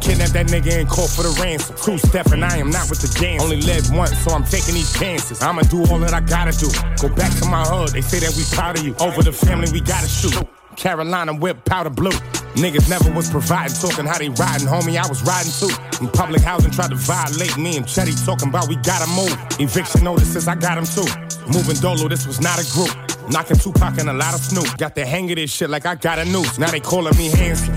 Kidnap 0.00 0.30
that 0.30 0.48
nigga 0.48 0.80
and 0.80 0.88
call 0.88 1.08
for 1.08 1.22
the 1.22 1.32
ransom. 1.40 1.76
Two 1.76 1.96
step 1.96 2.26
and 2.26 2.44
I 2.44 2.58
am 2.58 2.70
not 2.70 2.90
with 2.90 3.00
the 3.00 3.08
dance. 3.18 3.42
Only 3.42 3.60
live 3.62 3.90
once, 3.90 4.16
so 4.18 4.32
I'm 4.32 4.44
taking 4.44 4.74
these 4.74 4.92
chances. 4.92 5.42
I'ma 5.42 5.62
do 5.62 5.80
all 5.86 5.98
that 6.00 6.12
I 6.12 6.20
gotta 6.20 6.52
do. 6.52 6.68
Go 7.00 7.08
back 7.14 7.32
to 7.40 7.46
my 7.48 7.64
hood, 7.64 7.90
they 7.90 8.02
say 8.02 8.20
that 8.20 8.36
we 8.36 8.44
proud 8.54 8.78
of 8.78 8.84
you. 8.84 8.94
Over 9.00 9.22
the 9.22 9.32
family, 9.32 9.72
we 9.72 9.80
gotta 9.80 10.08
shoot. 10.08 10.36
Carolina 10.76 11.34
whip 11.34 11.64
powder 11.64 11.90
blue. 11.90 12.10
Niggas 12.54 12.88
never 12.88 13.10
was 13.10 13.28
providing, 13.30 13.74
talking 13.74 14.06
how 14.06 14.18
they 14.18 14.28
riding, 14.28 14.68
homie. 14.68 14.96
I 14.96 15.08
was 15.08 15.22
riding 15.24 15.50
too. 15.50 15.74
In 16.00 16.08
public 16.10 16.42
housing, 16.42 16.70
tried 16.70 16.90
to 16.90 16.96
violate 16.96 17.56
me 17.58 17.76
and 17.76 17.84
Chetty 17.84 18.14
talking 18.24 18.48
about 18.48 18.68
we 18.68 18.76
gotta 18.76 19.10
move. 19.10 19.34
Eviction 19.58 20.04
notices, 20.04 20.46
I 20.46 20.54
got 20.54 20.76
them 20.76 20.86
too. 20.86 21.10
Moving 21.50 21.76
Dolo, 21.76 22.08
this 22.08 22.26
was 22.26 22.40
not 22.40 22.62
a 22.62 22.66
group. 22.72 22.94
Knocking 23.28 23.56
Tupac 23.56 23.98
and 23.98 24.08
a 24.08 24.12
lot 24.12 24.34
of 24.34 24.40
Snoop. 24.40 24.76
Got 24.78 24.94
the 24.94 25.04
hang 25.04 25.30
of 25.30 25.36
this 25.36 25.50
shit 25.50 25.70
like 25.70 25.86
I 25.86 25.94
got 25.94 26.18
a 26.18 26.24
noose. 26.26 26.58
Now 26.58 26.70
they 26.70 26.80
calling 26.80 27.16
me 27.16 27.30
handsome. 27.30 27.74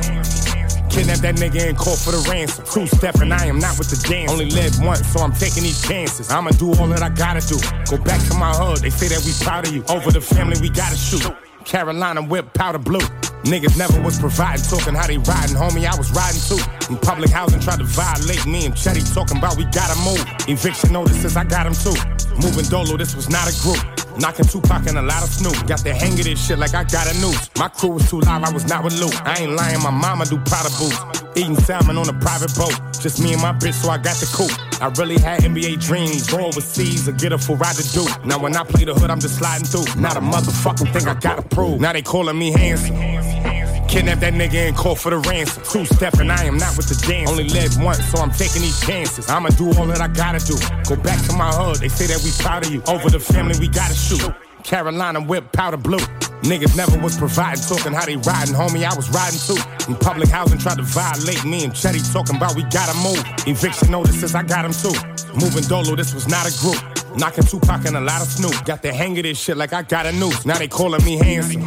Kidnap 0.90 1.19
that 1.19 1.36
nigga 1.36 1.69
and 1.69 1.78
call 1.78 1.95
for 1.95 2.11
the 2.11 2.28
ransom. 2.30 2.65
Two 2.65 2.88
step 2.88 3.15
and 3.15 3.34
I 3.34 3.45
am 3.45 3.60
not 3.60 3.78
with 3.80 3.90
the 3.90 3.98
dance. 4.07 4.32
Only 4.32 4.49
live 4.49 4.80
once, 4.82 5.07
so 5.07 5.19
I'm 5.22 5.34
taking 5.34 5.64
these 5.64 5.82
chances. 5.88 6.30
I'ma 6.30 6.52
do 6.52 6.74
all 6.76 6.88
that 6.88 7.02
I 7.02 7.10
gotta 7.10 7.41
do. 7.48 7.57
Go 7.90 8.03
back 8.03 8.22
to 8.28 8.34
my 8.36 8.52
hood, 8.52 8.80
they 8.80 8.90
say 8.90 9.07
that 9.07 9.24
we 9.26 9.32
proud 9.44 9.68
of 9.68 9.74
you. 9.74 9.84
Over 9.90 10.11
the 10.11 10.22
family, 10.22 10.60
we 10.61 10.69
gotta 10.69 10.98
shoot. 10.98 11.26
Carolina 11.68 12.22
whip 12.23 12.53
powder 12.53 12.80
blue. 12.80 13.06
Niggas 13.44 13.77
never 13.77 14.02
was 14.02 14.18
providing, 14.18 14.64
talking 14.64 14.95
how 14.95 15.06
they 15.06 15.18
riding, 15.18 15.56
homie. 15.56 15.85
I 15.85 15.95
was 15.98 16.10
riding 16.11 16.39
too. 16.39 16.60
In 16.89 16.98
public 16.98 17.30
housing, 17.30 17.60
tried 17.60 17.80
to 17.80 17.85
violate 17.85 18.45
me 18.45 18.65
and 18.65 18.73
Chetty 18.73 19.03
talking 19.14 19.38
about 19.38 19.57
we 19.57 19.65
gotta 19.65 19.99
move. 19.99 20.23
Eviction 20.48 20.94
notices, 20.94 21.35
I 21.35 21.44
got 21.44 21.65
them 21.65 21.76
too. 21.76 22.16
Moving 22.41 22.65
Dolo, 22.65 22.97
this 22.97 23.15
was 23.15 23.30
not 23.30 23.49
a 23.49 23.55
group. 23.61 23.81
Knocking 24.19 24.45
Tupac 24.45 24.88
and 24.88 24.97
a 24.97 25.01
lot 25.01 25.23
of 25.23 25.30
Snoop. 25.30 25.68
Got 25.68 25.84
the 25.84 25.93
hang 25.93 26.14
of 26.14 26.26
this 26.26 26.43
shit 26.43 26.57
like 26.57 26.73
I 26.73 26.84
got 26.84 27.07
a 27.07 27.14
noose. 27.22 27.49
My 27.57 27.68
crew 27.68 27.91
was 27.91 28.09
too 28.09 28.19
live, 28.22 28.43
I 28.43 28.51
was 28.51 28.65
not 28.65 28.84
with 28.84 28.99
Luke. 28.99 29.14
I 29.26 29.41
ain't 29.41 29.53
lying, 29.53 29.81
my 29.81 29.91
mama 29.91 30.26
do 30.26 30.38
Prada 30.39 30.69
boots. 30.77 30.97
Eating 31.35 31.55
salmon 31.55 31.97
on 31.97 32.09
a 32.09 32.14
private 32.14 32.53
boat. 32.55 32.73
Just 32.99 33.22
me 33.22 33.34
and 33.34 33.41
my 33.41 33.53
bitch, 33.53 33.73
so 33.73 33.89
I 33.89 33.97
got 33.97 34.18
the 34.18 34.26
coupe. 34.34 34.51
I 34.81 34.88
really 34.99 35.19
had 35.19 35.41
NBA 35.41 35.81
dreams. 35.81 36.27
Go 36.27 36.45
overseas 36.45 37.07
or 37.07 37.11
get 37.11 37.31
a 37.31 37.38
full 37.38 37.57
ride 37.57 37.76
to 37.76 37.84
do. 37.93 38.05
Now 38.26 38.39
when 38.39 38.55
I 38.55 38.64
play 38.64 38.85
the 38.85 38.93
hood, 38.93 39.11
I'm 39.11 39.19
just 39.19 39.38
sliding 39.38 39.65
through. 39.65 40.01
Not 40.01 40.18
a 40.18 40.22
motherfucking 40.22 40.91
thing 40.93 41.07
I 41.07 41.14
gotta 41.14 41.43
prove. 41.43 41.80
Now 41.80 41.93
they 41.93 42.01
calling 42.01 42.38
me 42.38 42.51
handsome. 42.51 42.95
Kidnap 43.88 44.19
that 44.19 44.34
nigga 44.34 44.68
and 44.68 44.76
call 44.76 44.95
for 44.95 45.09
the 45.09 45.18
ransom. 45.18 45.64
Two 45.64 45.85
step 45.85 46.15
and 46.15 46.31
I 46.31 46.43
am 46.43 46.57
not 46.57 46.76
with 46.76 46.88
the 46.89 47.07
dance. 47.07 47.30
Only 47.30 47.47
live 47.49 47.81
once, 47.81 48.03
so 48.05 48.19
I'm 48.19 48.31
taking 48.31 48.61
these 48.61 48.80
chances. 48.81 49.30
I'ma 49.30 49.49
do 49.49 49.68
all 49.80 49.88
that 49.88 50.01
I 50.01 50.07
gotta 50.07 50.39
do. 50.45 50.55
Go 50.84 51.01
back 51.01 51.23
to 51.27 51.34
my 51.34 51.49
hood, 51.49 51.77
they 51.77 51.88
say 51.88 52.05
that 52.07 52.22
we 52.23 52.31
proud 52.43 52.65
of 52.65 52.72
you. 52.72 52.84
Over 52.88 53.09
the 53.09 53.19
family, 53.19 53.57
we 53.59 53.68
gotta 53.68 53.95
shoot. 53.95 54.34
Carolina 54.64 55.22
whip 55.22 55.51
powder 55.53 55.77
blue. 55.77 56.03
Niggas 56.43 56.76
never 56.76 56.99
was 56.99 57.18
providing, 57.18 57.64
talking 57.64 57.93
how 57.93 58.05
they 58.05 58.18
riding, 58.18 58.53
homie. 58.53 58.84
I 58.84 58.93
was 58.95 59.09
riding 59.09 59.39
too. 59.39 59.57
In 59.89 59.97
public 59.97 60.30
housing, 60.30 60.59
tried 60.59 60.77
to 60.77 60.84
violate 60.84 61.43
me 61.45 61.64
and 61.64 61.73
Chetty 61.73 62.03
talking 62.14 62.35
about 62.35 62.55
we 62.55 62.64
gotta 62.64 62.93
move. 62.99 63.23
Eviction 63.47 63.89
notices, 63.89 64.35
I 64.35 64.43
got 64.43 64.64
them 64.64 64.73
too. 64.73 64.93
Moving 65.39 65.64
Dolo, 65.64 65.95
this 65.95 66.14
was 66.14 66.27
not 66.27 66.45
a 66.45 66.53
group. 66.59 66.77
Knocking 67.18 67.45
Tupac 67.45 67.85
and 67.85 67.97
a 67.97 68.01
lot 68.01 68.22
of 68.22 68.27
Snoop. 68.27 68.65
Got 68.65 68.81
the 68.81 68.93
hang 68.93 69.18
of 69.18 69.23
this 69.23 69.39
shit 69.39 69.57
like 69.57 69.73
I 69.73 69.81
got 69.81 70.05
a 70.05 70.11
noose. 70.11 70.45
Now 70.45 70.57
they 70.57 70.68
calling 70.68 71.03
me 71.03 71.18
handsome. 71.18 71.64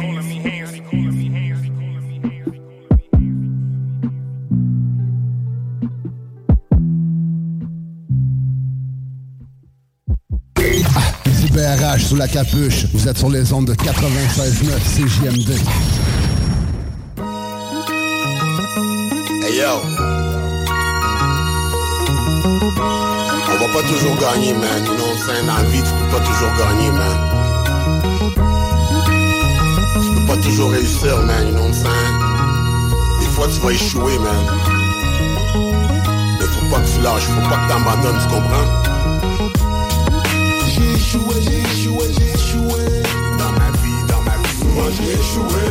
Du 10.71 11.47
BRH 11.51 12.05
sous 12.07 12.15
la 12.15 12.29
capuche, 12.29 12.85
vous 12.93 13.05
êtes 13.05 13.17
sur 13.17 13.29
les 13.29 13.51
ondes 13.51 13.65
de 13.65 13.73
96.9 13.73 14.69
CJMD. 14.95 15.49
Hey 19.43 19.57
yo. 19.57 19.81
On 23.49 23.57
va 23.59 23.67
pas 23.73 23.83
toujours 23.85 24.15
gagner, 24.17 24.53
man. 24.53 24.85
You 24.85 24.93
know 24.95 25.03
what 25.03 25.27
I'm? 25.27 25.45
Dans 25.45 25.55
la 25.55 25.63
vie, 25.63 25.83
tu 25.83 25.91
peux 25.91 26.09
pas 26.17 26.23
toujours 26.25 26.53
gagner, 26.57 26.91
man. 26.91 27.17
Tu 30.01 30.09
peux 30.15 30.25
pas 30.25 30.37
toujours 30.37 30.71
réussir, 30.71 31.17
man. 31.25 31.47
You 31.47 31.53
know 31.53 31.63
what? 31.63 33.19
Des 33.19 33.27
fois, 33.27 33.47
tu 33.53 33.59
vas 33.59 33.71
échouer, 33.71 34.19
man. 34.19 34.45
Mais 36.39 36.45
faut 36.45 36.65
pas 36.73 36.79
que 36.79 36.87
tu 36.95 37.01
lâches, 37.01 37.23
faut 37.23 37.49
pas 37.49 37.57
que 37.57 37.67
t'abandonnes, 37.67 38.21
tu 38.21 38.27
comprends? 38.33 38.80
Échoué, 41.13 41.41
j'ai 41.41 41.59
échoué, 41.59 42.05
j'ai 42.17 42.29
échoué. 42.39 42.85
Dans 43.37 43.51
ma 43.59 43.69
vie, 43.83 44.01
dans 44.07 44.21
ma 44.21 44.37
vie, 44.37 44.55
souvent 44.61 44.89
j'ai 44.95 45.11
échoué. 45.11 45.65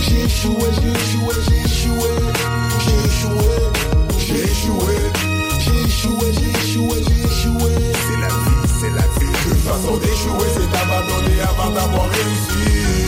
J'ai 0.00 0.24
échoué, 0.24 0.66
j'ai 0.74 0.90
échoué, 0.90 1.34
j'ai 1.46 1.60
échoué. 1.68 2.10
J'ai 2.80 2.98
échoué, 3.06 3.46
j'ai 4.18 4.42
échoué. 4.42 4.94
J'ai 5.60 5.78
échoué, 5.86 6.32
j'ai 6.32 6.50
échoué, 6.50 6.96
j'ai 7.06 7.20
échoué. 7.28 7.72
C'est 8.08 8.20
la 8.20 8.26
vie, 8.26 8.62
c'est 8.80 8.90
la 8.90 9.06
vie. 9.20 9.34
Une 9.50 9.56
façon 9.58 9.96
d'échouer, 9.98 10.48
c'est 10.52 10.68
d'abandonner 10.72 11.40
avant 11.42 11.70
d'avoir 11.70 12.08
réussi. 12.10 13.01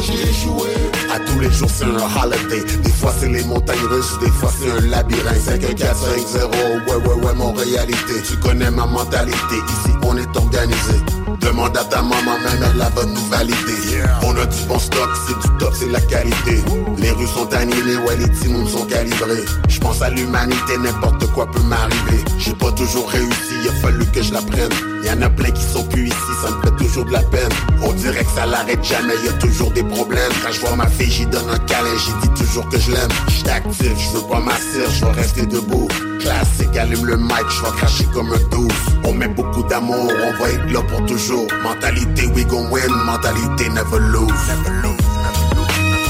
J'ai 0.00 0.28
échoué. 0.28 0.70
À 1.12 1.18
tous 1.20 1.38
les 1.38 1.50
jours 1.50 1.70
c'est 1.70 1.84
un 1.84 1.96
holiday. 1.96 2.64
Des 2.82 2.90
fois 2.90 3.12
c'est 3.18 3.28
les 3.28 3.44
montagnes 3.44 3.86
russes, 3.90 4.18
des 4.20 4.30
fois 4.30 4.50
c'est 4.58 4.70
un 4.70 4.80
labyrinthe. 4.88 5.40
5 5.40 5.64
1 5.64 5.74
4 5.74 5.96
5 5.96 6.26
0, 6.26 6.48
ouais 6.50 6.94
ouais 6.94 7.24
ouais 7.24 7.34
mon 7.34 7.52
réalité. 7.52 8.14
Tu 8.26 8.36
connais 8.38 8.70
ma 8.70 8.86
mentalité, 8.86 9.56
ici 9.68 9.92
on 10.04 10.16
est 10.16 10.36
organisé 10.36 10.94
Demande 11.42 11.76
à 11.76 11.84
ta 11.84 12.00
maman, 12.02 12.38
même 12.44 12.62
elle 12.62 12.78
va 12.78 13.04
nous 13.04 13.28
valider 13.28 14.02
On 14.22 14.36
a 14.36 14.46
du 14.46 14.62
bon 14.68 14.78
stock, 14.78 15.10
c'est 15.26 15.38
du 15.40 15.58
top, 15.58 15.74
c'est 15.74 15.90
la 15.90 16.00
qualité. 16.00 16.62
Les 16.98 17.10
rues 17.10 17.26
sont 17.26 17.52
animées, 17.52 17.96
ouais 18.06 18.16
les 18.16 18.30
timons 18.30 18.66
sont 18.66 18.84
calibrés. 18.86 19.44
Je 19.68 19.80
pense 19.80 20.00
à 20.02 20.10
l'humanité, 20.10 20.78
n'importe 20.78 21.26
quoi 21.32 21.50
peut 21.50 21.62
m'arriver. 21.62 22.24
J'ai 22.38 22.52
pas 22.54 22.70
toujours 22.72 23.08
réussi, 23.10 23.54
il 23.62 23.68
a 23.68 23.72
fallu 23.74 24.04
que 24.06 24.22
je 24.22 24.32
la 24.32 24.40
prenne 24.40 24.70
Y'en 25.04 25.20
a 25.20 25.30
plein 25.30 25.50
qui 25.50 25.62
sont 25.62 25.84
plus 25.84 26.06
ici, 26.06 26.32
ça 26.42 26.50
me 26.50 26.62
fait 26.62 26.84
toujours 26.84 27.04
de 27.06 27.12
la 27.12 27.22
peine. 27.22 27.50
On 27.82 27.92
dirait 27.92 28.24
que 28.24 28.30
ça 28.30 28.46
l'arrête 28.46 28.84
jamais, 28.84 29.14
y 29.24 29.28
a 29.28 29.32
toujours 29.32 29.72
des 29.72 29.84
problèmes. 29.84 30.32
Quand 30.44 30.52
je 30.52 30.60
vois 30.60 30.76
ma 30.76 30.86
fille, 30.86 31.10
j'y 31.10 31.26
donne 31.26 31.50
un 31.50 31.58
câlin, 31.58 31.96
j'y 31.98 32.28
dis 32.28 32.44
toujours 32.44 32.68
que 32.68 32.78
je 32.78 32.92
l'aime. 32.92 33.10
Actif, 33.50 33.92
je 33.98 34.16
veux 34.16 34.22
pas 34.28 34.40
m'asseoir, 34.40 34.90
je 34.90 35.04
vais 35.04 35.12
rester 35.12 35.44
debout 35.44 35.88
Classique, 36.22 36.76
allume 36.76 37.04
le 37.06 37.16
mic, 37.16 37.46
je 37.50 37.62
vais 37.62 37.76
cracher 37.76 38.04
comme 38.14 38.32
un 38.32 38.48
douce 38.50 38.72
On 39.04 39.12
met 39.12 39.26
beaucoup 39.28 39.62
d'amour, 39.64 40.08
on 40.08 40.42
va 40.42 40.50
être 40.50 40.70
là 40.70 40.80
pour 40.82 41.04
toujours 41.06 41.48
Mentalité, 41.64 42.26
we 42.28 42.46
gon' 42.46 42.68
win, 42.70 42.88
mentalité, 43.04 43.68
never 43.70 43.98
lose 43.98 44.30
Never 44.48 44.72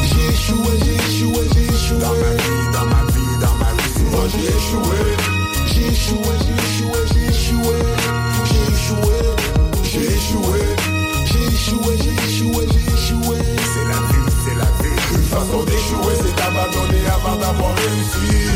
J'ai 0.05 0.29
échoué, 0.29 0.79
j'ai 0.85 0.95
échoué, 0.95 1.49
j'ai 1.55 1.65
échoué. 1.65 1.99
Dans 2.01 2.11
ma 2.13 2.31
vie, 2.37 2.63
dans 2.73 2.87
ma 2.87 3.03
vie, 3.13 3.37
dans 3.41 3.55
ma 3.57 3.71
vie, 3.73 3.93
souvent 3.97 4.27
j'ai 4.29 4.49
échoué. 4.49 4.99
J'ai 5.67 5.87
échoué, 5.89 6.33
j'ai 6.45 6.57
échoué, 6.61 7.01
j'ai 7.15 7.25
échoué. 7.29 7.77
J'ai 8.45 8.63
échoué, 8.75 9.17
j'ai 9.83 10.05
échoué. 10.17 10.61
J'ai 11.25 11.45
échoué, 11.55 11.93
j'ai 12.03 12.15
échoué, 12.29 12.67
j'ai 12.71 12.85
échoué. 12.93 13.37
C'est 13.73 13.87
la 13.89 14.01
vie, 14.11 14.29
c'est 14.45 14.57
la 14.57 14.71
vie. 14.83 14.99
Une 15.15 15.23
façon 15.23 15.63
d'échouer, 15.65 16.15
c'est 16.23 16.37
d'abandonner 16.37 17.07
avant 17.07 17.37
d'avoir 17.37 17.75
réussi. 17.77 18.52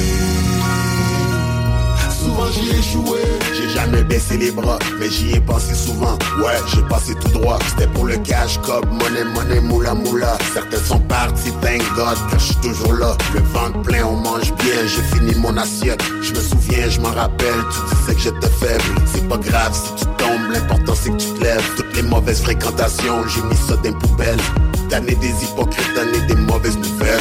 J'ai 2.52 2.78
échoué. 2.78 3.20
J'ai 3.54 3.68
jamais 3.70 4.02
baissé 4.04 4.36
les 4.36 4.50
bras, 4.50 4.78
mais 4.98 5.08
j'y 5.10 5.32
ai 5.32 5.40
pensé 5.40 5.74
souvent. 5.74 6.16
Ouais, 6.38 6.56
j'ai 6.72 6.82
passé 6.82 7.14
tout 7.14 7.28
droit. 7.28 7.58
C'était 7.68 7.86
pour 7.88 8.06
le 8.06 8.16
cash, 8.18 8.58
cob, 8.62 8.86
monnaie, 8.90 9.24
monnaie, 9.24 9.60
moula, 9.60 9.94
moula. 9.94 10.36
Certains 10.52 10.82
sont 10.84 11.00
partis, 11.00 11.52
thank 11.62 11.82
God, 11.94 12.16
que 12.30 12.38
je 12.38 12.44
suis 12.44 12.56
toujours 12.56 12.94
là. 12.94 13.16
Le 13.34 13.40
ventre 13.40 13.80
plein, 13.82 14.04
on 14.04 14.16
mange 14.16 14.52
bien, 14.54 14.86
j'ai 14.86 15.02
fini 15.16 15.34
mon 15.36 15.56
assiette. 15.56 16.02
Je 16.22 16.32
me 16.32 16.40
souviens, 16.40 16.88
je 16.88 17.00
m'en 17.00 17.10
rappelle, 17.12 17.62
tu 17.70 17.96
disais 17.96 18.14
que 18.14 18.20
j'étais 18.20 18.54
faible. 18.54 18.84
C'est 19.06 19.28
pas 19.28 19.38
grave 19.38 19.72
si 19.74 20.04
tu 20.04 20.04
tombes, 20.16 20.50
l'important 20.52 20.94
c'est 20.94 21.10
que 21.10 21.16
tu 21.16 21.28
te 21.32 21.42
lèves. 21.42 21.64
Toutes 21.76 21.96
les 21.96 22.02
mauvaises 22.02 22.42
fréquentations, 22.42 23.26
j'ai 23.28 23.42
mis 23.42 23.56
ça 23.56 23.76
dans 23.76 23.82
les 23.82 23.92
poubelles. 23.92 24.40
Des 24.88 25.44
hypocrites, 25.44 25.94
tanné 25.94 26.20
des 26.26 26.34
mauvaises 26.34 26.78
nouvelles. 26.78 27.20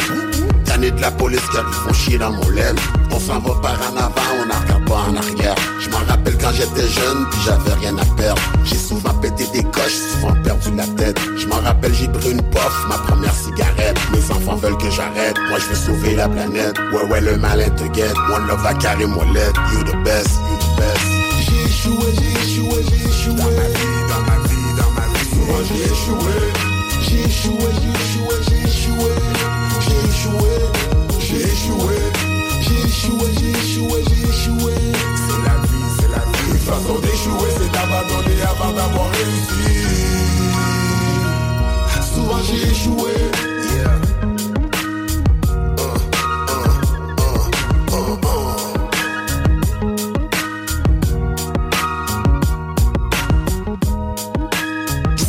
Tanné 0.65 0.91
de 0.91 1.01
la 1.01 1.11
police 1.11 1.41
car 1.51 1.65
ils 1.67 1.73
font 1.73 1.93
chier 1.93 2.17
dans 2.17 2.31
mon 2.31 2.49
laine. 2.49 2.77
On 3.11 3.19
s'en 3.19 3.39
va 3.39 3.53
par 3.61 3.73
en 3.73 3.97
avant, 3.97 4.11
on 4.39 4.43
regarde 4.43 4.74
pas 4.85 5.05
en 5.09 5.15
arrière. 5.15 5.55
Je 5.79 5.89
m'en 5.89 6.03
rappelle 6.07 6.37
quand 6.37 6.51
j'étais 6.53 6.87
jeune, 6.87 7.25
puis 7.31 7.39
j'avais 7.45 7.73
rien 7.73 7.97
à 7.97 8.05
perdre. 8.15 8.41
J'ai 8.63 8.77
souvent 8.77 9.13
pété 9.15 9.45
des 9.53 9.63
coches, 9.63 9.99
souvent 10.13 10.33
perdu 10.43 10.69
la 10.75 10.87
tête. 10.87 11.19
Je 11.37 11.45
m'en 11.47 11.59
rappelle, 11.61 11.93
j'ai 11.93 12.07
pris 12.07 12.31
une 12.31 12.41
puff, 12.41 12.85
ma 12.87 12.97
première 12.97 13.33
cigarette. 13.33 13.97
Mes 14.11 14.31
enfants 14.31 14.55
veulent 14.55 14.77
que 14.77 14.89
j'arrête, 14.89 15.37
moi 15.49 15.59
je 15.59 15.65
veux 15.67 15.75
sauver 15.75 16.15
la 16.15 16.27
planète. 16.27 16.77
Ouais, 16.93 17.05
ouais, 17.09 17.21
le 17.21 17.37
malin 17.37 17.69
te 17.69 17.83
guette. 17.85 18.15
One 18.33 18.47
love 18.47 18.65
à 18.65 18.73
carré 18.73 19.05
molette. 19.05 19.55
You 19.73 19.83
the 19.83 19.95
best, 20.03 20.29
you 20.49 20.57
the 20.59 20.69
best. 20.77 21.05
J'ai 21.45 21.61
échoué, 21.69 22.07
j'ai 22.17 22.31
échoué, 22.43 22.85
j'ai 22.89 23.09
échoué. 23.09 23.35
Dans 23.35 23.51
ma 23.51 23.67
vie, 23.75 23.99
dans 24.09 24.23
ma 24.27 24.37
vie, 24.47 24.71
dans 24.77 24.91
ma 24.91 25.05
vie, 25.13 25.25
souvent 25.29 25.61
j'ai 25.67 25.83
échoué. 25.91 26.35
J'ai 27.01 27.21
échoué, 27.25 27.67
j'ai 27.81 27.93
échoué, 28.01 28.35
j'ai 28.47 28.59
échoué. 28.69 29.11
J'ai 29.81 29.99
échoué, 30.09 30.53
j'ai 31.19 31.41
échoué. 31.51 32.24
J'ai 32.67 32.79
échoué, 32.87 33.29
j'ai 33.39 33.51
échoué, 33.51 34.03
j'ai 34.09 34.23
échoué. 34.29 34.73
C'est 35.27 35.41
la 35.43 35.55
vie, 35.61 35.89
c'est 35.99 36.09
la 36.09 36.17
vie. 36.17 36.51
Une 36.51 36.57
façon 36.57 36.95
d'échouer, 36.99 37.49
c'est 37.57 37.71
d'abandonner 37.71 38.41
avant 38.41 38.71
d'avoir 38.73 39.09
réussi. 39.11 39.65
Souvent 42.13 42.41
j'ai 42.43 42.61
échoué. 42.71 43.11
Yeah. 43.75 44.15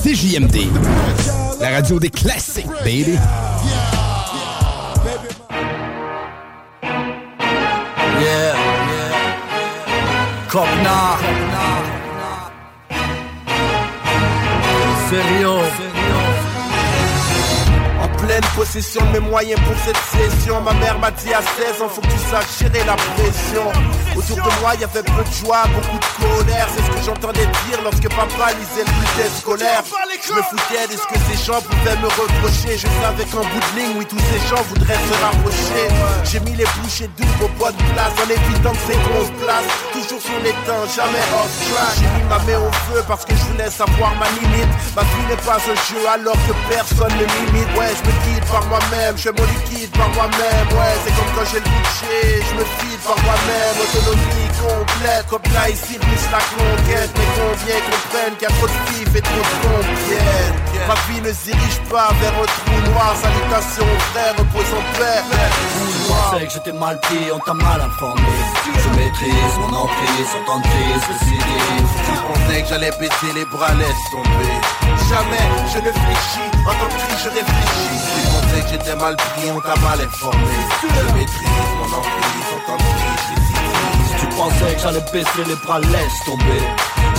CJMD, 0.06 0.56
la 1.60 1.70
radio 1.70 1.98
des 1.98 2.10
classiques, 2.10 2.66
baby. 2.84 3.18
Nah, 10.56 10.64
nach. 10.82 11.20
Seriös. 15.10 16.15
Possession 18.54 19.00
de 19.06 19.12
mes 19.12 19.20
moyens 19.20 19.60
pour 19.60 19.76
cette 19.84 19.96
session. 19.96 20.60
Ma 20.60 20.72
mère 20.74 20.98
m'a 20.98 21.10
dit 21.10 21.32
à 21.32 21.40
16 21.40 21.82
ans 21.82 21.88
faut 21.88 22.00
que 22.00 22.06
tu 22.08 22.18
saches 22.30 22.58
gérer 22.60 22.84
la 22.84 22.96
pression. 22.96 23.70
Autour 24.16 24.36
de 24.36 24.60
moi 24.60 24.72
il 24.74 24.80
y 24.80 24.84
avait 24.84 25.02
peu 25.02 25.22
de 25.24 25.34
joie, 25.44 25.64
beaucoup 25.74 25.98
de 25.98 26.10
colère. 26.20 26.68
C'est 26.74 26.82
ce 26.82 26.90
que 26.90 27.02
j'entendais 27.04 27.46
dire 27.46 27.80
lorsque 27.82 28.08
papa 28.08 28.52
lisait 28.58 28.84
le 28.84 28.92
bulletin 28.92 29.30
scolaire. 29.38 29.82
Je 30.26 30.32
me 30.32 30.42
foutais 30.42 30.86
de 30.88 30.96
ce 30.98 31.06
que 31.06 31.18
ces 31.30 31.44
gens 31.44 31.60
pouvaient 31.60 31.96
me 31.96 32.08
reprocher. 32.08 32.76
Je 32.76 32.88
savais 33.02 33.24
qu'en 33.30 33.44
bout 33.44 33.60
de 33.60 33.80
ligne, 33.80 33.94
oui 33.98 34.06
tous 34.06 34.18
ces 34.18 34.40
gens 34.48 34.62
voudraient 34.68 34.94
se 34.94 35.14
rapprocher. 35.22 35.84
J'ai 36.24 36.40
mis 36.40 36.56
les 36.56 36.66
bouchées 36.82 37.08
doubles 37.16 37.44
au 37.44 37.48
poids 37.58 37.72
de 37.72 37.82
place 37.94 38.12
En 38.18 38.28
évitant 38.28 38.72
que 38.72 38.92
ces 38.92 38.98
grosses 38.98 39.30
places 39.40 39.70
Toujours 39.92 40.20
sur 40.20 40.38
les 40.42 40.52
temps, 40.66 40.84
jamais 40.94 41.24
off 41.32 41.52
track 41.70 41.94
J'ai 41.98 42.08
mis 42.16 42.28
ma 42.28 42.38
main 42.38 42.58
au 42.66 42.72
feu 42.88 43.02
parce 43.06 43.24
que 43.24 43.34
je 43.34 43.42
voulais 43.52 43.70
savoir 43.70 44.12
ma 44.16 44.26
limite. 44.40 44.68
Ma 44.96 45.02
vie 45.02 45.26
n'est 45.28 45.42
pas 45.46 45.56
un 45.56 45.78
jeu 45.88 46.02
alors 46.08 46.34
que 46.46 46.54
personne 46.68 47.12
ne 47.14 47.24
limite 47.24 47.68
Ouais 47.76 47.94
par 48.50 48.64
moi-même, 48.66 49.16
je 49.16 49.22
fais 49.22 49.32
mon 49.32 49.44
liquide 49.44 49.90
par 49.90 50.08
moi-même 50.10 50.66
Ouais 50.72 50.94
c'est 51.04 51.14
comme 51.14 51.30
quand 51.34 51.46
j'ai 51.50 51.60
le 51.60 51.70
budget, 51.70 52.44
je 52.48 52.54
me 52.54 52.64
file 52.78 53.00
par 53.04 53.18
moi-même 53.24 53.74
Autonomie 53.82 54.50
complète, 54.56 55.26
comme 55.28 55.46
là 55.52 55.70
ici 55.70 55.98
plus 55.98 56.24
la 56.30 56.40
conquête 56.40 57.10
Mais 57.16 57.28
combien 57.36 57.78
comprennent 57.86 58.36
qu'il 58.38 58.48
y 58.48 58.52
a 58.52 58.54
trop 58.56 58.66
de 58.66 58.86
et 59.16 59.22
trop 59.22 59.40
de 59.40 59.56
conquêtes. 59.64 60.66
Ma 60.86 60.94
vie 61.08 61.20
ne 61.20 61.32
se 61.32 61.44
dirige 61.44 61.80
pas 61.90 62.12
vers 62.20 62.32
un 62.32 62.46
trou 62.46 62.92
noir 62.92 63.14
Salutations 63.16 63.98
frère, 64.12 64.34
repose 64.38 64.70
en 64.72 64.84
paix 64.98 65.22
Je 65.24 66.08
pensais 66.08 66.46
que 66.46 66.52
j'étais 66.52 66.72
mal 66.72 67.00
pris, 67.00 67.30
on 67.32 67.38
t'a 67.38 67.54
mal 67.54 67.80
informé. 67.80 68.22
Je 68.64 68.88
maîtrise 68.90 69.56
mon 69.58 69.72
emprise, 69.74 70.30
temps 70.46 70.58
de 70.58 70.62
crise, 70.62 71.02
décidé 71.08 71.60
Tu 72.06 72.12
pensais 72.26 72.62
que 72.62 72.68
j'allais 72.68 72.92
baisser 73.00 73.32
les 73.34 73.44
bras, 73.46 73.72
laisse 73.74 74.10
tomber 74.10 74.65
Jamais 75.08 75.48
je 75.72 75.78
ne 75.78 75.92
fléchis, 75.92 76.50
en 76.66 76.70
tant 76.70 76.88
que 76.88 77.00
je 77.22 77.28
réfléchis. 77.28 77.96
Tu 78.14 78.26
pensais 78.26 78.60
que 78.62 78.68
j'étais 78.70 78.96
mal 78.96 79.16
pris, 79.16 79.50
on 79.54 79.60
t'a 79.60 79.76
mal 79.80 80.00
informé. 80.00 80.54
Je 80.82 81.14
maîtrise 81.14 81.48
mon 81.78 81.96
emprise, 81.98 82.50
en 82.68 82.76
crise, 82.76 83.36
décidé 83.36 84.20
Tu 84.20 84.26
pensais 84.36 84.74
que 84.74 84.80
j'allais 84.80 85.04
baisser 85.12 85.44
les 85.46 85.54
bras, 85.56 85.78
laisse 85.78 86.24
tomber. 86.24 86.62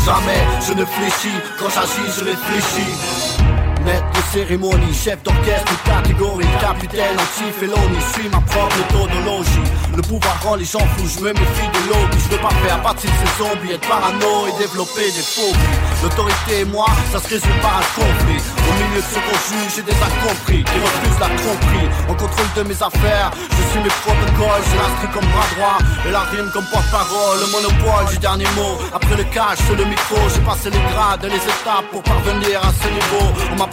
Jamais 0.06 0.42
je 0.68 0.74
ne 0.74 0.86
fléchis, 0.86 1.38
quand 1.60 1.70
j'agis 1.70 2.12
je 2.18 2.24
réfléchis 2.26 3.67
Maître 3.88 4.04
de 4.12 4.22
cérémonie, 4.34 4.94
chef 4.94 5.24
d'orchestre 5.24 5.72
de 5.72 5.90
catégorie 5.90 6.46
Capitaine 6.60 7.16
anti-félonie, 7.16 8.04
suis 8.14 8.28
ma 8.28 8.42
propre 8.42 8.76
méthodologie 8.76 9.68
Le 9.96 10.02
pouvoir 10.02 10.44
rend 10.44 10.56
les 10.56 10.66
gens 10.66 10.86
fous, 10.98 11.08
je 11.08 11.24
me 11.24 11.32
méfie 11.32 11.70
de 11.72 11.88
lobby 11.88 12.18
Je 12.20 12.36
veux 12.36 12.42
pas 12.42 12.54
faire 12.68 12.82
partie 12.82 13.08
de 13.08 13.14
ces 13.14 13.32
zombies, 13.40 13.72
être 13.72 13.88
parano 13.88 14.48
et 14.50 14.60
développer 14.60 15.08
des 15.08 15.24
phobies 15.24 15.78
L'autorité 16.04 16.60
et 16.62 16.66
moi, 16.66 16.88
ça 17.14 17.20
se 17.20 17.30
résume 17.30 17.60
par 17.62 17.80
un 17.80 17.88
conflit 17.96 18.44
Au 18.68 18.74
milieu 18.76 19.00
de 19.00 19.08
ce 19.08 19.20
qu'on 19.24 19.40
juge, 19.48 19.72
j'ai 19.78 19.84
des 19.84 19.96
incompris 19.96 20.64
Qui 20.68 20.78
refusent 20.84 21.20
la 21.24 21.32
tromperie 21.40 21.88
En 22.10 22.14
contrôle 22.14 22.52
de 22.58 22.64
mes 22.68 22.84
affaires, 22.84 23.32
je 23.40 23.58
j'ai 23.74 23.80
mes 23.84 23.96
protocoles, 24.04 24.64
j'ai 24.68 24.78
l'instru 24.78 25.08
comme 25.14 25.30
bras 25.32 25.48
droit 25.56 25.78
et 26.08 26.12
la 26.12 26.22
rime 26.22 26.50
comme 26.54 26.66
porte-parole. 26.72 27.40
Le 27.40 27.48
monopole 27.52 28.06
du 28.12 28.18
dernier 28.18 28.48
mot. 28.56 28.78
Après 28.94 29.16
le 29.16 29.24
cash, 29.26 29.60
sur 29.66 29.76
le 29.76 29.86
micro, 29.86 30.16
j'ai 30.34 30.42
passé 30.42 30.70
les 30.70 30.84
grades 30.92 31.24
et 31.24 31.30
les 31.30 31.44
étapes 31.44 31.88
pour 31.92 32.02
parvenir 32.04 32.60
à 32.64 32.72
ce 32.72 32.88
niveau. 32.88 33.28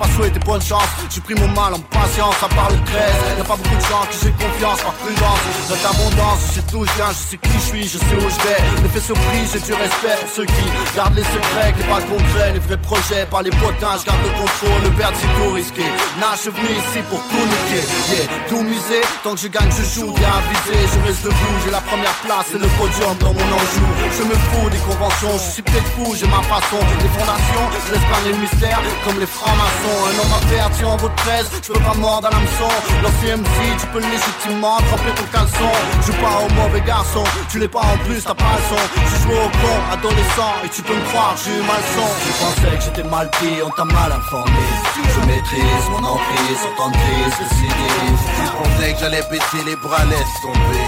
Pas 0.04 0.12
souhaité 0.16 0.38
bonne 0.40 0.62
chance, 0.62 0.88
j'ai 1.10 1.20
pris 1.20 1.34
mon 1.34 1.48
mal 1.48 1.74
en 1.74 1.80
patience. 1.80 2.36
À 2.42 2.48
part 2.48 2.70
le 2.70 2.78
13, 2.84 3.38
y'a 3.38 3.44
pas 3.44 3.56
beaucoup 3.56 3.76
de 3.76 3.88
gens 3.88 4.04
qui 4.10 4.18
j'ai 4.22 4.32
confiance 4.32 4.80
par 4.82 4.92
prudence. 4.94 5.40
Notre 5.70 5.86
abondance, 5.90 6.40
je 6.48 6.52
sais 6.54 6.66
d'où 6.70 6.84
je 6.84 6.90
je 6.90 7.30
sais 7.30 7.36
qui 7.36 7.52
je 7.52 7.66
suis, 7.68 7.84
je 7.84 7.98
sais 7.98 8.16
où 8.16 8.28
je 8.28 8.40
vais. 8.46 8.60
Fais 8.94 9.00
surprise, 9.00 9.50
j'ai 9.52 9.60
du 9.60 9.74
respect 9.74 10.16
pour 10.20 10.30
ceux 10.30 10.46
qui 10.46 10.66
gardent 10.94 11.16
les 11.16 11.24
secrets, 11.24 11.72
qui 11.76 11.82
pas 11.82 12.00
concret, 12.02 12.52
les 12.52 12.60
vrais 12.60 12.78
projets, 12.78 13.26
par 13.30 13.42
les 13.42 13.50
potins, 13.50 13.98
je 13.98 14.04
garde 14.06 14.22
le 14.22 14.32
contrôle, 14.38 14.80
le 14.84 14.90
perdre 14.90 15.16
c'est 15.18 15.32
tout 15.34 15.50
risqué. 15.52 15.82
Nah, 16.20 16.38
je 16.38 16.50
venu 16.50 16.70
ici 16.70 17.00
pour 17.10 17.20
tout 17.26 17.44
niquer, 17.52 17.82
yeah, 18.14 18.26
tout 18.48 18.62
miser, 18.62 19.02
tant 19.24 19.34
que 19.34 19.40
je 19.40 19.48
gagne, 19.48 19.70
je 19.70 19.82
joue, 19.82 20.12
bien 20.12 20.30
avisé, 20.30 20.78
je 20.78 20.98
reste 21.06 21.24
debout, 21.24 21.56
j'ai 21.64 21.72
la 21.72 21.80
première 21.80 22.14
place 22.22 22.54
et 22.54 22.58
le 22.58 22.68
podium 22.78 23.16
dans 23.18 23.34
mon 23.34 23.48
enjou. 23.58 23.88
Je 24.14 24.22
me 24.22 24.34
fous 24.34 24.70
des 24.70 24.82
conventions, 24.86 25.34
je 25.42 25.50
suis 25.58 25.62
peut-être 25.62 25.90
fou, 25.98 26.14
j'ai 26.14 26.28
ma 26.28 26.42
façon, 26.46 26.78
les 27.02 27.10
fondations, 27.18 27.66
je 27.74 27.94
laisse 27.94 28.06
pas 28.06 28.20
les 28.26 28.36
mystères, 28.38 28.82
comme 29.04 29.18
les 29.18 29.26
francs-maçons. 29.26 29.83
Un 29.84 30.18
homme 30.18 30.34
averti 30.42 30.84
en 30.84 30.96
vaut 30.96 31.10
13, 31.14 31.50
je 31.62 31.72
peux 31.72 31.80
pas 31.80 31.94
mordre 31.94 32.28
à 32.28 32.30
l'hameçon. 32.30 32.68
L'ancien 33.02 33.36
MC, 33.36 33.76
tu 33.78 33.86
peux 33.88 34.00
légitimement 34.00 34.76
tremper 34.88 35.12
ton 35.14 35.24
caleçon. 35.30 35.70
Je 36.00 36.06
joue 36.06 36.18
pas 36.20 36.40
au 36.40 36.48
mauvais 36.54 36.80
garçon, 36.80 37.22
tu 37.50 37.58
l'es 37.58 37.68
pas 37.68 37.80
en 37.80 37.98
plus, 38.04 38.22
t'as 38.24 38.34
pas 38.34 38.56
le 38.56 38.76
son. 38.76 38.82
Je 38.96 39.16
joue 39.22 39.36
au 39.36 39.48
con, 39.60 39.76
adolescent, 39.92 40.54
et 40.64 40.68
tu 40.68 40.82
peux 40.82 40.94
me 40.94 41.04
croire, 41.08 41.34
j'ai 41.44 41.52
eu 41.52 41.62
mal 41.62 41.82
son. 41.94 42.08
Je 42.26 42.32
pensais 42.40 42.76
que 42.78 42.84
j'étais 42.84 43.08
mal 43.08 43.28
pris, 43.30 43.62
on 43.62 43.70
t'a 43.70 43.84
mal 43.84 44.12
informé. 44.12 44.64
Je 44.96 45.20
maîtrise 45.28 45.86
mon 45.90 46.04
emprise, 46.04 46.60
en 46.64 46.76
temps 46.76 46.90
de 46.90 46.96
crise, 46.96 47.36
Tu 47.60 48.48
pensais 48.56 48.92
que 48.94 49.00
j'allais 49.00 49.24
baisser 49.30 49.62
les 49.66 49.76
bras, 49.76 50.04
laisse 50.08 50.34
tomber. 50.40 50.84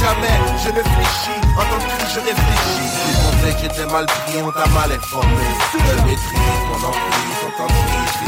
Jamais 0.00 0.36
je 0.62 0.68
ne 0.68 0.82
fléchis, 0.82 1.40
en 1.56 1.64
tant 1.64 1.80
que 1.80 2.06
je 2.12 2.20
réfléchis. 2.20 2.92
Tu 3.06 3.12
pensais 3.24 3.52
que 3.54 3.60
j'étais 3.62 3.90
mal 3.90 4.06
pris, 4.06 4.36
on 4.42 4.50
t'a 4.50 4.68
mal 4.68 4.92
informé. 4.92 5.44
Je 5.72 6.02
maîtrise 6.04 6.60
mon 6.68 6.88
emprise, 6.88 7.40
en 7.46 7.50
temps 7.58 7.72
de 7.72 7.80
crise, 7.88 8.12
Tu 8.20 8.23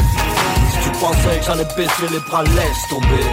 pensais 0.99 1.39
que 1.39 1.45
j'allais 1.45 1.67
baisser 1.75 2.07
les 2.11 2.19
bras, 2.19 2.43
laisse 2.43 2.87
tomber. 2.89 3.25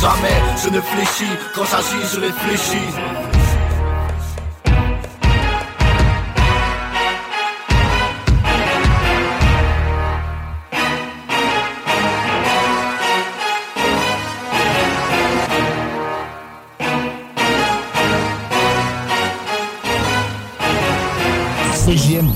Jamais 0.00 0.40
je 0.62 0.68
ne 0.70 0.80
fléchis, 0.80 1.36
quand 1.54 1.64
j'agis, 1.64 2.14
je 2.14 2.20
réfléchis. 2.20 3.29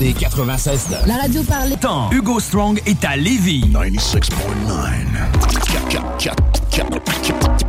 CJMD 0.05 0.13
96 0.13 0.87
La 1.07 1.17
radio 1.17 1.41
parle. 1.43 1.71
Temps. 1.79 2.09
Hugo 2.11 2.39
Strong 2.39 2.81
est 2.85 3.03
à 3.03 3.15
Lévis. 3.15 3.63
96.9. 3.71 4.35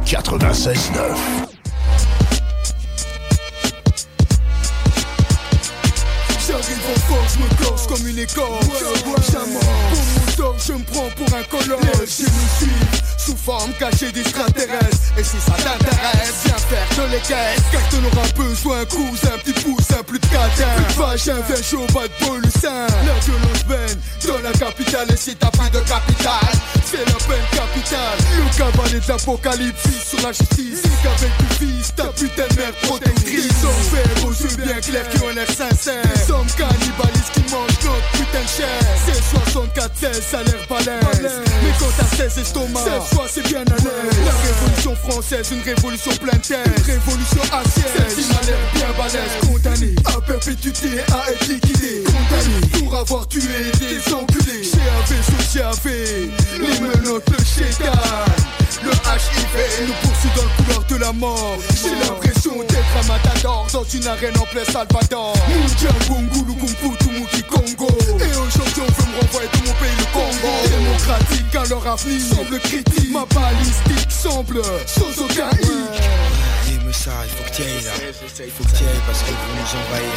96.9. 0.05 1.56
Je 6.87 7.39
me 7.43 7.65
corse 7.65 7.87
comme 7.87 8.07
une 8.07 8.19
écorce. 8.19 8.67
Jamais 9.33 9.59
pour 9.59 10.05
mon 10.21 10.59
je 10.59 10.73
me 10.73 10.85
prends 10.85 11.09
pour 11.17 11.35
un 11.37 11.43
colon. 11.45 11.79
Laissez 12.01 12.25
me 12.25 12.59
suivre 12.59 13.07
sous 13.19 13.37
forme 13.37 13.73
cachée 13.79 14.13
d'extraterrestres. 14.13 15.13
Et 15.19 15.25
si 15.25 15.37
ça 15.41 15.53
t'intéresse, 15.53 16.45
viens 16.45 16.57
faire 16.57 17.05
de 17.07 17.13
l'équerre. 17.13 17.57
Car 17.73 17.83
t'en 17.89 18.05
auras 18.05 18.29
besoin, 18.37 18.85
cousin, 18.85 19.35
un 19.35 19.39
petit 19.39 19.53
poussin, 19.53 20.03
plus 20.07 20.19
de 20.19 20.27
catin. 20.27 20.69
Plus 20.77 20.95
de 20.95 21.01
vache, 21.01 21.29
un 21.29 21.41
vin 21.41 21.63
chaud, 21.63 21.87
pas 21.93 22.07
de 22.09 22.51
sein. 22.51 22.87
La 23.05 23.15
violence 23.25 23.57
dans 24.27 24.39
la 24.43 24.53
capitale. 24.53 25.09
Et 25.13 25.17
si 25.17 25.37
t'as 25.37 25.51
pas 25.51 25.69
de 25.71 25.81
capital, 25.81 26.53
c'est 26.85 26.99
la 26.99 27.19
peine 27.27 27.47
capitale. 27.53 28.19
Le 28.37 28.57
cabaret 28.57 29.01
d'apocalypse 29.07 29.83
sur 30.09 30.21
la 30.23 30.33
justice. 30.33 30.83
Qu'avec 31.03 31.37
du 31.39 31.55
fils, 31.57 31.95
ta 31.95 32.07
putain 32.07 32.47
de 32.51 32.57
mère 32.57 32.73
protectrice. 32.83 33.49
Sont 33.61 33.69
faits 33.91 34.25
aux 34.25 34.33
yeux 34.33 34.57
bien 34.65 34.81
clairs 34.81 35.09
qui 35.09 35.23
ont 35.23 35.29
l'air 35.35 35.49
sincères. 35.49 36.03
Des 36.03 36.33
hommes 36.33 36.47
cannibalistes 36.77 37.33
qui 37.33 37.41
mangent 37.53 37.85
notre 37.85 38.11
putain 38.13 38.43
de 38.43 38.49
chair. 38.49 38.81
C'est 39.07 39.23
64 39.37 39.97
16, 39.97 40.23
ça 40.23 40.39
a 40.39 40.43
l'air 40.43 40.67
balèze. 40.69 41.33
Mais 41.63 41.71
quand 41.79 41.91
t'as 41.97 42.17
16 42.17 42.39
estomacs, 42.39 42.83
cette 42.85 43.15
fois 43.15 43.27
c'est 43.29 43.47
bien 43.49 43.61
à 43.61 43.65
l'aise. 43.65 44.19
La 44.25 44.33
révolution 44.33 44.97
française, 44.97 45.53
une 45.53 45.63
révolution 45.63 46.13
pleine 46.17 46.41
terre. 46.41 46.65
Une 46.67 46.85
révolution 46.85 47.43
assiette. 47.53 47.93
Celle-ci 47.97 48.33
m'a 48.33 48.41
l'air 48.47 48.59
bien 48.75 48.89
balèze. 48.97 49.33
Condamné 49.47 49.95
à 50.05 50.21
perpétuité, 50.21 50.89
à 51.13 51.31
être 51.31 51.49
liquidé. 51.49 52.05
Condamné 52.05 52.61
pour 52.73 52.97
avoir 52.97 53.29
tué 53.29 53.41
des 53.79 54.13
enculés. 54.13 54.63
CAV 54.63 55.23
sur 55.25 55.61
CAV, 55.61 55.93
les 56.61 56.81
menottes, 56.81 57.31
le 57.31 57.45
chétan. 57.45 57.93
Le 58.83 58.91
HIV 58.91 59.87
nous 59.87 59.95
poursuit 60.03 60.31
dans 60.37 60.43
le 60.43 60.49
couloir 60.57 60.85
de 60.87 60.97
la 60.97 61.13
mort. 61.13 61.57
J'ai 61.83 61.95
l'impression 61.95 62.57
d'être 62.59 62.97
un 63.03 63.07
matador 63.07 63.67
dans 63.73 63.85
une 63.85 64.07
arène 64.07 64.37
en 64.39 64.45
plein 64.47 64.65
Salvador. 64.65 65.35
Mundial, 65.49 65.93
Fu, 66.03 66.91
Tumuki, 66.99 67.43
Congo. 67.45 67.89
Et 68.21 68.37
aujourd'hui, 68.37 68.83
on 68.83 68.93
veut 68.93 69.09
me 69.13 69.21
renvoyer 69.21 69.49
de 69.53 69.59
mon 69.67 69.75
pays, 69.75 69.97
le 69.99 70.07
Congo. 70.13 70.53
Démocratique, 70.69 71.51
car 71.53 71.67
leur 71.67 71.87
avenir 71.87 72.21
semble 72.21 72.59
critique. 72.61 73.13
Ma 73.13 73.25
balistique 73.27 74.11
semble 74.11 74.63
sans 74.87 75.25
ça, 76.93 77.13
il 77.25 77.31
faut 77.31 77.45
que 77.45 77.57
tu 77.57 77.63
ailles 77.63 77.85
là. 77.85 77.93
Il 78.07 78.51
faut 78.51 78.65
que 78.65 78.77
tu 78.77 78.85
ailles 78.85 79.03
parce 79.07 79.23
qu'ils 79.23 79.35
vont 79.35 79.55
nous 79.57 79.71
envahir. 79.81 80.13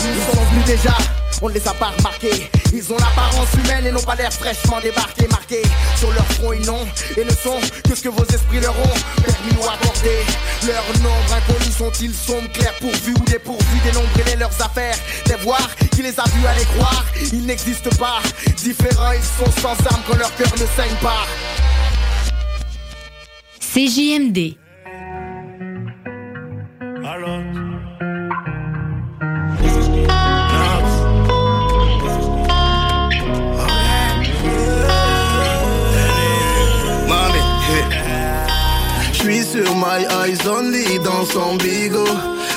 Ils 0.00 0.34
sont 0.34 0.44
venus 0.44 0.64
déjà, 0.66 0.96
on 1.42 1.48
ne 1.48 1.54
les 1.54 1.68
a 1.68 1.74
pas 1.74 1.92
remarqués. 1.96 2.50
Ils 2.72 2.92
ont 2.92 2.96
l'apparence 2.96 3.48
humaine 3.54 3.86
et 3.86 3.92
n'ont 3.92 4.02
pas 4.02 4.14
l'air 4.14 4.32
fraîchement 4.32 4.80
débarqués, 4.80 5.28
marqués 5.28 5.62
sur 5.96 6.10
leur 6.12 6.26
front 6.32 6.52
ils 6.52 6.64
n'ont 6.66 6.86
et 7.16 7.24
ne 7.24 7.30
sont 7.30 7.60
que 7.88 7.94
ce 7.94 8.02
que 8.02 8.08
vos 8.08 8.24
esprits 8.24 8.60
leur 8.60 8.74
ont 8.78 9.22
permis 9.22 9.52
ou 9.60 9.64
accordé. 9.64 10.24
Leurs 10.66 11.02
nombres 11.02 11.34
inconnus 11.34 11.76
sont-ils 11.76 12.14
sombres, 12.14 12.50
clairs 12.52 12.74
pourvus 12.80 13.14
ou 13.14 13.24
dépourvus, 13.24 13.80
dénombrez 13.84 14.36
leurs 14.38 14.62
affaires, 14.62 14.96
des 15.26 15.36
voix 15.44 15.58
qui 15.90 16.02
les 16.02 16.18
a 16.18 16.24
vus 16.24 16.46
aller 16.46 16.64
croire. 16.76 17.04
Ils 17.32 17.44
n'existent 17.44 17.94
pas, 17.98 18.20
différents 18.56 19.12
ils 19.12 19.44
sont 19.44 19.50
sans 19.60 19.76
armes 19.86 20.02
quand 20.08 20.16
leur 20.16 20.34
cœur 20.36 20.52
ne 20.52 20.66
saigne 20.76 20.96
pas. 21.02 21.26
CJMD. 23.60 24.61
J'suis 39.12 39.44
sur 39.44 39.74
my 39.76 40.06
eyes 40.24 40.46
only 40.48 40.98
dans 41.00 41.26
son 41.26 41.56
bigot. 41.56 42.06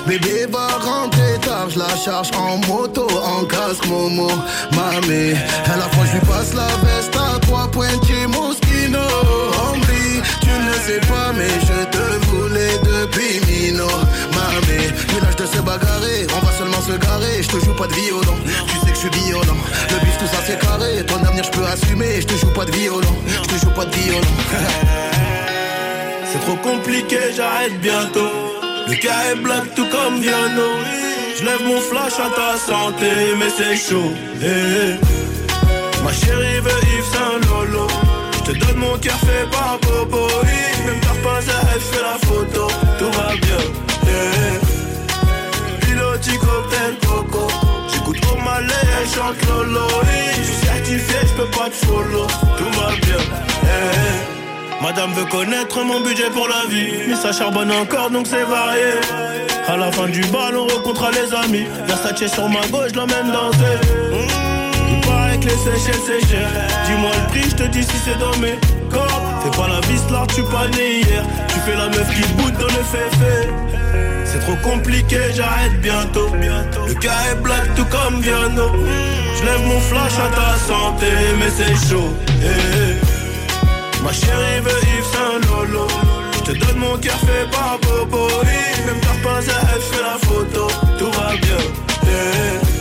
Bébé 0.07 0.45
va 0.49 0.68
rentrer 0.80 1.38
tard, 1.41 1.69
je 1.69 1.80
la 1.80 1.94
charge 1.98 2.30
en 2.38 2.57
moto, 2.68 3.07
en 3.11 3.44
casque 3.44 3.86
Momo. 3.88 4.30
Mamé, 4.72 5.34
à 5.65 5.77
la 5.77 5.90
fois 5.90 6.06
je 6.06 6.14
lui 6.14 6.26
passe 6.27 6.53
la 6.53 6.68
veste 6.86 7.15
à 7.15 7.40
trois 7.40 7.68
pointiers 7.68 8.27
Moschino. 8.27 8.99
Hombre, 8.99 9.88
tu 10.40 10.48
ne 10.48 10.73
sais 10.86 11.02
pas, 11.07 11.34
mais 11.34 11.49
je 11.49 11.86
te 11.98 12.26
voulais 12.27 12.77
depuis 12.84 13.41
Mino. 13.48 13.88
L'âge 15.22 15.36
de 15.36 15.45
se 15.45 15.57
bagarrer, 15.61 16.27
on 16.36 16.40
va 16.45 16.52
seulement 16.53 16.82
se 16.82 16.91
garer. 16.94 17.41
Je 17.44 17.48
te 17.48 17.60
joue 17.65 17.73
pas 17.73 17.88
de 17.88 17.94
violon, 17.94 18.36
tu 18.68 18.76
sais 18.80 18.91
que 18.91 18.95
je 18.95 18.99
suis 18.99 19.10
violent. 19.26 19.57
Le 19.91 19.99
bif, 20.06 20.18
tout 20.18 20.27
ça 20.27 20.38
c'est 20.45 20.60
carré, 20.60 21.03
ton 21.06 21.18
avenir 21.23 21.44
je 21.44 21.52
peux 21.52 21.65
assumer. 21.65 22.22
Je 22.22 22.27
te 22.27 22.36
joue 22.38 22.52
pas 22.53 22.65
de 22.65 22.72
violon, 22.72 23.15
je 23.27 23.49
te 23.49 23.56
joue 23.65 23.72
pas 23.72 23.86
de 23.86 23.95
violon. 23.95 24.22
C'est 26.32 26.40
trop 26.41 26.56
compliqué, 26.57 27.18
j'arrête 27.36 27.80
bientôt. 27.80 28.30
Le 28.88 28.95
cas 28.95 29.32
est 29.32 29.36
black 29.36 29.73
tout 29.76 29.88
comme 29.90 30.19
Viano. 30.19 30.69
Je 31.38 31.44
lève 31.45 31.64
mon 31.65 31.80
flash 31.80 32.14
à 32.19 32.30
ta 32.36 32.57
santé, 32.57 33.10
mais 33.40 33.49
c'est 33.57 33.76
chaud. 33.77 34.11
eh. 34.41 34.95
Ma 36.03 36.11
chérie 36.11 36.60
veut 36.60 36.82
Yves 36.94 37.06
Saint 37.14 37.40
Lolo. 37.48 37.88
Je 38.34 38.40
te 38.52 38.57
donne 38.57 38.77
mon 38.77 38.98
cœur 38.98 39.18
fait 39.19 39.48
par. 39.49 39.80
Oui, 39.82 40.86
Même 40.86 40.99
t'as 41.02 41.22
pas 41.23 41.40
elle 41.73 41.82
fait 41.82 42.02
la 42.02 42.18
photo. 42.27 42.68
Tout 42.99 43.11
va 43.18 43.34
bien. 43.41 43.85
Piloti 45.82 46.38
cocktail 46.38 46.96
coco. 47.08 47.48
J'écoute 47.94 48.18
au 48.34 48.38
malais, 48.42 48.74
elle 49.02 49.10
chante 49.10 49.46
Lolo. 49.48 49.88
Je 50.38 50.44
suis 50.44 50.66
certifié, 50.66 51.16
je 51.24 51.34
peux 51.42 51.50
pas 51.58 51.70
te 51.70 51.86
follow. 51.86 52.28
Tout 52.58 52.80
va 52.80 52.88
bien. 53.02 53.22
eh, 53.64 53.68
eh. 53.68 54.84
Madame 54.84 55.14
veut 55.14 55.26
connaître 55.26 55.84
mon 55.84 56.02
budget 56.02 56.30
pour 56.32 56.48
la 56.48 56.70
vie 56.70 57.08
Mais 57.08 57.16
ça 57.16 57.32
charbonne 57.32 57.72
encore 57.72 58.12
donc 58.12 58.28
c'est 58.28 58.44
varié 58.44 58.92
À 59.68 59.78
la 59.78 59.92
fin 59.92 60.08
du 60.08 60.22
bal 60.28 60.56
on 60.56 60.68
rencontrera 60.68 61.10
les 61.12 61.34
amis 61.34 61.66
Versace 61.88 62.32
sur 62.32 62.48
ma 62.50 62.60
gauche 62.68 62.92
l'emmène 62.94 63.32
danser 63.32 63.80
paraît 64.12 64.55
que 65.46 65.52
les 65.52 65.58
Seychelles 65.58 66.02
c'est 66.06 66.38
Dis-moi 66.86 67.12
le 67.16 67.28
prix 67.30 67.50
je 67.50 67.56
te 67.56 67.64
dis 67.64 67.84
si 67.84 67.98
c'est 68.04 68.18
dans 68.20 68.36
mes 68.38 68.58
d'accord. 68.96 69.22
Fais 69.44 69.58
pas 69.58 69.68
la 69.68 69.80
vis 69.88 70.02
là, 70.12 70.24
tu 70.34 70.44
pas 70.44 70.68
né 70.68 71.02
hier. 71.02 71.24
Tu 71.48 71.60
fais 71.60 71.76
la 71.76 71.88
meuf 71.88 72.10
qui 72.14 72.34
boude 72.34 72.54
dans 72.54 72.66
le 72.66 72.84
féfé. 72.84 73.50
C'est 74.26 74.40
trop 74.40 74.56
compliqué, 74.64 75.18
j'arrête 75.34 75.80
bientôt. 75.82 76.30
Le 76.88 76.94
cas 76.96 77.12
est 77.32 77.42
black 77.42 77.64
tout 77.76 77.86
comme 77.86 78.22
Viano. 78.22 78.72
Je 79.38 79.46
lève 79.46 79.66
mon 79.68 79.80
flash 79.80 80.14
à 80.14 80.30
ta 80.36 80.58
santé, 80.68 81.08
mais 81.40 81.50
c'est 81.56 81.90
chaud. 81.90 82.10
Eh, 82.42 82.46
eh. 82.46 84.04
Ma 84.04 84.12
chérie 84.12 84.60
veut 84.62 84.82
Yves 84.98 85.06
Saint 85.14 85.48
Lolo. 85.48 85.88
Je 86.34 86.52
te 86.52 86.58
donne 86.58 86.78
mon 86.78 86.98
cœur 86.98 87.18
fait 87.20 87.50
par 87.52 87.80
Bobo. 87.82 88.28
Même 88.86 89.00
t'as 89.02 89.28
pas 89.28 89.40
elle 89.40 89.82
fait 89.82 90.02
la 90.02 90.18
photo. 90.28 90.68
Tout 90.98 91.12
va 91.12 91.32
bien. 91.38 91.58
Eh, 92.04 92.75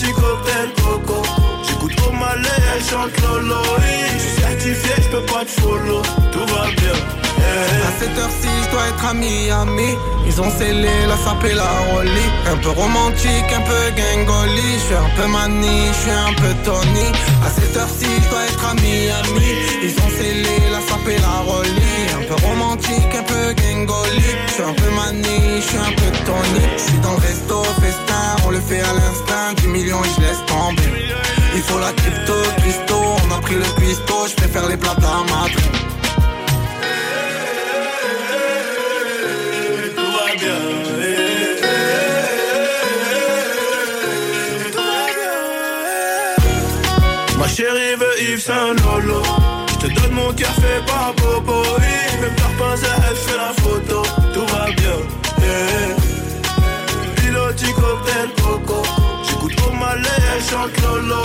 chico 0.00 0.40
del 0.46 0.72
coco. 0.82 1.49
Certifié, 4.40 4.94
je 5.02 5.08
peux 5.08 5.26
pas 5.26 5.44
te 5.44 5.60
follow. 5.60 6.02
Tout 6.32 6.46
va 6.52 6.66
bien. 6.76 6.96
À 7.88 7.92
cette 7.98 8.16
heure-ci, 8.18 8.48
je 8.64 8.70
dois 8.70 8.86
être 8.88 9.04
à 9.04 9.14
Miami. 9.14 9.96
Ils 10.26 10.40
ont 10.40 10.50
scellé 10.50 11.06
la 11.08 11.16
sape 11.16 11.44
et 11.44 11.54
la 11.54 11.70
rollie. 11.90 12.30
Un 12.46 12.56
peu 12.56 12.70
romantique, 12.70 13.50
un 13.56 13.62
peu 13.62 13.82
gangoli. 13.96 14.74
Je 14.74 14.84
suis 14.86 14.94
un 14.94 15.10
peu 15.16 15.26
mani, 15.26 15.88
je 15.88 15.98
suis 16.02 16.10
un 16.10 16.34
peu 16.34 16.54
Tony. 16.64 17.08
À 17.44 17.50
cette 17.50 17.76
heure-ci, 17.76 18.06
je 18.22 18.28
dois 18.30 18.44
être 18.44 18.64
à 18.70 18.74
Miami. 18.74 19.50
Ils 19.82 19.96
ont 20.04 20.10
scellé 20.16 20.56
la 20.70 20.80
sape 20.88 21.08
et 21.08 21.18
la 21.18 21.36
rollie. 21.50 22.06
Un 22.18 22.24
peu 22.28 22.46
romantique, 22.46 23.12
un 23.18 23.22
peu 23.22 23.54
gangoli. 23.54 24.30
Je 24.46 24.52
suis 24.52 24.62
un 24.62 24.74
peu 24.74 24.90
mani, 24.90 25.38
je 25.56 25.66
suis 25.66 25.78
un 25.78 25.92
peu 25.96 26.10
Tony. 26.26 26.64
Je 26.76 26.82
suis 26.82 26.98
dans 26.98 27.12
le 27.12 27.22
resto, 27.26 27.62
festin, 27.80 28.36
on 28.46 28.50
le 28.50 28.60
fait 28.60 28.80
à 28.80 28.92
l'instinct. 28.92 29.54
10 29.56 29.66
millions 29.68 30.04
et 30.04 30.08
je 30.16 30.20
laisse 30.20 30.44
tomber. 30.46 31.39
Il 31.54 31.62
faut 31.62 31.78
la 31.78 31.92
crypto, 31.92 32.34
Christo, 32.58 32.96
on 32.96 33.34
a 33.34 33.40
pris 33.40 33.56
le 33.56 33.80
pisto, 33.80 34.14
je 34.28 34.34
préfère 34.36 34.68
les 34.68 34.76
plats 34.76 34.94
d'Amadou. 34.94 35.80
chérie 47.60 47.96
veut 47.96 48.22
Yves 48.22 48.40
Saint 48.40 48.74
Lolo. 48.82 49.22
Je 49.68 49.86
te 49.86 50.00
donne 50.00 50.12
mon 50.12 50.32
café 50.32 50.60
fait 50.62 50.86
par 50.86 51.12
Bobo. 51.14 51.62
Même 52.20 52.34
t'as 52.36 52.54
pas 52.58 52.74
elle 53.08 53.16
fait 53.16 53.36
la 53.36 53.52
photo. 53.62 54.02
Tout 54.32 54.46
va 54.52 54.66
bien. 54.80 54.98
Yeah. 55.42 55.96
Piloti 57.16 57.72
cocktail 57.72 58.30
coco. 58.42 58.99
Malais, 59.90 60.40
chante 60.48 60.80
Lolo. 60.82 61.22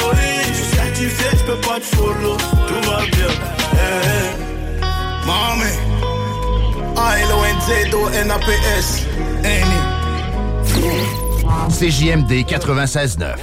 Je 0.47 0.53
suis 0.53 0.75
certifié, 0.75 1.25
je 1.33 1.43
peux 1.45 1.61
pas 1.67 1.79
te 1.79 1.85
follow. 1.95 2.35
Tout 2.67 2.81
va 2.89 2.99
bien. 3.11 3.31
Yeah. 3.73 4.33
Mami. 5.25 5.71
A-L-O-N-Z-O-N-A-P-S. 6.97 8.87
Annie. 9.43 9.85
CJMD 11.69 12.31
96.9. 12.45 13.35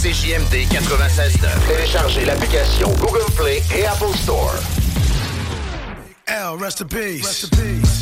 CJMD 0.00 0.54
96.9. 0.70 1.48
Téléchargez 1.68 2.24
l'application 2.24 2.88
Google 3.00 3.30
Play 3.36 3.62
et 3.76 3.84
Apple 3.84 4.16
Store. 4.16 4.54
L, 6.26 6.56
rest 6.58 6.80
in 6.80 6.86
peace. 6.86 7.26
Rest 7.26 7.44
in 7.44 7.50
peace. 7.58 8.01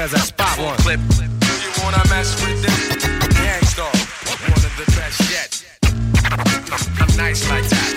as 0.01 0.15
I 0.15 0.17
spot 0.17 0.57
one. 0.57 0.77
Clip. 0.77 0.99
You 0.99 1.83
wanna 1.83 2.01
mess 2.09 2.33
with 2.41 2.59
this? 2.63 3.05
Gangstar, 3.37 3.93
one 4.49 4.63
of 4.65 4.73
the 4.75 4.87
best 4.97 5.19
yet. 5.29 5.51
I'm 6.99 7.15
nice 7.17 7.47
like 7.49 7.69
that. 7.69 7.93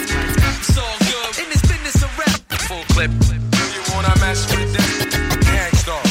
It's 0.60 0.76
all 0.76 0.98
good 1.08 1.38
in 1.42 1.48
this 1.48 1.62
business 1.62 2.02
of 2.02 2.10
rap. 2.18 2.40
Full 2.68 2.84
clip. 2.92 3.10
You 3.10 3.82
wanna 3.94 4.14
mess 4.20 4.44
with 4.52 4.70
this? 4.74 5.14
Gangstar, 5.48 6.04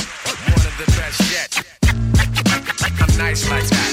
one 0.56 0.65
of 0.65 0.76
the 0.82 0.88
best 0.98 1.20
yet. 1.32 1.52
I'm 2.99 3.18
nice 3.18 3.48
like 3.49 3.68
that. 3.70 3.93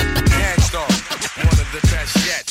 the 1.71 1.79
best 1.87 2.17
yet. 2.27 2.50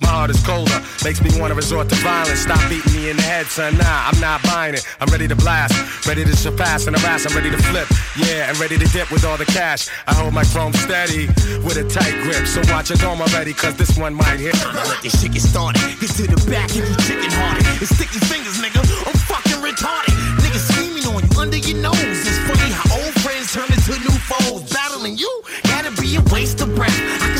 My 0.00 0.08
heart 0.08 0.30
is 0.30 0.42
colder. 0.44 0.80
Makes 1.04 1.22
me 1.22 1.30
wanna 1.38 1.54
resort 1.54 1.88
to 1.90 1.94
violence. 1.96 2.40
Stop 2.40 2.60
beating 2.68 2.92
me 2.94 3.10
in 3.10 3.16
the 3.16 3.22
head, 3.22 3.46
son. 3.46 3.76
Nah, 3.76 4.08
I'm 4.08 4.18
not 4.20 4.42
buying 4.42 4.74
it. 4.74 4.84
I'm 5.00 5.08
ready 5.08 5.28
to 5.28 5.36
blast. 5.36 5.74
Ready 6.06 6.24
to 6.24 6.36
surpass 6.36 6.86
and 6.86 6.96
harass. 6.98 7.26
I'm 7.26 7.36
ready 7.36 7.50
to 7.50 7.58
flip. 7.68 7.88
Yeah, 8.16 8.48
and 8.48 8.58
ready 8.58 8.78
to 8.78 8.86
dip 8.88 9.10
with 9.10 9.24
all 9.24 9.36
the 9.36 9.46
cash. 9.46 9.88
I 10.06 10.14
hold 10.14 10.32
my 10.34 10.44
chrome 10.44 10.72
steady 10.72 11.26
with 11.62 11.76
a 11.76 11.84
tight 11.88 12.14
grip. 12.22 12.46
So 12.46 12.62
watch 12.72 12.90
your 12.90 12.98
dome 12.98 13.20
already, 13.20 13.52
cause 13.52 13.76
this 13.76 13.96
one 13.98 14.14
might 14.14 14.40
hit. 14.40 14.54
Let 14.74 15.02
this 15.02 15.20
shit 15.20 15.32
get 15.32 15.42
started. 15.42 15.82
Get 16.00 16.10
to 16.16 16.26
the 16.26 16.40
back 16.50 16.70
if 16.70 16.88
you 16.88 16.96
chicken 17.06 17.30
hearted. 17.30 17.66
It's 17.82 17.94
sticky 17.94 18.18
fingers, 18.26 18.58
nigga. 18.58 18.80
I'm 19.06 19.18
fucking 19.28 19.60
retarded. 19.60 20.16
Niggas 20.42 20.72
scheming 20.72 21.06
on 21.06 21.22
you 21.22 21.32
under 21.38 21.58
your 21.58 21.78
nose. 21.78 21.98
It's 22.00 22.38
funny 22.48 22.72
how 22.72 22.96
old 22.96 23.14
friends 23.20 23.52
turn 23.52 23.68
to 23.68 23.82
to 23.92 23.98
new 24.00 24.18
foes. 24.24 24.62
Battling 24.72 25.18
you, 25.18 25.42
gotta 25.64 25.90
be 26.00 26.16
a 26.16 26.22
waste 26.32 26.60
of 26.60 26.74
breath. 26.74 26.96
I 27.20 27.31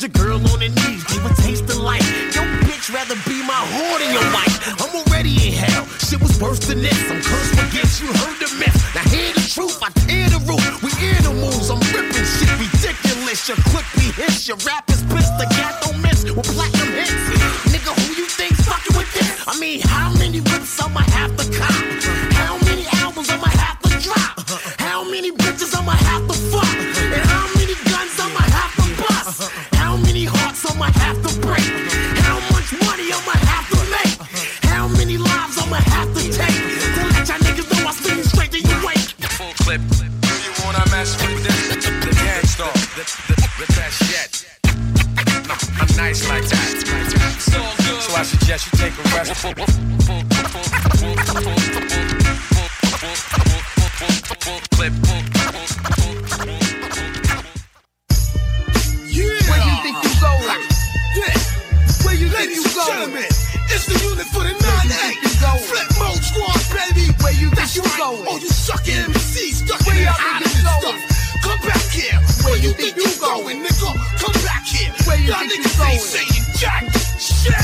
Your 0.00 0.08
girl 0.16 0.40
on 0.48 0.64
her 0.64 0.72
knees, 0.80 1.04
give 1.12 1.20
a 1.28 1.34
taste 1.42 1.64
of 1.64 1.76
life. 1.76 2.00
Yo, 2.32 2.40
bitch, 2.64 2.88
rather 2.88 3.16
be 3.28 3.44
my 3.44 3.60
whore 3.68 4.00
than 4.00 4.08
your 4.16 4.24
wife. 4.32 4.56
I'm 4.80 4.96
already 4.96 5.28
in 5.36 5.52
hell, 5.52 5.84
shit 6.00 6.22
was 6.22 6.40
worse 6.40 6.58
than 6.60 6.80
this. 6.80 6.96
I'm 7.10 7.20
cursed 7.20 7.52
gifts, 7.70 8.00
you 8.00 8.06
heard 8.08 8.40
the 8.40 8.48
myth. 8.56 8.72
Now 8.94 9.04
hear 9.12 9.34
the 9.34 9.44
truth, 9.44 9.76
I 9.84 9.92
tear 10.08 10.24
the 10.32 10.40
roof. 10.48 10.64
We 10.80 10.88
animals, 11.04 11.68
I'm 11.68 11.84
ripping 11.92 12.24
shit 12.24 12.48
ridiculous. 12.56 13.46
Your 13.46 13.58
clip 13.68 13.84
be 14.00 14.08
hits, 14.16 14.48
your 14.48 14.56
rap 14.64 14.88
is 14.88 15.02
pissed. 15.12 15.36
The 15.36 15.44
cat 15.52 15.76
don't 15.84 16.00
miss 16.00 16.24
with 16.24 16.48
platinum 16.48 16.96
hits. 16.96 17.12
Nigga, 17.68 17.92
who 18.00 18.24
you 18.24 18.24
think's 18.24 18.64
fucking 18.64 18.96
with 18.96 19.12
this? 19.12 19.28
I 19.46 19.60
mean, 19.60 19.82
how 19.84 20.16
many 20.16 20.40
whips 20.40 20.80
I'ma 20.80 21.00
have 21.12 21.36
to 21.36 21.44
cop? 21.52 22.09
the, 43.06 43.66
best 43.76 44.00
yet. 44.12 44.44
I'm 45.80 45.88
nice 45.96 46.28
like 46.28 46.44
that. 46.44 46.76
So 47.40 48.14
I 48.14 48.22
suggest 48.22 48.66
you 48.66 48.78
take 48.78 48.92
a 48.92 49.02
rest. 49.16 49.44
Yeah. 59.08 59.32
Where 59.48 59.62
you 59.64 59.76
think 59.80 59.96
you 60.04 60.14
going? 60.20 60.60
Yeah. 61.16 61.36
Where 62.04 62.16
you 62.16 62.28
think 62.28 62.50
you 62.54 62.64
going? 62.74 63.24
It's 63.72 63.86
the 63.86 63.96
unit 64.04 64.26
for 64.26 64.42
the 64.44 64.52
9-8. 64.52 65.30
Flip 65.68 65.88
mode 65.98 66.22
squad, 66.22 66.60
baby. 66.76 67.06
Where 67.22 67.32
you 67.32 67.48
think 67.50 67.76
you 67.76 67.82
going? 67.96 68.26
Oh, 68.28 68.36
you 68.36 68.48
suckin' 68.48 69.19
you 72.62 72.72
think 72.72 72.96
you 72.96 73.10
going, 73.20 73.58
nigga? 73.64 73.90
Come 74.20 74.32
back 74.44 74.66
here. 74.66 74.92
Where 75.06 75.18
you 75.18 75.28
Y'all 75.32 75.38
think 75.48 75.64
you 75.64 75.78
going? 75.78 75.98
saying 75.98 76.44
jack 76.58 76.84
shit. 77.18 77.54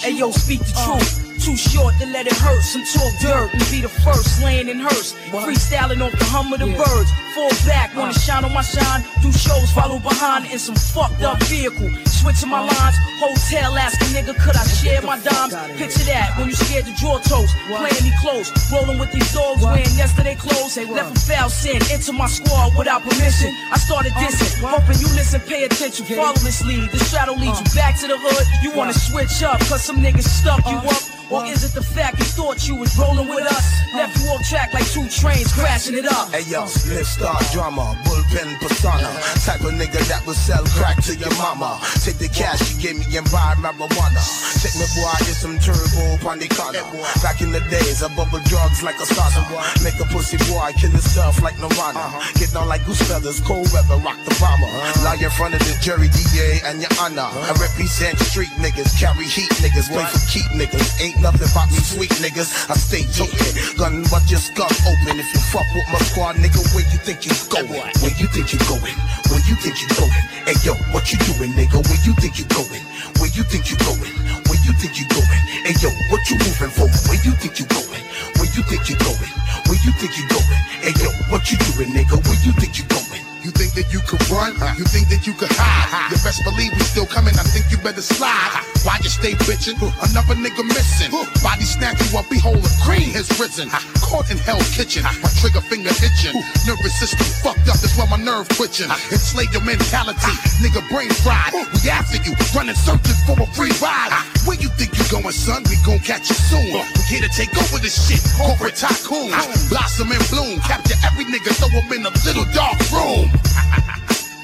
Hey 0.00 0.12
yo, 0.12 0.30
speak 0.30 0.60
the 0.60 0.72
truth. 0.72 1.35
Too 1.46 1.56
short 1.56 1.94
to 2.02 2.06
let 2.06 2.26
it 2.26 2.34
hurt. 2.34 2.60
Some 2.60 2.82
talk 2.82 3.14
dirt 3.22 3.54
and 3.54 3.62
be 3.70 3.78
the 3.80 3.88
first 4.02 4.42
laying 4.42 4.66
in 4.66 4.80
hearse. 4.80 5.14
Freestyling 5.30 6.02
off 6.02 6.10
the 6.10 6.26
hum 6.26 6.52
of 6.52 6.58
the 6.58 6.66
birds. 6.66 7.10
Fall 7.38 7.54
back, 7.62 7.94
wanna 7.94 8.18
shine 8.18 8.42
on 8.42 8.52
my 8.52 8.66
shine. 8.66 9.06
Do 9.22 9.30
shows, 9.30 9.70
follow 9.70 10.00
behind 10.00 10.50
in 10.50 10.58
some 10.58 10.74
fucked 10.74 11.22
up 11.22 11.38
vehicle. 11.44 11.86
Switching 12.10 12.50
my 12.50 12.66
lines, 12.66 12.96
hotel 13.22 13.78
asking 13.78 14.10
nigga, 14.10 14.34
could 14.34 14.56
I 14.58 14.66
share 14.66 15.00
my 15.02 15.22
dimes? 15.22 15.54
Picture 15.78 16.02
that 16.10 16.34
when 16.34 16.48
you 16.48 16.56
scared 16.58 16.86
to 16.86 16.94
draw 16.98 17.22
toast. 17.22 17.54
Playing 17.70 18.02
me 18.02 18.10
close, 18.18 18.50
rolling 18.72 18.98
with 18.98 19.12
these 19.12 19.30
dogs, 19.32 19.62
wearing 19.62 19.94
yesterday 19.94 20.34
clothes. 20.34 20.74
Left 20.76 21.14
a 21.14 21.20
foul 21.30 21.48
sin 21.48 21.78
into 21.94 22.10
my 22.12 22.26
squad 22.26 22.74
without 22.74 23.06
permission. 23.06 23.54
I 23.70 23.78
started 23.78 24.10
dissing, 24.18 24.50
hoping 24.66 24.98
you 24.98 25.06
listen, 25.14 25.38
pay 25.46 25.62
attention. 25.62 26.06
Follow 26.10 26.34
this 26.42 26.64
lead, 26.66 26.90
the 26.90 26.98
shadow 27.06 27.34
leads 27.38 27.62
you 27.62 27.70
back 27.78 27.94
to 28.02 28.08
the 28.08 28.18
hood. 28.18 28.46
You 28.66 28.74
wanna 28.74 28.94
switch 28.94 29.44
up, 29.46 29.60
cause 29.70 29.84
some 29.84 30.02
niggas 30.02 30.26
stuck 30.26 30.66
you 30.66 30.78
up. 30.78 31.02
Or 31.30 31.44
is 31.44 31.64
it 31.64 31.74
the 31.74 31.82
fact 31.82 32.18
you 32.18 32.24
thought 32.24 32.68
you 32.68 32.76
was 32.76 32.96
rolling 32.98 33.26
with 33.26 33.46
us? 33.46 33.66
Left 33.94 34.14
you 34.22 34.30
off 34.30 34.46
track 34.46 34.72
like 34.72 34.86
two 34.86 35.08
trains 35.08 35.52
crashing 35.52 35.98
it 35.98 36.06
up. 36.06 36.30
Hey 36.30 36.46
yo, 36.46 36.62
live 36.86 37.06
star 37.06 37.34
drama, 37.50 37.98
bullpen 38.06 38.60
persona. 38.62 39.10
Type 39.42 39.66
of 39.66 39.74
nigga 39.74 39.98
that 40.06 40.22
will 40.26 40.38
sell 40.38 40.62
crack 40.78 41.02
to 41.02 41.16
your 41.16 41.34
mama. 41.34 41.82
Take 42.04 42.18
the 42.22 42.28
cash 42.30 42.62
you 42.70 42.78
gave 42.78 42.98
me 42.98 43.06
and 43.18 43.26
buy 43.34 43.58
marijuana. 43.58 44.22
Take 44.62 44.78
me 44.78 44.86
boy, 44.94 45.18
get 45.26 45.34
some 45.34 45.58
turbo 45.58 46.30
on 46.30 46.38
the 46.38 46.46
corner. 46.46 46.86
Back 47.22 47.42
in 47.42 47.50
the 47.50 47.60
days, 47.74 48.02
I 48.02 48.08
bubble 48.14 48.42
drugs 48.46 48.82
like 48.86 48.96
a 49.02 49.06
sauna. 49.10 49.42
Make 49.82 49.98
a 49.98 50.06
pussy 50.14 50.38
boy 50.46 50.70
kill 50.78 50.94
himself 50.94 51.42
like 51.42 51.58
Nirvana. 51.58 52.06
Get 52.38 52.54
down 52.54 52.68
like 52.68 52.86
goose 52.86 53.02
feathers, 53.02 53.40
cold 53.40 53.66
weather, 53.74 53.98
rock 53.98 54.18
the 54.22 54.34
bomber. 54.38 54.70
Lie 55.02 55.18
in 55.18 55.30
front 55.34 55.58
of 55.58 55.60
the 55.66 55.74
jury, 55.82 56.06
DA, 56.06 56.62
and 56.70 56.78
your 56.78 56.92
honor. 57.02 57.26
I 57.26 57.50
represent 57.58 58.18
street 58.30 58.54
niggas, 58.62 58.94
carry 58.94 59.26
heat 59.26 59.50
niggas, 59.58 59.90
play 59.90 60.06
for 60.06 60.22
keep 60.30 60.46
niggas. 60.54 61.02
Ain't 61.02 61.15
nothing 61.20 61.48
about 61.48 61.70
me 61.70 61.80
sweet 61.80 62.12
niggas. 62.22 62.48
I 62.70 62.74
stay 62.74 63.04
toting, 63.12 63.54
gun 63.76 64.04
but 64.10 64.24
your 64.30 64.40
skull 64.40 64.70
open. 64.86 65.18
If 65.18 65.28
you 65.32 65.40
fuck 65.52 65.66
with 65.74 65.88
my 65.92 66.00
squad, 66.10 66.36
nigga, 66.36 66.60
where 66.74 66.86
you 66.88 66.98
think 67.02 67.24
you 67.24 67.32
going? 67.48 67.90
Where 68.02 68.14
you 68.16 68.26
think 68.28 68.52
you 68.52 68.60
going? 68.66 68.96
Where 69.30 69.42
you 69.46 69.54
think 69.60 69.76
you 69.82 69.88
going? 69.96 70.24
Hey 70.46 70.58
yo, 70.62 70.74
what 70.92 71.08
you 71.12 71.18
doing, 71.24 71.52
nigga? 71.56 71.78
Where 71.80 72.00
you 72.04 72.12
think 72.18 72.38
you 72.38 72.46
going? 72.52 72.84
Where 73.18 73.30
you 73.32 73.42
think 73.46 73.70
you 73.70 73.76
going? 73.82 74.14
Where 74.46 74.60
you 74.62 74.72
think 74.76 74.98
you 74.98 75.06
going? 75.10 75.42
Hey 75.64 75.76
yo, 75.82 75.90
what 76.10 76.22
you 76.28 76.36
moving 76.38 76.72
for? 76.72 76.86
Where 77.08 77.20
you 77.24 77.32
think 77.38 77.58
you 77.58 77.66
going? 77.66 78.04
Where 78.38 78.50
you 78.52 78.62
think 78.66 78.88
you 78.88 78.96
going? 79.00 79.32
Where 79.66 79.80
you 79.82 79.92
think 79.98 80.12
you 80.18 80.24
going? 80.28 80.60
Hey 80.82 80.94
yo, 81.00 81.08
what 81.32 81.48
you 81.50 81.56
doing, 81.72 81.90
nigga? 81.96 82.16
Where 82.20 82.40
you 82.44 82.52
think 82.58 82.78
you 82.78 82.86
going? 82.90 83.22
You 83.42 83.50
think 83.54 83.74
that 83.74 83.92
you 83.92 84.00
could 84.06 84.22
run? 84.28 84.54
You 84.76 84.84
think 84.84 85.08
that 85.08 85.26
you 85.26 85.32
could 85.32 85.50
hide? 85.52 86.10
You 86.10 86.18
best 86.22 86.42
believe 86.42 86.72
we 86.72 86.82
still 86.82 87.06
coming. 87.06 87.34
I 87.38 87.44
think 87.46 87.70
you 87.70 87.78
better 87.78 88.02
slide. 88.02 88.75
Why 88.86 89.02
you 89.02 89.10
stay 89.10 89.34
bitching? 89.50 89.74
Another 89.98 90.38
nigga 90.38 90.62
missing. 90.62 91.10
Body 91.42 91.66
snap 91.66 91.98
you 91.98 92.06
up, 92.14 92.30
behold, 92.30 92.62
a 92.62 92.70
cream 92.86 93.10
has 93.18 93.26
risen. 93.34 93.66
Caught 93.98 94.30
in 94.30 94.38
hell's 94.38 94.70
kitchen, 94.78 95.02
my 95.02 95.26
trigger 95.42 95.58
finger 95.58 95.90
itching. 95.90 96.38
Nervous 96.70 96.94
system 96.94 97.26
fucked 97.42 97.66
up, 97.66 97.82
that's 97.82 97.98
why 97.98 98.06
my 98.06 98.22
nerve 98.22 98.46
twitching. 98.54 98.86
Enslave 99.10 99.50
your 99.50 99.66
mentality, 99.66 100.30
nigga 100.62 100.86
brain 100.86 101.10
fried. 101.26 101.50
We 101.50 101.90
after 101.90 102.22
you, 102.22 102.38
running 102.54 102.78
searching 102.78 103.18
for 103.26 103.34
a 103.34 103.46
free 103.58 103.74
ride. 103.82 104.14
Where 104.46 104.54
you 104.54 104.70
think 104.78 104.94
you 104.94 105.02
going, 105.10 105.34
son? 105.34 105.66
We 105.66 105.74
gon' 105.82 105.98
catch 106.06 106.30
you 106.30 106.38
soon. 106.38 106.70
We 106.70 107.02
here 107.10 107.26
to 107.26 107.32
take 107.34 107.50
over 107.58 107.82
this 107.82 107.98
shit, 107.98 108.22
corporate 108.38 108.78
tycoon. 108.78 109.34
Blossom 109.66 110.14
and 110.14 110.22
bloom, 110.30 110.62
capture 110.62 110.94
every 111.02 111.26
nigga, 111.26 111.50
throw 111.58 111.74
him 111.74 111.90
in 111.90 112.06
a 112.06 112.14
little 112.22 112.46
dark 112.54 112.78
room. 112.94 113.34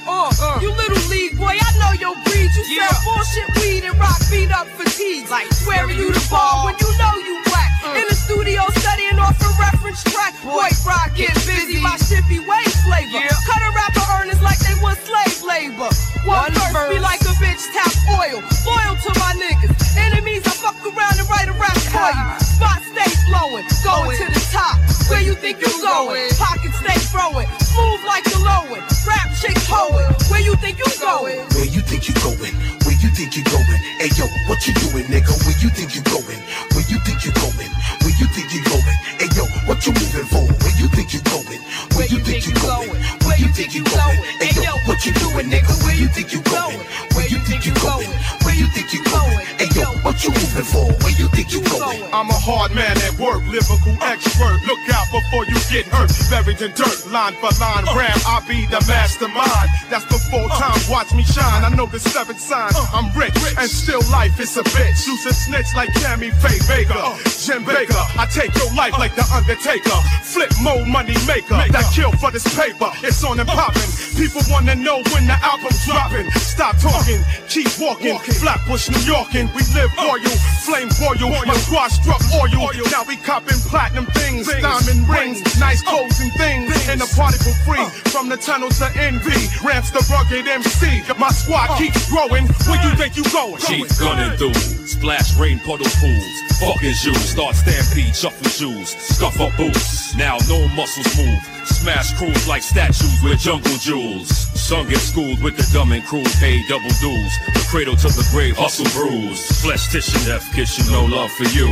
Uh, 0.07 0.59
you 0.61 0.71
little 0.75 1.09
league 1.09 1.37
boy, 1.37 1.55
I 1.55 1.71
know 1.79 1.93
your 1.99 2.15
breed. 2.25 2.51
You 2.55 2.83
sell 2.83 3.01
bullshit 3.05 3.49
weed 3.57 3.85
and 3.85 3.99
rock 3.99 4.19
beat 4.31 4.51
up 4.51 4.67
fatigues. 4.67 5.31
Like 5.31 5.47
swearing 5.53 5.99
you 5.99 6.13
the 6.13 6.27
ball 6.31 6.65
when 6.65 6.75
you 6.81 6.91
know 6.99 7.15
you 7.23 7.41
whack. 7.47 7.71
In 7.97 8.05
the 8.09 8.15
studio 8.33 8.65
studying 8.81 9.19
off 9.21 9.37
a 9.45 9.51
reference 9.61 10.01
track. 10.09 10.33
Boy, 10.41 10.73
rock 10.89 11.13
get 11.15 11.35
busy, 11.45 11.77
my 11.85 11.97
shit 12.01 12.25
be 12.29 12.41
way 12.41 12.65
flavor. 12.81 13.21
Cut 13.45 13.61
a 13.61 13.71
rapper 13.77 14.05
earnings 14.17 14.41
like 14.41 14.59
they 14.65 14.73
was 14.81 14.97
slave 15.05 15.37
labor. 15.45 15.93
One, 16.25 16.53
verse, 16.73 16.89
be 16.89 16.99
like 16.99 17.21
a 17.29 17.35
bitch 17.37 17.61
tap 17.77 17.93
oil. 18.09 18.41
Loyal 18.65 18.97
to 19.05 19.11
my 19.21 19.37
niggas. 19.37 19.77
Enemies, 20.01 20.43
I 20.49 20.55
fuck 20.65 20.81
around 20.81 21.21
and 21.21 21.29
write 21.29 21.49
a 21.53 21.57
rap 21.61 21.77
for 21.93 22.09
you. 22.09 22.27
Spot 22.57 22.81
stay 22.89 23.11
flowing, 23.29 23.69
going 23.85 24.17
to 24.17 24.27
the 24.33 24.43
top. 24.49 24.81
Where 25.13 25.21
you 25.21 25.35
think 25.35 25.61
you 25.61 25.73
going? 25.85 26.33
Pockets 26.41 26.79
stay 26.81 26.99
throwing. 27.13 27.49
Smooth 27.61 28.01
like 28.09 28.25
the 28.25 28.41
lowin'. 28.41 28.81
Rap 29.05 29.29
chick 29.37 29.59
hoeing. 29.69 30.09
Where 30.33 30.41
you 30.41 30.57
think 30.57 30.79
you 30.79 30.89
going? 31.01 31.37
Where 31.53 31.69
you 31.69 31.83
think 31.85 32.09
you 32.09 32.15
going? 32.25 32.82
Think 33.13 33.37
you 33.37 33.45
going? 33.45 33.83
Hey 34.01 34.09
yo, 34.17 34.25
what 34.49 34.67
you 34.67 34.73
doing, 34.73 35.05
nigga? 35.05 35.37
Where 35.45 35.55
you 35.61 35.69
think 35.69 35.95
you're 35.95 36.03
going? 36.09 36.41
Where 36.73 36.87
you 36.89 36.99
think 37.05 37.23
you're 37.23 37.37
going? 37.37 37.71
Where 38.01 38.17
you 38.19 38.27
think 38.33 38.49
you're 38.55 38.65
going? 38.65 38.99
Hey 39.21 39.29
yo, 39.37 39.45
what 39.69 39.85
you 39.87 39.93
moving 39.93 40.25
for? 40.33 40.41
Where 40.49 40.75
you 40.81 40.89
think 40.89 41.13
you're 41.13 41.23
going? 41.29 41.61
Where 41.93 42.09
you 42.09 42.19
think 42.25 42.47
you're 42.49 42.57
going? 42.65 42.89
Where 43.29 43.39
you 43.39 43.49
think 43.53 43.75
you're 43.77 43.85
going? 43.85 44.19
Hey 44.41 44.57
yo, 44.65 44.73
what 44.89 45.05
you 45.05 45.13
doing, 45.13 45.53
nigga? 45.53 45.85
Where 45.85 45.95
you 45.95 46.09
think 46.09 46.33
you're 46.33 46.43
going? 46.43 46.81
Where 47.13 47.29
you 47.29 47.39
think 47.45 47.67
you're 47.67 47.77
going? 47.85 48.09
Where 48.49 48.57
you 48.57 48.67
think 48.73 48.93
you're 48.95 49.05
going? 49.05 49.62
Yo, 49.83 49.91
what 50.07 50.23
you 50.23 50.31
moving 50.31 50.63
for? 50.63 50.87
Where 51.03 51.15
you 51.19 51.27
think 51.35 51.51
you 51.51 51.59
going? 51.67 52.07
I'm 52.15 52.31
a 52.31 52.39
hard 52.39 52.71
man 52.71 52.95
at 53.03 53.19
work, 53.19 53.43
lyrical 53.51 53.99
expert. 53.99 54.63
Look 54.63 54.79
out 54.95 55.11
before 55.11 55.43
you 55.51 55.59
get 55.75 55.91
hurt. 55.91 56.07
Buried 56.31 56.63
in 56.63 56.71
dirt, 56.79 57.03
line 57.11 57.35
for 57.43 57.51
line, 57.59 57.83
ram. 57.91 58.15
I 58.23 58.39
be 58.47 58.63
the 58.71 58.79
mastermind. 58.87 59.67
That's 59.91 60.07
before 60.07 60.47
time. 60.55 60.79
Watch 60.87 61.11
me 61.19 61.27
shine. 61.27 61.67
I 61.67 61.71
know 61.75 61.87
the 61.91 61.99
seven 61.99 62.39
signs. 62.39 62.79
I'm 62.95 63.11
rich 63.19 63.35
and 63.59 63.67
still 63.67 63.99
life 64.15 64.39
is 64.39 64.55
a 64.57 64.63
bitch. 64.71 65.03
Use 65.11 65.27
a 65.27 65.35
snitch 65.35 65.75
like 65.75 65.91
Tammy 65.99 66.31
Faye 66.31 66.63
Baker, 66.71 67.03
Jim 67.43 67.67
Baker. 67.67 67.99
I 68.15 68.31
take 68.31 68.55
your 68.55 68.71
life 68.79 68.95
like 69.03 69.19
the 69.19 69.27
Undertaker. 69.35 69.99
Flip 70.23 70.53
mode 70.63 70.87
money 70.87 71.19
maker. 71.27 71.59
That 71.75 71.91
kill 71.91 72.13
for 72.23 72.31
this 72.31 72.47
paper. 72.55 72.95
It's 73.03 73.19
on 73.27 73.41
and 73.41 73.49
popping. 73.51 73.91
People 74.15 74.47
wanna 74.47 74.77
know 74.79 75.03
when 75.11 75.27
the 75.27 75.35
album's 75.43 75.83
dropping. 75.91 76.31
Stop 76.39 76.79
talking, 76.79 77.19
keep 77.49 77.67
walking. 77.83 78.15
Flatbush, 78.39 78.89
New 78.91 79.03
Yorkin'. 79.11 79.51
We 79.57 79.63
live 79.75 79.93
for 79.93 80.19
you, 80.19 80.33
flame 80.65 80.89
boil. 81.01 81.31
My 81.47 81.57
squad 81.57 81.89
struck 81.89 82.23
oil. 82.35 82.71
Now 82.91 83.05
we 83.07 83.17
copping 83.17 83.59
platinum 83.69 84.07
things, 84.07 84.47
diamond 84.47 85.09
rings, 85.09 85.43
nice 85.59 85.83
clothes 85.83 86.21
and 86.21 86.33
things. 86.35 86.71
And 86.89 87.01
the 87.01 87.09
party 87.17 87.39
for 87.39 87.55
free. 87.65 87.85
From 88.11 88.29
the 88.29 88.37
tunnels 88.37 88.79
to 88.79 88.89
envy, 88.97 89.49
ramps 89.65 89.91
the 89.91 90.05
rugged 90.11 90.47
MC. 90.47 91.03
My 91.19 91.31
squad 91.31 91.77
keeps 91.79 92.09
growing. 92.11 92.47
Where 92.69 92.83
you 92.85 92.97
think 92.97 93.17
you 93.17 93.25
going? 93.33 93.61
Keep 93.61 93.89
gunning 93.99 94.37
through. 94.39 94.55
Splash 94.55 95.37
rain 95.37 95.59
puddle 95.61 95.87
pools. 96.01 96.43
Fucking 96.61 96.95
shoes. 96.95 97.31
Start 97.31 97.57
stampede, 97.57 98.15
shuffle 98.15 98.49
shoes. 98.51 98.91
Scuff 98.91 99.41
up 99.41 99.57
boots. 99.57 100.15
Now 100.17 100.39
no 100.49 100.69
muscles 100.69 101.09
move. 101.17 101.41
Smash 101.65 102.13
crews 102.19 102.49
like 102.49 102.63
statues 102.63 103.23
with 103.23 103.39
jungle 103.39 103.77
jewels. 103.79 104.29
Son 104.29 104.89
get 104.89 104.99
schooled 104.99 105.43
with 105.43 105.57
the 105.57 105.69
dumb 105.73 105.93
and 105.93 106.05
cruel. 106.05 106.25
Pay 106.39 106.63
double 106.69 106.91
dues. 107.01 107.33
The 107.55 107.67
cradle 107.71 107.97
to 107.97 108.09
the 108.09 108.27
grave, 108.31 108.57
hustle 108.57 108.87
bruise. 108.91 109.61
Flesh 109.61 109.89
tissue, 109.91 110.19
death 110.27 110.47
you, 110.57 110.67
no 110.91 111.05
love 111.05 111.31
for 111.33 111.45
you. 111.45 111.69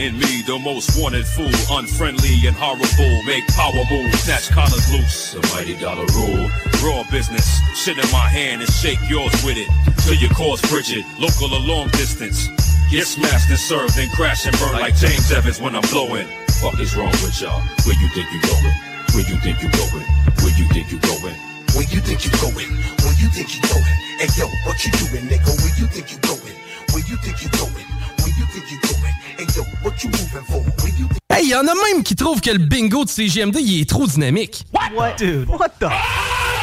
In 0.00 0.18
me, 0.18 0.40
the 0.46 0.58
most 0.64 0.96
wanted 1.00 1.26
fool, 1.26 1.52
unfriendly 1.76 2.46
and 2.46 2.56
horrible. 2.56 3.22
Make 3.24 3.46
power 3.48 3.84
moves, 3.90 4.20
snatch 4.20 4.48
collars 4.50 4.90
loose. 4.92 5.32
The 5.32 5.42
mighty 5.54 5.76
dollar 5.76 6.06
rule. 6.16 6.50
Raw 6.82 7.04
business, 7.10 7.60
shit 7.76 7.98
in 7.98 8.10
my 8.10 8.28
hand 8.28 8.62
and 8.62 8.70
shake 8.70 9.00
yours 9.08 9.32
with 9.44 9.56
it. 9.58 9.68
Till 10.04 10.14
your 10.14 10.30
cause 10.30 10.60
Bridget, 10.70 11.04
local 11.18 11.52
or 11.52 11.60
long 11.60 11.88
distance. 11.90 12.48
Get 12.90 13.06
smashed 13.06 13.50
and 13.50 13.58
served, 13.58 13.94
then 13.94 14.08
crash 14.10 14.46
and 14.46 14.58
burn 14.58 14.80
like 14.80 14.96
James 14.96 15.30
Evans 15.30 15.60
when 15.60 15.76
I'm 15.76 15.84
blowing. 15.92 16.26
Fuck 16.60 16.78
is 16.78 16.94
wrong 16.94 17.08
with 17.24 17.40
y'all? 17.40 17.62
Where 17.88 17.96
you 17.96 18.08
think 18.12 18.28
you 18.32 18.40
going? 18.44 18.76
Where 19.16 19.24
you 19.24 19.36
think 19.40 19.62
you 19.62 19.70
going? 19.72 20.04
Where 20.44 20.52
you 20.60 20.68
think 20.68 20.92
you 20.92 21.00
going? 21.00 21.32
Where 21.72 21.88
you 21.88 22.00
think 22.04 22.20
you 22.22 22.30
going? 22.36 22.68
Where 23.00 23.16
you 23.16 23.28
think 23.32 23.48
you 23.56 23.62
going? 23.64 23.96
Hey 24.20 24.28
yo, 24.36 24.46
what 24.68 24.84
you 24.84 24.92
doing, 24.92 25.24
nigga? 25.24 25.48
Where 25.56 25.72
you 25.80 25.86
think 25.88 26.12
you 26.12 26.18
going? 26.20 26.52
Where 26.92 27.04
you 27.08 27.16
think 27.16 27.40
you 27.40 27.48
going? 27.56 27.86
Where 28.20 28.34
you 28.36 28.44
think 28.52 28.70
you 28.70 28.78
going? 28.84 29.14
Hey 29.40 29.46
yo, 29.56 29.62
what 29.80 30.04
you 30.04 30.10
moving 30.10 30.44
for? 30.44 30.60
Where 30.60 30.92
you 30.98 31.08
think 31.08 31.20
Hey, 31.30 31.46
y 31.46 31.54
en 31.54 31.66
a 31.66 31.74
même 31.74 32.02
qui 32.02 32.14
trouvent 32.14 32.42
que 32.42 32.50
le 32.50 32.58
bingo 32.58 33.06
de 33.06 33.08
CGMD 33.08 33.56
il 33.60 33.80
est 33.80 33.88
trop 33.88 34.06
dynamique. 34.06 34.66
What? 34.74 35.16
Dude, 35.16 35.48
what 35.48 35.70
the? 35.80 35.88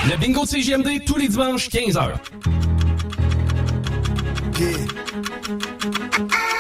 Le 0.08 0.16
bingo 0.18 0.44
de 0.44 0.50
CGMD 0.50 1.06
tous 1.08 1.18
les 1.18 1.28
dimanches 1.28 1.70
15h. 1.70 2.14
Yeah. 4.60 4.78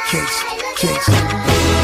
Kicks, 0.09 0.43
kicks. 0.77 1.76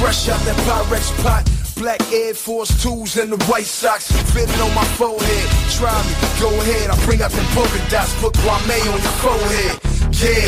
Fresh 0.00 0.32
out 0.32 0.40
that 0.48 0.56
Pyrex 0.64 1.12
pot. 1.22 1.44
Black 1.76 2.00
Air 2.12 2.32
Force 2.32 2.72
2s 2.82 3.20
and 3.20 3.32
the 3.32 3.40
White 3.44 3.68
Sox 3.68 4.10
fitting 4.32 4.60
on 4.60 4.72
my 4.74 4.84
forehead. 4.96 5.46
Try 5.76 5.92
me, 6.08 6.12
go 6.40 6.48
ahead. 6.48 6.88
I 6.90 6.96
bring 7.04 7.20
out 7.20 7.30
them 7.30 7.44
polka 7.52 7.80
dots, 7.92 8.12
put 8.20 8.32
Guame 8.40 8.80
on 8.92 9.00
your 9.00 9.16
forehead. 9.20 9.76
Yeah, 10.16 10.44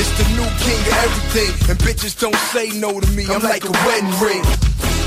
it's 0.00 0.12
the 0.16 0.26
new 0.36 0.48
king 0.64 0.80
of 0.88 0.96
everything, 1.04 1.52
and 1.68 1.76
bitches 1.84 2.16
don't 2.18 2.36
say 2.52 2.72
no 2.80 3.00
to 3.00 3.08
me. 3.12 3.24
I'm 3.28 3.44
like 3.44 3.64
a 3.64 3.72
wedding 3.84 4.12
ring. 4.20 4.44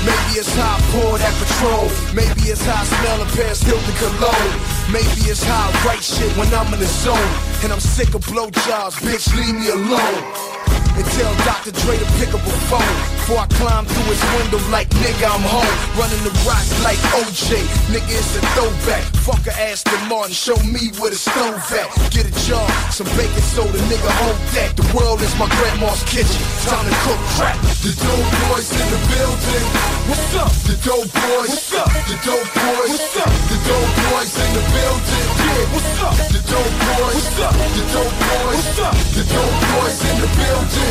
Maybe 0.06 0.38
it's 0.38 0.54
how 0.54 0.78
I 0.78 0.80
pour 0.94 1.18
that 1.18 1.34
patrol. 1.42 1.86
Maybe 2.14 2.54
it's 2.54 2.64
how 2.64 2.78
I 2.78 2.86
smell 2.86 3.18
a 3.22 3.26
Paris 3.34 3.62
Hilton 3.62 3.94
cologne. 3.98 4.54
Maybe 4.94 5.26
it's 5.26 5.42
how 5.42 5.70
I 5.70 5.70
write 5.86 6.02
shit 6.02 6.30
when 6.38 6.46
I'm 6.54 6.72
in 6.72 6.78
the 6.78 6.86
zone. 6.86 7.30
And 7.62 7.72
I'm 7.74 7.82
sick 7.82 8.14
of 8.14 8.22
blowjobs, 8.22 9.02
bitch, 9.02 9.26
leave 9.34 9.58
me 9.58 9.68
alone. 9.74 10.57
And 10.98 11.06
tell 11.14 11.30
Dr. 11.46 11.70
Dre 11.86 11.94
to 11.94 12.08
pick 12.18 12.34
up 12.34 12.42
a 12.42 12.54
phone 12.66 12.82
Before 13.22 13.38
I 13.38 13.46
climb 13.54 13.86
through 13.86 14.10
his 14.10 14.18
window 14.34 14.58
like 14.74 14.90
nigga 14.98 15.30
I'm 15.30 15.46
home 15.46 15.70
Running 15.94 16.18
the 16.26 16.34
rock 16.42 16.66
like 16.82 16.98
OJ 17.14 17.62
Nigga 17.94 18.18
it's 18.18 18.34
a 18.34 18.42
throwback 18.58 19.06
Fuck 19.22 19.46
a 19.46 19.54
Aston 19.54 19.94
Martin 20.10 20.34
Show 20.34 20.58
me 20.66 20.90
where 20.98 21.14
the 21.14 21.20
stove 21.20 21.54
at 21.70 21.86
Get 22.10 22.26
a 22.26 22.34
job, 22.42 22.66
some 22.90 23.06
baking 23.14 23.46
soda 23.46 23.78
Nigga 23.86 24.10
hold 24.10 24.42
that 24.58 24.74
The 24.74 24.90
world 24.90 25.22
is 25.22 25.30
my 25.38 25.46
grandma's 25.62 26.02
kitchen 26.02 26.42
Time 26.66 26.82
to 26.82 26.94
cook 27.06 27.22
crap 27.38 27.54
The 27.86 27.94
dope 27.94 28.30
boys 28.50 28.66
in 28.74 28.86
the 28.90 29.00
building 29.14 29.66
What's 30.10 30.34
up? 30.34 30.50
The 30.66 30.74
dope 30.82 31.06
boys 31.14 31.54
What's 31.54 31.78
up? 31.78 31.90
The 32.10 32.16
dope 32.26 32.50
boys 32.58 32.90
What's 32.90 33.22
up? 33.22 33.30
The 33.46 33.58
dope 33.70 33.92
boys 34.02 34.34
in 34.34 34.50
the 34.50 34.64
building 34.74 35.26
Yeah, 35.46 35.62
what's 35.70 35.94
up? 36.02 36.16
The 36.26 36.40
dope 36.42 36.74
boys 36.90 37.22
What's 37.22 37.38
up? 37.38 37.54
The 37.54 37.84
dope 37.86 38.16
boys 38.18 38.66
What's 38.66 38.82
up? 38.82 38.94
The 39.14 39.22
dope 39.30 39.58
boys 39.78 39.98
in 40.10 40.16
the 40.18 40.28
building 40.42 40.87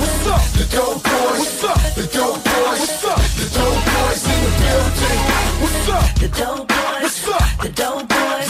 what's 0.00 0.26
up? 0.26 0.44
The 0.56 0.66
dope 0.70 1.02
boys. 1.02 1.38
What's 1.40 1.64
up? 1.64 1.80
The 1.94 2.06
dope 2.12 2.42
boys. 2.44 2.80
What's 2.80 3.04
up? 3.04 3.22
The 3.38 3.46
dope 3.56 3.84
boys 3.84 4.22
in 4.28 4.38
the 4.44 4.52
building. 4.60 5.20
What's 5.62 5.88
up? 5.88 6.06
The 6.18 6.28
dope 6.28 6.68
boys. 6.68 7.02
What's 7.02 7.28
up? 7.28 7.46
The 7.62 7.70
dope 7.72 8.08
boys. 8.08 8.48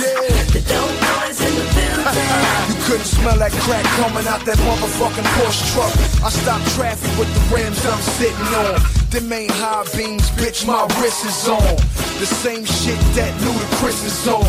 The 0.53 0.63
dope 0.67 0.97
boys 1.01 1.39
in 1.45 1.53
the 1.55 1.67
building. 1.77 2.29
you 2.69 2.77
couldn't 2.87 3.11
smell 3.11 3.39
that 3.39 3.53
crack 3.65 3.85
coming 4.01 4.27
out 4.27 4.43
that 4.45 4.59
motherfucking 4.67 5.29
Porsche 5.37 5.65
truck. 5.73 5.93
I 6.25 6.31
stopped 6.31 6.67
traffic 6.75 7.11
with 7.19 7.31
the 7.33 7.43
rims 7.55 7.85
I'm 7.87 8.01
sitting 8.19 8.53
on. 8.67 8.81
Them 9.11 9.33
ain't 9.33 9.51
high 9.51 9.85
beams, 9.97 10.29
bitch, 10.37 10.67
my 10.67 10.85
wrist 11.01 11.25
is 11.25 11.49
on. 11.49 11.77
The 12.21 12.27
same 12.27 12.65
shit 12.65 12.99
that 13.17 13.33
Ludacris 13.41 14.05
is 14.05 14.29
on. 14.29 14.45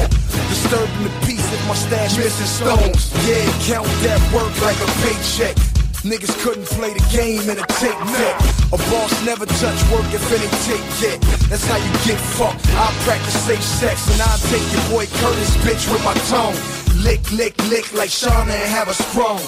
Disturbing 0.50 1.04
the 1.04 1.14
peace 1.26 1.46
if 1.54 1.68
my 1.68 1.76
stash 1.76 2.18
missing 2.18 2.46
stones. 2.46 3.14
Yeah, 3.28 3.46
count 3.70 3.88
that 4.04 4.20
work 4.34 4.52
like 4.62 4.80
a 4.82 4.90
paycheck. 5.00 5.79
Niggas 6.04 6.32
couldn't 6.40 6.64
play 6.66 6.94
the 6.94 7.04
game 7.12 7.44
in 7.44 7.60
a 7.60 7.68
tape 7.76 7.92
deck. 7.92 8.40
A 8.72 8.78
boss 8.88 9.12
never 9.26 9.46
touch 9.46 9.80
work 9.92 10.08
if 10.16 10.24
it 10.32 10.40
ain't 10.40 10.60
tape 10.64 10.88
yet. 11.04 11.20
That's 11.50 11.66
how 11.68 11.76
you 11.76 11.92
get 12.08 12.16
fucked. 12.40 12.66
I 12.72 12.88
practice 13.04 13.36
safe 13.44 13.62
sex 13.62 14.08
and 14.14 14.22
I'll 14.22 14.40
take 14.48 14.64
your 14.72 14.86
boy 14.88 15.06
Curtis 15.20 15.58
bitch 15.58 15.92
with 15.92 16.04
my 16.06 16.14
tongue. 16.32 16.56
Lick, 17.04 17.20
lick, 17.34 17.58
lick 17.68 17.92
like 17.94 18.10
Shauna 18.10 18.48
and 18.48 18.72
have 18.72 18.88
a 18.88 18.94
sprung. 18.94 19.40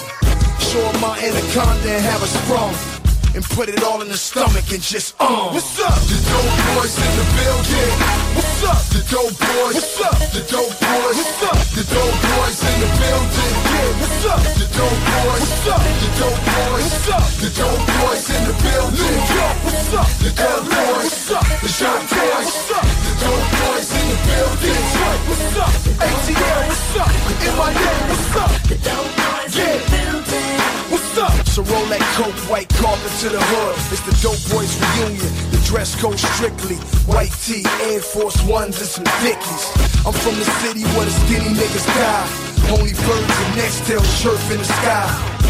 Show 0.60 0.84
him 0.84 1.00
my 1.00 1.16
anaconda 1.24 1.88
and 1.88 2.04
have 2.04 2.22
a 2.22 2.26
sprung. 2.26 3.01
And 3.34 3.42
put 3.56 3.70
it 3.70 3.82
all 3.82 4.02
in 4.02 4.08
the 4.08 4.16
stomach 4.16 4.68
and 4.76 4.82
just 4.82 5.16
um. 5.16 5.56
What's 5.56 5.80
up? 5.80 5.96
The 6.04 6.20
dope 6.20 6.52
boys 6.76 6.94
in 7.00 7.12
the 7.16 7.26
building. 7.32 7.92
What's 8.36 8.60
up? 8.68 8.82
The 8.92 9.00
dope 9.08 9.32
boys. 9.40 9.72
What's 9.72 10.00
up? 10.04 10.20
The 10.36 10.42
dope 10.52 10.76
boys. 10.76 11.16
What's 11.16 11.40
up? 11.48 11.56
The 11.72 11.84
dope 11.88 12.18
boys 12.28 12.60
in 12.60 12.76
the 12.84 12.90
building. 12.92 13.54
Yeah, 13.72 14.00
what's 14.04 14.24
up? 14.28 14.42
The 14.52 14.66
dope 14.76 15.00
boys. 15.00 15.48
What's 15.48 15.64
up? 15.64 15.80
The 15.80 16.08
dope 16.20 16.40
boys. 16.44 16.84
What's 16.92 17.08
up? 17.08 17.24
The 17.40 17.48
dope 17.56 17.84
boys 17.88 18.24
in 18.36 18.42
the 18.44 18.54
building. 18.60 19.00
New 19.00 19.16
York. 19.32 19.56
What's 19.64 19.94
up? 19.96 20.08
The 20.20 20.30
dope 20.36 20.64
boys. 20.68 21.08
What's 21.08 21.32
up? 21.32 21.46
The 21.56 21.70
dope 21.72 22.04
boys. 22.12 22.48
What's 22.52 22.68
up? 22.68 22.84
The 22.84 23.12
dope 23.16 23.48
boys 23.48 23.90
in 23.96 24.06
the 24.12 24.18
building. 24.28 24.76
What's 25.24 25.56
up? 25.56 25.72
ATL. 26.04 26.60
What's 26.68 26.96
up? 27.00 27.12
MIA. 27.40 27.92
What's 28.12 28.36
up? 28.36 28.52
The 28.68 28.76
dope 28.76 29.08
boys 29.16 29.56
in 29.56 29.72
the 29.72 29.88
building. 29.88 30.61
What's 30.92 31.16
up? 31.16 31.32
So 31.48 31.62
roll 31.72 31.86
that 31.86 32.04
coke, 32.20 32.36
white 32.52 32.68
carpet 32.68 33.12
to 33.24 33.30
the 33.30 33.40
hood. 33.40 33.76
It's 33.96 34.04
the 34.04 34.12
dope 34.20 34.36
boys 34.52 34.76
reunion. 34.76 35.24
The 35.48 35.56
dress 35.64 35.96
code 35.96 36.18
strictly 36.20 36.76
white 37.08 37.32
tee, 37.40 37.64
Air 37.88 38.00
Force 38.00 38.36
Ones, 38.44 38.76
and 38.76 38.84
some 38.86 39.08
Dickies. 39.24 39.64
I'm 40.04 40.12
from 40.12 40.36
the 40.36 40.44
city 40.60 40.84
where 40.92 41.08
the 41.08 41.16
skinny 41.24 41.48
niggas 41.56 41.88
die. 41.96 42.28
Only 42.76 42.92
birds 42.92 43.36
and 43.40 43.56
nextails 43.56 44.04
chirp 44.20 44.36
in 44.52 44.58
the 44.58 44.68
sky. 44.68 45.41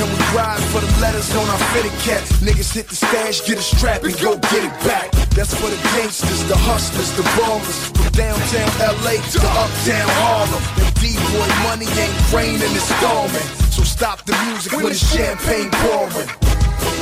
And 0.00 0.08
we 0.08 0.18
ride 0.36 0.62
for 0.72 0.80
the 0.80 0.92
letters 1.00 1.30
on 1.34 1.48
our 1.48 1.62
fitted 1.72 1.92
cap. 2.04 2.22
Niggas 2.40 2.72
hit 2.74 2.88
the 2.88 2.96
stash, 2.96 3.46
get 3.46 3.58
a 3.58 3.62
strap 3.62 4.04
and 4.04 4.16
go 4.20 4.36
get 4.52 4.64
it 4.64 4.76
back. 4.84 5.10
That's 5.36 5.54
for 5.54 5.70
the 5.70 5.80
gangsters, 5.96 6.44
the 6.48 6.56
hustlers, 6.56 7.12
the 7.16 7.22
ballers. 7.36 7.90
From 7.96 8.12
downtown 8.12 8.70
LA 9.04 9.16
to 9.20 9.40
uptown 9.58 10.08
Harlem. 10.20 10.62
That 10.76 10.92
D-boy 11.00 11.48
money 11.64 11.88
ain't 11.98 12.16
raining, 12.32 12.72
it's 12.76 12.88
storming. 12.98 13.48
So 13.70 13.82
stop 13.82 14.24
the 14.24 14.36
music 14.46 14.72
when 14.72 14.86
the 14.86 14.94
champagne 14.94 15.70
pouring. 15.70 16.59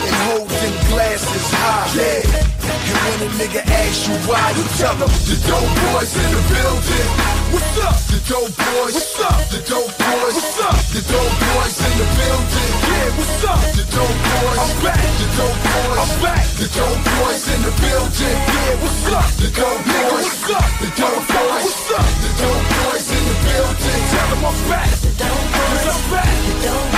And 0.09 0.17
hold 0.25 0.49
them 0.49 0.77
glasses 0.89 1.49
high. 1.53 1.93
Yeah. 1.93 2.25
And 2.25 2.97
when 3.05 3.19
a 3.21 3.31
nigga 3.37 3.61
asks 3.61 4.09
you 4.09 4.17
why, 4.25 4.41
you 4.57 4.65
tell 4.81 4.97
them 4.97 5.13
the 5.29 5.37
dope 5.45 5.69
boys 5.85 6.17
in 6.17 6.29
the 6.33 6.43
building. 6.49 7.09
What's 7.53 7.77
up? 7.85 7.97
The 8.09 8.19
dope 8.25 8.57
boys. 8.57 8.97
What's 8.97 9.21
up? 9.21 9.37
The 9.53 9.61
dope 9.69 9.93
boys. 10.01 10.33
What's 10.33 10.61
up? 10.65 10.81
The 10.97 11.01
dope 11.13 11.37
boys 11.45 11.77
in 11.77 11.93
the 12.01 12.09
building. 12.17 12.73
Yeah, 12.89 13.09
what's 13.21 13.45
up? 13.45 13.61
The 13.77 13.85
dope 13.93 14.21
boys. 14.33 14.59
I'm 14.65 14.73
back. 14.81 14.97
The 14.97 15.29
dope 15.37 15.61
boys. 15.61 15.99
I'm 16.01 16.13
back. 16.25 16.45
The 16.57 16.67
dope 16.73 17.03
boys 17.05 17.45
in 17.53 17.61
the 17.69 17.73
building. 17.85 18.39
Yeah, 18.49 18.81
what's 18.81 19.13
up? 19.13 19.29
The 19.45 19.49
dope 19.53 19.85
boys. 19.93 20.25
What's 20.25 20.49
up? 20.57 20.69
The 20.81 20.89
dope 20.97 21.25
boys. 21.29 21.69
What's 21.69 21.93
up? 22.01 22.09
The 22.25 22.31
dope 22.41 22.65
boys 22.81 23.07
in 23.13 23.23
the 23.29 23.37
building. 23.45 24.01
Tell 24.09 24.29
them 24.33 24.41
I'm 24.49 24.57
back. 24.73 24.89
The 25.05 25.13
dope 25.21 25.49
boys. 25.53 25.85
I'm 25.85 26.01
back. 26.09 26.33
The 26.33 26.55
dope 26.65 26.89
boys. 26.93 26.98